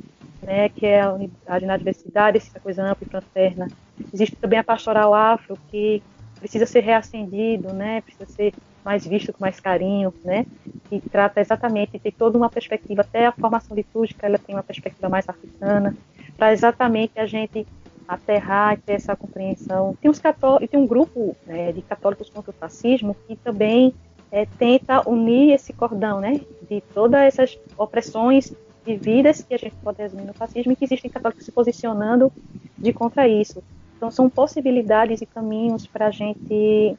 né, 0.44 0.68
que 0.70 0.86
é 0.86 1.02
a 1.02 1.14
unidade 1.14 1.66
na 1.66 1.78
diversidade, 1.78 2.38
essa 2.38 2.60
coisa 2.60 2.84
ampla 2.84 3.08
e 3.08 3.10
fraterna. 3.10 3.68
Existe 4.14 4.36
também 4.36 4.60
a 4.60 4.64
pastoral 4.64 5.14
afro, 5.14 5.58
que 5.70 6.04
precisa 6.38 6.66
ser 6.66 6.82
reacendido, 6.82 7.74
né, 7.74 8.02
precisa 8.02 8.26
ser 8.26 8.54
mais 8.84 9.06
visto 9.06 9.32
com 9.32 9.40
mais 9.40 9.60
carinho, 9.60 10.14
né, 10.24 10.46
que 10.90 11.00
trata 11.10 11.40
exatamente, 11.40 11.98
tem 11.98 12.12
toda 12.12 12.38
uma 12.38 12.50
perspectiva, 12.50 13.02
até 13.02 13.26
a 13.26 13.32
formação 13.32 13.76
litúrgica, 13.76 14.26
ela 14.26 14.38
tem 14.38 14.54
uma 14.54 14.64
perspectiva 14.64 15.08
mais 15.08 15.28
africana, 15.30 15.96
para 16.38 16.52
exatamente 16.52 17.18
a 17.18 17.26
gente 17.26 17.66
aterrar 18.10 18.74
e 18.74 18.78
ter 18.78 18.94
essa 18.94 19.16
compreensão. 19.16 19.96
Tem, 20.02 20.10
uns 20.10 20.20
tem 20.20 20.80
um 20.80 20.88
grupo 20.88 21.38
né, 21.46 21.72
de 21.72 21.84
católicos 21.84 22.28
contra 22.28 22.50
o 22.50 22.54
fascismo 22.54 23.16
que 23.28 23.36
também 23.36 23.94
é, 24.32 24.48
tenta 24.48 25.08
unir 25.08 25.54
esse 25.54 25.72
cordão, 25.72 26.20
né, 26.20 26.42
de 26.68 26.82
todas 26.94 27.22
essas 27.22 27.60
opressões 27.78 28.52
de 28.84 28.96
vidas 28.96 29.44
que 29.44 29.54
a 29.54 29.58
gente 29.58 29.76
pode 29.84 30.02
resumir 30.02 30.24
no 30.24 30.34
fascismo 30.34 30.72
e 30.72 30.76
que 30.76 30.86
existem 30.86 31.12
católicos 31.12 31.46
se 31.46 31.52
posicionando 31.52 32.34
de 32.76 32.92
contra 32.92 33.28
isso. 33.28 33.64
Então 33.96 34.10
são 34.10 34.28
possibilidades 34.28 35.22
e 35.22 35.26
caminhos 35.28 35.86
para 35.86 36.08
a 36.08 36.12
gente, 36.12 36.98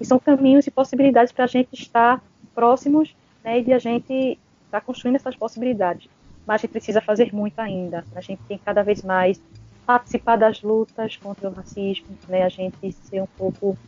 e 0.00 0.04
são 0.04 0.18
caminhos 0.18 0.66
e 0.66 0.70
possibilidades 0.70 1.32
para 1.32 1.44
a 1.44 1.48
gente 1.48 1.74
estar 1.74 2.22
próximos 2.54 3.14
né, 3.44 3.58
e 3.58 3.62
de 3.62 3.74
a 3.74 3.78
gente 3.78 4.12
estar 4.14 4.38
tá 4.70 4.80
construindo 4.80 5.16
essas 5.16 5.36
possibilidades. 5.36 6.08
Mas 6.46 6.54
a 6.54 6.62
gente 6.62 6.70
precisa 6.70 7.02
fazer 7.02 7.34
muito 7.34 7.58
ainda. 7.58 8.04
A 8.14 8.20
gente 8.22 8.40
tem 8.48 8.56
cada 8.56 8.82
vez 8.82 9.02
mais 9.02 9.38
participar 9.86 10.36
das 10.36 10.62
lutas 10.62 11.16
contra 11.16 11.48
o 11.48 11.52
racismo, 11.52 12.08
né, 12.28 12.42
a 12.42 12.48
gente 12.48 12.92
ser 12.92 13.22
um 13.22 13.28
pouco 13.38 13.78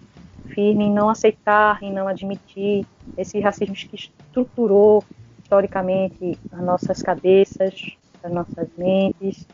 firme 0.55 0.85
em 0.85 0.93
não 0.93 1.09
aceitar, 1.09 1.83
em 1.83 1.93
não 1.93 2.07
admitir 2.07 2.87
esse 3.17 3.41
racismo 3.41 3.75
que 3.75 3.97
estruturou 3.97 5.05
historicamente 5.43 6.39
as 6.53 6.61
nossas 6.61 7.03
cabeças, 7.03 7.97
as 8.23 8.33
nossas 8.33 8.69
mentes, 8.77 9.47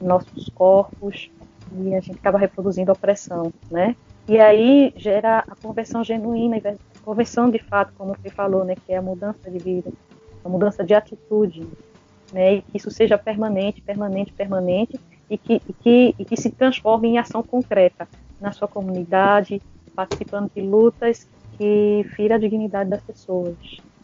nossos 0.00 0.48
corpos, 0.50 1.30
e 1.76 1.94
a 1.94 2.00
gente 2.00 2.18
acaba 2.18 2.38
reproduzindo 2.38 2.90
a 2.90 2.94
opressão, 2.94 3.52
né? 3.70 3.96
E 4.28 4.38
aí 4.38 4.92
gera 4.96 5.40
a 5.40 5.56
conversão 5.56 6.04
genuína, 6.04 6.56
a 6.56 7.04
conversão 7.04 7.50
de 7.50 7.58
fato, 7.58 7.92
como 7.96 8.14
você 8.14 8.30
falou, 8.30 8.64
né, 8.64 8.74
que 8.74 8.92
é 8.92 8.96
a 8.96 9.02
mudança 9.02 9.50
de 9.50 9.58
vida, 9.58 9.90
a 10.44 10.48
mudança 10.48 10.84
de 10.84 10.94
atitude, 10.94 11.66
né, 12.32 12.54
e 12.54 12.62
que 12.62 12.76
isso 12.76 12.90
seja 12.90 13.18
permanente, 13.18 13.80
permanente, 13.80 14.32
permanente, 14.32 14.98
e 15.28 15.38
que, 15.38 15.54
e 15.54 15.72
que, 15.72 16.14
e 16.18 16.24
que 16.24 16.36
se 16.36 16.50
transforme 16.50 17.08
em 17.08 17.18
ação 17.18 17.42
concreta 17.42 18.08
na 18.40 18.52
sua 18.52 18.68
comunidade, 18.68 19.62
participando 19.94 20.50
de 20.54 20.60
lutas 20.60 21.28
que 21.56 22.06
fira 22.16 22.34
a 22.34 22.38
dignidade 22.38 22.90
das 22.90 23.02
pessoas. 23.02 23.56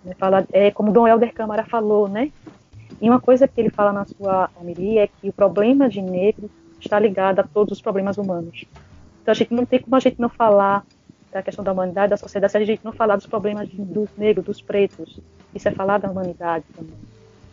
Né? 0.04 0.14
Fala, 0.18 0.46
é 0.52 0.70
como 0.70 0.92
Dom 0.92 1.06
Helder 1.06 1.32
Câmara 1.32 1.64
falou, 1.64 2.08
né? 2.08 2.30
E 3.00 3.08
uma 3.08 3.20
coisa 3.20 3.46
que 3.46 3.60
ele 3.60 3.70
fala 3.70 3.92
na 3.92 4.04
sua 4.04 4.50
homilia 4.60 5.04
é 5.04 5.06
que 5.06 5.28
o 5.28 5.32
problema 5.32 5.88
de 5.88 6.02
negro 6.02 6.50
está 6.80 6.98
ligado 6.98 7.40
a 7.40 7.42
todos 7.42 7.72
os 7.72 7.82
problemas 7.82 8.16
humanos. 8.16 8.64
Então 9.22 9.32
a 9.32 9.34
gente 9.34 9.52
não 9.52 9.64
tem 9.64 9.80
como 9.80 9.96
a 9.96 10.00
gente 10.00 10.20
não 10.20 10.28
falar 10.28 10.84
da 11.30 11.42
questão 11.42 11.62
da 11.62 11.72
humanidade, 11.72 12.10
da 12.10 12.16
sociedade, 12.16 12.52
se 12.52 12.58
a 12.58 12.64
gente 12.64 12.84
não 12.84 12.92
falar 12.92 13.16
dos 13.16 13.26
problemas 13.26 13.68
dos 13.68 14.08
negros, 14.16 14.46
dos 14.46 14.62
pretos. 14.62 15.20
Isso 15.54 15.68
é 15.68 15.72
falar 15.72 15.98
da 15.98 16.10
humanidade 16.10 16.64
também. 16.74 16.94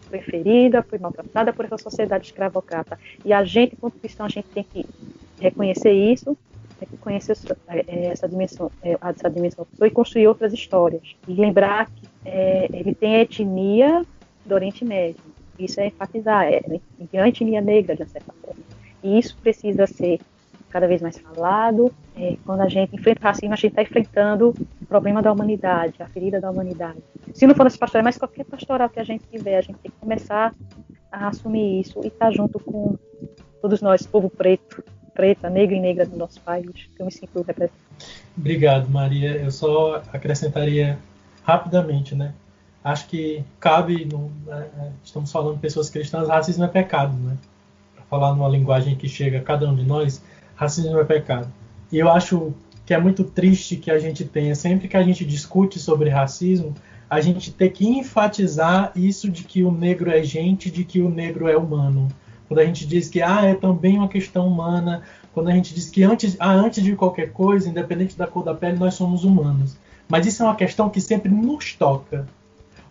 Foi 0.10 0.20
ferida, 0.20 0.84
foi 0.84 1.00
maltratada 1.00 1.52
por 1.52 1.66
essa 1.66 1.78
sociedade 1.78 2.26
escravocrata. 2.26 3.00
E 3.24 3.34
a 3.34 3.44
gente, 3.44 3.76
como 3.76 3.92
cristão, 3.92 4.26
a 4.26 4.30
gente 4.30 4.48
tem 4.48 4.64
que 4.64 4.86
reconhecer 5.40 5.92
isso 5.92 6.38
reconhecer 6.80 7.38
essa 8.12 8.28
dimensão, 8.28 8.72
é, 8.84 8.98
essa 9.02 9.30
dimensão 9.30 9.66
e 9.82 9.90
construir 9.90 10.28
outras 10.28 10.54
histórias. 10.54 11.16
E 11.28 11.34
lembrar 11.34 11.90
que 11.90 12.08
é, 12.26 12.68
ele 12.74 12.94
tem 12.94 13.16
etnia 13.16 14.06
do 14.46 14.56
Oriente 14.56 14.84
Médio. 14.84 15.22
Isso 15.58 15.80
é 15.80 15.88
enfatizar, 15.88 16.46
é, 16.46 16.62
é 17.14 17.22
a 17.22 17.28
etnia 17.28 17.62
negra, 17.62 17.96
de 17.96 18.06
certa 18.06 18.34
forma. 18.42 18.62
E 19.04 19.18
isso 19.18 19.38
precisa 19.42 19.88
ser 19.88 20.20
cada 20.76 20.88
vez 20.88 21.02
mais 21.02 21.18
falado. 21.18 21.90
É, 22.18 22.36
quando 22.46 22.60
a 22.60 22.68
gente 22.68 22.94
enfrenta 22.94 23.22
racismo, 23.24 23.54
a 23.54 23.56
gente 23.56 23.68
está 23.68 23.82
enfrentando 23.82 24.54
o 24.82 24.86
problema 24.86 25.22
da 25.22 25.32
humanidade, 25.32 25.94
a 26.04 26.06
ferida 26.06 26.42
da 26.42 26.52
humanidade. 26.52 26.98
Se 27.34 27.48
não 27.48 27.56
for 27.56 27.64
nesse 27.64 27.78
pastoral, 27.78 28.04
mas 28.04 28.18
qualquer 28.18 28.44
pastoral 28.44 28.90
que 28.90 29.00
a 29.00 29.04
gente 29.06 29.24
tiver, 29.32 29.58
a 29.58 29.62
gente 29.62 29.78
tem 29.78 29.90
que 29.90 29.98
começar 29.98 30.54
a 31.10 31.30
assumir 31.30 31.80
isso 31.80 32.02
e 32.04 32.08
estar 32.08 32.26
tá 32.26 32.32
junto 32.32 32.60
com 32.60 32.98
todos 33.62 33.82
nós, 33.82 34.06
povo 34.06 34.30
preto, 34.30 34.84
preta, 35.14 35.50
negra 35.50 35.78
e 35.78 35.80
negra 35.80 36.06
do 36.06 36.18
nosso 36.18 36.42
país, 36.42 36.70
que 36.70 37.02
eu 37.02 37.06
me 37.06 37.12
sinto 37.14 37.42
representada. 37.42 37.80
Obrigado, 38.38 38.90
Maria. 38.90 39.32
Eu 39.32 39.52
só 39.52 40.04
acrescentaria 40.12 41.00
rapidamente, 41.42 42.14
né? 42.16 42.34
Acho 42.84 43.08
que 43.08 43.46
cabe, 43.62 44.04
no, 44.04 44.30
né, 44.46 44.92
estamos 45.02 45.32
falando 45.32 45.56
de 45.56 45.62
pessoas 45.62 45.90
cristãs, 45.90 46.28
racismo 46.28 46.66
é 46.66 46.68
pecado, 46.68 47.16
né? 47.16 47.38
Para 47.96 48.04
falar 48.04 48.36
numa 48.36 48.50
linguagem 48.50 48.94
que 48.98 49.08
chega 49.08 49.38
a 49.38 49.42
cada 49.42 49.70
um 49.70 49.74
de 49.74 49.86
nós, 49.86 50.22
racismo 50.56 51.00
é 51.00 51.04
pecado. 51.04 51.52
E 51.92 52.00
eu 52.00 52.10
acho 52.10 52.54
que 52.86 52.94
é 52.94 53.00
muito 53.00 53.24
triste 53.24 53.76
que 53.76 53.90
a 53.90 54.00
gente 54.00 54.24
tenha, 54.24 54.56
sempre 54.56 54.88
que 54.88 54.98
a 54.98 55.04
gente 55.04 55.26
discute 55.26 55.80
sobre 55.80 56.10
racismo, 56.10 56.74
a 57.10 57.22
gente 57.22 57.52
ter 57.52 57.70
que 57.70 57.88
enfatizar 57.88 58.92
isso 58.96 59.30
de 59.30 59.44
que 59.44 59.64
o 59.64 59.72
negro 59.72 60.10
é 60.10 60.24
gente, 60.24 60.72
de 60.72 60.84
que 60.84 61.02
o 61.02 61.10
negro 61.10 61.48
é 61.48 61.58
humano. 61.58 62.08
Quando 62.48 62.60
a 62.60 62.66
gente 62.66 62.86
diz 62.86 63.10
que 63.10 63.22
ah, 63.22 63.44
é 63.44 63.56
também 63.56 63.98
uma 63.98 64.08
questão 64.08 64.48
humana, 64.48 65.02
quando 65.34 65.50
a 65.50 65.52
gente 65.52 65.74
diz 65.74 65.90
que 65.90 66.04
antes, 66.04 66.36
ah, 66.40 66.52
antes 66.52 66.84
de 66.84 66.96
qualquer 66.96 67.32
coisa, 67.32 67.70
independente 67.70 68.18
da 68.18 68.28
cor 68.28 68.44
da 68.44 68.54
pele, 68.54 68.78
nós 68.78 68.94
somos 68.94 69.24
humanos. 69.24 69.78
Mas 70.08 70.26
isso 70.26 70.44
é 70.44 70.46
uma 70.46 70.56
questão 70.56 70.90
que 70.90 71.02
sempre 71.02 71.30
nos 71.30 71.74
toca. 71.74 72.28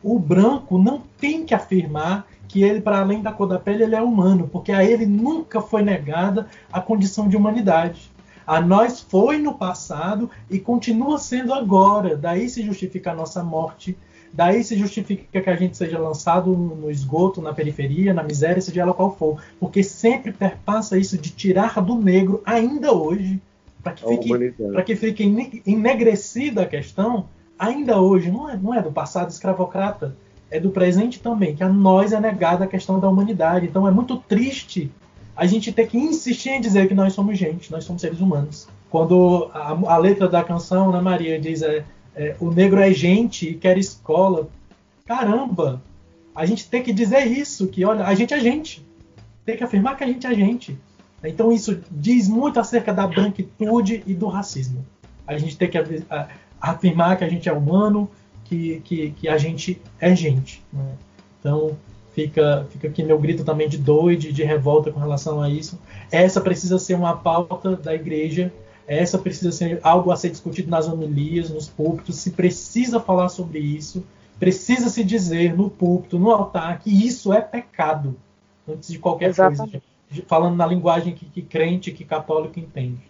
O 0.03 0.19
branco 0.19 0.77
não 0.77 1.03
tem 1.19 1.45
que 1.45 1.55
afirmar 1.55 2.27
que 2.49 2.63
ele, 2.63 2.81
para 2.81 3.01
além 3.01 3.23
da 3.23 3.33
cor 3.33 3.47
da 3.47 3.59
pele, 3.59 3.85
ele 3.85 3.95
é 3.95 4.03
humano, 4.03 4.49
porque 4.51 4.73
a 4.73 4.85
ele 4.85 5.07
nunca 5.07 5.61
foi 5.61 5.83
negada 5.83 6.47
a 6.73 6.81
condição 6.81 7.29
de 7.29 7.37
humanidade. 7.37 8.11
A 8.47 8.61
nós 8.61 9.01
foi 9.01 9.39
no 9.39 9.55
passado 9.55 10.31
e 10.51 10.59
continua 10.59 11.19
sendo 11.19 11.53
agora. 11.53 12.17
Daí 12.17 12.49
se 12.49 12.63
justifica 12.63 13.13
a 13.13 13.15
nossa 13.15 13.43
morte, 13.43 13.97
daí 14.33 14.63
se 14.63 14.77
justifica 14.77 15.41
que 15.41 15.51
a 15.51 15.57
gente 15.57 15.77
seja 15.77 15.99
lançado 15.99 16.51
no 16.51 16.91
esgoto, 16.91 17.41
na 17.41 17.55
periferia, 17.55 18.13
na 18.13 18.23
miséria, 18.23 18.61
seja 18.61 18.83
ela 18.83 18.93
qual 18.93 19.17
for. 19.17 19.43
Porque 19.59 19.83
sempre 19.83 20.33
perpassa 20.33 20.99
isso 20.99 21.17
de 21.17 21.31
tirar 21.31 21.81
do 21.81 21.95
negro, 21.95 22.43
ainda 22.45 22.93
hoje, 22.93 23.41
para 23.83 23.93
que, 23.93 24.05
fique, 24.07 24.55
que 24.85 24.97
fique 24.97 25.63
enegrecida 25.67 26.63
a 26.63 26.67
questão, 26.67 27.27
ainda 27.59 28.01
hoje, 28.01 28.31
não 28.31 28.49
é, 28.49 28.57
não 28.57 28.75
é 28.75 28.83
do 28.83 28.93
passado 28.93 29.31
escravocrata, 29.31 30.17
é 30.51 30.61
do 30.61 30.71
presente 30.71 31.21
também, 31.21 31.55
que 31.55 31.65
a 31.65 31.69
nós 31.69 32.13
é 32.13 32.21
negada 32.21 32.65
a 32.65 32.69
questão 32.69 33.01
da 33.01 33.09
humanidade. 33.09 33.67
Então 33.67 33.89
é 33.89 33.91
muito 33.91 34.17
triste 34.17 34.91
a 35.37 35.47
gente 35.47 35.73
ter 35.73 35.87
que 35.87 35.99
insistir 35.99 36.51
em 36.51 36.61
dizer 36.61 36.87
que 36.87 36.95
nós 36.95 37.13
somos 37.13 37.39
gente, 37.39 37.71
nós 37.71 37.85
somos 37.85 38.01
seres 38.01 38.21
humanos. 38.21 38.69
Quando 38.89 39.51
a, 39.53 39.71
a 39.95 39.97
letra 39.97 40.29
da 40.29 40.45
canção, 40.45 40.93
né, 40.93 41.01
Maria, 41.01 41.41
diz 41.41 41.63
é, 41.63 41.85
é, 42.15 42.37
o 42.39 42.51
negro 42.51 42.81
é 42.81 42.93
gente 42.93 43.51
e 43.51 43.55
quer 43.55 43.77
escola. 43.77 44.49
Caramba! 45.05 45.83
A 46.35 46.47
gente 46.47 46.69
tem 46.69 46.83
que 46.83 46.93
dizer 46.93 47.27
isso, 47.27 47.67
que 47.69 47.85
olha, 47.85 48.05
a 48.05 48.15
gente 48.15 48.33
é 48.33 48.41
gente. 48.41 48.85
Tem 49.45 49.57
que 49.57 49.65
afirmar 49.65 49.97
que 49.97 50.05
a 50.05 50.07
gente 50.07 50.27
é 50.27 50.35
gente. 50.35 50.79
Então 51.23 51.51
isso 51.51 51.81
diz 51.91 52.29
muito 52.29 52.61
acerca 52.61 52.93
da 52.93 53.07
branquitude 53.07 54.03
e 54.07 54.15
do 54.15 54.27
racismo. 54.27 54.85
A 55.27 55.39
gente 55.39 55.57
tem 55.57 55.69
que 55.69 55.79
afirmar 56.61 57.17
que 57.17 57.25
a 57.25 57.29
gente 57.29 57.49
é 57.49 57.53
humano, 57.53 58.11
que, 58.45 58.81
que, 58.81 59.11
que 59.11 59.29
a 59.29 59.37
gente 59.39 59.81
é 60.01 60.15
gente. 60.15 60.63
Né? 60.73 60.95
Então 61.41 61.77
fica, 62.15 62.67
fica 62.71 62.89
aqui 62.89 63.03
meu 63.03 63.19
grito 63.19 63.45
também 63.45 63.69
de 63.69 63.77
e 63.79 64.17
de, 64.17 64.43
revolta 64.43 64.91
com 64.93 65.01
relação 65.01 65.43
a 65.43 65.51
isso. 65.51 65.79
Essa 66.11 66.41
precisa 66.41 66.79
ser 66.79 66.95
uma 66.95 67.17
pauta 67.17 67.77
da 67.77 67.95
igreja, 67.95 68.53
essa 68.87 69.19
precisa 69.19 69.51
ser 69.51 69.81
algo 69.83 70.11
a 70.11 70.17
ser 70.17 70.31
discutido 70.31 70.71
nas 70.71 70.89
homilias, 70.89 71.51
nos 71.51 71.69
púlpitos, 71.69 72.17
se 72.17 72.31
precisa 72.31 73.01
falar 73.01 73.29
sobre 73.29 73.59
isso, 73.59 74.05
precisa 74.39 74.89
se 74.89 75.03
dizer 75.03 75.57
no 75.57 75.69
púlpito, 75.69 76.19
no 76.19 76.31
altar, 76.31 76.79
que 76.79 76.91
isso 76.91 77.33
é 77.33 77.41
pecado, 77.41 78.17
antes 78.69 78.91
de 78.91 78.99
qualquer 78.99 79.31
Exatamente. 79.31 79.83
coisa, 80.11 80.27
falando 80.27 80.57
na 80.57 80.67
linguagem 80.67 81.15
que, 81.15 81.27
que 81.27 81.43
crente, 81.43 81.91
que 81.91 82.05
católico 82.05 82.61
entende. 82.61 83.01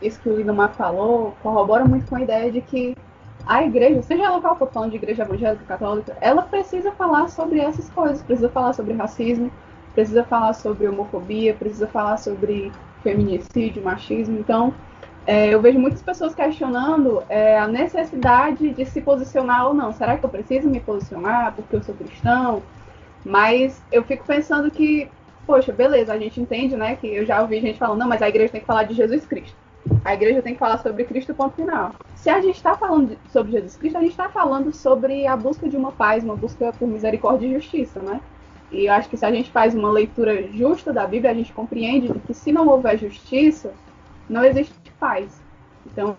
Isso 0.00 0.18
que 0.20 0.28
o 0.28 0.36
Lidomar 0.36 0.74
falou 0.74 1.34
corrobora 1.42 1.84
muito 1.84 2.06
com 2.06 2.16
a 2.16 2.22
ideia 2.22 2.50
de 2.50 2.62
que 2.62 2.96
a 3.46 3.64
igreja, 3.64 4.02
seja 4.02 4.24
ela 4.24 4.40
qual 4.40 4.56
for 4.56 4.70
falando 4.70 4.90
de 4.90 4.96
igreja 4.96 5.22
evangélica, 5.22 5.64
católica, 5.64 6.16
ela 6.20 6.42
precisa 6.42 6.92
falar 6.92 7.28
sobre 7.28 7.60
essas 7.60 7.88
coisas, 7.90 8.22
precisa 8.22 8.48
falar 8.48 8.72
sobre 8.72 8.94
racismo, 8.94 9.50
precisa 9.94 10.24
falar 10.24 10.52
sobre 10.52 10.86
homofobia, 10.86 11.54
precisa 11.54 11.86
falar 11.86 12.16
sobre 12.16 12.70
feminicídio, 13.02 13.82
machismo. 13.82 14.38
Então, 14.38 14.74
é, 15.26 15.48
eu 15.48 15.60
vejo 15.60 15.78
muitas 15.78 16.02
pessoas 16.02 16.34
questionando 16.34 17.22
é, 17.28 17.58
a 17.58 17.66
necessidade 17.66 18.70
de 18.70 18.84
se 18.86 19.00
posicionar 19.00 19.66
ou 19.66 19.74
não. 19.74 19.92
Será 19.92 20.16
que 20.16 20.24
eu 20.24 20.30
preciso 20.30 20.68
me 20.68 20.80
posicionar 20.80 21.54
porque 21.54 21.76
eu 21.76 21.82
sou 21.82 21.94
cristão? 21.94 22.62
Mas 23.24 23.82
eu 23.92 24.02
fico 24.02 24.24
pensando 24.24 24.70
que, 24.70 25.08
poxa, 25.46 25.72
beleza, 25.72 26.12
a 26.12 26.18
gente 26.18 26.40
entende, 26.40 26.76
né? 26.76 26.96
Que 26.96 27.06
eu 27.06 27.26
já 27.26 27.42
ouvi 27.42 27.60
gente 27.60 27.78
falando, 27.78 27.98
não, 27.98 28.08
mas 28.08 28.22
a 28.22 28.28
igreja 28.28 28.52
tem 28.52 28.60
que 28.60 28.66
falar 28.66 28.84
de 28.84 28.94
Jesus 28.94 29.26
Cristo. 29.26 29.56
A 30.04 30.14
igreja 30.14 30.42
tem 30.42 30.54
que 30.54 30.58
falar 30.58 30.78
sobre 30.78 31.04
Cristo, 31.04 31.34
ponto 31.34 31.54
final. 31.54 31.94
Se 32.14 32.28
a 32.28 32.40
gente 32.40 32.56
está 32.56 32.76
falando 32.76 33.16
sobre 33.30 33.52
Jesus 33.52 33.76
Cristo, 33.76 33.96
a 33.96 34.00
gente 34.00 34.10
está 34.10 34.28
falando 34.28 34.72
sobre 34.74 35.26
a 35.26 35.36
busca 35.36 35.68
de 35.68 35.76
uma 35.76 35.92
paz, 35.92 36.22
uma 36.22 36.36
busca 36.36 36.72
por 36.72 36.86
misericórdia 36.86 37.46
e 37.46 37.54
justiça, 37.54 38.00
né? 38.00 38.20
E 38.70 38.86
eu 38.86 38.92
acho 38.92 39.08
que 39.08 39.16
se 39.16 39.24
a 39.24 39.32
gente 39.32 39.50
faz 39.50 39.74
uma 39.74 39.90
leitura 39.90 40.46
justa 40.52 40.92
da 40.92 41.06
Bíblia, 41.06 41.30
a 41.30 41.34
gente 41.34 41.52
compreende 41.52 42.12
que 42.26 42.34
se 42.34 42.52
não 42.52 42.68
houver 42.68 42.98
justiça, 42.98 43.72
não 44.28 44.44
existe 44.44 44.74
paz. 44.98 45.40
Então, 45.86 46.16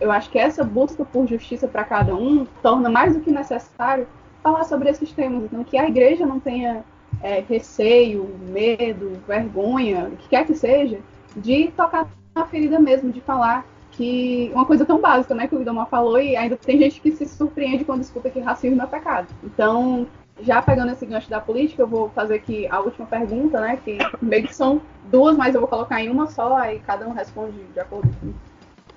eu 0.00 0.10
acho 0.10 0.30
que 0.30 0.38
essa 0.38 0.64
busca 0.64 1.04
por 1.04 1.26
justiça 1.26 1.68
para 1.68 1.84
cada 1.84 2.14
um 2.14 2.46
torna 2.62 2.88
mais 2.88 3.14
do 3.14 3.20
que 3.20 3.30
necessário 3.30 4.06
falar 4.42 4.64
sobre 4.64 4.88
esses 4.88 5.12
temas. 5.12 5.44
Então, 5.44 5.62
que 5.64 5.76
a 5.76 5.86
igreja 5.86 6.24
não 6.24 6.40
tenha 6.40 6.82
é, 7.22 7.40
receio, 7.46 8.28
medo, 8.48 9.20
vergonha, 9.26 10.08
o 10.12 10.16
que 10.16 10.28
quer 10.28 10.46
que 10.46 10.54
seja, 10.54 10.98
de 11.36 11.68
tocar 11.76 12.08
ferida 12.46 12.78
mesmo, 12.78 13.12
de 13.12 13.20
falar 13.20 13.64
que 13.92 14.50
uma 14.54 14.64
coisa 14.64 14.84
tão 14.84 15.00
básica, 15.00 15.34
né, 15.34 15.46
que 15.46 15.54
o 15.54 15.60
Idomar 15.60 15.86
falou, 15.88 16.20
e 16.20 16.34
ainda 16.34 16.56
tem 16.56 16.78
gente 16.78 17.00
que 17.00 17.12
se 17.12 17.26
surpreende 17.26 17.84
quando 17.84 18.00
escuta 18.00 18.30
que 18.30 18.40
racismo 18.40 18.82
é 18.82 18.86
pecado. 18.86 19.28
Então, 19.44 20.06
já 20.40 20.60
pegando 20.62 20.92
esse 20.92 21.04
gancho 21.04 21.28
da 21.28 21.40
política, 21.40 21.82
eu 21.82 21.86
vou 21.86 22.08
fazer 22.10 22.36
aqui 22.36 22.66
a 22.68 22.80
última 22.80 23.06
pergunta, 23.06 23.60
né, 23.60 23.78
que 23.84 23.98
meio 24.20 24.46
que 24.46 24.54
são 24.54 24.80
duas, 25.10 25.36
mas 25.36 25.54
eu 25.54 25.60
vou 25.60 25.68
colocar 25.68 26.02
em 26.02 26.08
uma 26.08 26.26
só, 26.26 26.56
aí 26.56 26.80
cada 26.80 27.06
um 27.06 27.12
responde 27.12 27.62
de 27.72 27.80
acordo 27.80 28.10
com 28.18 28.28
o 28.28 28.34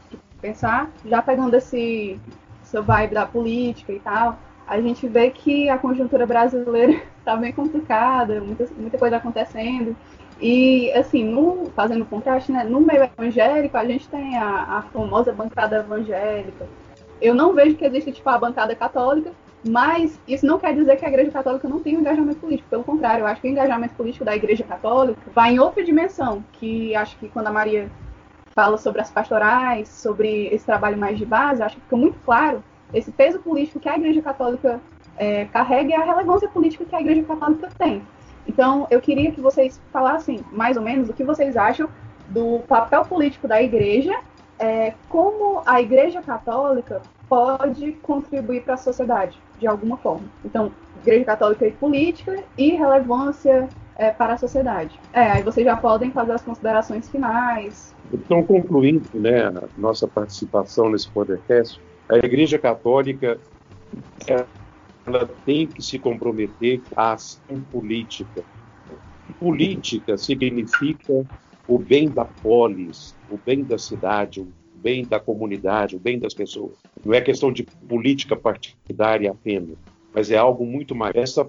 que 0.10 0.18
pensar. 0.42 0.90
Já 1.06 1.22
pegando 1.22 1.56
esse, 1.56 2.20
essa 2.64 2.82
vibe 2.82 3.14
da 3.14 3.26
política 3.26 3.92
e 3.92 4.00
tal, 4.00 4.40
a 4.68 4.80
gente 4.82 5.08
vê 5.08 5.30
que 5.30 5.70
a 5.70 5.78
conjuntura 5.78 6.26
brasileira 6.26 7.02
está 7.20 7.36
bem 7.38 7.52
complicada, 7.52 8.42
muita, 8.42 8.68
muita 8.78 8.98
coisa 8.98 9.18
acontecendo. 9.18 9.96
E, 10.40 10.92
assim, 10.92 11.24
no, 11.24 11.72
fazendo 11.76 12.06
contraste, 12.06 12.52
né, 12.52 12.64
no 12.64 12.82
meio 12.82 13.04
evangélico, 13.04 13.78
a 13.78 13.86
gente 13.86 14.08
tem 14.10 14.38
a, 14.38 14.78
a 14.78 14.82
famosa 14.94 15.32
bancada 15.32 15.78
evangélica. 15.78 16.68
Eu 17.22 17.34
não 17.34 17.54
vejo 17.54 17.76
que 17.76 17.86
existe, 17.86 18.12
tipo, 18.12 18.30
a 18.30 18.38
bancada 18.38 18.76
católica, 18.76 19.32
mas 19.68 20.20
isso 20.28 20.46
não 20.46 20.60
quer 20.60 20.76
dizer 20.76 20.98
que 20.98 21.06
a 21.06 21.08
Igreja 21.08 21.32
Católica 21.32 21.68
não 21.68 21.80
tem 21.80 21.98
um 21.98 22.02
engajamento 22.02 22.40
político. 22.40 22.70
Pelo 22.70 22.84
contrário, 22.84 23.24
eu 23.24 23.28
acho 23.28 23.42
que 23.42 23.48
o 23.48 23.52
engajamento 23.52 23.96
político 23.96 24.24
da 24.24 24.36
Igreja 24.36 24.64
Católica 24.64 25.20
vai 25.34 25.54
em 25.54 25.60
outra 25.60 25.84
dimensão, 25.84 26.44
que 26.54 26.96
acho 26.96 27.18
que 27.18 27.30
quando 27.30 27.48
a 27.48 27.52
Maria 27.52 27.90
fala 28.54 28.78
sobre 28.78 29.02
as 29.02 29.10
pastorais, 29.10 29.90
sobre 29.90 30.48
esse 30.48 30.66
trabalho 30.66 30.98
mais 30.98 31.18
de 31.18 31.26
base, 31.26 31.64
acho 31.64 31.76
que 31.76 31.82
fica 31.82 31.98
muito 31.98 32.18
claro 32.24 32.64
esse 32.94 33.12
peso 33.12 33.40
político 33.40 33.80
que 33.80 33.90
a 33.90 33.98
Igreja 33.98 34.22
Católica 34.22 34.80
é, 35.18 35.46
carrega 35.46 35.90
e 35.90 35.94
a 35.94 36.04
relevância 36.04 36.48
política 36.48 36.86
que 36.86 36.96
a 36.96 37.02
Igreja 37.02 37.24
Católica 37.24 37.70
tem. 37.78 38.04
Então, 38.48 38.88
eu 38.90 39.02
queria 39.02 39.32
que 39.32 39.42
vocês 39.42 39.82
falassem 39.92 40.40
mais 40.52 40.78
ou 40.78 40.84
menos 40.84 41.10
o 41.10 41.14
que 41.14 41.24
vocês 41.24 41.58
acham 41.58 41.90
do 42.30 42.60
papel 42.68 43.04
político 43.06 43.48
da 43.48 43.62
igreja, 43.62 44.14
é, 44.58 44.94
como 45.10 45.62
a 45.66 45.82
igreja 45.82 46.22
católica 46.22 47.02
pode 47.28 47.94
contribuir 48.04 48.64
para 48.64 48.76
a 48.76 48.78
sociedade, 48.78 49.38
de 49.60 49.68
alguma 49.68 49.98
forma. 49.98 50.26
Então, 50.44 50.72
igreja 51.02 51.26
católica 51.26 51.68
e 51.68 51.72
política 51.72 52.44
e 52.58 52.72
relevância 52.72 53.68
é, 53.98 54.12
para 54.12 54.34
a 54.34 54.38
sociedade. 54.38 55.00
É, 55.14 55.32
aí 55.32 55.44
vocês 55.44 55.66
já 55.66 55.76
podem 55.76 56.12
fazer 56.12 56.34
as 56.34 56.42
considerações 56.42 57.10
finais. 57.10 57.96
Então, 58.14 58.44
concluindo 58.44 59.08
né, 59.14 59.46
a 59.46 59.64
nossa 59.78 60.08
participação 60.08 60.90
nesse 60.90 61.10
podcast, 61.10 61.82
a 62.10 62.18
igreja 62.18 62.60
católica 62.60 63.40
é 64.28 64.46
ela 65.06 65.30
tem 65.46 65.68
que 65.68 65.82
se 65.82 66.00
comprometer 66.00 66.82
à 66.96 67.14
ação 67.14 67.62
política. 67.72 68.44
Política 69.40 70.18
significa 70.18 71.26
o 71.68 71.78
bem 71.78 72.10
da 72.10 72.26
polis, 72.26 73.16
o 73.30 73.38
bem 73.38 73.64
da 73.64 73.78
cidade, 73.78 74.42
o 74.42 74.48
bem 74.76 75.04
da 75.06 75.20
comunidade, 75.20 75.96
o 75.96 76.00
bem 76.00 76.18
das 76.18 76.34
pessoas. 76.34 76.74
Não 77.04 77.14
é 77.14 77.22
questão 77.22 77.52
de 77.52 77.64
política 77.64 78.36
partidária 78.36 79.32
apenas, 79.32 79.78
mas 80.14 80.32
é 80.32 80.38
algo 80.38 80.66
muito 80.66 80.96
mais. 80.96 81.16
Essa 81.16 81.48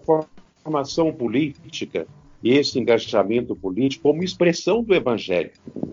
formação 0.65 1.13
política, 1.13 2.07
esse 2.43 2.79
engajamento 2.79 3.55
político, 3.55 4.03
como 4.05 4.23
expressão 4.23 4.83
do 4.83 4.95
evangelho. 4.95 5.51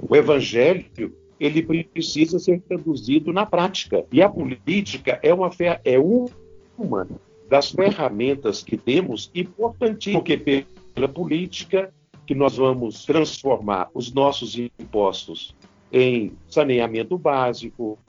O 0.10 0.15
evangelho 0.15 1.14
ele 1.40 1.61
precisa 1.61 2.40
ser 2.40 2.61
traduzido 2.61 3.34
na 3.34 3.45
prática. 3.45 4.06
E 4.11 4.22
a 4.22 4.30
política 4.30 5.19
é 5.22 5.34
uma 5.34 5.49
é 5.84 5.99
uma 5.99 7.07
das 7.49 7.72
ferramentas 7.72 8.64
que 8.64 8.78
temos, 8.78 9.30
importantíssimo, 9.34 10.24
porque 10.24 10.65
pela 10.94 11.07
política 11.07 11.94
que 12.26 12.34
nós 12.34 12.56
vamos 12.56 13.06
transformar 13.06 13.90
os 13.94 14.14
nossos 14.14 14.57
impostos 14.57 15.56
em 15.91 16.32
saneamento 16.48 17.18
básico, 17.18 17.99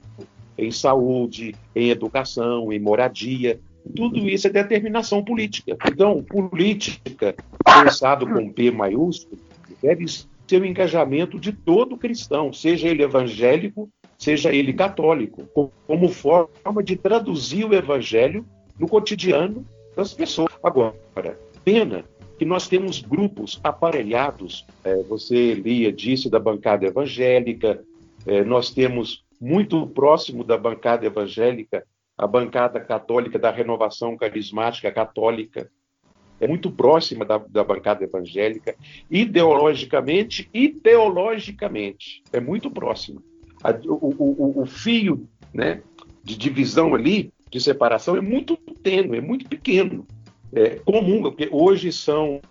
em 0.57 0.71
saúde, 0.71 1.53
em 1.75 1.89
educação, 1.89 2.71
em 2.71 2.79
moradia. 2.79 3.59
Tudo 3.95 4.27
isso 4.27 4.47
é 4.47 4.49
determinação 4.49 5.23
política. 5.23 5.77
Então, 5.87 6.23
política, 6.23 7.35
pensado 7.63 8.25
com 8.25 8.51
P 8.51 8.71
maiúsculo, 8.71 9.39
deve 9.81 10.05
ser 10.07 10.61
o 10.61 10.65
engajamento 10.65 11.39
de 11.39 11.51
todo 11.51 11.97
cristão, 11.97 12.51
seja 12.51 12.87
ele 12.87 13.03
evangélico, 13.03 13.89
seja 14.17 14.53
ele 14.53 14.73
católico, 14.73 15.43
como 15.85 16.09
forma 16.09 16.83
de 16.83 16.95
traduzir 16.95 17.65
o 17.65 17.73
evangelho 17.73 18.45
no 18.79 18.87
cotidiano 18.87 19.65
das 19.95 20.13
pessoas. 20.13 20.51
Agora, 20.63 21.39
pena 21.63 22.03
que 22.37 22.45
nós 22.45 22.67
temos 22.67 23.01
grupos 23.01 23.59
aparelhados, 23.63 24.65
é, 24.83 25.03
você 25.03 25.53
lia, 25.53 25.91
disse, 25.91 26.29
da 26.29 26.39
bancada 26.39 26.85
evangélica, 26.85 27.81
é, 28.25 28.43
nós 28.43 28.71
temos 28.71 29.23
muito 29.39 29.87
próximo 29.87 30.43
da 30.43 30.57
bancada 30.57 31.05
evangélica 31.05 31.85
a 32.17 32.25
bancada 32.25 32.79
católica 32.79 33.37
da 33.37 33.51
renovação 33.51 34.15
carismática 34.15 34.91
católica, 34.91 35.69
é 36.39 36.47
muito 36.47 36.71
próxima 36.71 37.25
da, 37.25 37.37
da 37.37 37.63
bancada 37.63 38.03
evangélica, 38.03 38.75
ideologicamente 39.09 40.49
e 40.53 40.69
teologicamente, 40.69 42.23
é 42.31 42.39
muito 42.39 42.69
próxima. 42.71 43.21
A, 43.63 43.71
o, 43.71 44.13
o, 44.17 44.61
o 44.61 44.65
fio 44.65 45.27
né, 45.53 45.81
de 46.23 46.37
divisão 46.37 46.93
ali, 46.93 47.33
de 47.55 47.61
separação, 47.61 48.17
é 48.17 48.21
muito 48.21 48.57
tênue, 48.57 49.17
é 49.17 49.21
muito 49.21 49.47
pequeno. 49.47 50.05
É 50.51 50.71
comum, 50.83 51.21
porque 51.21 51.47
hoje 51.49 51.89
são 51.89 52.41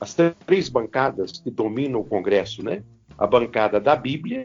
as 0.00 0.16
três 0.46 0.70
bancadas 0.70 1.32
que 1.32 1.50
dominam 1.50 2.00
o 2.00 2.04
Congresso, 2.04 2.64
né? 2.64 2.82
A 3.18 3.26
bancada 3.26 3.78
da 3.78 3.94
Bíblia, 3.94 4.44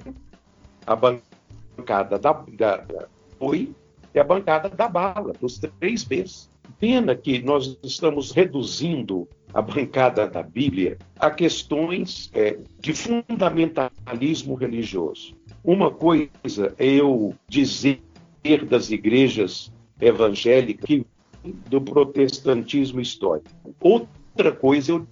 a 0.86 0.98
bancada 0.98 2.20
da, 2.20 2.34
da, 2.34 2.78
da 2.78 3.08
Oi 3.40 3.72
e 4.14 4.20
a 4.20 4.24
bancada 4.26 4.68
da 4.68 4.90
bala, 4.90 5.32
dos 5.40 5.58
três 5.80 6.04
Bs. 6.04 6.50
Pena 6.78 7.16
que 7.16 7.42
nós 7.42 7.80
estamos 7.82 8.32
reduzindo 8.32 9.30
a 9.54 9.62
bancada 9.62 10.28
da 10.28 10.44
Bíblia 10.44 10.98
a 11.18 11.32
questões 11.32 12.30
é, 12.34 12.58
de 12.82 12.94
fundamentalismo 12.94 14.56
religioso. 14.56 15.34
Uma 15.64 15.90
coisa 15.90 16.76
é 16.78 16.86
eu 16.86 17.34
dizer 17.48 18.02
das 18.68 18.90
igrejas 18.90 19.72
evangélicas 20.02 20.86
que 20.86 21.06
do 21.44 21.82
protestantismo 21.82 23.00
histórico. 23.00 23.50
Outra 23.80 24.52
coisa 24.52 24.92
é 24.92 24.96
eu 24.96 25.08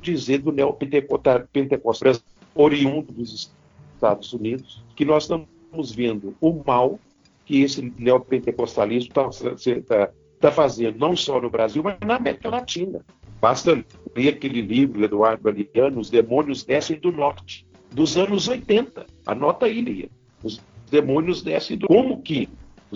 dizer 0.00 0.38
do 0.38 0.52
neopentecostal 0.52 2.14
oriundo 2.54 3.12
dos 3.12 3.50
Estados 3.94 4.32
Unidos, 4.32 4.82
que 4.94 5.04
nós 5.04 5.24
estamos 5.24 5.92
vendo 5.92 6.34
o 6.40 6.62
mal 6.64 6.98
que 7.44 7.62
esse 7.62 7.92
neopentecostalismo 7.98 9.08
está 9.08 9.80
tá, 9.86 10.12
tá 10.40 10.50
fazendo, 10.50 10.98
não 10.98 11.16
só 11.16 11.40
no 11.40 11.50
Brasil, 11.50 11.82
mas 11.82 11.98
na 12.06 12.16
América 12.16 12.48
Latina. 12.48 13.04
Basta 13.40 13.84
ler 14.16 14.28
aquele 14.28 14.62
livro, 14.62 15.04
Eduardo 15.04 15.42
Galeano, 15.42 16.00
Os 16.00 16.08
Demônios 16.08 16.64
Descem 16.64 16.98
do 16.98 17.12
Norte, 17.12 17.66
dos 17.92 18.16
anos 18.16 18.48
80. 18.48 19.04
Anota 19.26 19.66
aí, 19.66 19.80
Lia. 19.82 20.08
Os 20.42 20.60
demônios 20.90 21.42
descem 21.42 21.76
do... 21.76 21.86
Como 21.86 22.22
que 22.22 22.48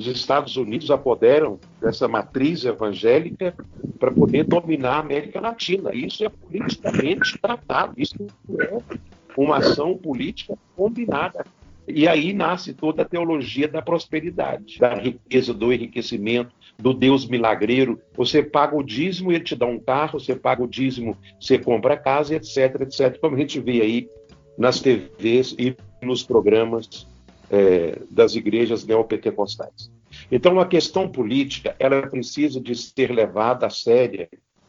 os 0.07 0.17
Estados 0.17 0.57
Unidos 0.57 0.91
apoderam 0.91 1.59
dessa 1.81 2.07
matriz 2.07 2.65
evangélica 2.65 3.55
para 3.99 4.11
poder 4.11 4.45
dominar 4.45 4.95
a 4.95 5.01
América 5.01 5.41
Latina? 5.41 5.95
Isso 5.95 6.25
é 6.25 6.29
politicamente 6.29 7.39
tratado, 7.39 7.95
isso 7.97 8.15
é 8.61 8.79
uma 9.37 9.59
ação 9.59 9.97
política 9.97 10.55
combinada 10.77 11.45
e 11.91 12.07
aí 12.07 12.35
nasce 12.35 12.75
toda 12.75 13.03
a 13.03 13.05
teologia 13.05 13.67
da 13.67 13.81
prosperidade, 13.81 14.79
da 14.79 14.95
riqueza, 14.95 15.55
do 15.55 15.73
enriquecimento, 15.73 16.53
do 16.79 16.93
Deus 16.93 17.27
milagreiro. 17.27 17.99
Você 18.15 18.43
paga 18.43 18.77
o 18.77 18.83
dízimo, 18.83 19.33
ele 19.33 19.43
te 19.43 19.57
dá 19.57 19.65
um 19.65 19.81
carro, 19.81 20.21
você 20.21 20.37
paga 20.37 20.63
o 20.63 20.69
dízimo, 20.69 21.17
você 21.41 21.59
compra 21.59 21.97
casa, 21.97 22.35
etc, 22.35 22.83
etc. 22.83 23.19
Como 23.19 23.37
a 23.37 23.39
gente 23.39 23.59
vê 23.59 23.81
aí 23.81 24.09
nas 24.59 24.81
TVs 24.81 25.57
e 25.59 25.75
nos 26.03 26.23
programas 26.23 27.08
é, 27.51 28.01
das 28.11 28.35
igrejas 28.35 28.85
neopentecostais. 28.85 29.91
Então, 30.31 30.59
a 30.61 30.67
questão 30.67 31.09
política, 31.09 31.75
ela 31.79 32.07
precisa 32.07 32.61
de 32.61 32.75
ser 32.75 33.11
levada 33.11 33.67
a 33.67 33.71
sério, 33.71 34.29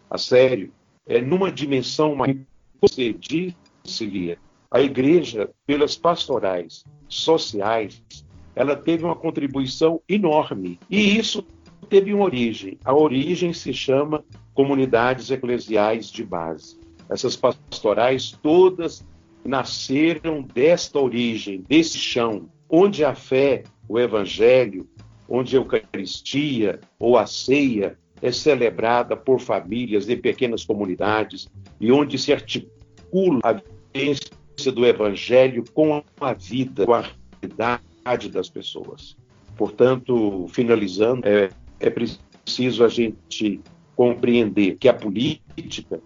a 0.10 0.18
sério, 0.18 0.72
é, 1.08 1.22
numa 1.22 1.52
dimensão 1.52 2.16
mais... 2.16 2.36
Você 2.82 3.12
disse, 3.12 4.38
a 4.72 4.80
igreja, 4.80 5.50
pelas 5.66 5.98
pastorais 5.98 6.86
sociais, 7.10 8.02
ela 8.56 8.76
teve 8.76 9.04
uma 9.04 9.16
contribuição 9.16 10.02
enorme. 10.08 10.80
E 10.90 11.18
isso 11.18 11.46
teve 11.90 12.14
uma 12.14 12.26
origem. 12.26 12.78
A 12.86 12.94
origem 12.94 13.52
se 13.52 13.74
chama 13.74 14.24
comunidades 14.54 15.30
eclesiais 15.32 16.10
de 16.10 16.24
base. 16.24 16.80
Essas 17.10 17.36
pastorais 17.36 18.38
todas 18.44 19.04
nasceram 19.44 20.42
desta 20.42 21.00
origem, 21.00 21.64
desse 21.68 21.98
chão, 21.98 22.48
onde 22.70 23.04
a 23.04 23.16
fé, 23.16 23.64
o 23.88 24.00
evangelho, 24.00 24.88
onde 25.28 25.56
a 25.56 25.60
Eucaristia 25.60 26.80
ou 27.00 27.18
a 27.18 27.26
ceia 27.26 27.98
é 28.22 28.32
celebrada 28.32 29.16
por 29.16 29.40
famílias 29.40 30.06
de 30.06 30.16
pequenas 30.16 30.66
comunidades 30.66 31.48
e 31.80 31.92
onde 31.92 32.18
se 32.18 32.34
articula 32.34 33.40
a 33.44 33.54
vivência 33.94 34.72
do 34.74 34.86
Evangelho 34.86 35.64
com 35.74 36.04
a 36.20 36.34
vida, 36.34 36.86
com 36.86 36.94
a 36.94 37.06
realidade 37.42 38.30
das 38.30 38.50
pessoas. 38.50 39.16
Portanto, 39.56 40.48
finalizando, 40.50 41.26
é, 41.26 41.50
é 41.80 41.90
preciso 41.90 42.84
a 42.84 42.90
gente 42.90 43.62
compreender 43.96 44.78
que 44.78 44.90
a 44.90 44.94
política, 44.94 46.02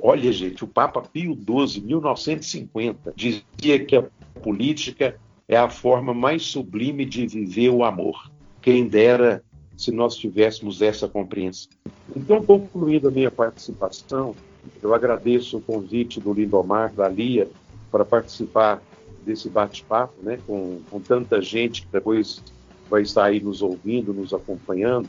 olha, 0.00 0.30
gente, 0.32 0.64
o 0.64 0.68
Papa 0.68 1.02
Pio 1.02 1.34
XII, 1.34 1.82
1950, 1.82 3.12
dizia 3.16 3.84
que 3.84 3.96
a 3.96 4.04
política 4.42 5.18
é 5.48 5.56
a 5.56 5.70
forma 5.70 6.12
mais 6.12 6.44
sublime 6.44 7.06
de 7.06 7.26
viver 7.26 7.70
o 7.70 7.82
amor. 7.82 8.30
Quem 8.60 8.86
dera 8.86 9.42
se 9.76 9.90
nós 9.90 10.16
tivéssemos 10.16 10.82
essa 10.82 11.08
compreensão. 11.08 11.70
Então, 12.14 12.44
concluindo 12.44 13.08
a 13.08 13.10
minha 13.10 13.30
participação, 13.30 14.34
eu 14.82 14.92
agradeço 14.92 15.56
o 15.56 15.60
convite 15.60 16.20
do 16.20 16.32
Lindomar, 16.32 16.92
da 16.92 17.08
Lia, 17.08 17.48
para 17.90 18.04
participar 18.04 18.82
desse 19.24 19.48
bate-papo, 19.48 20.14
né, 20.22 20.38
com, 20.46 20.80
com 20.90 21.00
tanta 21.00 21.40
gente 21.40 21.82
que 21.82 21.88
depois 21.92 22.42
vai 22.90 23.02
estar 23.02 23.26
aí 23.26 23.40
nos 23.40 23.62
ouvindo, 23.62 24.12
nos 24.12 24.34
acompanhando. 24.34 25.08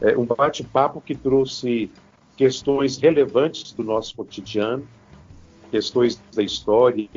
É 0.00 0.16
um 0.18 0.24
bate-papo 0.24 1.00
que 1.00 1.14
trouxe 1.14 1.90
questões 2.36 2.98
relevantes 2.98 3.72
do 3.72 3.84
nosso 3.84 4.16
cotidiano, 4.16 4.84
questões 5.70 6.20
da 6.34 6.42
história, 6.42 7.08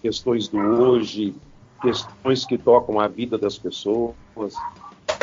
questões 0.00 0.48
do 0.48 0.58
hoje, 0.58 1.34
questões 1.80 2.44
que 2.44 2.56
tocam 2.56 2.98
a 2.98 3.08
vida 3.08 3.36
das 3.36 3.58
pessoas, 3.58 4.14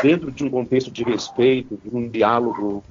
dentro 0.02 0.32
de 0.32 0.44
um 0.44 0.50
contexto 0.50 0.92
de 0.92 1.04
respeito, 1.04 1.80
de 1.84 1.96
um 1.96 2.08
diálogo 2.08 2.84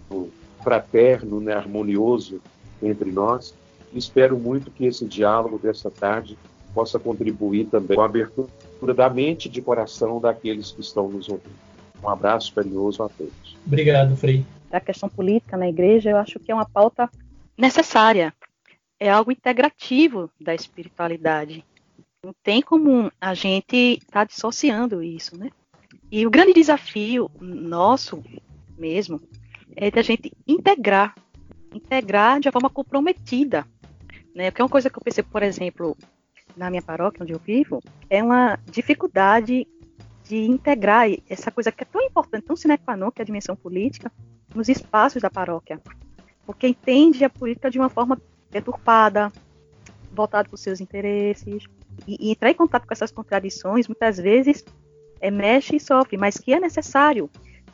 fraterno, 0.63 1.41
né, 1.41 1.55
harmonioso 1.55 2.41
entre 2.83 3.11
nós. 3.11 3.55
Espero 3.93 4.39
muito 4.39 4.71
que 4.71 4.87
esse 4.87 5.05
diálogo 5.05 5.59
dessa 5.59 5.91
tarde 5.91 6.39
possa 6.75 6.99
contribuir 6.99 7.67
também 7.67 7.97
com 7.97 8.03
a 8.03 8.07
abertura 8.07 8.95
da 8.95 9.11
mente 9.11 9.47
e 9.47 9.51
de 9.51 9.61
coração 9.61 10.21
daqueles 10.21 10.71
que 10.71 10.81
estão 10.81 11.09
nos 11.09 11.29
ouvindo. 11.29 11.55
Um 12.03 12.09
abraço 12.09 12.53
carinhoso 12.55 13.03
a 13.03 13.09
todos. 13.09 13.57
Obrigado, 13.67 14.17
Frei. 14.17 14.45
A 14.73 14.81
questão 14.81 15.09
política 15.09 15.57
na 15.57 15.69
igreja, 15.69 16.11
eu 16.11 16.17
acho 16.17 16.41
que 16.41 16.51
é 16.51 16.55
uma 16.55 16.69
pauta 16.69 17.09
necessária. 17.57 18.33
É 18.99 19.11
algo 19.11 19.31
integrativo 19.31 20.31
da 20.41 20.55
espiritualidade. 20.55 21.65
Não 22.25 22.35
tem 22.43 22.63
como 22.63 23.11
a 23.21 23.35
gente 23.35 23.99
estar 23.99 24.21
tá 24.21 24.25
dissociando 24.25 25.03
isso, 25.03 25.37
né? 25.37 25.51
E 26.11 26.27
o 26.27 26.31
grande 26.31 26.53
desafio 26.53 27.31
nosso 27.41 28.23
mesmo 28.77 29.21
é 29.75 29.91
da 29.91 30.03
gente 30.03 30.33
integrar, 30.47 31.15
integrar 31.75 32.39
de 32.39 32.49
uma 32.49 32.53
forma 32.53 32.71
comprometida 32.71 33.67
né? 34.35 34.51
Porque 34.51 34.63
é 34.63 34.65
uma 34.65 34.71
coisa 34.71 34.91
que 34.91 34.99
eu 34.99 35.03
percebo, 35.03 35.29
por 35.31 35.43
exemplo, 35.43 35.97
na 36.57 36.71
minha 36.71 36.83
paróquia, 36.83 37.23
onde 37.23 37.33
eu 37.33 37.39
vivo, 37.39 37.81
é 38.09 38.23
uma 38.23 38.59
dificuldade 38.67 39.67
de 40.25 40.37
integrar 40.37 41.09
essa 41.29 41.51
coisa 41.51 41.71
que 41.71 41.83
é 41.83 41.87
tão 41.87 42.01
importante, 42.01 42.47
tão 42.47 42.57
sine 42.57 42.79
qua 42.79 42.97
non, 42.97 43.11
que 43.11 43.21
é 43.21 43.23
a 43.23 43.27
dimensão 43.27 43.57
política, 43.57 44.11
nos 44.55 44.69
espaços 44.69 45.23
da 45.23 45.31
paróquia. 45.31 45.81
Porque 46.47 46.67
entende 46.67 47.25
a 47.25 47.31
política 47.31 47.71
de 47.71 47.79
uma 47.79 47.89
forma 47.89 48.21
deturpada, 48.51 49.33
voltada 50.13 50.49
para 50.49 50.55
os 50.55 50.61
seus 50.61 50.81
interesses. 50.81 51.65
E, 52.07 52.29
e, 52.29 52.33
entrar 52.33 52.51
em 52.51 52.55
contato 52.55 52.87
com 52.87 52.93
essas 52.93 53.11
contradições, 53.11 53.89
muitas 53.89 54.17
vezes, 54.17 54.65
é, 55.21 55.31
mexe 55.31 55.77
e 55.77 55.81
sofre, 55.81 56.17
mas 56.17 56.37
que 56.37 56.53
é 56.53 56.61
necessário, 56.61 57.31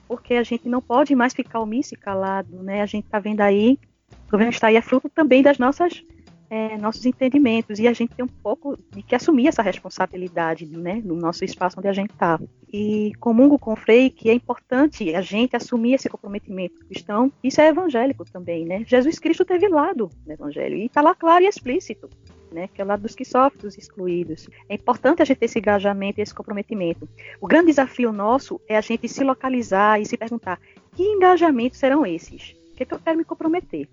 porque 0.07 0.35
a 0.35 0.43
gente 0.43 0.69
não 0.69 0.81
pode 0.81 1.15
mais 1.15 1.35
ficar 1.35 1.61
omisso 1.61 1.95
e 1.95 1.97
calado. 1.97 2.63
Né? 2.63 2.83
A 2.83 2.87
gente 2.87 3.05
está 3.05 3.19
vendo 3.19 3.41
aí, 3.41 3.79
o 4.27 4.31
governo 4.31 4.53
está 4.53 4.69
aí, 4.69 4.77
é 4.77 4.83
fruto 4.83 5.09
também 5.09 5.43
das 5.43 5.59
nossas 5.59 6.03
é, 6.51 6.77
nossos 6.79 7.05
entendimentos 7.05 7.79
e 7.79 7.87
a 7.87 7.93
gente 7.93 8.15
tem 8.15 8.25
um 8.25 8.29
pouco 8.29 8.79
de 8.91 9.03
que 9.03 9.15
assumir 9.15 9.49
essa 9.49 9.63
responsabilidade 9.63 10.67
né, 10.67 11.03
no 11.05 11.15
nosso 11.15 11.45
espaço 11.45 11.79
onde 11.79 11.89
a 11.89 11.93
gente 11.93 12.11
está. 12.11 12.41
E 12.73 13.13
comungo 13.21 13.59
com 13.59 13.73
o 13.73 13.77
Frei 13.77 14.11
que 14.11 14.31
é 14.31 14.35
importante 14.35 15.15
a 15.15 15.21
gente 15.21 15.57
assumir 15.57 15.95
esse 15.95 16.09
comprometimento 16.09 16.85
cristão. 16.87 17.33
Isso 17.43 17.61
é 17.61 17.69
evangélico 17.69 18.25
também, 18.25 18.65
né? 18.65 18.85
Jesus 18.87 19.19
Cristo 19.19 19.45
teve 19.45 19.69
lado 19.69 20.11
no 20.27 20.33
evangelho 20.33 20.77
e 20.77 20.87
está 20.87 21.01
lá 21.01 21.15
claro 21.15 21.45
e 21.45 21.49
explícito. 21.49 22.09
Né, 22.51 22.67
que 22.73 22.81
é 22.81 22.85
o 22.85 22.89
lado 22.89 23.03
dos 23.03 23.15
que 23.15 23.27
sofrem, 23.27 23.61
dos 23.61 23.77
excluídos. 23.77 24.49
É 24.71 24.75
importante 24.75 25.21
a 25.21 25.25
gente 25.27 25.37
ter 25.37 25.45
esse 25.45 25.59
engajamento 25.59 26.19
e 26.19 26.23
esse 26.23 26.35
comprometimento. 26.35 27.07
O 27.43 27.47
grande 27.47 27.67
desafio 27.67 28.11
nosso 28.11 28.59
é 28.67 28.75
a 28.75 28.81
gente 28.81 29.07
se 29.07 29.23
localizar 29.23 30.01
e 30.01 30.07
se 30.07 30.17
perguntar 30.17 30.59
que 30.97 31.03
engajamentos 31.03 31.79
serão 31.79 32.07
esses? 32.07 32.57
O 32.73 32.75
que, 32.75 32.85
é 32.85 32.87
que 32.87 32.95
eu 32.95 32.99
quero 32.99 33.19
me 33.19 33.25
comprometer? 33.25 33.87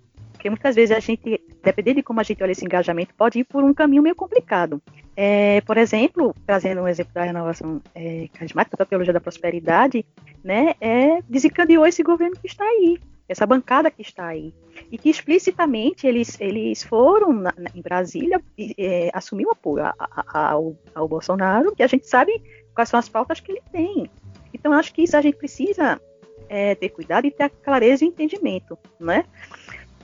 Porque 0.46 0.50
muitas 0.50 0.76
vezes 0.76 0.96
a 0.96 1.00
gente, 1.00 1.40
dependendo 1.60 1.96
de 1.96 2.02
como 2.04 2.20
a 2.20 2.22
gente 2.22 2.40
olha 2.40 2.52
esse 2.52 2.64
engajamento, 2.64 3.12
pode 3.16 3.40
ir 3.40 3.44
por 3.44 3.64
um 3.64 3.74
caminho 3.74 4.00
meio 4.00 4.14
complicado. 4.14 4.80
É, 5.16 5.60
por 5.62 5.76
exemplo, 5.76 6.32
trazendo 6.46 6.82
um 6.82 6.86
exemplo 6.86 7.12
da 7.12 7.24
renovação 7.24 7.82
é, 7.92 8.28
carismática 8.32 8.76
da 8.76 8.84
teologia 8.84 9.12
da 9.12 9.20
prosperidade, 9.20 10.06
né, 10.44 10.74
é, 10.80 11.20
desencadeou 11.28 11.84
esse 11.84 12.00
governo 12.00 12.36
que 12.36 12.46
está 12.46 12.64
aí, 12.64 12.96
essa 13.28 13.44
bancada 13.44 13.90
que 13.90 14.02
está 14.02 14.28
aí, 14.28 14.54
e 14.92 14.96
que 14.96 15.10
explicitamente 15.10 16.06
eles, 16.06 16.40
eles 16.40 16.84
foram 16.84 17.32
na, 17.32 17.52
na, 17.58 17.70
em 17.74 17.82
Brasília 17.82 18.40
é, 18.78 19.10
assumir 19.12 19.46
o 19.46 19.50
apoio 19.50 19.84
a, 19.84 19.94
a, 19.98 20.50
ao, 20.52 20.76
ao 20.94 21.08
Bolsonaro, 21.08 21.74
que 21.74 21.82
a 21.82 21.88
gente 21.88 22.06
sabe 22.06 22.40
quais 22.72 22.88
são 22.88 23.00
as 23.00 23.08
pautas 23.08 23.40
que 23.40 23.50
ele 23.50 23.62
tem. 23.72 24.08
Então, 24.54 24.72
acho 24.72 24.94
que 24.94 25.02
isso 25.02 25.16
a 25.16 25.20
gente 25.20 25.38
precisa 25.38 26.00
é, 26.48 26.76
ter 26.76 26.90
cuidado 26.90 27.26
e 27.26 27.32
ter 27.32 27.50
clareza 27.50 28.04
e 28.04 28.08
entendimento, 28.08 28.78
né? 29.00 29.24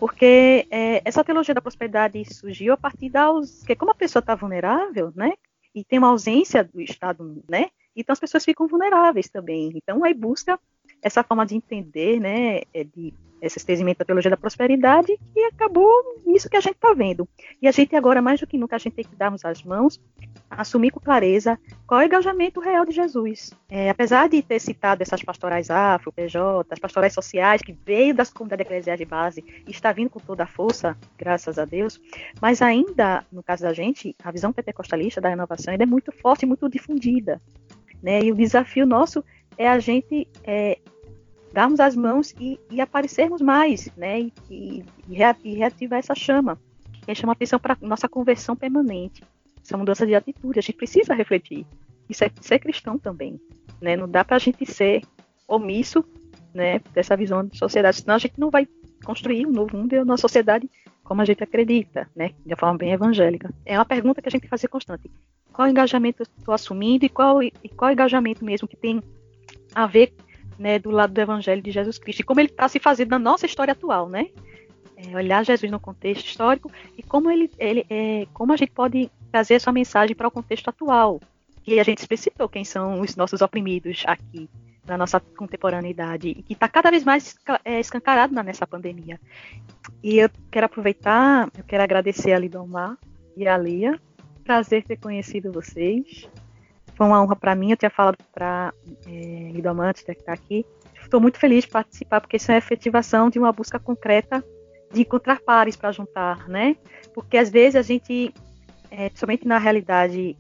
Porque 0.03 0.67
é, 0.69 1.01
essa 1.05 1.23
teologia 1.23 1.55
da 1.55 1.63
prosperidade 1.63 2.25
surgiu 2.25 2.75
a 2.75 2.77
partir 2.77 3.09
da 3.09 3.29
que 3.65 3.77
como 3.77 3.93
a 3.93 3.95
pessoa 3.95 4.19
está 4.19 4.35
vulnerável, 4.35 5.13
né? 5.15 5.35
E 5.73 5.85
tem 5.85 6.01
uma 6.01 6.09
ausência 6.09 6.65
do 6.65 6.81
Estado, 6.81 7.41
né? 7.49 7.71
Então 7.95 8.13
as 8.13 8.19
pessoas 8.19 8.45
ficam 8.45 8.67
vulneráveis 8.67 9.29
também. 9.29 9.71
Então 9.77 10.03
aí 10.03 10.13
busca 10.13 10.59
essa 11.03 11.23
forma 11.23 11.45
de 11.45 11.57
entender, 11.57 12.21
né? 12.21 12.63
É, 12.73 12.85
de 12.85 13.13
esse 13.43 13.59
estendimento 13.59 13.99
da 13.99 14.05
teologia 14.05 14.31
da 14.31 14.37
prosperidade 14.37 15.19
e 15.35 15.45
acabou 15.47 15.91
isso 16.29 16.49
que 16.49 16.57
a 16.57 16.61
gente 16.61 16.77
está 16.77 16.95
vendo. 16.95 17.29
E 17.61 17.67
a 17.67 17.73
gente 17.73 17.97
agora, 17.97 18.23
mais 18.23 18.39
do 18.39 18.47
que 18.47 18.57
nunca, 18.57 18.77
a 18.77 18.79
gente 18.79 18.95
tem 18.95 19.05
que 19.05 19.17
darmos 19.17 19.45
as 19.45 19.65
mãos, 19.65 20.01
assumir 20.49 20.93
com 20.93 21.01
clareza 21.01 21.59
qual 21.85 22.01
é 22.01 22.05
o 22.05 22.07
engajamento 22.07 22.61
real 22.61 22.87
de 22.87 22.93
Jesus. 22.93 23.51
É, 23.69 23.91
apesar 23.91 24.29
de 24.29 24.41
ter 24.43 24.61
citado 24.61 25.03
essas 25.03 25.25
pastorais 25.25 25.71
afro, 25.71 26.13
PJ, 26.13 26.73
as 26.73 26.79
pastorais 26.79 27.13
sociais, 27.13 27.61
que 27.61 27.73
veio 27.73 28.15
das 28.15 28.31
comunidades 28.31 28.65
eclesiais 28.65 28.99
de 28.99 29.05
base 29.05 29.45
e 29.67 29.71
está 29.73 29.91
vindo 29.91 30.11
com 30.11 30.21
toda 30.21 30.45
a 30.45 30.47
força, 30.47 30.97
graças 31.19 31.59
a 31.59 31.65
Deus, 31.65 32.01
mas 32.41 32.63
ainda, 32.63 33.27
no 33.33 33.43
caso 33.43 33.65
da 33.65 33.73
gente, 33.73 34.15
a 34.23 34.31
visão 34.31 34.53
pentecostalista 34.53 35.21
da 35.21 35.31
renovação 35.31 35.73
ainda 35.73 35.83
é 35.83 35.87
muito 35.87 36.13
forte, 36.13 36.47
muito 36.47 36.69
difundida. 36.69 37.43
Né? 38.01 38.23
E 38.23 38.31
o 38.31 38.37
desafio 38.37 38.87
nosso 38.87 39.25
é 39.59 39.69
a 39.69 39.81
gente 39.81 40.29
é, 40.45 40.79
darmos 41.53 41.81
as 41.81 41.95
mãos 41.95 42.35
e, 42.41 42.59
e 42.71 42.81
aparecermos 42.81 43.41
mais, 43.41 43.91
né? 43.97 44.21
E, 44.21 44.33
e, 44.51 44.85
e, 45.45 45.55
reativar 45.55 45.99
essa 45.99 46.15
chama, 46.15 46.59
que 47.05 47.15
chama 47.15 47.33
atenção 47.33 47.59
para 47.59 47.77
nossa 47.81 48.09
conversão 48.09 48.57
permanente, 48.57 49.23
essa 49.63 49.77
mudança 49.77 50.07
de 50.07 50.15
atitude. 50.15 50.59
A 50.59 50.63
gente 50.63 50.77
precisa 50.77 51.15
refletir. 51.15 51.67
Isso 52.09 52.25
é 52.25 52.31
ser 52.41 52.59
cristão 52.59 52.99
também, 52.99 53.41
né? 53.81 53.97
Não 53.97 54.09
dá 54.09 54.25
para 54.25 54.37
a 54.37 54.39
gente 54.39 54.65
ser 54.67 55.03
omisso, 55.47 56.05
né? 56.55 56.81
Dessa 56.93 57.17
visão 57.17 57.45
de 57.45 57.59
sociedade, 57.59 57.99
senão 57.99 58.15
a 58.15 58.19
gente 58.19 58.39
não 58.39 58.51
vai 58.51 58.67
construir 59.05 59.47
um 59.47 59.53
novo 59.53 59.77
mundo 59.77 59.93
e 59.95 60.01
uma 60.01 60.17
sociedade 60.17 60.71
como 61.03 61.21
a 61.21 61.25
gente 61.25 61.43
acredita, 61.43 62.09
né? 62.17 62.31
De 62.47 62.53
uma 62.53 62.57
forma 62.57 62.79
bem 62.79 62.93
evangélica. 62.93 63.53
É 63.67 63.77
uma 63.77 63.85
pergunta 63.85 64.23
que 64.23 64.29
a 64.29 64.31
gente 64.31 64.49
fazer 64.49 64.69
constante. 64.69 65.11
Qual 65.53 65.69
engajamento 65.69 66.23
eu 66.23 66.27
estou 66.39 66.55
assumindo 66.55 67.05
e 67.05 67.09
qual, 67.09 67.43
e 67.43 67.53
qual 67.77 67.93
engajamento 67.93 68.45
mesmo 68.45 68.67
que 68.67 68.77
tem 68.77 69.03
a 69.75 69.87
ver 69.87 70.15
né, 70.59 70.79
do 70.79 70.91
lado 70.91 71.13
do 71.13 71.21
Evangelho 71.21 71.63
de 71.63 71.71
Jesus 71.71 71.99
Cristo 71.99 72.21
e 72.21 72.25
como 72.25 72.41
ele 72.41 72.49
está 72.49 72.69
se 72.69 72.79
fazendo 72.79 73.11
na 73.11 73.19
nossa 73.19 73.47
história 73.47 73.73
atual, 73.73 74.09
né? 74.09 74.29
É, 74.97 75.17
olhar 75.17 75.45
Jesus 75.45 75.71
no 75.71 75.81
contexto 75.81 76.27
histórico 76.27 76.71
e 76.97 77.03
como 77.03 77.31
ele, 77.31 77.51
ele 77.59 77.85
é, 77.91 78.27
como 78.33 78.53
a 78.53 78.57
gente 78.57 78.73
pode 78.73 79.11
trazer 79.31 79.55
essa 79.55 79.73
mensagem 79.73 80.15
para 80.15 80.29
o 80.29 80.31
contexto 80.31 80.69
atual. 80.69 81.21
E 81.67 81.79
a 81.79 81.83
gente 81.83 81.99
explicitou 81.99 82.49
quem 82.49 82.65
são 82.65 83.01
os 83.01 83.17
nossos 83.17 83.41
oprimidos 83.41 84.03
aqui 84.07 84.49
na 84.87 84.99
nossa 84.99 85.21
contemporaneidade 85.21 86.29
e 86.29 86.43
que 86.43 86.53
está 86.55 86.69
cada 86.69 86.91
vez 86.91 87.05
mais 87.05 87.37
é, 87.65 87.79
escancarado 87.79 88.35
nessa 88.43 88.67
pandemia. 88.67 89.21
E 90.03 90.19
eu 90.19 90.31
quero 90.51 90.67
aproveitar, 90.67 91.49
eu 91.57 91.65
quero 91.65 91.83
agradecer 91.83 92.33
a 92.33 92.39
Lidomar 92.39 92.99
e 93.37 93.47
a 93.47 93.57
Lia, 93.57 94.01
prazer 94.45 94.83
ter 94.85 94.97
conhecido 94.97 95.53
vocês 95.53 96.29
foi 96.95 97.07
uma 97.07 97.23
honra 97.23 97.37
para 97.37 97.55
mim. 97.55 97.71
Eu 97.71 97.77
tinha 97.77 97.91
falado 97.91 98.19
para 98.33 98.73
é, 99.07 99.51
Lido 99.53 99.69
Amantes, 99.69 100.03
que 100.03 100.13
está 100.13 100.33
aqui. 100.33 100.65
Estou 101.01 101.21
muito 101.21 101.39
feliz 101.39 101.65
de 101.65 101.71
participar, 101.71 102.21
porque 102.21 102.37
isso 102.37 102.51
é 102.51 102.55
a 102.55 102.59
efetivação 102.59 103.29
de 103.29 103.39
uma 103.39 103.53
busca 103.53 103.79
concreta 103.79 104.45
de 104.93 105.03
encontrar 105.03 105.41
pares 105.41 105.77
para 105.77 105.93
juntar, 105.93 106.49
né? 106.49 106.77
Porque 107.15 107.37
às 107.37 107.51
vezes 107.51 107.77
a 107.77 107.83
gente, 107.83 108.33
é, 108.91 109.11
somente 109.15 109.47
na 109.47 109.59
realidade 109.59 110.37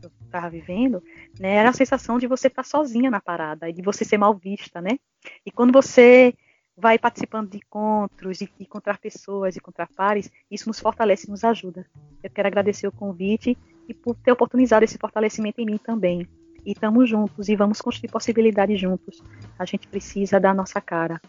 que 0.00 0.06
eu 0.06 0.10
estava 0.24 0.50
vivendo, 0.50 1.02
né, 1.38 1.54
era 1.56 1.70
a 1.70 1.74
sensação 1.74 2.18
de 2.18 2.26
você 2.26 2.48
estar 2.48 2.62
tá 2.62 2.68
sozinha 2.68 3.10
na 3.10 3.20
parada 3.20 3.68
e 3.68 3.72
de 3.72 3.82
você 3.82 4.04
ser 4.04 4.18
mal 4.18 4.34
vista, 4.34 4.80
né? 4.80 4.98
E 5.46 5.50
quando 5.50 5.72
você 5.72 6.34
vai 6.76 6.98
participando 6.98 7.50
de 7.50 7.58
encontros 7.58 8.40
e 8.40 8.50
encontrar 8.58 8.98
pessoas, 8.98 9.56
encontrar 9.56 9.88
pares, 9.94 10.30
isso 10.50 10.68
nos 10.68 10.80
fortalece 10.80 11.30
nos 11.30 11.44
ajuda. 11.44 11.86
Eu 12.22 12.30
quero 12.30 12.48
agradecer 12.48 12.86
o 12.86 12.92
convite 12.92 13.56
e 13.88 13.94
por 13.94 14.14
ter 14.16 14.32
oportunizado 14.32 14.84
esse 14.84 14.98
fortalecimento 14.98 15.60
em 15.60 15.66
mim 15.66 15.78
também. 15.78 16.26
E 16.64 16.72
estamos 16.72 17.08
juntos 17.08 17.48
e 17.48 17.56
vamos 17.56 17.80
construir 17.80 18.10
possibilidades 18.10 18.80
juntos. 18.80 19.22
A 19.58 19.64
gente 19.64 19.88
precisa 19.88 20.38
dar 20.38 20.50
a 20.50 20.54
nossa 20.54 20.80
cara 20.80 21.20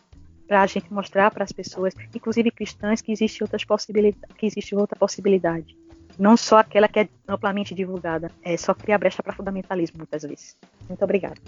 para 0.47 0.61
a 0.61 0.67
gente 0.67 0.93
mostrar 0.93 1.31
para 1.31 1.43
as 1.43 1.51
pessoas, 1.51 1.93
inclusive 2.13 2.51
cristãs, 2.51 3.01
que 3.01 3.11
existe 3.11 3.43
outras 3.43 3.63
possibilidades, 3.63 4.35
que 4.37 4.45
existe 4.45 4.75
outra 4.75 4.97
possibilidade. 4.97 5.75
Não 6.19 6.37
só 6.37 6.59
aquela 6.59 6.87
que 6.87 6.99
é 6.99 7.09
amplamente 7.27 7.73
divulgada. 7.73 8.29
É 8.43 8.55
só 8.55 8.73
criar 8.73 8.99
brecha 8.99 9.23
para 9.23 9.33
fundamentalismo 9.33 9.97
muitas 9.97 10.21
vezes. 10.21 10.55
Muito 10.87 11.03
obrigada. 11.03 11.41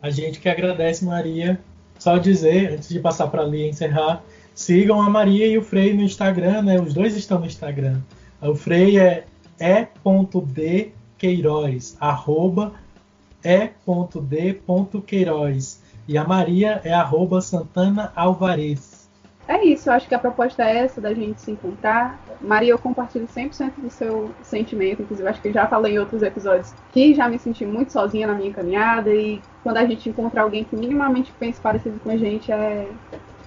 A 0.00 0.10
gente 0.10 0.40
que 0.40 0.48
agradece, 0.48 1.04
Maria. 1.04 1.60
Só 1.98 2.16
dizer, 2.18 2.72
antes 2.72 2.88
de 2.88 3.00
passar 3.00 3.28
para 3.28 3.42
ali 3.42 3.68
encerrar, 3.68 4.22
sigam 4.54 5.00
a 5.00 5.10
Maria 5.10 5.46
e 5.46 5.58
o 5.58 5.62
Frei 5.62 5.94
no 5.94 6.02
Instagram, 6.02 6.62
né? 6.62 6.80
Os 6.80 6.94
dois 6.94 7.16
estão 7.16 7.38
no 7.38 7.46
Instagram. 7.46 8.00
O 8.40 8.54
Frei 8.54 8.98
é 8.98 9.26
e.d.queiroz, 9.58 10.96
arroba 12.00 12.72
e.d.queiroz. 13.44 14.64
E 16.06 16.18
a 16.18 16.24
Maria 16.24 16.80
é 16.84 16.92
arroba 16.92 17.40
Santana 17.40 18.12
Alvarez. 18.14 19.04
É 19.46 19.62
isso, 19.62 19.90
eu 19.90 19.92
acho 19.92 20.08
que 20.08 20.14
a 20.14 20.18
proposta 20.18 20.62
é 20.62 20.78
essa, 20.78 21.00
da 21.00 21.12
gente 21.12 21.40
se 21.40 21.50
encontrar. 21.50 22.18
Maria, 22.40 22.72
eu 22.72 22.78
compartilho 22.78 23.26
100% 23.26 23.72
do 23.76 23.90
seu 23.90 24.30
sentimento, 24.42 25.02
inclusive 25.02 25.28
acho 25.28 25.42
que 25.42 25.52
já 25.52 25.66
falei 25.66 25.94
em 25.94 25.98
outros 25.98 26.22
episódios 26.22 26.72
que 26.92 27.14
já 27.14 27.28
me 27.28 27.38
senti 27.38 27.66
muito 27.66 27.92
sozinha 27.92 28.26
na 28.26 28.34
minha 28.34 28.52
caminhada 28.52 29.14
e 29.14 29.42
quando 29.62 29.76
a 29.76 29.84
gente 29.84 30.08
encontra 30.08 30.40
alguém 30.40 30.64
que 30.64 30.74
minimamente 30.74 31.30
pensa 31.38 31.60
parecido 31.60 32.00
com 32.00 32.10
a 32.10 32.16
gente 32.16 32.50
é 32.50 32.88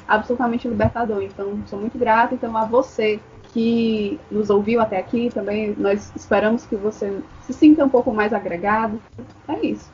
absolutamente 0.08 0.68
libertador. 0.68 1.24
Então, 1.24 1.60
sou 1.66 1.80
muito 1.80 1.98
grata 1.98 2.36
então 2.36 2.56
a 2.56 2.64
você 2.64 3.20
que 3.54 4.20
nos 4.30 4.50
ouviu 4.50 4.80
até 4.82 4.98
aqui 4.98 5.30
também. 5.34 5.76
Nós 5.78 6.12
esperamos 6.16 6.66
que 6.66 6.76
você 6.76 7.20
se 7.42 7.54
sinta 7.54 7.86
um 7.86 7.90
pouco 7.90 8.14
mais 8.14 8.34
agregado. 8.34 9.02
É 9.48 9.66
isso. 9.66 9.92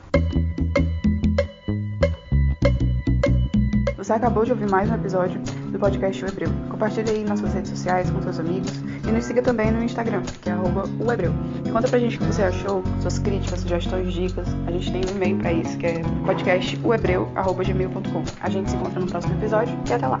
Você 4.04 4.12
acabou 4.12 4.44
de 4.44 4.52
ouvir 4.52 4.68
mais 4.70 4.90
um 4.90 4.94
episódio 4.94 5.40
do 5.72 5.78
podcast 5.78 6.22
O 6.22 6.28
Hebreu. 6.28 6.50
Compartilhe 6.68 7.08
aí 7.10 7.24
nas 7.24 7.40
suas 7.40 7.54
redes 7.54 7.70
sociais 7.70 8.10
com 8.10 8.20
seus 8.20 8.38
amigos 8.38 8.70
e 8.76 9.10
nos 9.10 9.24
siga 9.24 9.40
também 9.40 9.70
no 9.70 9.82
Instagram, 9.82 10.20
que 10.42 10.50
é 10.50 10.54
o 10.54 11.10
Hebreu. 11.10 11.32
E 11.64 11.70
conta 11.70 11.88
pra 11.88 11.98
gente 11.98 12.16
o 12.16 12.18
que 12.18 12.26
você 12.26 12.42
achou, 12.42 12.82
suas 13.00 13.18
críticas, 13.18 13.60
sugestões, 13.60 14.12
dicas. 14.12 14.46
A 14.66 14.70
gente 14.70 14.92
tem 14.92 15.00
um 15.10 15.16
e-mail 15.16 15.38
para 15.38 15.54
isso, 15.54 15.78
que 15.78 15.86
é 15.86 16.02
podcastohebreu.gmail.com. 16.26 18.24
A 18.42 18.50
gente 18.50 18.68
se 18.70 18.76
encontra 18.76 19.00
no 19.00 19.06
próximo 19.06 19.36
episódio 19.36 19.74
e 19.88 19.92
até 19.94 20.06
lá. 20.06 20.20